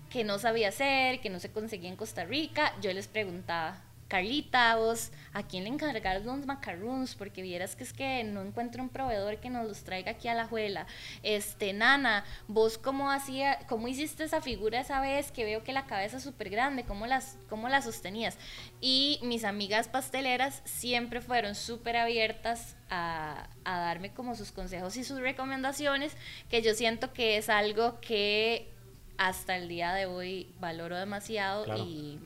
que 0.09 0.25
no 0.25 0.39
sabía 0.39 0.69
hacer, 0.69 1.21
que 1.21 1.31
no 1.31 1.41
se 1.41 1.51
conseguía 1.51 1.89
en 1.89 1.97
Costa 1.97 2.25
Rica, 2.25 2.75
yo 2.81 2.93
les 2.93 3.09
preguntaba, 3.09 3.83
Carlita, 4.09 4.75
vos, 4.77 5.11
¿a 5.35 5.43
quién 5.43 5.65
le 5.65 5.71
encargas 5.71 6.25
los 6.25 6.47
macarons? 6.47 7.15
Porque 7.15 7.43
vieras 7.43 7.77
que 7.77 7.85
es 7.85 7.93
que 7.93 8.25
no 8.25 8.41
encuentro 8.41 8.83
un 8.83 8.89
proveedor 8.89 9.37
que 9.37 9.51
nos 9.51 9.69
los 9.69 9.85
traiga 9.85 10.13
aquí 10.13 10.29
a 10.29 10.35
la 10.35 10.47
juela. 10.47 10.87
Este, 11.23 11.75
Nana, 11.75 12.25
vos 12.47 12.79
cómo 12.79 13.11
hacía, 13.11 13.59
cómo 13.69 13.87
hiciste 13.87 14.25
esa 14.25 14.41
figura 14.41 14.81
esa 14.81 15.03
vez 15.03 15.31
que 15.31 15.45
veo 15.45 15.63
que 15.63 15.75
la 15.75 15.85
cabeza 15.85 16.17
es 16.17 16.23
súper 16.23 16.49
grande, 16.49 16.85
¿cómo, 16.85 17.07
las, 17.07 17.37
¿cómo 17.51 17.69
la 17.69 17.83
sostenías? 17.83 18.39
Y 18.81 19.21
mis 19.23 19.45
amigas 19.45 19.89
pasteleras 19.89 20.63
siempre 20.65 21.21
fueron 21.21 21.55
súper 21.55 21.99
abiertas 21.99 22.77
a 22.89 23.47
darme 23.67 24.15
como 24.15 24.35
sus 24.35 24.53
consejos 24.53 24.97
y 24.97 25.05
sus 25.05 25.21
recomendaciones, 25.21 26.17
que 26.49 26.63
yo 26.63 26.73
siento 26.73 27.13
que 27.13 27.37
es 27.37 27.51
algo 27.51 28.01
que 28.01 28.73
hasta 29.19 29.57
el 29.57 29.69
día 29.69 29.93
de 29.93 30.07
hoy 30.07 30.55
valoro 30.61 30.97
demasiado 30.97 31.77
y... 31.77 32.19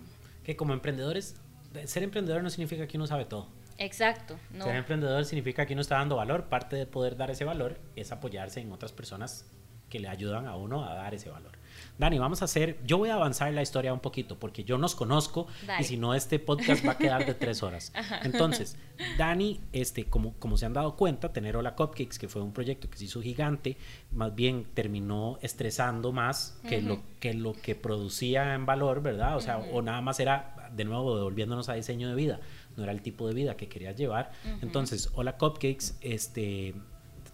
Que 0.44 0.56
como 0.56 0.74
emprendedores, 0.74 1.36
ser 1.84 2.02
emprendedor 2.02 2.42
no 2.42 2.50
significa 2.50 2.86
que 2.86 2.96
uno 2.96 3.06
sabe 3.06 3.24
todo. 3.24 3.48
Exacto. 3.78 4.38
Ser 4.62 4.76
emprendedor 4.76 5.24
significa 5.24 5.66
que 5.66 5.72
uno 5.72 5.82
está 5.82 5.96
dando 5.96 6.16
valor. 6.16 6.44
Parte 6.44 6.76
de 6.76 6.86
poder 6.86 7.16
dar 7.16 7.30
ese 7.30 7.44
valor 7.44 7.80
es 7.96 8.12
apoyarse 8.12 8.60
en 8.60 8.70
otras 8.70 8.92
personas 8.92 9.46
que 9.88 9.98
le 9.98 10.08
ayudan 10.08 10.46
a 10.46 10.56
uno 10.56 10.84
a 10.84 10.94
dar 10.94 11.14
ese 11.14 11.30
valor. 11.30 11.52
Dani, 11.98 12.18
vamos 12.18 12.42
a 12.42 12.46
hacer, 12.46 12.78
yo 12.84 12.98
voy 12.98 13.10
a 13.10 13.14
avanzar 13.14 13.52
la 13.52 13.62
historia 13.62 13.92
un 13.92 14.00
poquito 14.00 14.38
porque 14.38 14.64
yo 14.64 14.78
nos 14.78 14.94
conozco 14.94 15.46
y 15.78 15.84
si 15.84 15.96
no 15.96 16.14
este 16.14 16.38
podcast 16.38 16.86
va 16.86 16.92
a 16.92 16.98
quedar 16.98 17.26
de 17.26 17.34
tres 17.34 17.62
horas. 17.62 17.92
Entonces, 18.24 18.76
Dani, 19.18 19.60
este, 19.72 20.06
como, 20.06 20.34
como 20.34 20.56
se 20.56 20.66
han 20.66 20.72
dado 20.72 20.96
cuenta, 20.96 21.32
tener 21.32 21.56
Hola 21.56 21.76
Cupcakes, 21.76 22.18
que 22.18 22.28
fue 22.28 22.42
un 22.42 22.52
proyecto 22.52 22.88
que 22.90 22.98
se 22.98 23.04
hizo 23.04 23.20
gigante, 23.20 23.76
más 24.10 24.34
bien 24.34 24.66
terminó 24.74 25.38
estresando 25.42 26.12
más 26.12 26.58
que, 26.68 26.80
lo, 26.80 27.02
que 27.20 27.34
lo 27.34 27.52
que 27.52 27.74
producía 27.74 28.54
en 28.54 28.66
valor, 28.66 29.02
¿verdad? 29.02 29.36
O 29.36 29.40
sea, 29.40 29.58
o 29.58 29.82
nada 29.82 30.00
más 30.00 30.18
era, 30.18 30.70
de 30.74 30.84
nuevo, 30.84 31.16
devolviéndonos 31.16 31.68
a 31.68 31.74
diseño 31.74 32.08
de 32.08 32.14
vida, 32.14 32.40
no 32.76 32.84
era 32.84 32.92
el 32.92 33.02
tipo 33.02 33.28
de 33.28 33.34
vida 33.34 33.56
que 33.56 33.68
querías 33.68 33.96
llevar. 33.96 34.32
Entonces, 34.62 35.10
Hola 35.14 35.36
Cupcakes, 35.36 35.94
este 36.00 36.74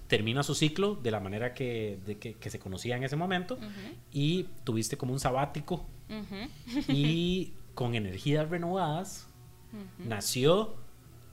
termina 0.08 0.42
su 0.42 0.54
ciclo 0.54 0.96
de 0.96 1.10
la 1.10 1.20
manera 1.20 1.54
que, 1.54 1.98
que, 2.40 2.50
se 2.50 2.58
conocía 2.58 2.96
en 2.96 3.04
ese 3.04 3.14
momento 3.14 3.58
y 4.10 4.44
tuviste 4.64 4.96
como 4.96 5.12
un 5.12 5.20
sabático. 5.20 5.86
Y 6.88 7.52
con 7.74 7.94
energías 7.94 8.48
renovadas 8.48 9.28
nació 9.98 10.74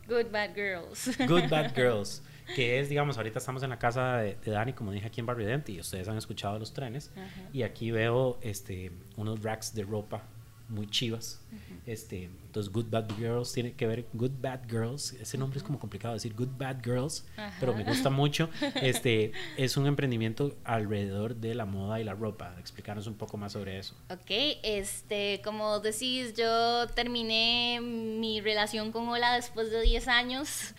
Good 0.07 0.31
Bad 0.31 0.53
Girls. 0.53 1.17
Good 1.27 1.49
Bad 1.49 1.73
Girls, 1.75 2.21
que 2.53 2.79
es, 2.79 2.89
digamos, 2.89 3.17
ahorita 3.17 3.39
estamos 3.39 3.63
en 3.63 3.69
la 3.69 3.79
casa 3.79 4.17
de, 4.17 4.37
Dani, 4.45 4.73
como 4.73 4.91
dije 4.91 5.07
aquí 5.07 5.21
en 5.21 5.25
Barrio 5.25 5.47
Dente, 5.47 5.71
y 5.71 5.79
ustedes 5.79 6.07
han 6.07 6.17
escuchado 6.17 6.59
los 6.59 6.73
trenes, 6.73 7.11
y 7.53 7.63
aquí 7.63 7.91
veo 7.91 8.37
este, 8.41 8.91
unos 9.15 9.41
racks 9.41 9.73
de 9.73 9.83
ropa 9.83 10.23
muy 10.69 10.87
chivas. 10.87 11.41
este, 11.85 12.23
entonces, 12.23 12.71
Good 12.71 12.89
Bad 12.89 13.15
Girls 13.17 13.53
tiene 13.53 13.73
que 13.73 13.85
ver, 13.87 14.05
Good 14.13 14.31
Bad 14.41 14.61
Girls, 14.69 15.13
ese 15.13 15.37
nombre 15.37 15.57
es 15.57 15.63
como 15.63 15.79
complicado 15.79 16.13
decir, 16.13 16.33
Good 16.33 16.57
Bad 16.57 16.83
Girls, 16.83 17.25
pero 17.59 17.73
me 17.73 17.83
gusta 17.83 18.09
mucho. 18.09 18.49
Este, 18.81 19.31
es 19.57 19.77
un 19.77 19.87
emprendimiento 19.87 20.55
alrededor 20.63 21.35
de 21.35 21.55
la 21.55 21.65
moda 21.65 21.99
y 21.99 22.03
la 22.03 22.13
ropa. 22.13 22.55
Explícanos 22.59 23.07
un 23.07 23.15
poco 23.15 23.37
más 23.37 23.53
sobre 23.53 23.79
eso. 23.79 23.95
Ok, 24.09 24.29
este, 24.63 25.41
como 25.43 25.79
decís, 25.79 26.33
yo 26.35 26.87
terminé 26.87 27.79
mi 27.81 28.41
relación 28.41 28.91
con 28.91 29.07
Ola 29.07 29.35
después 29.35 29.71
de 29.71 29.81
10 29.81 30.07
años 30.07 30.73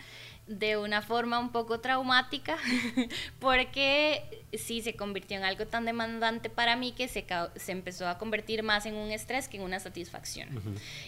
de 0.46 0.76
una 0.76 1.02
forma 1.02 1.38
un 1.38 1.50
poco 1.50 1.80
traumática, 1.80 2.56
porque 3.40 4.22
sí 4.52 4.80
se 4.80 4.94
convirtió 4.94 5.36
en 5.36 5.44
algo 5.44 5.66
tan 5.66 5.84
demandante 5.84 6.50
para 6.50 6.76
mí 6.76 6.92
que 6.92 7.08
se, 7.08 7.24
se 7.56 7.72
empezó 7.72 8.08
a 8.08 8.16
convertir 8.18 8.62
más 8.62 8.86
en 8.86 8.94
un 8.94 9.10
estrés 9.10 9.48
que 9.48 9.56
en 9.56 9.64
una 9.64 9.80
satisfacción. 9.80 10.48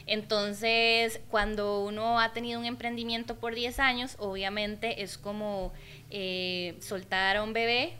Entonces, 0.06 1.20
cuando 1.30 1.84
uno 1.84 2.20
ha 2.20 2.32
tenido 2.32 2.58
un 2.58 2.66
emprendimiento 2.66 3.36
por 3.36 3.54
10 3.54 3.78
años, 3.78 4.16
obviamente 4.18 5.02
es 5.02 5.18
como 5.18 5.72
eh, 6.10 6.76
soltar 6.80 7.36
a 7.36 7.42
un 7.42 7.52
bebé 7.52 7.92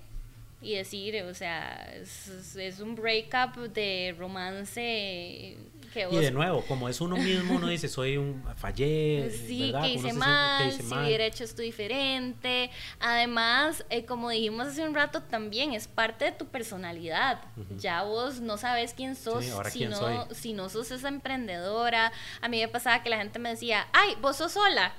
y 0.60 0.74
decir, 0.74 1.22
o 1.22 1.34
sea, 1.34 1.88
es, 1.94 2.56
es 2.56 2.80
un 2.80 2.96
breakup 2.96 3.56
de 3.72 4.14
romance 4.18 5.56
y 5.94 6.16
de 6.16 6.30
nuevo, 6.30 6.62
como 6.62 6.88
es 6.88 7.00
uno 7.00 7.16
mismo, 7.16 7.56
uno 7.56 7.68
dice, 7.68 7.88
soy 7.88 8.16
un 8.16 8.44
fallé, 8.56 9.30
sí, 9.46 9.72
que 9.80 9.88
hice, 9.88 10.12
mal, 10.12 10.72
si 10.72 10.82
hubiera 10.94 11.24
hecho 11.24 11.44
esto 11.44 11.62
diferente. 11.62 12.70
Además, 13.00 13.84
eh, 13.90 14.04
como 14.04 14.30
dijimos 14.30 14.68
hace 14.68 14.86
un 14.86 14.94
rato, 14.94 15.22
también 15.22 15.72
es 15.72 15.88
parte 15.88 16.26
de 16.26 16.32
tu 16.32 16.46
personalidad. 16.46 17.40
Ya 17.78 18.02
vos 18.02 18.40
no 18.40 18.56
sabes 18.56 18.94
quién 18.94 19.16
sos, 19.16 19.44
si, 19.70 19.86
no, 19.86 20.28
si 20.32 20.52
no 20.52 20.68
sos 20.68 20.90
esa 20.90 21.08
emprendedora. 21.08 22.12
A 22.40 22.48
mí 22.48 22.60
me 22.60 22.68
pasaba 22.68 23.02
que 23.02 23.10
la 23.10 23.18
gente 23.18 23.38
me 23.38 23.50
decía, 23.50 23.88
ay, 23.92 24.16
vos 24.20 24.36
sos 24.36 24.52
sola. 24.52 24.94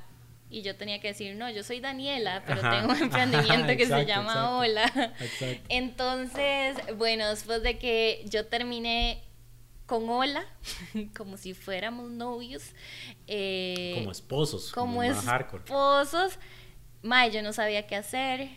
Y 0.51 0.63
yo 0.63 0.75
tenía 0.75 0.99
que 0.99 1.09
decir, 1.09 1.35
no, 1.35 1.49
yo 1.51 1.63
soy 1.63 1.79
Daniela, 1.79 2.41
pero 2.47 2.61
tengo 2.61 2.91
un 2.93 3.01
emprendimiento 3.03 3.77
que 3.77 3.85
se 3.85 4.05
llama 4.05 4.57
Hola. 4.57 5.13
Entonces, 5.69 6.75
bueno, 6.97 7.29
después 7.29 7.61
de 7.61 7.77
que 7.77 8.23
yo 8.25 8.47
terminé 8.47 9.21
con 9.89 10.07
hola, 10.07 10.45
como 11.17 11.35
si 11.35 11.55
fuéramos 11.55 12.11
novios. 12.11 12.63
Eh, 13.25 13.95
como 13.97 14.11
esposos. 14.11 14.71
Como, 14.71 15.01
esposos. 15.01 16.37
Mae, 17.01 17.31
yo 17.31 17.41
no 17.41 17.53
sabía 17.53 17.87
qué 17.87 17.95
hacer, 17.95 18.49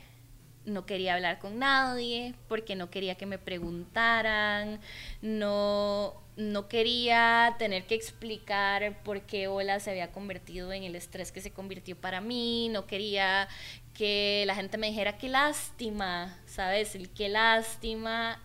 no 0.66 0.84
quería 0.84 1.14
hablar 1.14 1.38
con 1.38 1.58
nadie, 1.58 2.34
porque 2.48 2.76
no 2.76 2.90
quería 2.90 3.14
que 3.14 3.24
me 3.24 3.38
preguntaran, 3.38 4.80
no, 5.22 6.20
no 6.36 6.68
quería 6.68 7.56
tener 7.58 7.86
que 7.86 7.94
explicar 7.94 9.02
por 9.02 9.22
qué 9.22 9.48
Hola 9.48 9.80
se 9.80 9.90
había 9.90 10.12
convertido 10.12 10.70
en 10.72 10.82
el 10.82 10.96
estrés 10.96 11.32
que 11.32 11.40
se 11.40 11.50
convirtió 11.50 11.96
para 11.96 12.20
mí, 12.20 12.68
no 12.68 12.86
quería 12.86 13.48
que 13.94 14.44
la 14.46 14.54
gente 14.54 14.76
me 14.76 14.88
dijera 14.88 15.16
qué 15.16 15.30
lástima, 15.30 16.38
¿sabes? 16.44 16.94
El 16.94 17.08
qué 17.08 17.30
lástima 17.30 18.38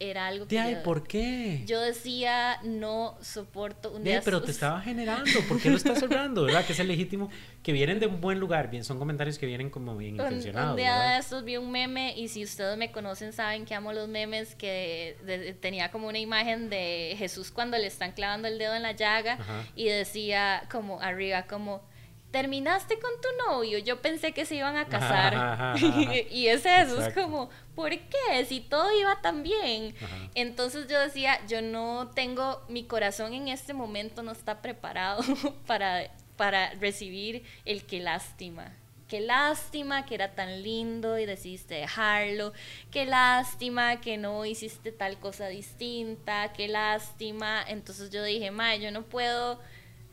era 0.00 0.26
algo 0.26 0.48
que... 0.48 0.58
Ay, 0.58 0.78
¿por 0.82 1.06
qué? 1.06 1.62
Yo 1.66 1.80
decía, 1.80 2.58
no 2.64 3.16
soporto 3.20 3.92
un 3.92 4.02
día... 4.02 4.22
pero 4.24 4.42
te 4.42 4.50
estaba 4.50 4.80
generando, 4.80 5.30
¿por 5.48 5.60
qué 5.60 5.70
lo 5.70 5.76
estás 5.76 6.02
hablando? 6.02 6.44
¿Verdad? 6.44 6.64
Que 6.64 6.72
es 6.72 6.80
el 6.80 6.88
legítimo, 6.88 7.30
que 7.62 7.72
vienen 7.72 8.00
de 8.00 8.06
un 8.06 8.20
buen 8.20 8.40
lugar, 8.40 8.70
bien, 8.70 8.82
son 8.82 8.98
comentarios 8.98 9.38
que 9.38 9.46
vienen 9.46 9.68
como 9.70 9.96
bien 9.96 10.16
intencionados. 10.16 10.70
Un 10.70 10.76
día 10.76 10.98
de 11.00 11.18
estos 11.18 11.44
vi 11.44 11.58
un 11.58 11.70
meme, 11.70 12.14
y 12.16 12.28
si 12.28 12.42
ustedes 12.42 12.76
me 12.78 12.90
conocen 12.90 13.32
saben 13.32 13.66
que 13.66 13.74
amo 13.74 13.92
los 13.92 14.08
memes, 14.08 14.54
que 14.54 15.58
tenía 15.60 15.90
como 15.90 16.08
una 16.08 16.18
imagen 16.18 16.70
de 16.70 17.14
Jesús 17.18 17.50
cuando 17.50 17.76
le 17.76 17.86
están 17.86 18.12
clavando 18.12 18.48
el 18.48 18.58
dedo 18.58 18.74
en 18.74 18.82
la 18.82 18.92
llaga, 18.92 19.38
y 19.76 19.84
decía 19.84 20.66
como 20.70 21.00
arriba, 21.00 21.46
como 21.46 21.82
terminaste 22.30 22.98
con 22.98 23.10
tu 23.20 23.28
novio, 23.50 23.78
yo 23.78 24.00
pensé 24.00 24.32
que 24.32 24.46
se 24.46 24.56
iban 24.56 24.76
a 24.76 24.86
casar. 24.86 25.76
y 26.30 26.46
es 26.46 26.64
eso, 26.64 27.04
es 27.04 27.12
como, 27.12 27.50
¿por 27.74 27.90
qué? 27.90 28.44
Si 28.46 28.60
todo 28.60 28.96
iba 28.98 29.20
tan 29.20 29.42
bien. 29.42 29.94
Entonces 30.34 30.86
yo 30.88 30.98
decía, 31.00 31.44
yo 31.46 31.62
no 31.62 32.10
tengo, 32.14 32.62
mi 32.68 32.84
corazón 32.84 33.34
en 33.34 33.48
este 33.48 33.74
momento 33.74 34.22
no 34.22 34.32
está 34.32 34.62
preparado 34.62 35.22
para, 35.66 36.10
para 36.36 36.70
recibir 36.74 37.44
el 37.64 37.84
que 37.84 38.00
lástima. 38.00 38.76
Qué 39.08 39.18
lástima 39.18 40.06
que 40.06 40.14
era 40.14 40.36
tan 40.36 40.62
lindo 40.62 41.18
y 41.18 41.26
decidiste 41.26 41.74
dejarlo. 41.74 42.52
Qué 42.92 43.06
lástima 43.06 44.00
que 44.00 44.16
no 44.16 44.46
hiciste 44.46 44.92
tal 44.92 45.18
cosa 45.18 45.48
distinta. 45.48 46.52
Qué 46.52 46.68
lástima. 46.68 47.60
Entonces 47.66 48.10
yo 48.10 48.22
dije, 48.22 48.52
Mae, 48.52 48.78
yo 48.78 48.92
no 48.92 49.02
puedo 49.02 49.58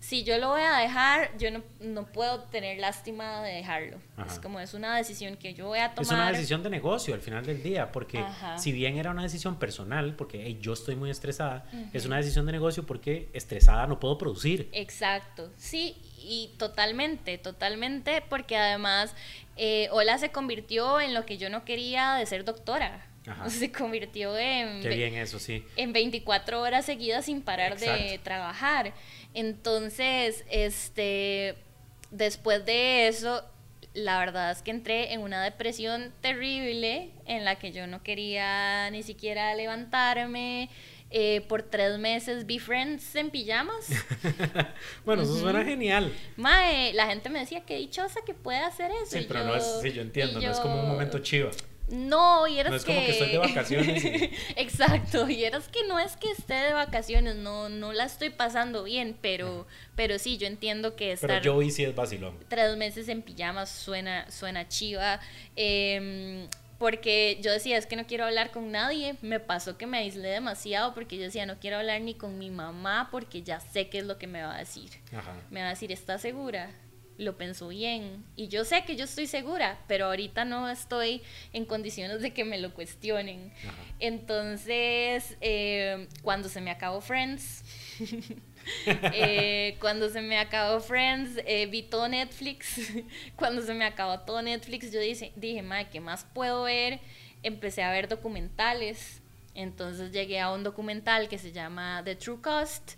si 0.07 0.23
yo 0.23 0.38
lo 0.38 0.47
voy 0.47 0.61
a 0.61 0.77
dejar, 0.77 1.38
yo 1.38 1.51
no, 1.51 1.61
no 1.81 2.05
puedo 2.05 2.43
tener 2.43 2.79
lástima 2.79 3.41
de 3.41 3.55
dejarlo. 3.55 3.97
Es 4.25 4.39
como 4.39 4.61
es 4.61 4.73
una 4.73 4.95
decisión 4.95 5.35
que 5.35 5.53
yo 5.53 5.67
voy 5.67 5.79
a 5.79 5.89
tomar. 5.89 6.01
Es 6.01 6.11
una 6.11 6.31
decisión 6.31 6.63
de 6.63 6.69
negocio 6.69 7.13
al 7.13 7.19
final 7.19 7.45
del 7.45 7.61
día, 7.61 7.91
porque 7.91 8.23
si 8.57 8.71
bien 8.71 8.95
era 8.95 9.11
una 9.11 9.23
decisión 9.23 9.59
personal, 9.59 10.15
porque 10.15 10.55
yo 10.61 10.71
estoy 10.71 10.95
muy 10.95 11.09
estresada, 11.09 11.65
es 11.91 12.05
una 12.05 12.15
decisión 12.15 12.45
de 12.45 12.53
negocio 12.53 12.85
porque 12.85 13.27
estresada 13.34 13.85
no 13.85 13.99
puedo 13.99 14.17
producir. 14.17 14.69
Exacto, 14.71 15.51
sí, 15.57 15.97
y 16.19 16.55
totalmente, 16.57 17.38
totalmente, 17.38 18.23
porque 18.29 18.55
además 18.55 19.13
eh, 19.57 19.89
Ola 19.91 20.17
se 20.19 20.31
convirtió 20.31 21.01
en 21.01 21.13
lo 21.13 21.25
que 21.25 21.38
yo 21.38 21.49
no 21.49 21.65
quería 21.65 22.13
de 22.13 22.25
ser 22.25 22.45
doctora. 22.45 23.05
Se 23.47 23.71
convirtió 23.71 24.37
en... 24.37 24.81
Qué 24.81 24.89
bien 24.89 25.15
eso, 25.15 25.39
sí. 25.39 25.63
En 25.75 25.93
24 25.93 26.61
horas 26.61 26.85
seguidas 26.85 27.25
sin 27.25 27.41
parar 27.41 27.77
de 27.77 28.19
trabajar. 28.23 28.93
Entonces, 29.33 30.45
este, 30.49 31.55
después 32.11 32.65
de 32.65 33.07
eso, 33.07 33.43
la 33.93 34.19
verdad 34.19 34.51
es 34.51 34.61
que 34.61 34.71
entré 34.71 35.13
en 35.13 35.21
una 35.21 35.43
depresión 35.43 36.13
terrible 36.21 37.11
en 37.25 37.45
la 37.45 37.55
que 37.55 37.71
yo 37.71 37.87
no 37.87 38.03
quería 38.03 38.89
ni 38.91 39.03
siquiera 39.03 39.53
levantarme. 39.55 40.69
Eh, 41.09 41.45
por 41.47 41.63
tres 41.63 41.97
meses 41.97 42.45
vi 42.45 42.59
Friends 42.59 43.15
en 43.15 43.29
pijamas. 43.29 43.87
bueno, 45.05 45.23
eso 45.23 45.39
suena 45.39 45.63
genial. 45.63 46.13
Mae, 46.35 46.91
la 46.93 47.07
gente 47.07 47.29
me 47.29 47.39
decía, 47.39 47.61
qué 47.65 47.77
dichosa 47.77 48.19
que 48.25 48.33
puede 48.33 48.59
hacer 48.59 48.91
eso. 48.91 49.17
Sí, 49.17 49.25
pero 49.25 49.45
no 49.45 49.55
es, 49.55 49.63
sí, 49.81 49.93
yo 49.93 50.01
entiendo, 50.01 50.41
no 50.41 50.51
es 50.51 50.59
como 50.59 50.81
un 50.81 50.87
momento 50.87 51.19
chivo. 51.19 51.49
No, 51.89 52.47
y 52.47 52.59
eras 52.59 52.72
no 52.72 52.77
es 52.77 52.85
que... 52.85 52.93
como 52.93 53.05
que 53.05 53.11
estoy 53.11 53.30
de 53.30 53.38
vacaciones. 53.38 54.03
Exacto, 54.57 55.30
y 55.30 55.43
eras 55.43 55.69
que 55.69 55.88
no 55.88 55.99
es 55.99 56.18
que 56.18 56.31
esté 56.31 56.53
de 56.53 56.73
vacaciones, 56.73 57.35
no, 57.35 57.69
no 57.69 57.93
la 57.93 58.05
estoy 58.05 58.30
pasando 58.30 58.84
bien, 58.84 59.18
pero, 59.22 59.65
pero 59.95 60.19
sí, 60.19 60.38
yo 60.38 60.47
entiendo 60.47 60.95
que 60.95 61.14
estar... 61.14 61.41
Pero 61.41 61.61
yo 61.61 61.72
sí 61.72 61.85
es 61.85 61.95
vacilón. 61.95 62.38
Tres 62.49 62.76
meses 62.76 63.07
en 63.07 63.22
pijamas 63.22 63.69
suena, 63.69 64.30
suena 64.30 64.68
chiva. 64.68 65.22
Em, 65.55 66.47
porque 66.77 67.39
yo 67.41 67.51
decía, 67.51 67.77
es 67.77 67.85
que 67.85 67.95
no 67.95 68.05
quiero 68.05 68.26
hablar 68.26 68.51
con 68.51 68.72
nadie. 68.72 69.15
Me 69.22 69.39
pasó 69.39 69.77
que 69.77 69.88
me 69.88 69.97
aislé 69.97 70.27
demasiado 70.27 70.93
porque 70.93 71.15
yo 71.15 71.23
decía, 71.23 71.45
no 71.45 71.57
quiero 71.59 71.77
hablar 71.77 72.01
ni 72.01 72.15
con 72.15 72.38
mi 72.38 72.49
mamá 72.49 73.07
porque 73.11 73.43
ya 73.43 73.61
sé 73.61 73.88
qué 73.88 73.99
es 73.99 74.05
lo 74.05 74.18
que 74.18 74.27
me 74.27 74.43
va 74.43 74.55
a 74.55 74.59
decir. 74.59 74.89
Me 75.49 75.61
va 75.61 75.68
a 75.68 75.69
decir, 75.69 75.91
¿estás 75.91 76.22
segura? 76.22 76.69
Lo 77.18 77.38
pensó 77.38 77.69
bien. 77.69 78.23
Y 78.35 78.48
yo 78.48 78.64
sé 78.65 78.84
que 78.85 78.95
yo 78.95 79.06
estoy 79.06 79.27
segura, 79.27 79.80
pero 79.88 80.06
ahorita 80.06 80.45
no 80.45 80.69
estoy 80.69 81.22
en 81.53 81.65
condiciones 81.65 82.22
de 82.22 82.31
que 82.34 82.45
me 82.45 82.60
lo 82.60 82.73
cuestionen. 82.73 83.52
Entonces, 83.99 85.38
eh, 85.41 86.07
cuando 86.22 86.49
se 86.49 86.61
me 86.61 86.72
acabó 86.72 87.02
Friends, 87.02 87.64
eh, 88.85 89.77
cuando 89.80 90.10
se 90.10 90.22
me 90.22 90.38
acabó 90.38 90.80
Friends, 90.80 91.41
eh, 91.45 91.65
vi 91.65 91.84
todo 91.84 92.07
Netflix. 92.07 92.80
cuando 93.35 93.61
se 93.61 93.73
me 93.73 93.85
acabó 93.85 94.19
todo 94.19 94.41
Netflix, 94.41 94.91
yo 94.91 94.99
dije, 94.99 95.31
dije, 95.35 95.61
madre, 95.61 95.88
¿qué 95.91 95.99
más 95.99 96.26
puedo 96.34 96.64
ver? 96.64 96.99
Empecé 97.44 97.84
a 97.84 97.91
ver 97.91 98.07
documentales. 98.07 99.22
Entonces 99.56 100.11
llegué 100.11 100.39
a 100.39 100.52
un 100.52 100.64
documental 100.64 101.27
que 101.27 101.39
se 101.39 101.52
llama 101.52 102.03
The 102.06 102.15
True 102.15 102.41
Cost 102.41 102.91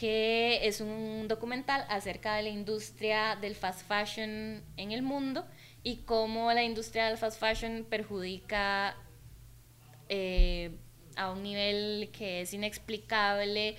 que 0.00 0.66
es 0.66 0.80
un 0.80 1.28
documental 1.28 1.84
acerca 1.88 2.36
de 2.36 2.42
la 2.42 2.48
industria 2.48 3.36
del 3.36 3.54
fast 3.54 3.86
fashion 3.86 4.62
en 4.76 4.92
el 4.92 5.02
mundo 5.02 5.46
y 5.82 5.98
cómo 5.98 6.52
la 6.52 6.64
industria 6.64 7.06
del 7.06 7.18
fast 7.18 7.38
fashion 7.38 7.86
perjudica 7.88 8.96
eh, 10.08 10.70
a 11.16 11.30
un 11.30 11.42
nivel 11.42 12.10
que 12.12 12.40
es 12.40 12.52
inexplicable 12.54 13.76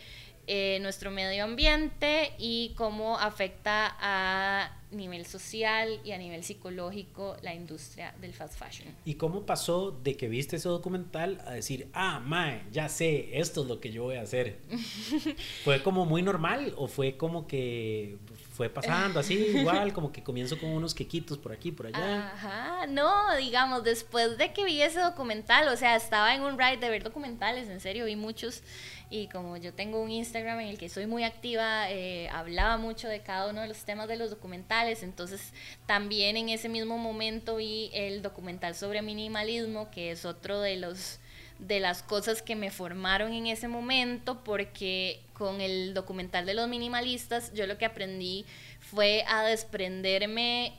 eh, 0.47 0.79
nuestro 0.81 1.11
medio 1.11 1.43
ambiente 1.43 2.33
y 2.37 2.73
cómo 2.75 3.17
afecta 3.17 3.95
a 3.99 4.71
nivel 4.91 5.25
social 5.25 5.99
y 6.03 6.11
a 6.11 6.17
nivel 6.17 6.43
psicológico 6.43 7.35
la 7.41 7.53
industria 7.53 8.13
del 8.21 8.33
fast 8.33 8.57
fashion. 8.57 8.87
¿Y 9.05 9.15
cómo 9.15 9.45
pasó 9.45 9.91
de 9.91 10.15
que 10.15 10.27
viste 10.27 10.55
ese 10.55 10.69
documental 10.69 11.41
a 11.45 11.53
decir, 11.53 11.89
ah, 11.93 12.19
mae, 12.19 12.63
ya 12.71 12.89
sé, 12.89 13.39
esto 13.39 13.63
es 13.63 13.67
lo 13.67 13.79
que 13.79 13.91
yo 13.91 14.03
voy 14.03 14.15
a 14.15 14.21
hacer? 14.21 14.59
¿Fue 15.63 15.81
como 15.83 16.05
muy 16.05 16.21
normal 16.21 16.73
o 16.77 16.87
fue 16.87 17.17
como 17.17 17.47
que 17.47 18.17
fue 18.55 18.69
pasando 18.73 19.19
así, 19.19 19.33
igual, 19.33 19.93
como 19.93 20.11
que 20.11 20.23
comienzo 20.23 20.57
con 20.57 20.69
unos 20.69 20.95
quequitos 20.95 21.37
por 21.37 21.51
aquí, 21.51 21.71
por 21.71 21.87
allá? 21.87 22.31
Ajá, 22.33 22.87
no, 22.87 23.35
digamos, 23.35 23.83
después 23.83 24.37
de 24.37 24.53
que 24.53 24.63
vi 24.63 24.81
ese 24.81 24.99
documental, 24.99 25.67
o 25.67 25.75
sea, 25.75 25.95
estaba 25.95 26.33
en 26.33 26.41
un 26.41 26.57
ride 26.57 26.77
de 26.77 26.89
ver 26.89 27.03
documentales, 27.03 27.69
en 27.69 27.79
serio, 27.79 28.05
vi 28.05 28.15
muchos 28.15 28.63
y 29.09 29.27
como 29.27 29.57
yo 29.57 29.73
tengo 29.73 30.01
un 30.01 30.09
Instagram 30.09 30.61
en 30.61 30.67
el 30.69 30.77
que 30.77 30.89
soy 30.89 31.05
muy 31.05 31.23
activa, 31.23 31.91
eh, 31.91 32.27
hablaba 32.29 32.77
mucho 32.77 33.07
de 33.07 33.21
cada 33.21 33.49
uno 33.49 33.61
de 33.61 33.67
los 33.67 33.85
temas 33.85 34.07
de 34.07 34.15
los 34.15 34.29
documentales, 34.29 35.03
entonces 35.03 35.53
también 35.85 36.37
en 36.37 36.49
ese 36.49 36.69
mismo 36.69 36.97
momento 36.97 37.57
vi 37.57 37.91
el 37.93 38.21
documental 38.21 38.73
sobre 38.73 39.01
minimalismo, 39.01 39.91
que 39.91 40.11
es 40.11 40.25
otro 40.25 40.61
de 40.61 40.77
los 40.77 41.19
de 41.59 41.79
las 41.79 42.03
cosas 42.03 42.41
que 42.41 42.55
me 42.55 42.71
formaron 42.71 43.33
en 43.33 43.47
ese 43.47 43.67
momento, 43.67 44.43
porque 44.43 45.21
con 45.33 45.61
el 45.61 45.93
documental 45.93 46.45
de 46.45 46.53
los 46.53 46.67
minimalistas 46.67 47.53
yo 47.53 47.67
lo 47.67 47.77
que 47.77 47.85
aprendí 47.85 48.45
fue 48.79 49.23
a 49.27 49.43
desprenderme 49.43 50.73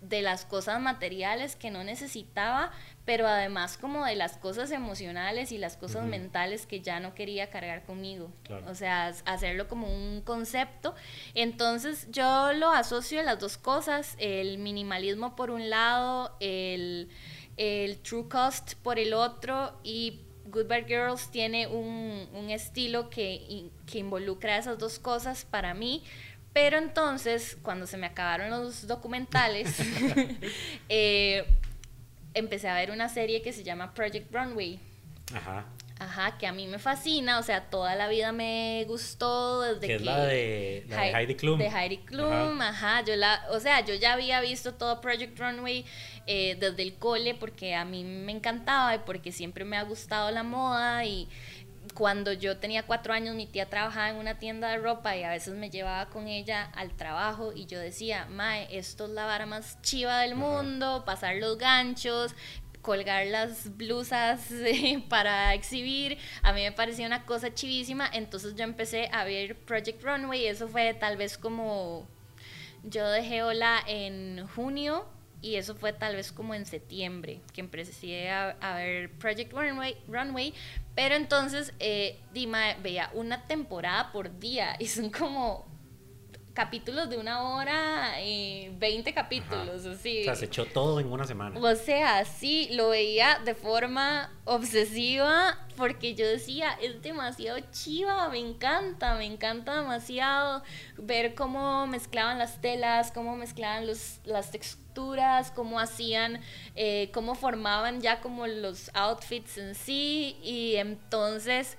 de 0.00 0.22
las 0.22 0.46
cosas 0.46 0.80
materiales 0.80 1.56
que 1.56 1.70
no 1.70 1.84
necesitaba 1.84 2.72
pero 3.10 3.26
además 3.26 3.76
como 3.76 4.04
de 4.04 4.14
las 4.14 4.36
cosas 4.36 4.70
emocionales 4.70 5.50
y 5.50 5.58
las 5.58 5.76
cosas 5.76 6.06
mentales 6.06 6.64
que 6.64 6.80
ya 6.80 7.00
no 7.00 7.12
quería 7.12 7.50
cargar 7.50 7.82
conmigo. 7.82 8.30
O 8.68 8.74
sea, 8.76 9.08
hacerlo 9.24 9.66
como 9.66 9.92
un 9.92 10.20
concepto. 10.20 10.94
Entonces 11.34 12.06
yo 12.12 12.52
lo 12.52 12.70
asocio 12.70 13.18
a 13.18 13.24
las 13.24 13.40
dos 13.40 13.58
cosas, 13.58 14.14
el 14.18 14.58
minimalismo 14.58 15.34
por 15.34 15.50
un 15.50 15.70
lado, 15.70 16.36
el, 16.38 17.08
true 18.02 18.28
cost 18.28 18.74
por 18.82 18.98
el 18.98 19.12
otro 19.12 19.78
y 19.82 20.20
Good 20.46 20.66
Bad 20.66 20.86
Girls 20.86 21.30
tiene 21.30 21.66
un, 21.66 22.50
estilo 22.50 23.10
que, 23.10 23.70
que 23.86 23.98
involucra 23.98 24.56
esas 24.56 24.78
dos 24.78 24.98
cosas 24.98 25.44
para 25.44 25.74
mí. 25.74 26.02
Pero 26.52 26.78
entonces, 26.78 27.56
cuando 27.62 27.86
se 27.86 27.96
me 27.96 28.06
acabaron 28.06 28.50
los 28.50 28.86
documentales, 28.86 29.78
eh, 30.88 31.44
empecé 32.34 32.68
a 32.68 32.74
ver 32.74 32.90
una 32.90 33.08
serie 33.08 33.42
que 33.42 33.52
se 33.52 33.62
llama 33.62 33.94
Project 33.94 34.32
Runway. 34.32 34.80
Ajá. 35.34 35.64
Ajá, 36.00 36.38
que 36.38 36.46
a 36.46 36.52
mí 36.54 36.66
me 36.66 36.78
fascina, 36.78 37.38
o 37.38 37.42
sea, 37.42 37.68
toda 37.68 37.94
la 37.94 38.08
vida 38.08 38.32
me 38.32 38.86
gustó 38.88 39.60
desde 39.60 39.86
que... 39.86 39.96
es 39.96 40.02
la 40.02 40.24
de, 40.24 40.86
Heidi 40.88 41.34
Klum. 41.34 41.58
De 41.58 41.68
Heidi 41.68 41.98
Klum, 41.98 42.58
ajá. 42.62 43.04
yo 43.04 43.16
la, 43.16 43.44
o 43.50 43.60
sea, 43.60 43.84
yo 43.84 43.94
ya 43.94 44.14
había 44.14 44.40
visto 44.40 44.72
todo 44.72 45.02
Project 45.02 45.38
Runway 45.38 45.84
eh, 46.26 46.56
desde 46.58 46.84
el 46.84 46.94
cole 46.94 47.34
porque 47.34 47.74
a 47.74 47.84
mí 47.84 48.02
me 48.04 48.32
encantaba 48.32 48.94
y 48.94 49.00
porque 49.00 49.30
siempre 49.30 49.66
me 49.66 49.76
ha 49.76 49.82
gustado 49.82 50.30
la 50.30 50.42
moda 50.42 51.04
y 51.04 51.28
cuando 51.94 52.32
yo 52.32 52.56
tenía 52.58 52.84
cuatro 52.84 53.12
años, 53.12 53.34
mi 53.34 53.46
tía 53.46 53.68
trabajaba 53.68 54.10
en 54.10 54.16
una 54.16 54.38
tienda 54.38 54.68
de 54.68 54.78
ropa 54.78 55.16
y 55.16 55.22
a 55.22 55.30
veces 55.30 55.54
me 55.54 55.70
llevaba 55.70 56.06
con 56.10 56.28
ella 56.28 56.70
al 56.74 56.90
trabajo 56.96 57.52
y 57.54 57.66
yo 57.66 57.78
decía, 57.78 58.26
Mae, 58.26 58.68
esto 58.76 59.04
es 59.04 59.10
la 59.10 59.26
vara 59.26 59.46
más 59.46 59.80
chiva 59.82 60.20
del 60.20 60.34
mundo, 60.34 61.04
pasar 61.04 61.36
los 61.36 61.58
ganchos, 61.58 62.34
colgar 62.82 63.26
las 63.26 63.76
blusas 63.76 64.50
eh, 64.50 65.02
para 65.08 65.54
exhibir, 65.54 66.18
a 66.42 66.52
mí 66.52 66.62
me 66.62 66.72
parecía 66.72 67.06
una 67.06 67.24
cosa 67.24 67.52
chivísima, 67.54 68.08
entonces 68.12 68.54
yo 68.54 68.64
empecé 68.64 69.08
a 69.12 69.24
ver 69.24 69.56
Project 69.56 70.02
Runway, 70.02 70.46
eso 70.46 70.68
fue 70.68 70.94
tal 70.94 71.16
vez 71.16 71.38
como, 71.38 72.06
yo 72.84 73.08
dejé 73.08 73.42
Hola 73.42 73.82
en 73.86 74.46
junio 74.54 75.06
y 75.42 75.56
eso 75.56 75.74
fue 75.74 75.92
tal 75.92 76.16
vez 76.16 76.32
como 76.32 76.54
en 76.54 76.66
septiembre 76.66 77.40
que 77.54 77.60
empecé 77.62 78.30
a, 78.30 78.74
ver 78.74 79.10
Project 79.12 79.52
Runway, 79.52 79.96
Runway. 80.06 80.52
Pero 80.94 81.14
entonces 81.14 81.72
eh, 81.78 82.18
Dima 82.34 82.74
veía 82.82 83.10
una 83.14 83.46
temporada 83.46 84.12
por 84.12 84.38
día 84.38 84.76
y 84.78 84.86
son 84.86 85.10
como 85.10 85.69
capítulos 86.60 87.08
de 87.08 87.16
una 87.16 87.54
hora 87.54 88.20
y 88.22 88.68
20 88.78 89.14
capítulos, 89.14 89.86
así. 89.86 90.20
O 90.20 90.24
sea, 90.24 90.36
se 90.36 90.44
echó 90.44 90.66
todo 90.66 91.00
en 91.00 91.10
una 91.10 91.24
semana. 91.24 91.58
O 91.58 91.74
sea, 91.74 92.26
sí, 92.26 92.68
lo 92.72 92.90
veía 92.90 93.40
de 93.42 93.54
forma 93.54 94.30
obsesiva 94.44 95.58
porque 95.78 96.14
yo 96.14 96.28
decía, 96.28 96.72
es 96.82 97.00
demasiado 97.00 97.58
chiva, 97.72 98.28
me 98.28 98.40
encanta, 98.40 99.14
me 99.14 99.24
encanta 99.24 99.80
demasiado 99.80 100.62
ver 100.98 101.34
cómo 101.34 101.86
mezclaban 101.86 102.38
las 102.38 102.60
telas, 102.60 103.10
cómo 103.10 103.36
mezclaban 103.36 103.86
los, 103.86 104.20
las 104.24 104.50
texturas, 104.50 105.50
cómo 105.52 105.80
hacían, 105.80 106.42
eh, 106.76 107.10
cómo 107.14 107.36
formaban 107.36 108.02
ya 108.02 108.20
como 108.20 108.46
los 108.46 108.90
outfits 108.92 109.56
en 109.56 109.74
sí 109.74 110.36
y 110.42 110.76
entonces, 110.76 111.78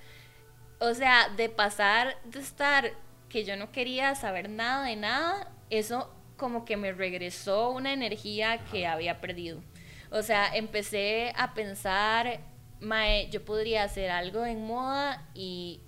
o 0.80 0.92
sea, 0.92 1.28
de 1.36 1.48
pasar 1.48 2.16
de 2.24 2.40
estar 2.40 2.92
que 3.32 3.44
yo 3.44 3.56
no 3.56 3.72
quería 3.72 4.14
saber 4.14 4.50
nada 4.50 4.86
de 4.86 4.96
nada, 4.96 5.50
eso 5.70 6.10
como 6.36 6.64
que 6.64 6.76
me 6.76 6.92
regresó 6.92 7.70
una 7.70 7.92
energía 7.92 8.64
que 8.70 8.86
había 8.86 9.20
perdido. 9.20 9.62
O 10.10 10.22
sea, 10.22 10.54
empecé 10.54 11.32
a 11.36 11.54
pensar, 11.54 12.40
Mae, 12.80 13.30
yo 13.30 13.44
podría 13.44 13.84
hacer 13.84 14.10
algo 14.10 14.44
en 14.44 14.66
moda 14.66 15.26
y 15.34 15.80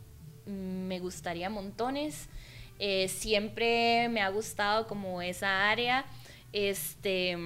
me 0.47 0.99
gustaría 1.01 1.51
montones. 1.51 2.29
Eh, 2.79 3.09
siempre 3.09 4.09
me 4.09 4.23
ha 4.23 4.31
gustado 4.31 4.87
como 4.87 5.21
esa 5.21 5.71
área. 5.71 6.07
Este, 6.53 7.37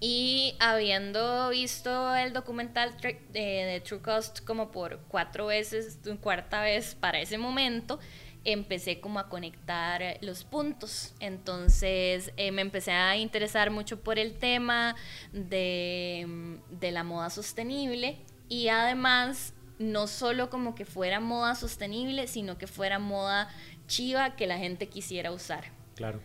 y 0.00 0.54
habiendo 0.60 1.48
visto 1.50 2.14
el 2.14 2.32
documental 2.32 2.94
de, 3.32 3.82
True 3.84 4.02
Cost 4.02 4.40
como 4.44 4.70
por 4.70 5.00
cuatro 5.08 5.46
veces, 5.46 5.98
cuarta 6.20 6.62
vez 6.62 6.94
para 6.94 7.20
ese 7.20 7.38
momento, 7.38 7.98
empecé 8.44 9.00
como 9.00 9.18
a 9.18 9.28
conectar 9.28 10.18
los 10.20 10.44
puntos. 10.44 11.14
Entonces 11.20 12.32
eh, 12.36 12.52
me 12.52 12.62
empecé 12.62 12.92
a 12.92 13.16
interesar 13.16 13.70
mucho 13.70 14.00
por 14.00 14.18
el 14.18 14.34
tema 14.34 14.96
de, 15.32 16.58
de 16.70 16.92
la 16.92 17.04
moda 17.04 17.30
sostenible 17.30 18.18
y 18.48 18.68
además 18.68 19.54
no 19.78 20.06
solo 20.06 20.50
como 20.50 20.74
que 20.74 20.84
fuera 20.84 21.20
moda 21.20 21.54
sostenible, 21.54 22.26
sino 22.26 22.58
que 22.58 22.66
fuera 22.66 22.98
moda 22.98 23.48
chiva 23.86 24.36
que 24.36 24.46
la 24.46 24.58
gente 24.58 24.88
quisiera 24.88 25.30
usar. 25.32 25.64
Claro. 25.94 26.20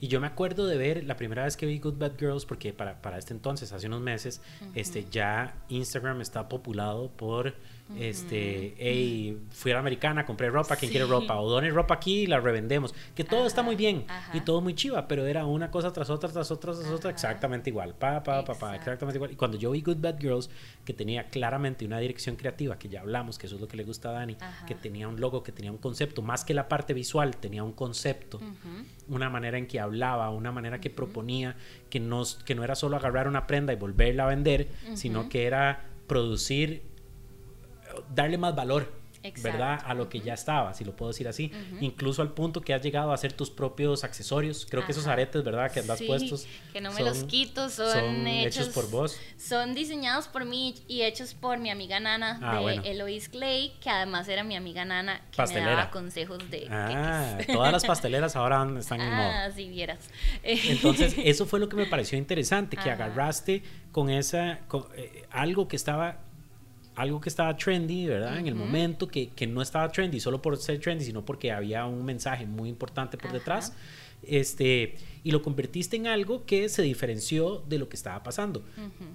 Y 0.00 0.08
yo 0.08 0.20
me 0.20 0.26
acuerdo 0.26 0.66
de 0.66 0.76
ver 0.76 1.04
la 1.04 1.16
primera 1.16 1.44
vez 1.44 1.56
que 1.56 1.64
vi 1.64 1.78
Good 1.78 1.96
Bad 1.96 2.18
Girls, 2.18 2.44
porque 2.44 2.72
para, 2.72 3.00
para 3.00 3.18
este 3.18 3.34
entonces, 3.34 3.72
hace 3.72 3.86
unos 3.86 4.00
meses, 4.00 4.40
este, 4.74 5.06
ya 5.08 5.54
Instagram 5.68 6.20
está 6.20 6.48
populado 6.48 7.12
por 7.12 7.54
este, 7.98 8.74
hey, 8.78 9.38
fui 9.50 9.70
a 9.70 9.74
la 9.74 9.80
americana, 9.80 10.24
compré 10.24 10.48
ropa, 10.48 10.76
¿quién 10.76 10.90
quiere 10.90 11.06
ropa? 11.06 11.38
O 11.40 11.50
donen 11.50 11.74
ropa 11.74 11.94
aquí 11.94 12.22
y 12.22 12.26
la 12.26 12.40
revendemos. 12.40 12.94
Que 13.14 13.24
todo 13.24 13.46
está 13.46 13.62
muy 13.62 13.76
bien 13.76 14.06
y 14.32 14.40
todo 14.40 14.60
muy 14.60 14.74
chiva, 14.74 15.06
pero 15.08 15.26
era 15.26 15.44
una 15.44 15.70
cosa 15.70 15.92
tras 15.92 16.08
otra, 16.08 16.30
tras 16.30 16.50
otra, 16.50 16.72
tras 16.72 16.90
otra, 16.90 17.10
exactamente 17.10 17.70
igual. 17.70 17.94
Pa, 17.94 18.22
pa, 18.22 18.44
pa, 18.44 18.54
pa, 18.54 18.76
exactamente 18.76 19.18
igual. 19.18 19.32
Y 19.32 19.36
cuando 19.36 19.58
yo 19.58 19.70
vi 19.72 19.82
Good 19.82 19.98
Bad 19.98 20.18
Girls, 20.18 20.50
que 20.84 20.94
tenía 20.94 21.28
claramente 21.28 21.84
una 21.84 21.98
dirección 21.98 22.36
creativa, 22.36 22.78
que 22.78 22.88
ya 22.88 23.00
hablamos, 23.00 23.38
que 23.38 23.46
eso 23.46 23.56
es 23.56 23.60
lo 23.60 23.68
que 23.68 23.76
le 23.76 23.84
gusta 23.84 24.08
a 24.10 24.12
Dani, 24.12 24.36
que 24.66 24.74
tenía 24.74 25.08
un 25.08 25.20
logo, 25.20 25.42
que 25.42 25.52
tenía 25.52 25.70
un 25.70 25.78
concepto, 25.78 26.22
más 26.22 26.44
que 26.44 26.54
la 26.54 26.68
parte 26.68 26.94
visual, 26.94 27.36
tenía 27.36 27.62
un 27.62 27.72
concepto, 27.72 28.40
una 29.08 29.28
manera 29.28 29.58
en 29.58 29.66
que 29.66 29.80
hablaba, 29.80 30.30
una 30.30 30.50
manera 30.50 30.80
que 30.80 30.88
proponía, 30.88 31.56
que 31.90 32.00
no, 32.00 32.22
que 32.44 32.54
no 32.54 32.64
era 32.64 32.74
solo 32.74 32.96
agarrar 32.96 33.28
una 33.28 33.46
prenda 33.46 33.72
y 33.72 33.76
volverla 33.76 34.24
a 34.24 34.28
vender, 34.28 34.68
sino 34.94 35.28
que 35.28 35.46
era 35.46 35.84
producir 36.06 36.91
darle 38.14 38.38
más 38.38 38.54
valor 38.54 39.02
¿verdad? 39.42 39.80
A 39.84 39.94
lo 39.94 40.08
que 40.08 40.20
ya 40.20 40.34
estaba, 40.34 40.74
si 40.74 40.84
lo 40.84 40.96
puedo 40.96 41.10
decir 41.12 41.28
así. 41.28 41.52
Incluso 41.80 42.22
al 42.22 42.32
punto 42.32 42.60
que 42.60 42.74
has 42.74 42.82
llegado 42.82 43.12
a 43.12 43.14
hacer 43.14 43.32
tus 43.32 43.50
propios 43.50 44.04
accesorios. 44.04 44.66
Creo 44.68 44.84
que 44.84 44.92
esos 44.92 45.06
aretes, 45.06 45.42
¿verdad? 45.44 45.70
Que 45.70 45.80
andas 45.80 46.02
puestos. 46.02 46.46
Que 46.72 46.80
no 46.80 46.92
me 46.92 47.02
los 47.02 47.24
quito, 47.24 47.68
son, 47.68 48.26
hechos, 48.26 48.68
por 48.68 48.90
vos. 48.90 49.18
Son 49.36 49.74
diseñados 49.74 50.28
por 50.28 50.44
mí 50.44 50.74
y 50.88 51.02
hechos 51.02 51.34
por 51.34 51.58
mi 51.58 51.70
amiga 51.70 52.00
Nana 52.00 52.38
ah, 52.42 52.60
de 52.60 52.90
Eloise 52.90 53.30
Clay, 53.30 53.72
que 53.80 53.90
además 53.90 54.28
era 54.28 54.44
mi 54.44 54.56
amiga 54.56 54.84
Nana, 54.84 55.22
que 55.30 55.46
me 55.54 55.60
daba 55.60 55.90
consejos 55.90 56.50
de. 56.50 56.66
Ah, 56.70 57.38
todas 57.46 57.72
las 57.72 57.84
pasteleras 57.84 58.36
ahora 58.36 58.66
están 58.78 59.00
en 59.00 59.10
moda. 59.14 59.46
Ah, 59.46 59.50
si 59.50 59.68
vieras. 59.68 60.10
Entonces, 60.42 61.14
eso 61.24 61.46
fue 61.46 61.60
lo 61.60 61.68
que 61.68 61.76
me 61.76 61.86
pareció 61.86 62.18
interesante, 62.18 62.76
que 62.76 62.90
agarraste 62.90 63.62
con 63.92 64.10
esa. 64.10 64.60
Eh, 64.96 65.26
algo 65.30 65.68
que 65.68 65.76
estaba 65.76 66.18
algo 66.94 67.20
que 67.20 67.28
estaba 67.28 67.56
trendy, 67.56 68.06
¿verdad? 68.06 68.38
En 68.38 68.46
el 68.46 68.54
momento, 68.54 69.08
que, 69.08 69.28
que, 69.28 69.46
no 69.46 69.62
estaba 69.62 69.90
trendy 69.90 70.20
solo 70.20 70.42
por 70.42 70.56
ser 70.56 70.78
trendy, 70.80 71.04
sino 71.04 71.24
porque 71.24 71.50
había 71.50 71.86
un 71.86 72.04
mensaje 72.04 72.46
muy 72.46 72.68
importante 72.68 73.16
por 73.16 73.32
detrás. 73.32 73.72
Este, 74.22 74.94
y 75.24 75.30
lo 75.30 75.42
convertiste 75.42 75.96
en 75.96 76.06
algo 76.06 76.44
que 76.44 76.68
se 76.68 76.82
diferenció 76.82 77.62
de 77.68 77.78
lo 77.78 77.88
que 77.88 77.96
estaba 77.96 78.22
pasando. 78.22 78.62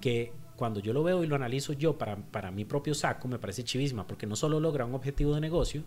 Que 0.00 0.32
cuando 0.56 0.80
yo 0.80 0.92
lo 0.92 1.02
veo 1.02 1.22
y 1.22 1.26
lo 1.26 1.36
analizo 1.36 1.72
yo 1.72 1.96
para, 1.96 2.16
para 2.16 2.50
mi 2.50 2.64
propio 2.64 2.94
saco, 2.94 3.28
me 3.28 3.38
parece 3.38 3.64
chivisma, 3.64 4.06
porque 4.06 4.26
no 4.26 4.36
solo 4.36 4.60
logra 4.60 4.84
un 4.84 4.94
objetivo 4.94 5.34
de 5.34 5.40
negocio, 5.40 5.84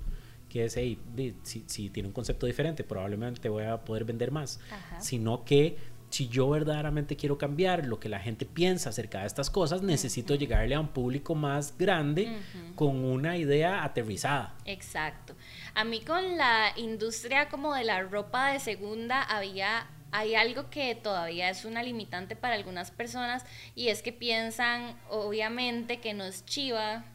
que 0.52 0.66
es, 0.66 0.76
hey, 0.76 0.98
si, 1.44 1.64
si, 1.68 1.90
tiene 1.90 2.08
un 2.08 2.14
concepto 2.14 2.46
diferente, 2.46 2.84
probablemente 2.84 3.48
voy 3.48 3.64
a 3.64 3.78
poder 3.86 4.04
vender 4.04 4.32
más, 4.32 4.60
sino 5.00 5.46
que 5.46 5.78
si 6.12 6.28
yo 6.28 6.50
verdaderamente 6.50 7.16
quiero 7.16 7.38
cambiar 7.38 7.86
lo 7.86 8.00
que 8.00 8.10
la 8.10 8.20
gente 8.20 8.46
piensa 8.46 8.90
acerca 8.90 9.22
de 9.22 9.28
estas 9.28 9.50
cosas, 9.50 9.82
necesito 9.82 10.36
llegarle 10.36 10.76
a 10.76 10.80
un 10.80 10.90
público 10.90 11.36
más 11.36 11.78
grande 11.78 12.40
con 12.76 13.04
una 13.04 13.38
idea 13.38 13.84
aterrizada. 13.84 14.56
Exacto. 14.66 15.36
A 15.74 15.84
mí 15.84 16.02
con 16.02 16.38
la 16.38 16.74
industria 16.76 17.50
como 17.50 17.74
de 17.74 17.86
la 17.86 18.04
ropa 18.04 18.52
de 18.52 18.60
segunda 18.60 19.24
había 19.24 19.88
hay 20.14 20.36
algo 20.36 20.70
que 20.70 20.94
todavía 20.94 21.50
es 21.50 21.64
una 21.64 21.84
limitante 21.84 22.36
para 22.36 22.56
algunas 22.56 22.92
personas 22.92 23.46
y 23.76 23.88
es 23.88 24.02
que 24.02 24.12
piensan 24.12 25.00
obviamente 25.10 26.02
que 26.02 26.14
no 26.14 26.26
es 26.26 26.46
chiva 26.46 27.06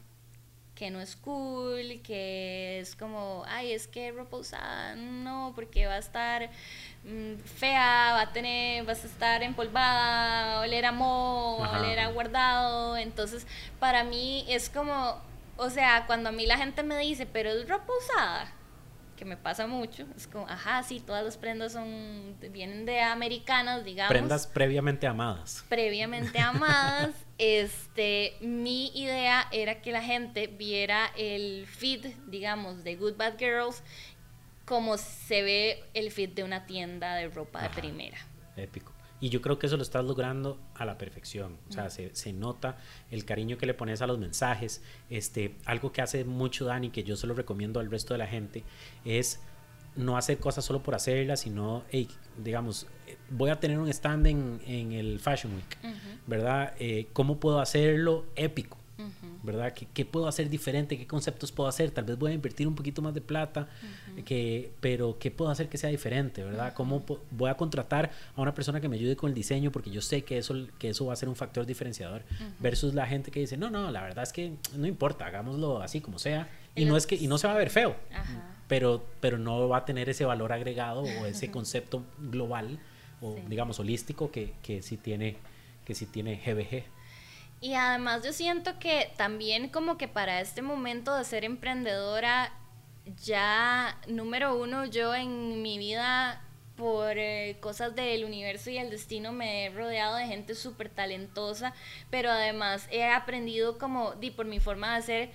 que 0.77 0.91
no 0.91 1.01
es 1.01 1.15
cool, 1.15 2.01
que 2.03 2.79
es 2.79 2.95
como, 2.95 3.43
ay, 3.47 3.71
es 3.71 3.87
que 3.87 4.11
ropa 4.11 4.37
usada, 4.37 4.95
no, 4.95 5.51
porque 5.55 5.87
va 5.87 5.95
a 5.95 5.97
estar 5.97 6.51
mm, 7.03 7.39
fea, 7.55 8.13
va 8.13 8.21
a 8.21 8.31
tener, 8.31 8.85
vas 8.85 9.03
a 9.03 9.07
estar 9.07 9.41
empolvada, 9.41 10.45
va 10.45 10.57
a 10.57 10.61
oler 10.61 10.85
a 10.85 10.91
mo, 10.91 11.57
va 11.59 11.77
a 11.77 11.79
oler 11.79 11.99
a 11.99 12.11
guardado. 12.11 12.95
Entonces, 12.95 13.47
para 13.79 14.03
mí 14.03 14.45
es 14.47 14.69
como, 14.69 15.19
o 15.57 15.69
sea, 15.71 16.05
cuando 16.05 16.29
a 16.29 16.31
mí 16.31 16.45
la 16.45 16.57
gente 16.57 16.83
me 16.83 16.97
dice, 16.99 17.25
pero 17.25 17.49
es 17.49 17.67
ropa 17.67 17.91
usada, 18.03 18.53
que 19.17 19.25
me 19.25 19.35
pasa 19.35 19.67
mucho, 19.67 20.05
es 20.15 20.27
como, 20.27 20.47
ajá, 20.47 20.81
sí, 20.83 21.01
todas 21.01 21.25
las 21.25 21.37
prendas 21.37 21.73
son, 21.73 22.37
vienen 22.51 22.85
de 22.85 23.01
americanas, 23.01 23.83
digamos. 23.83 24.09
Prendas 24.09 24.47
previamente 24.47 25.07
amadas. 25.07 25.65
Previamente 25.67 26.39
amadas. 26.39 27.09
este, 27.37 28.37
mi 28.39 28.87
idea 28.97 29.47
era 29.51 29.81
que 29.81 29.91
la 29.91 30.01
gente 30.01 30.47
viera 30.47 31.11
el 31.17 31.67
feed, 31.67 32.05
digamos, 32.27 32.85
de 32.85 32.95
Good 32.95 33.17
Bad 33.17 33.37
Girls 33.37 33.83
como 34.63 34.97
se 34.97 35.41
ve 35.41 35.83
el 35.93 36.11
feed 36.11 36.29
de 36.29 36.43
una 36.43 36.65
tienda 36.65 37.15
de 37.15 37.29
ropa 37.29 37.63
de 37.63 37.69
primera. 37.69 38.17
Épico. 38.55 38.96
Y 39.19 39.29
yo 39.29 39.41
creo 39.41 39.57
que 39.57 39.67
eso 39.67 39.77
lo 39.77 39.83
estás 39.83 40.05
logrando 40.05 40.59
a 40.75 40.85
la 40.85 40.97
perfección. 40.97 41.57
O 41.69 41.71
sea, 41.71 41.89
se, 41.89 42.13
se, 42.15 42.33
nota 42.33 42.77
el 43.09 43.25
cariño 43.25 43.57
que 43.57 43.65
le 43.65 43.73
pones 43.73 44.01
a 44.01 44.07
los 44.07 44.19
mensajes. 44.19 44.83
Este, 45.09 45.55
algo 45.65 45.91
que 45.91 46.01
hace 46.01 46.23
mucho 46.23 46.65
Dani, 46.65 46.91
que 46.91 47.03
yo 47.03 47.15
se 47.15 47.25
lo 47.25 47.33
recomiendo 47.33 47.79
al 47.79 47.89
resto 47.89 48.13
de 48.13 48.19
la 48.19 48.27
gente, 48.27 48.63
es 49.05 49.39
no 49.95 50.17
hacer 50.17 50.37
cosas 50.37 50.63
solo 50.63 50.83
por 50.83 50.95
hacerlas, 50.95 51.41
sino, 51.41 51.83
digamos, 52.37 52.87
voy 53.29 53.49
a 53.49 53.59
tener 53.59 53.79
un 53.79 53.89
stand 53.89 54.27
en, 54.27 54.61
en 54.65 54.91
el 54.91 55.19
Fashion 55.19 55.53
Week, 55.55 55.77
¿verdad? 56.27 56.73
Eh, 56.79 57.07
¿Cómo 57.13 57.39
puedo 57.39 57.59
hacerlo 57.59 58.25
épico? 58.35 58.77
¿Verdad? 59.47 59.71
¿Qué, 59.71 59.87
¿Qué, 59.93 60.03
puedo 60.03 60.27
hacer 60.27 60.49
diferente? 60.49 60.97
¿Qué 60.97 61.07
conceptos 61.07 61.53
puedo 61.53 61.69
hacer? 61.69 61.91
Tal 61.91 62.03
vez 62.03 62.17
voy 62.19 62.31
a 62.31 62.33
invertir 62.33 62.67
un 62.67 62.75
poquito 62.75 63.01
más 63.01 63.13
de 63.13 63.21
plata, 63.21 63.69
que, 64.25 64.73
pero 64.81 65.17
¿qué 65.17 65.31
puedo 65.31 65.49
hacer 65.49 65.69
que 65.69 65.77
sea 65.77 65.89
diferente? 65.89 66.43
¿Verdad? 66.43 66.73
¿Cómo 66.73 67.05
voy 67.31 67.49
a 67.49 67.55
contratar 67.55 68.11
a 68.35 68.41
una 68.41 68.53
persona 68.53 68.81
que 68.81 68.89
me 68.89 68.97
ayude 68.97 69.15
con 69.15 69.29
el 69.29 69.33
diseño? 69.33 69.71
Porque 69.71 69.89
yo 69.89 70.01
sé 70.01 70.25
que 70.25 70.37
eso, 70.37 70.53
que 70.77 70.89
eso 70.89 71.05
va 71.05 71.13
a 71.13 71.15
ser 71.15 71.29
un 71.29 71.37
factor 71.37 71.65
diferenciador, 71.65 72.23
versus 72.59 72.93
la 72.93 73.07
gente 73.07 73.31
que 73.31 73.39
dice, 73.39 73.55
no, 73.55 73.69
no, 73.69 73.89
la 73.89 74.01
verdad 74.01 74.23
es 74.23 74.33
que 74.33 74.51
no 74.75 74.85
importa, 74.85 75.25
hagámoslo 75.25 75.81
así 75.81 76.01
como 76.01 76.19
sea, 76.19 76.49
y, 76.75 76.83
no, 76.83 76.97
es 76.97 77.07
que, 77.07 77.15
y 77.15 77.27
no 77.27 77.37
se 77.37 77.47
va 77.47 77.53
a 77.53 77.57
ver 77.57 77.69
feo, 77.69 77.95
pero, 78.67 79.05
pero 79.21 79.37
no 79.37 79.69
va 79.69 79.77
a 79.77 79.85
tener 79.85 80.09
ese 80.09 80.25
valor 80.25 80.51
agregado 80.51 81.03
o 81.03 81.25
ese 81.25 81.49
concepto 81.51 82.03
global 82.19 82.79
o 83.21 83.37
digamos 83.47 83.79
holístico 83.79 84.29
que, 84.29 84.53
que 84.61 84.81
sí 84.81 84.97
tiene 84.97 85.37
que 85.87 85.95
sí 85.95 86.05
tiene 86.05 86.35
GBG. 86.45 86.96
Y 87.59 87.73
además 87.73 88.23
yo 88.23 88.33
siento 88.33 88.77
que 88.79 89.11
también 89.17 89.69
como 89.69 89.97
que 89.97 90.07
para 90.07 90.41
este 90.41 90.61
momento 90.61 91.15
de 91.15 91.23
ser 91.25 91.43
emprendedora, 91.43 92.53
ya 93.23 93.99
número 94.07 94.55
uno, 94.57 94.85
yo 94.85 95.15
en 95.15 95.61
mi 95.61 95.77
vida 95.77 96.41
por 96.75 97.17
eh, 97.17 97.57
cosas 97.59 97.95
del 97.95 98.23
universo 98.23 98.69
y 98.69 98.77
el 98.77 98.91
destino 98.91 99.31
me 99.31 99.65
he 99.65 99.69
rodeado 99.71 100.15
de 100.17 100.27
gente 100.27 100.53
súper 100.53 100.89
talentosa, 100.89 101.73
pero 102.11 102.29
además 102.29 102.87
he 102.91 103.09
aprendido 103.09 103.79
como, 103.79 104.13
di, 104.13 104.29
por 104.29 104.45
mi 104.45 104.59
forma 104.59 104.95
de 104.95 105.01
ser, 105.01 105.31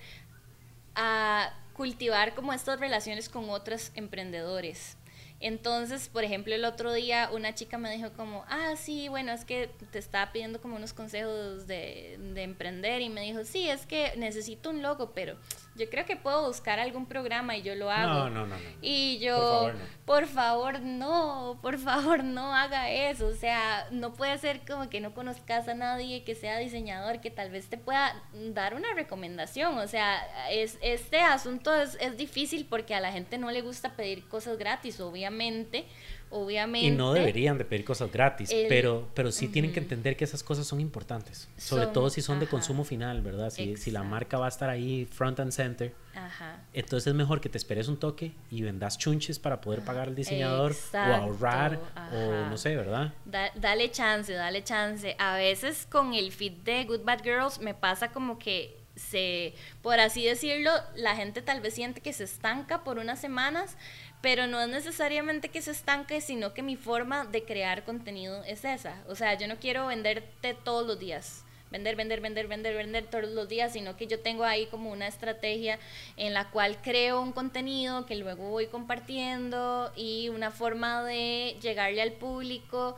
a 0.95 1.53
cultivar 1.73 2.35
como 2.35 2.53
estas 2.53 2.79
relaciones 2.79 3.29
con 3.29 3.51
otros 3.51 3.91
emprendedores. 3.97 4.97
Entonces, 5.43 6.09
por 6.09 6.25
ejemplo, 6.25 6.55
el 6.55 6.65
otro 6.65 6.93
día 6.93 7.29
una 7.33 7.55
chica 7.55 7.77
me 7.77 7.91
dijo 7.95 8.13
como, 8.13 8.45
ah, 8.49 8.75
sí, 8.77 9.09
bueno, 9.09 9.33
es 9.33 9.45
que 9.45 9.69
te 9.91 9.99
estaba 9.99 10.33
pidiendo 10.33 10.61
como 10.61 10.77
unos 10.77 10.93
consejos 10.93 11.67
de, 11.67 12.19
de 12.35 12.43
emprender 12.43 13.03
y 13.03 13.09
me 13.09 13.23
dijo, 13.23 13.45
sí, 13.45 13.69
es 13.69 13.85
que 13.87 14.13
necesito 14.17 14.71
un 14.71 14.83
logo, 14.83 15.13
pero 15.13 15.37
yo 15.75 15.89
creo 15.89 16.05
que 16.05 16.17
puedo 16.17 16.47
buscar 16.47 16.79
algún 16.79 17.07
programa 17.07 17.57
y 17.57 17.63
yo 17.63 17.75
lo 17.75 17.91
hago. 17.91 18.29
No, 18.29 18.31
no, 18.31 18.47
no. 18.47 18.57
Y 18.83 19.19
yo, 19.21 19.73
por 20.05 20.27
favor, 20.27 20.81
no. 20.81 21.59
por 21.63 21.79
favor, 21.79 22.23
no, 22.23 22.55
haga 22.55 22.91
eso. 22.91 23.27
O 23.27 23.35
sea, 23.35 23.87
no 23.91 24.13
puede 24.13 24.37
ser 24.39 24.61
como 24.67 24.91
que 24.91 25.01
no 25.01 25.15
conozcas 25.15 25.69
a 25.69 25.75
nadie 25.75 26.25
que 26.25 26.35
sea 26.35 26.59
diseñador, 26.59 27.21
que 27.21 27.31
tal 27.31 27.51
vez 27.51 27.69
te 27.69 27.79
pueda 27.79 28.23
dar 28.33 28.75
una 28.75 28.93
recomendación. 28.95 29.79
O 29.79 29.89
sea, 29.89 30.21
es, 30.51 30.79
este 30.83 31.21
asunto 31.21 31.75
es, 31.75 31.97
es 32.01 32.17
difícil 32.19 32.67
porque 32.69 32.95
a 32.95 33.01
la 33.01 33.13
gente 33.13 33.39
no 33.39 33.51
le 33.51 33.63
gusta 33.63 33.97
pedir 33.97 34.29
cosas 34.29 34.59
gratis, 34.59 35.01
obviamente 35.01 35.87
obviamente. 36.33 36.87
Y 36.89 36.91
no 36.91 37.13
deberían 37.13 37.59
de 37.59 37.65
pedir 37.65 37.85
cosas 37.85 38.11
gratis, 38.11 38.51
El- 38.51 38.67
pero, 38.69 39.09
pero 39.15 39.31
sí 39.31 39.49
tienen 39.49 39.73
que 39.73 39.79
entender 39.81 40.17
que 40.17 40.25
esas 40.25 40.43
cosas 40.43 40.67
son 40.67 40.81
importantes. 40.81 41.49
Sobre 41.57 41.85
Son- 41.85 41.93
todo 41.93 42.11
si 42.11 42.21
son 42.23 42.39
de 42.41 42.47
ajá. 42.47 42.51
consumo 42.51 42.85
final, 42.85 43.21
¿verdad? 43.23 43.51
Si, 43.51 43.77
si 43.77 43.91
la 43.91 44.03
marca 44.03 44.39
va 44.39 44.47
a 44.47 44.49
estar 44.49 44.69
ahí 44.71 45.05
front 45.07 45.39
and 45.41 45.53
center, 45.53 45.95
Ajá. 46.15 46.61
entonces 46.75 47.07
es 47.09 47.15
mejor 47.15 47.41
que 47.41 47.49
te 47.49 47.59
esperes 47.59 47.89
un 47.89 47.97
toque 47.99 48.33
y 48.51 48.63
vendas 48.63 48.99
chunches 48.99 49.39
para 49.39 49.61
poder 49.61 49.83
pagar 49.85 50.09
al 50.09 50.15
diseñador 50.15 50.73
o 50.73 50.75
Exacto, 50.75 51.15
ahorrar 51.23 51.77
o 51.77 51.99
ajá. 51.99 52.49
no 52.51 52.57
sé, 52.57 52.77
¿verdad? 52.77 53.13
Da- 53.25 53.53
dale 53.55 53.91
chance, 53.91 54.33
dale 54.33 54.65
chance. 54.65 55.15
A 55.19 55.37
veces 55.37 55.87
con 55.91 56.15
el 56.15 56.33
feed 56.33 56.53
de 56.65 56.85
Good 56.85 57.03
Bad 57.05 57.23
Girls 57.23 57.61
me 57.61 57.75
pasa 57.75 58.11
como 58.13 58.39
que 58.39 58.77
se, 58.95 59.55
por 59.81 59.99
así 60.01 60.23
decirlo, 60.25 60.71
la 60.97 61.17
gente 61.17 61.41
tal 61.41 61.63
vez 61.63 61.73
siente 61.73 62.03
que 62.03 62.13
se 62.13 62.25
estanca 62.25 62.85
por 62.85 62.99
unas 62.99 63.19
semanas, 63.21 63.79
pero 64.23 64.47
no 64.47 64.61
es 64.61 64.69
necesariamente 64.69 65.49
que 65.49 65.61
se 65.61 65.73
estanque, 65.73 66.21
sino 66.21 66.55
que 66.55 66.63
mi 66.63 66.77
forma 66.77 67.27
de 67.27 67.43
crear 67.43 67.85
contenido 67.85 68.43
es 68.45 68.65
esa. 68.65 69.03
O 69.09 69.17
sea, 69.17 69.35
yo 69.35 69.49
no 69.49 69.59
quiero 69.59 69.89
venderte 69.89 70.55
todos 70.55 70.87
los 70.87 70.99
días. 70.99 71.45
Vender, 71.73 71.97
vender, 71.97 72.21
vender, 72.21 72.47
vender, 72.47 72.77
vender 72.77 73.07
todos 73.07 73.31
los 73.31 73.49
días, 73.49 73.73
sino 73.73 73.97
que 73.97 74.07
yo 74.07 74.21
tengo 74.21 74.45
ahí 74.45 74.67
como 74.67 74.93
una 74.93 75.09
estrategia 75.09 75.79
en 76.17 76.35
la 76.35 76.51
cual 76.51 76.77
creo 76.83 77.21
un 77.21 77.33
contenido 77.33 78.07
que 78.07 78.15
luego 78.15 78.51
voy 78.51 78.67
compartiendo 78.67 79.91
y 79.97 80.29
una 80.29 80.51
forma 80.51 81.03
de 81.03 81.57
llegarle 81.61 82.03
al 82.03 82.13
público 82.13 82.97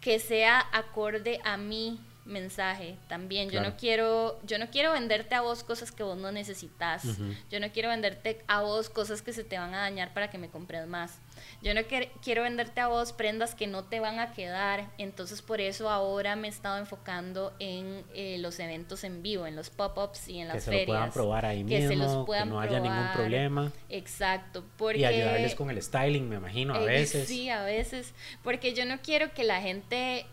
que 0.00 0.18
sea 0.18 0.64
acorde 0.72 1.40
a 1.44 1.56
mi 1.56 1.98
mensaje 2.26 2.96
también. 3.08 3.50
Yo 3.50 3.62
no 3.62 3.76
quiero, 3.76 4.38
yo 4.44 4.58
no 4.58 4.68
quiero 4.70 4.92
venderte 4.92 5.34
a 5.34 5.40
vos 5.40 5.64
cosas 5.64 5.92
que 5.92 6.02
vos 6.02 6.18
no 6.18 6.32
necesitas. 6.32 7.04
Yo 7.50 7.60
no 7.60 7.70
quiero 7.72 7.88
venderte 7.88 8.42
a 8.48 8.62
vos 8.62 8.90
cosas 8.90 9.22
que 9.22 9.32
se 9.32 9.44
te 9.44 9.58
van 9.58 9.74
a 9.74 9.78
dañar 9.78 10.12
para 10.12 10.28
que 10.30 10.38
me 10.38 10.48
compres 10.48 10.86
más. 10.86 11.18
Yo 11.62 11.74
no 11.74 11.82
quer- 11.82 12.10
quiero 12.22 12.42
venderte 12.42 12.80
a 12.80 12.88
vos 12.88 13.12
prendas 13.12 13.54
que 13.54 13.66
no 13.66 13.84
te 13.84 14.00
van 14.00 14.18
a 14.18 14.32
quedar. 14.32 14.90
Entonces 14.98 15.42
por 15.42 15.60
eso 15.60 15.88
ahora 15.90 16.34
me 16.36 16.48
he 16.48 16.50
estado 16.50 16.78
enfocando 16.78 17.54
en 17.58 18.04
eh, 18.14 18.38
los 18.38 18.58
eventos 18.58 19.04
en 19.04 19.22
vivo, 19.22 19.46
en 19.46 19.54
los 19.54 19.70
pop-ups 19.70 20.28
y 20.28 20.40
en 20.40 20.48
Que 20.48 20.54
las 20.54 20.64
se 20.64 20.70
ferias. 20.70 20.88
lo 20.88 20.92
puedan 20.94 21.12
probar 21.12 21.46
ahí 21.46 21.64
que 21.64 21.86
se 21.88 21.96
los 21.96 22.08
mismo, 22.08 22.26
que 22.26 22.44
no 22.46 22.60
haya 22.60 22.80
ningún 22.80 23.12
problema. 23.14 23.72
Exacto. 23.88 24.64
Porque 24.76 25.00
Y 25.00 25.04
ayudarles 25.04 25.54
con 25.54 25.70
el 25.70 25.80
styling, 25.82 26.28
me 26.28 26.36
imagino, 26.36 26.74
a 26.74 26.82
eh, 26.82 26.86
veces. 26.86 27.28
Sí, 27.28 27.48
a 27.50 27.62
veces. 27.62 28.14
Porque 28.42 28.74
yo 28.74 28.84
no 28.84 28.98
quiero 29.02 29.32
que 29.32 29.44
la 29.44 29.60
gente 29.60 30.26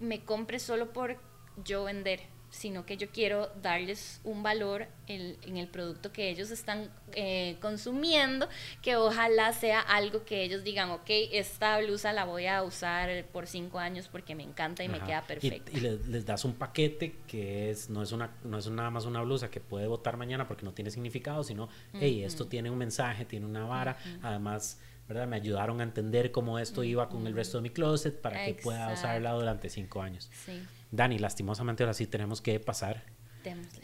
me 0.00 0.24
compre 0.24 0.58
solo 0.58 0.92
por 0.92 1.16
yo 1.64 1.84
vender, 1.84 2.20
sino 2.50 2.86
que 2.86 2.96
yo 2.96 3.10
quiero 3.10 3.48
darles 3.62 4.20
un 4.24 4.42
valor 4.42 4.86
en, 5.06 5.36
en 5.42 5.56
el 5.56 5.68
producto 5.68 6.12
que 6.12 6.30
ellos 6.30 6.50
están 6.50 6.90
eh, 7.12 7.56
consumiendo, 7.60 8.48
que 8.82 8.96
ojalá 8.96 9.52
sea 9.52 9.80
algo 9.80 10.24
que 10.24 10.42
ellos 10.42 10.64
digan, 10.64 10.90
ok, 10.90 11.08
esta 11.32 11.78
blusa 11.80 12.12
la 12.12 12.24
voy 12.24 12.46
a 12.46 12.62
usar 12.62 13.26
por 13.32 13.46
cinco 13.46 13.78
años 13.78 14.08
porque 14.08 14.34
me 14.34 14.42
encanta 14.42 14.82
y 14.82 14.88
me 14.88 15.00
queda 15.00 15.26
perfecta. 15.26 15.70
Y, 15.72 15.80
les, 15.80 16.06
les 16.06 16.24
das 16.24 16.44
un 16.44 16.54
paquete 16.54 17.16
que 17.26 17.70
es 17.70 17.90
no 17.90 18.02
es 18.02 18.12
una 18.12 18.30
no 18.44 18.58
es 18.58 18.68
nada 18.70 18.90
más 18.90 19.04
una 19.04 19.20
blusa 19.22 19.50
que 19.50 19.60
puede 19.60 19.86
botar 19.86 20.16
mañana 20.16 20.46
porque 20.48 20.64
no 20.64 20.72
tiene 20.72 20.90
significado, 20.90 21.44
sino, 21.44 21.68
hey, 21.94 22.22
esto 22.24 22.46
tiene 22.46 22.70
un 22.70 22.78
mensaje, 22.78 23.24
tiene 23.24 23.46
una 23.46 23.66
vara, 23.66 23.98
además, 24.22 24.80
¿verdad? 25.08 25.26
Me 25.26 25.36
ayudaron 25.36 25.80
a 25.80 25.84
entender 25.84 26.30
cómo 26.30 26.58
esto 26.58 26.84
iba 26.84 27.08
con 27.08 27.26
el 27.26 27.34
resto 27.34 27.58
de 27.58 27.62
mi 27.62 27.70
closet 27.70 28.20
para 28.20 28.44
que 28.44 28.54
pueda 28.54 28.90
Exacto. 28.90 29.00
usarla 29.00 29.32
durante 29.32 29.70
cinco 29.70 30.02
años. 30.02 30.30
Sí, 30.44 30.60
Dani, 30.90 31.18
lastimosamente 31.18 31.82
ahora 31.82 31.94
sí 31.94 32.06
tenemos 32.06 32.40
que 32.40 32.60
pasar 32.60 33.04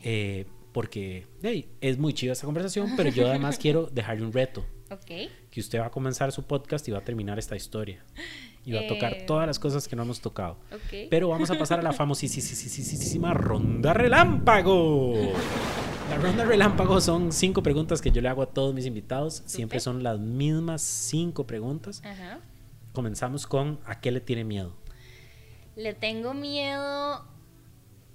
eh, 0.02 0.46
porque 0.72 1.26
hey, 1.42 1.70
es 1.80 1.96
muy 1.98 2.12
chiva 2.12 2.32
esta 2.32 2.44
conversación, 2.44 2.92
pero 2.96 3.08
yo 3.10 3.28
además 3.28 3.58
quiero 3.62 3.86
dejarle 3.86 4.24
un 4.26 4.32
reto, 4.32 4.66
ok. 4.90 5.06
que 5.50 5.60
usted 5.60 5.80
va 5.80 5.86
a 5.86 5.90
comenzar 5.90 6.30
su 6.32 6.44
podcast 6.46 6.86
y 6.88 6.90
va 6.90 6.98
a 6.98 7.04
terminar 7.04 7.38
esta 7.38 7.56
historia. 7.56 8.04
Y 8.66 8.72
va 8.72 8.80
a 8.80 8.86
tocar 8.86 9.12
Eh. 9.12 9.24
todas 9.26 9.46
las 9.46 9.58
cosas 9.58 9.86
que 9.86 9.94
no 9.94 10.02
hemos 10.04 10.20
tocado. 10.22 10.58
Ok. 10.72 11.08
Pero 11.10 11.28
vamos 11.28 11.50
a 11.50 11.58
pasar 11.58 11.80
a 11.80 11.82
la 11.82 11.92
famosísima 11.92 13.34
ronda 13.34 13.92
relámpago. 13.92 15.32
La 16.10 16.18
ronda 16.18 16.44
relámpago 16.44 17.00
son 17.00 17.32
cinco 17.32 17.62
preguntas 17.62 18.02
que 18.02 18.10
yo 18.10 18.20
le 18.20 18.28
hago 18.28 18.42
a 18.42 18.46
todos 18.46 18.74
mis 18.74 18.84
invitados. 18.84 19.42
Siempre 19.46 19.80
son 19.80 20.02
las 20.02 20.18
mismas 20.18 20.82
cinco 20.82 21.46
preguntas. 21.46 22.02
Ajá. 22.04 22.40
Comenzamos 22.92 23.46
con 23.46 23.80
¿a 23.86 24.00
qué 24.00 24.12
le 24.12 24.20
tiene 24.20 24.44
miedo? 24.44 24.76
Le 25.76 25.94
tengo 25.94 26.34
miedo 26.34 27.24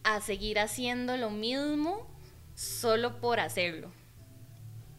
a 0.03 0.21
seguir 0.21 0.59
haciendo 0.59 1.17
lo 1.17 1.31
mismo 1.31 2.07
solo 2.55 3.19
por 3.19 3.39
hacerlo. 3.39 3.91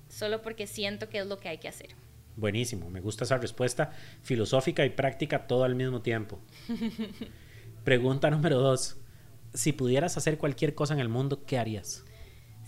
Solo 0.08 0.42
porque 0.42 0.66
siento 0.66 1.08
que 1.08 1.20
es 1.20 1.26
lo 1.26 1.38
que 1.38 1.48
hay 1.48 1.58
que 1.58 1.68
hacer. 1.68 1.94
Buenísimo, 2.36 2.90
me 2.90 3.00
gusta 3.00 3.24
esa 3.24 3.38
respuesta 3.38 3.92
filosófica 4.22 4.84
y 4.84 4.90
práctica 4.90 5.46
todo 5.46 5.64
al 5.64 5.76
mismo 5.76 6.02
tiempo. 6.02 6.40
Pregunta 7.84 8.30
número 8.30 8.58
dos. 8.58 8.96
Si 9.54 9.72
pudieras 9.72 10.16
hacer 10.16 10.38
cualquier 10.38 10.74
cosa 10.74 10.94
en 10.94 11.00
el 11.00 11.08
mundo, 11.08 11.44
¿qué 11.46 11.58
harías? 11.58 12.04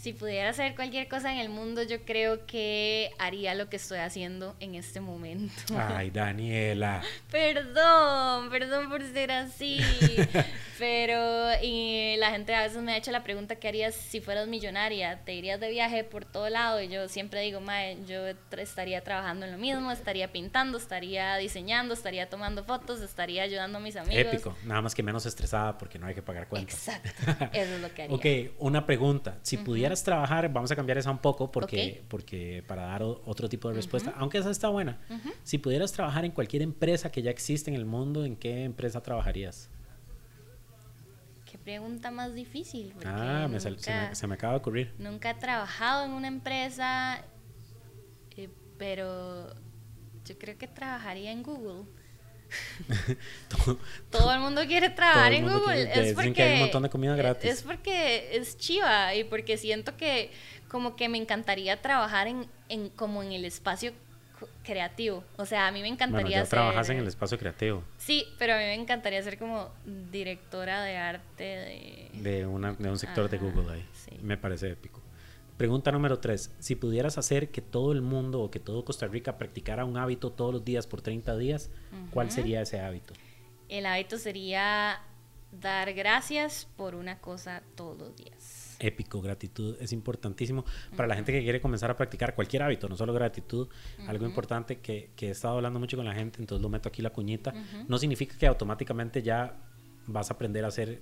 Si 0.03 0.13
pudiera 0.13 0.51
hacer 0.51 0.75
cualquier 0.75 1.07
cosa 1.07 1.33
en 1.33 1.39
el 1.39 1.49
mundo, 1.49 1.85
yo 1.85 2.05
creo 2.05 2.45
que 2.45 3.13
haría 3.21 3.55
lo 3.55 3.69
que 3.69 3.77
estoy 3.77 3.99
haciendo 3.99 4.57
en 4.59 4.75
este 4.75 5.01
momento. 5.01 5.55
Ay, 5.77 6.11
Daniela. 6.13 7.03
Perdón, 7.31 8.51
perdón 8.51 8.89
por 8.89 9.01
ser 9.05 9.31
así. 9.31 9.79
Pero 10.81 11.53
y 11.63 12.17
la 12.17 12.33
gente 12.33 12.53
a 12.53 12.63
veces 12.63 12.83
me 12.83 12.93
ha 12.93 12.97
hecho 12.97 13.13
la 13.13 13.23
pregunta, 13.23 13.55
¿qué 13.55 13.69
harías 13.69 13.95
si 13.95 14.21
fueras 14.21 14.49
millonaria? 14.49 15.21
¿Te 15.25 15.35
irías 15.35 15.61
de 15.61 15.71
viaje 15.71 16.03
por 16.03 16.25
todo 16.25 16.49
lado? 16.49 16.83
Y 16.83 16.89
yo 16.89 17.09
siempre 17.09 17.41
digo, 17.43 17.61
Mae, 17.61 17.99
yo 18.05 18.27
estaría 18.59 19.05
trabajando 19.05 19.47
en 19.47 19.53
lo 19.53 19.59
mismo, 19.59 19.93
estaría 19.93 20.33
pintando, 20.33 20.79
estaría 20.79 21.37
diseñando, 21.37 21.95
estaría 21.95 22.29
tomando 22.29 22.65
fotos, 22.65 23.01
estaría 23.01 23.45
ayudando 23.45 23.79
a 23.79 23.81
mis 23.81 23.95
amigos. 23.95 24.35
Épico, 24.35 24.57
nada 24.65 24.83
más 24.83 24.97
que 24.97 25.05
menos 25.05 25.25
estresada 25.27 25.79
porque 25.79 26.01
no 26.01 26.09
hay 26.09 26.17
que 26.17 26.23
pagar 26.23 26.49
cuentas. 26.49 26.89
Exacto, 26.89 27.11
eso 27.53 27.75
es 27.75 27.81
lo 27.81 27.95
que 27.95 28.03
haría. 28.03 28.17
Ok, 28.17 28.57
una 28.59 28.85
pregunta. 28.85 29.39
Si 29.43 29.59
pudieras 29.59 29.92
trabajar, 30.03 30.53
vamos 30.53 30.71
a 30.71 30.77
cambiar 30.77 30.99
esa 30.99 31.11
un 31.11 31.19
poco 31.19 31.51
porque, 31.51 32.03
porque 32.09 32.65
para 32.67 32.83
dar 32.83 33.03
otro 33.03 33.49
tipo 33.49 33.69
de 33.69 33.75
respuesta, 33.75 34.15
aunque 34.17 34.39
esa 34.39 34.51
está 34.51 34.69
buena. 34.69 34.99
Si 35.43 35.59
pudieras 35.59 35.93
trabajar 35.93 36.25
en 36.25 36.31
cualquier 36.33 36.63
empresa 36.63 37.11
que 37.11 37.21
ya 37.23 37.31
existe 37.31 37.71
en 37.71 37.77
el 37.77 37.85
mundo, 37.85 38.25
¿en 38.25 38.37
qué 38.37 38.65
empresa 38.65 39.03
trabajarías? 39.03 39.69
Qué 41.51 41.59
pregunta 41.59 42.11
más 42.11 42.35
difícil. 42.35 42.95
Ah, 43.05 43.47
me 43.51 43.61
sal- 43.61 43.79
se, 43.79 43.91
nunca- 43.91 44.09
me, 44.09 44.15
se 44.15 44.27
me 44.27 44.35
acaba 44.35 44.55
de 44.55 44.59
ocurrir. 44.61 44.95
Nunca 44.99 45.31
he 45.31 45.35
trabajado 45.35 46.05
en 46.07 46.13
una 46.13 46.29
empresa, 46.29 47.23
eh, 48.37 48.49
pero 48.79 49.53
yo 50.25 50.39
creo 50.39 50.57
que 50.57 50.67
trabajaría 50.69 51.31
en 51.31 51.43
Google. 51.43 51.85
Todo- 53.49 53.79
Todo 54.11 54.33
el 54.35 54.41
mundo 54.41 54.63
quiere 54.67 54.91
trabajar 54.91 55.33
en 55.33 55.45
Google. 55.45 55.87
quiere- 55.93 56.11
es 56.11 56.15
porque 56.15 56.33
que 56.33 56.43
hay 56.43 56.53
un 56.55 56.61
montón 56.61 56.83
de 56.83 56.91
comida 56.91 57.15
gratis. 57.17 57.51
Es 57.51 57.63
porque 57.63 58.37
es 58.37 58.57
chiva 58.59 59.15
y 59.15 59.25
porque 59.25 59.57
siento 59.57 59.97
que 59.97 60.31
como 60.69 60.97
que 60.97 61.09
me 61.09 61.19
encantaría 61.19 61.81
trabajar 61.83 62.27
en, 62.29 62.47
en 62.69 62.89
como 62.91 63.23
en 63.23 63.33
el 63.33 63.45
espacio 63.45 63.93
creativo. 64.65 65.23
O 65.37 65.45
sea, 65.47 65.69
a 65.69 65.71
mí 65.73 65.83
me 65.83 65.89
encantaría 65.89 66.23
bueno, 66.25 66.31
ya 66.37 66.41
ser- 66.41 66.49
trabajas 66.51 66.89
en 66.91 66.99
el 66.99 67.07
espacio 67.07 67.39
creativo 67.39 67.85
Sí, 67.99 68.27
pero 68.39 68.55
a 68.55 68.57
mí 68.57 68.65
me 68.65 68.75
encantaría 68.75 69.23
ser 69.23 69.39
como 69.39 69.71
directora 70.11 70.83
de 70.83 70.97
arte 70.97 71.45
de... 71.45 72.11
de, 72.15 72.47
una, 72.47 72.73
de 72.73 72.89
un 72.91 72.99
sector 72.99 73.29
de 73.29 73.39
Google 73.39 73.73
ahí. 73.75 73.87
sí. 73.93 74.11
Me 74.23 74.37
parece 74.37 74.71
épico. 74.71 75.02
Pregunta 75.57 75.93
número 75.93 76.19
tres. 76.19 76.51
Si 76.59 76.75
pudieras 76.75 77.19
hacer 77.19 77.51
que 77.51 77.61
todo 77.61 77.93
el 77.93 78.03
mundo 78.03 78.41
o 78.41 78.51
que 78.51 78.59
todo 78.59 78.85
Costa 78.85 79.07
Rica 79.07 79.39
practicara 79.39 79.85
un 79.85 79.97
hábito 79.97 80.33
todos 80.33 80.53
los 80.53 80.65
días 80.65 80.87
por 80.87 81.03
30 81.03 81.37
días, 81.37 81.71
¿cuál 82.11 82.27
Ujú. 82.29 82.37
sería 82.37 82.63
ese 82.63 82.81
hábito? 82.81 83.15
El 83.69 83.87
hábito 83.87 84.19
sería 84.19 85.01
dar 85.53 85.93
gracias 85.93 86.67
por 86.77 86.95
una 86.95 87.19
cosa 87.21 87.63
todos 87.75 87.99
los 87.99 88.17
días. 88.17 88.77
épico, 88.81 89.21
gratitud 89.23 89.77
es 89.81 89.93
importantísimo 89.93 90.65
para 90.97 91.07
la 91.07 91.15
gente 91.15 91.31
que 91.31 91.43
quiere 91.43 91.61
comenzar 91.61 91.91
a 91.93 91.97
practicar 91.97 92.35
cualquier 92.35 92.63
hábito, 92.65 92.89
no 92.89 92.97
solo 92.97 93.13
gratitud, 93.13 93.69
algo 94.09 94.27
importante 94.27 94.81
que, 94.81 95.11
que 95.15 95.29
he 95.29 95.31
estado 95.31 95.55
hablando 95.57 95.79
mucho 95.79 95.97
con 95.97 96.05
la 96.05 96.15
gente, 96.15 96.41
entonces 96.41 96.61
lo 96.63 96.69
meto 96.69 96.89
aquí 96.89 97.01
la 97.01 97.11
cuñita, 97.11 97.55
no 97.87 97.97
significa 97.99 98.37
que 98.37 98.47
automáticamente 98.49 99.23
ya 99.23 99.55
vas 100.07 100.31
a 100.31 100.35
aprender 100.35 100.65
a 100.65 100.69
hacer, 100.69 101.01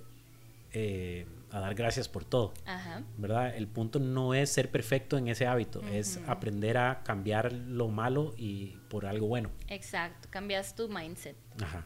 eh, 0.73 1.25
a 1.51 1.59
dar 1.59 1.75
gracias 1.75 2.07
por 2.07 2.23
todo, 2.23 2.53
Ajá. 2.65 3.03
¿verdad? 3.17 3.55
El 3.55 3.67
punto 3.67 3.99
no 3.99 4.33
es 4.33 4.49
ser 4.49 4.71
perfecto 4.71 5.17
en 5.17 5.27
ese 5.27 5.45
hábito, 5.45 5.81
es 5.91 6.19
aprender 6.27 6.77
a 6.77 7.03
cambiar 7.03 7.51
lo 7.51 7.89
malo 7.89 8.33
y 8.37 8.77
por 8.89 9.05
algo 9.05 9.27
bueno. 9.27 9.49
Exacto, 9.67 10.29
cambias 10.31 10.75
tu 10.75 10.87
mindset. 10.87 11.35
Ajá. 11.61 11.85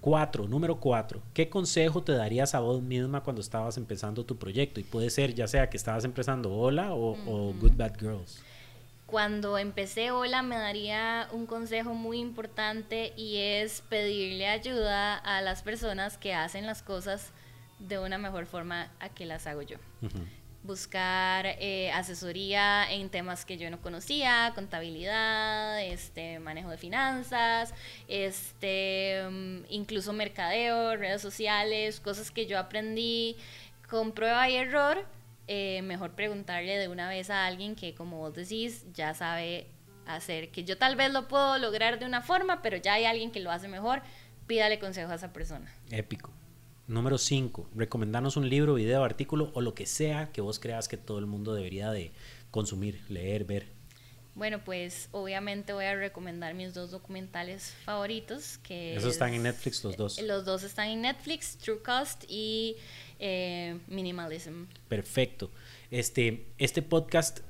Cuatro, 0.00 0.46
número 0.46 0.80
cuatro. 0.80 1.22
¿Qué 1.32 1.48
consejo 1.48 2.02
te 2.02 2.12
darías 2.12 2.54
a 2.54 2.60
vos 2.60 2.82
misma 2.82 3.22
cuando 3.22 3.40
estabas 3.40 3.78
empezando 3.78 4.24
tu 4.24 4.36
proyecto? 4.36 4.78
Y 4.78 4.84
puede 4.84 5.08
ser 5.08 5.34
ya 5.34 5.46
sea 5.46 5.70
que 5.70 5.78
estabas 5.78 6.04
empezando 6.04 6.52
Hola 6.52 6.92
o, 6.92 7.12
o 7.26 7.54
Good 7.54 7.72
Bad 7.76 7.98
Girls. 7.98 8.42
Cuando 9.06 9.58
empecé 9.58 10.10
Hola 10.10 10.42
me 10.42 10.56
daría 10.56 11.28
un 11.32 11.46
consejo 11.46 11.94
muy 11.94 12.18
importante 12.18 13.12
y 13.16 13.36
es 13.36 13.82
pedirle 13.82 14.48
ayuda 14.48 15.16
a 15.16 15.40
las 15.40 15.62
personas 15.62 16.18
que 16.18 16.34
hacen 16.34 16.66
las 16.66 16.82
cosas 16.82 17.32
de 17.78 17.98
una 17.98 18.18
mejor 18.18 18.46
forma 18.46 18.90
a 19.00 19.08
que 19.08 19.26
las 19.26 19.46
hago 19.46 19.62
yo. 19.62 19.76
Buscar 20.62 21.44
eh, 21.46 21.90
asesoría 21.92 22.90
en 22.90 23.10
temas 23.10 23.44
que 23.44 23.58
yo 23.58 23.70
no 23.70 23.82
conocía, 23.82 24.52
contabilidad, 24.54 25.82
este, 25.82 26.38
manejo 26.38 26.70
de 26.70 26.78
finanzas, 26.78 27.74
este, 28.08 29.22
mm, 29.30 29.64
incluso 29.68 30.14
mercadeo, 30.14 30.96
redes 30.96 31.20
sociales, 31.20 32.00
cosas 32.00 32.30
que 32.30 32.46
yo 32.46 32.58
aprendí 32.58 33.36
con 33.90 34.12
prueba 34.12 34.48
y 34.48 34.56
error. 34.56 35.04
Eh, 35.46 35.82
mejor 35.82 36.12
preguntarle 36.12 36.78
de 36.78 36.88
una 36.88 37.10
vez 37.10 37.28
a 37.28 37.44
alguien 37.44 37.76
que, 37.76 37.94
como 37.94 38.16
vos 38.16 38.34
decís, 38.34 38.86
ya 38.94 39.12
sabe 39.12 39.66
hacer, 40.06 40.50
que 40.50 40.64
yo 40.64 40.78
tal 40.78 40.96
vez 40.96 41.12
lo 41.12 41.28
puedo 41.28 41.58
lograr 41.58 41.98
de 41.98 42.06
una 42.06 42.22
forma, 42.22 42.62
pero 42.62 42.78
ya 42.78 42.94
hay 42.94 43.04
alguien 43.04 43.30
que 43.30 43.40
lo 43.40 43.50
hace 43.50 43.68
mejor, 43.68 44.02
pídale 44.46 44.78
consejo 44.78 45.12
a 45.12 45.16
esa 45.16 45.32
persona. 45.32 45.70
Épico. 45.90 46.30
Número 46.86 47.16
5, 47.16 47.70
recomendarnos 47.74 48.36
un 48.36 48.50
libro, 48.50 48.74
video, 48.74 49.04
artículo 49.04 49.50
o 49.54 49.62
lo 49.62 49.74
que 49.74 49.86
sea 49.86 50.30
que 50.32 50.42
vos 50.42 50.58
creas 50.58 50.86
que 50.86 50.98
todo 50.98 51.18
el 51.18 51.24
mundo 51.24 51.54
debería 51.54 51.90
de 51.90 52.12
consumir, 52.50 53.00
leer, 53.08 53.44
ver. 53.44 53.68
Bueno, 54.34 54.62
pues 54.64 55.08
obviamente 55.12 55.72
voy 55.72 55.86
a 55.86 55.94
recomendar 55.94 56.52
mis 56.54 56.74
dos 56.74 56.90
documentales 56.90 57.74
favoritos. 57.84 58.58
Que 58.58 58.96
Esos 58.96 59.12
están 59.12 59.32
en 59.32 59.44
Netflix 59.44 59.82
los 59.82 59.96
dos. 59.96 60.20
Los 60.20 60.44
dos 60.44 60.62
están 60.62 60.88
en 60.88 61.02
Netflix, 61.02 61.56
True 61.56 61.80
Cost 61.82 62.24
y 62.28 62.76
eh, 63.18 63.78
Minimalism. 63.86 64.64
Perfecto. 64.88 65.50
Este, 65.90 66.46
este 66.58 66.82
podcast 66.82 67.40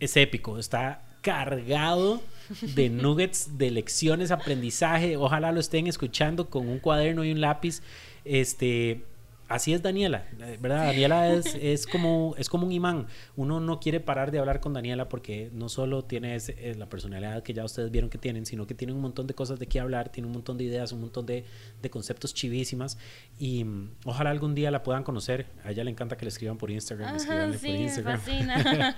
es 0.00 0.16
épico, 0.16 0.58
está 0.58 1.02
cargado 1.22 2.20
de 2.60 2.88
nuggets, 2.90 3.56
de 3.56 3.70
lecciones, 3.70 4.30
aprendizaje. 4.32 5.16
Ojalá 5.16 5.52
lo 5.52 5.60
estén 5.60 5.86
escuchando 5.86 6.50
con 6.50 6.68
un 6.68 6.78
cuaderno 6.78 7.24
y 7.24 7.32
un 7.32 7.40
lápiz 7.40 7.82
este, 8.28 9.02
así 9.48 9.72
es 9.72 9.82
Daniela, 9.82 10.28
eh, 10.40 10.58
¿verdad? 10.60 10.86
Daniela 10.86 11.32
es, 11.32 11.54
es, 11.60 11.86
como, 11.86 12.34
es 12.38 12.48
como 12.48 12.66
un 12.66 12.72
imán. 12.72 13.06
Uno 13.34 13.60
no 13.60 13.80
quiere 13.80 14.00
parar 14.00 14.30
de 14.30 14.38
hablar 14.38 14.60
con 14.60 14.74
Daniela 14.74 15.08
porque 15.08 15.50
no 15.52 15.68
solo 15.68 16.04
tiene 16.04 16.36
eh, 16.36 16.74
la 16.76 16.88
personalidad 16.88 17.42
que 17.42 17.54
ya 17.54 17.64
ustedes 17.64 17.90
vieron 17.90 18.10
que 18.10 18.18
tienen, 18.18 18.46
sino 18.46 18.66
que 18.66 18.74
tiene 18.74 18.92
un 18.92 19.00
montón 19.00 19.26
de 19.26 19.34
cosas 19.34 19.58
de 19.58 19.66
qué 19.66 19.80
hablar, 19.80 20.10
tiene 20.10 20.26
un 20.26 20.34
montón 20.34 20.58
de 20.58 20.64
ideas, 20.64 20.92
un 20.92 21.00
montón 21.00 21.26
de, 21.26 21.44
de 21.80 21.90
conceptos 21.90 22.34
chivísimas. 22.34 22.98
Y 23.38 23.64
mm, 23.64 23.90
ojalá 24.04 24.30
algún 24.30 24.54
día 24.54 24.70
la 24.70 24.82
puedan 24.82 25.02
conocer. 25.02 25.46
A 25.64 25.70
ella 25.70 25.82
le 25.82 25.90
encanta 25.90 26.16
que 26.16 26.24
le 26.24 26.28
escriban 26.28 26.58
por 26.58 26.70
Instagram. 26.70 27.18
sí, 27.18 27.26
por 27.26 27.66
Instagram. 27.66 28.20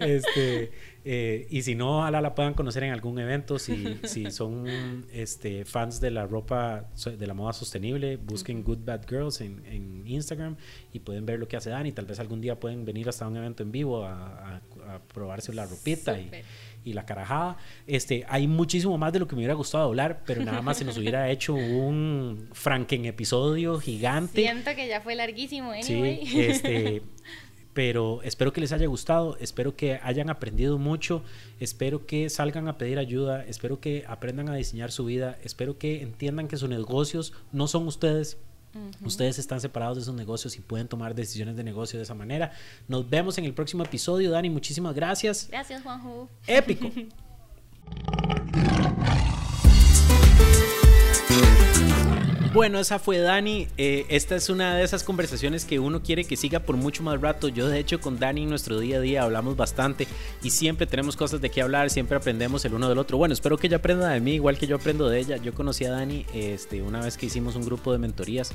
este, 0.00 0.72
eh, 1.04 1.46
y 1.50 1.62
si 1.62 1.74
no, 1.74 2.00
ojalá 2.00 2.20
la 2.20 2.34
puedan 2.34 2.54
conocer 2.54 2.84
en 2.84 2.92
algún 2.92 3.18
evento. 3.18 3.58
Si, 3.58 3.98
si 4.04 4.30
son 4.30 4.66
este, 5.12 5.64
fans 5.64 6.00
de 6.00 6.10
la 6.10 6.26
ropa, 6.26 6.90
de 7.04 7.26
la 7.26 7.32
moda 7.32 7.54
sostenible, 7.54 8.16
busquen 8.16 8.62
Good 8.62 8.84
Bad 8.84 9.06
Girls 9.08 9.40
en, 9.40 9.64
en 9.66 9.93
Instagram 10.06 10.56
y 10.92 11.00
pueden 11.00 11.26
ver 11.26 11.38
lo 11.38 11.48
que 11.48 11.56
hace 11.56 11.70
Dani. 11.70 11.92
Tal 11.92 12.06
vez 12.06 12.18
algún 12.20 12.40
día 12.40 12.58
pueden 12.58 12.84
venir 12.84 13.08
hasta 13.08 13.26
un 13.26 13.36
evento 13.36 13.62
en 13.62 13.72
vivo 13.72 14.04
a, 14.04 14.60
probarse 15.12 15.52
la 15.52 15.66
ropita 15.66 16.18
y, 16.18 16.30
y, 16.84 16.92
la 16.92 17.06
carajada. 17.06 17.56
Este, 17.86 18.24
hay 18.28 18.46
muchísimo 18.46 18.96
más 18.98 19.12
de 19.12 19.18
lo 19.18 19.26
que 19.26 19.34
me 19.34 19.40
hubiera 19.40 19.54
gustado 19.54 19.84
hablar, 19.84 20.22
pero 20.26 20.44
nada 20.44 20.62
más 20.62 20.78
se 20.78 20.84
nos 20.84 20.98
hubiera 20.98 21.30
hecho 21.32 21.54
un 21.54 22.48
Franken 22.52 23.06
episodio 23.06 23.78
gigante. 23.80 24.42
Siento 24.42 24.74
que 24.74 24.86
ya 24.86 25.00
fue 25.00 25.14
larguísimo, 25.14 25.70
anyway. 25.70 26.26
Sí, 26.26 26.40
este, 26.40 27.02
pero 27.74 28.22
espero 28.22 28.52
que 28.52 28.60
les 28.60 28.72
haya 28.72 28.86
gustado, 28.86 29.36
espero 29.40 29.76
que 29.76 29.98
hayan 30.02 30.30
aprendido 30.30 30.78
mucho, 30.78 31.22
espero 31.60 32.06
que 32.06 32.30
salgan 32.30 32.68
a 32.68 32.78
pedir 32.78 32.98
ayuda, 32.98 33.44
espero 33.44 33.80
que 33.80 34.04
aprendan 34.06 34.48
a 34.48 34.54
diseñar 34.54 34.92
su 34.92 35.04
vida, 35.04 35.38
espero 35.42 35.76
que 35.76 36.00
entiendan 36.00 36.48
que 36.48 36.56
sus 36.56 36.68
negocios 36.68 37.34
no 37.52 37.66
son 37.66 37.86
ustedes, 37.88 38.38
Ustedes 39.04 39.38
están 39.38 39.60
separados 39.60 39.98
de 39.98 40.04
sus 40.04 40.14
negocios 40.14 40.56
y 40.56 40.60
pueden 40.60 40.88
tomar 40.88 41.14
decisiones 41.14 41.56
de 41.56 41.64
negocio 41.64 41.98
de 41.98 42.04
esa 42.04 42.14
manera. 42.14 42.52
Nos 42.88 43.08
vemos 43.08 43.38
en 43.38 43.44
el 43.44 43.54
próximo 43.54 43.84
episodio, 43.84 44.30
Dani. 44.30 44.50
Muchísimas 44.50 44.94
gracias. 44.94 45.48
Gracias, 45.50 45.82
Juanjo. 45.82 46.28
Épico. 46.46 46.90
Bueno, 52.54 52.78
esa 52.78 53.00
fue 53.00 53.18
Dani. 53.18 53.66
Eh, 53.78 54.06
esta 54.10 54.36
es 54.36 54.48
una 54.48 54.76
de 54.76 54.84
esas 54.84 55.02
conversaciones 55.02 55.64
que 55.64 55.80
uno 55.80 56.04
quiere 56.04 56.22
que 56.24 56.36
siga 56.36 56.60
por 56.60 56.76
mucho 56.76 57.02
más 57.02 57.20
rato. 57.20 57.48
Yo 57.48 57.66
de 57.66 57.80
hecho 57.80 58.00
con 58.00 58.20
Dani 58.20 58.44
en 58.44 58.48
nuestro 58.48 58.78
día 58.78 58.98
a 58.98 59.00
día 59.00 59.24
hablamos 59.24 59.56
bastante 59.56 60.06
y 60.40 60.50
siempre 60.50 60.86
tenemos 60.86 61.16
cosas 61.16 61.40
de 61.40 61.50
qué 61.50 61.62
hablar, 61.62 61.90
siempre 61.90 62.16
aprendemos 62.16 62.64
el 62.64 62.74
uno 62.74 62.88
del 62.88 62.98
otro. 62.98 63.18
Bueno, 63.18 63.32
espero 63.32 63.58
que 63.58 63.66
ella 63.66 63.78
aprenda 63.78 64.08
de 64.08 64.20
mí 64.20 64.34
igual 64.34 64.56
que 64.56 64.68
yo 64.68 64.76
aprendo 64.76 65.08
de 65.08 65.18
ella. 65.18 65.36
Yo 65.38 65.52
conocí 65.52 65.84
a 65.84 65.90
Dani 65.90 66.26
este, 66.32 66.80
una 66.80 67.00
vez 67.00 67.16
que 67.16 67.26
hicimos 67.26 67.56
un 67.56 67.64
grupo 67.64 67.90
de 67.90 67.98
mentorías 67.98 68.52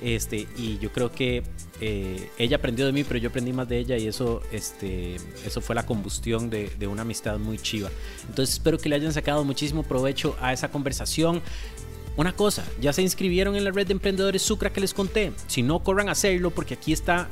este, 0.00 0.46
y 0.56 0.78
yo 0.78 0.92
creo 0.92 1.10
que 1.10 1.42
eh, 1.80 2.30
ella 2.38 2.58
aprendió 2.58 2.86
de 2.86 2.92
mí, 2.92 3.02
pero 3.02 3.18
yo 3.18 3.30
aprendí 3.30 3.52
más 3.52 3.68
de 3.68 3.78
ella 3.78 3.96
y 3.96 4.06
eso, 4.06 4.42
este, 4.52 5.16
eso 5.44 5.60
fue 5.60 5.74
la 5.74 5.84
combustión 5.84 6.50
de, 6.50 6.70
de 6.78 6.86
una 6.86 7.02
amistad 7.02 7.36
muy 7.40 7.58
chiva. 7.58 7.90
Entonces 8.28 8.54
espero 8.54 8.78
que 8.78 8.88
le 8.88 8.94
hayan 8.94 9.12
sacado 9.12 9.42
muchísimo 9.42 9.82
provecho 9.82 10.36
a 10.40 10.52
esa 10.52 10.70
conversación. 10.70 11.42
Una 12.16 12.34
cosa, 12.34 12.64
ya 12.80 12.92
se 12.92 13.02
inscribieron 13.02 13.56
en 13.56 13.64
la 13.64 13.70
red 13.70 13.86
de 13.86 13.92
emprendedores 13.92 14.42
Sucra 14.42 14.72
que 14.72 14.80
les 14.80 14.94
conté. 14.94 15.32
Si 15.46 15.62
no, 15.62 15.82
corran 15.82 16.08
a 16.08 16.12
hacerlo 16.12 16.50
porque 16.50 16.74
aquí 16.74 16.92
está 16.92 17.28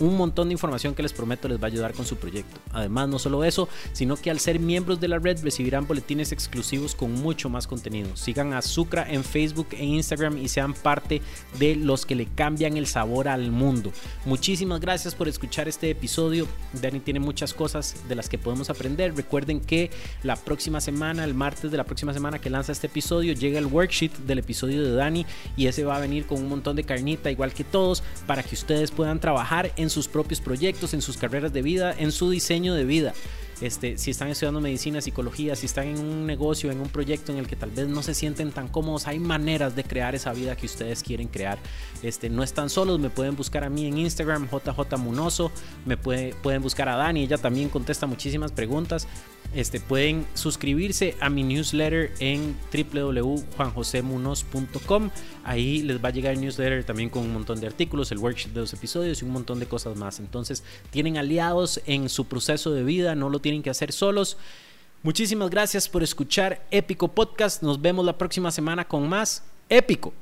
un 0.00 0.16
montón 0.16 0.48
de 0.48 0.52
información 0.52 0.94
que 0.94 1.02
les 1.02 1.12
prometo 1.12 1.48
les 1.48 1.60
va 1.60 1.64
a 1.64 1.66
ayudar 1.66 1.92
con 1.92 2.06
su 2.06 2.16
proyecto. 2.16 2.60
Además, 2.72 3.08
no 3.08 3.18
solo 3.18 3.44
eso, 3.44 3.68
sino 3.92 4.16
que 4.16 4.30
al 4.30 4.40
ser 4.40 4.58
miembros 4.58 5.00
de 5.00 5.08
la 5.08 5.18
red 5.18 5.42
recibirán 5.42 5.86
boletines 5.86 6.32
exclusivos 6.32 6.94
con 6.94 7.12
mucho 7.12 7.48
más 7.48 7.66
contenido. 7.66 8.16
Sigan 8.16 8.52
a 8.52 8.62
Sucra 8.62 9.06
en 9.10 9.24
Facebook 9.24 9.68
e 9.72 9.84
Instagram 9.84 10.38
y 10.38 10.48
sean 10.48 10.74
parte 10.74 11.22
de 11.58 11.76
los 11.76 12.06
que 12.06 12.14
le 12.14 12.26
cambian 12.26 12.76
el 12.76 12.86
sabor 12.86 13.28
al 13.28 13.50
mundo. 13.50 13.92
Muchísimas 14.24 14.80
gracias 14.80 15.14
por 15.14 15.28
escuchar 15.28 15.68
este 15.68 15.90
episodio. 15.90 16.46
Dani 16.80 17.00
tiene 17.00 17.20
muchas 17.20 17.54
cosas 17.54 17.96
de 18.08 18.14
las 18.14 18.28
que 18.28 18.38
podemos 18.38 18.70
aprender. 18.70 19.14
Recuerden 19.14 19.60
que 19.60 19.90
la 20.22 20.36
próxima 20.36 20.80
semana, 20.80 21.24
el 21.24 21.34
martes 21.34 21.70
de 21.70 21.76
la 21.76 21.84
próxima 21.84 22.12
semana 22.12 22.38
que 22.38 22.50
lanza 22.50 22.72
este 22.72 22.86
episodio, 22.86 23.32
llega 23.32 23.58
el 23.58 23.66
worksheet 23.66 24.12
del 24.18 24.38
episodio 24.38 24.82
de 24.82 24.92
Dani 24.92 25.26
y 25.56 25.66
ese 25.66 25.84
va 25.84 25.96
a 25.96 26.00
venir 26.00 26.26
con 26.26 26.38
un 26.38 26.48
montón 26.48 26.76
de 26.76 26.84
carnita 26.84 27.30
igual 27.30 27.52
que 27.52 27.64
todos 27.64 28.02
para 28.26 28.42
que 28.42 28.54
ustedes 28.54 28.90
puedan 28.90 29.20
trabajar 29.20 29.72
en 29.76 29.87
sus 29.90 30.08
propios 30.08 30.40
proyectos, 30.40 30.94
en 30.94 31.02
sus 31.02 31.16
carreras 31.16 31.52
de 31.52 31.62
vida, 31.62 31.94
en 31.96 32.12
su 32.12 32.30
diseño 32.30 32.74
de 32.74 32.84
vida. 32.84 33.14
Este, 33.60 33.98
si 33.98 34.12
están 34.12 34.28
estudiando 34.28 34.60
medicina, 34.60 35.00
psicología, 35.00 35.56
si 35.56 35.66
están 35.66 35.88
en 35.88 35.98
un 35.98 36.26
negocio, 36.26 36.70
en 36.70 36.80
un 36.80 36.88
proyecto 36.88 37.32
en 37.32 37.38
el 37.38 37.48
que 37.48 37.56
tal 37.56 37.70
vez 37.70 37.88
no 37.88 38.02
se 38.02 38.14
sienten 38.14 38.52
tan 38.52 38.68
cómodos, 38.68 39.08
hay 39.08 39.18
maneras 39.18 39.74
de 39.74 39.82
crear 39.82 40.14
esa 40.14 40.32
vida 40.32 40.56
que 40.56 40.66
ustedes 40.66 41.02
quieren 41.02 41.28
crear. 41.28 41.58
Este, 42.02 42.30
no 42.30 42.44
están 42.44 42.70
solos, 42.70 43.00
me 43.00 43.10
pueden 43.10 43.34
buscar 43.34 43.64
a 43.64 43.70
mí 43.70 43.86
en 43.86 43.98
Instagram, 43.98 44.48
JJ 44.48 44.96
Munoso, 44.98 45.50
me 45.86 45.96
puede, 45.96 46.34
pueden 46.34 46.62
buscar 46.62 46.88
a 46.88 46.96
Dani, 46.96 47.24
ella 47.24 47.38
también 47.38 47.68
contesta 47.68 48.06
muchísimas 48.06 48.52
preguntas. 48.52 49.08
Este, 49.54 49.80
pueden 49.80 50.26
suscribirse 50.34 51.16
a 51.20 51.30
mi 51.30 51.42
newsletter 51.42 52.12
en 52.18 52.54
www.juanjosemunos.com. 52.70 55.10
Ahí 55.42 55.82
les 55.82 56.04
va 56.04 56.08
a 56.08 56.12
llegar 56.12 56.34
el 56.34 56.42
newsletter 56.42 56.84
también 56.84 57.08
con 57.08 57.22
un 57.22 57.32
montón 57.32 57.58
de 57.58 57.66
artículos, 57.66 58.12
el 58.12 58.18
worksheet 58.18 58.52
de 58.52 58.60
los 58.60 58.74
episodios 58.74 59.22
y 59.22 59.24
un 59.24 59.30
montón 59.30 59.58
de 59.58 59.64
cosas 59.64 59.96
más. 59.96 60.20
Entonces, 60.20 60.64
tienen 60.90 61.16
aliados 61.16 61.80
en 61.86 62.10
su 62.10 62.26
proceso 62.26 62.72
de 62.72 62.84
vida, 62.84 63.14
no 63.14 63.30
lo 63.30 63.38
tienen 63.48 63.62
que 63.62 63.70
hacer 63.70 63.92
solos. 63.92 64.36
Muchísimas 65.02 65.48
gracias 65.48 65.88
por 65.88 66.02
escuchar 66.02 66.66
Épico 66.70 67.08
Podcast. 67.08 67.62
Nos 67.62 67.80
vemos 67.80 68.04
la 68.04 68.18
próxima 68.18 68.50
semana 68.50 68.86
con 68.86 69.08
más 69.08 69.42
Épico. 69.70 70.12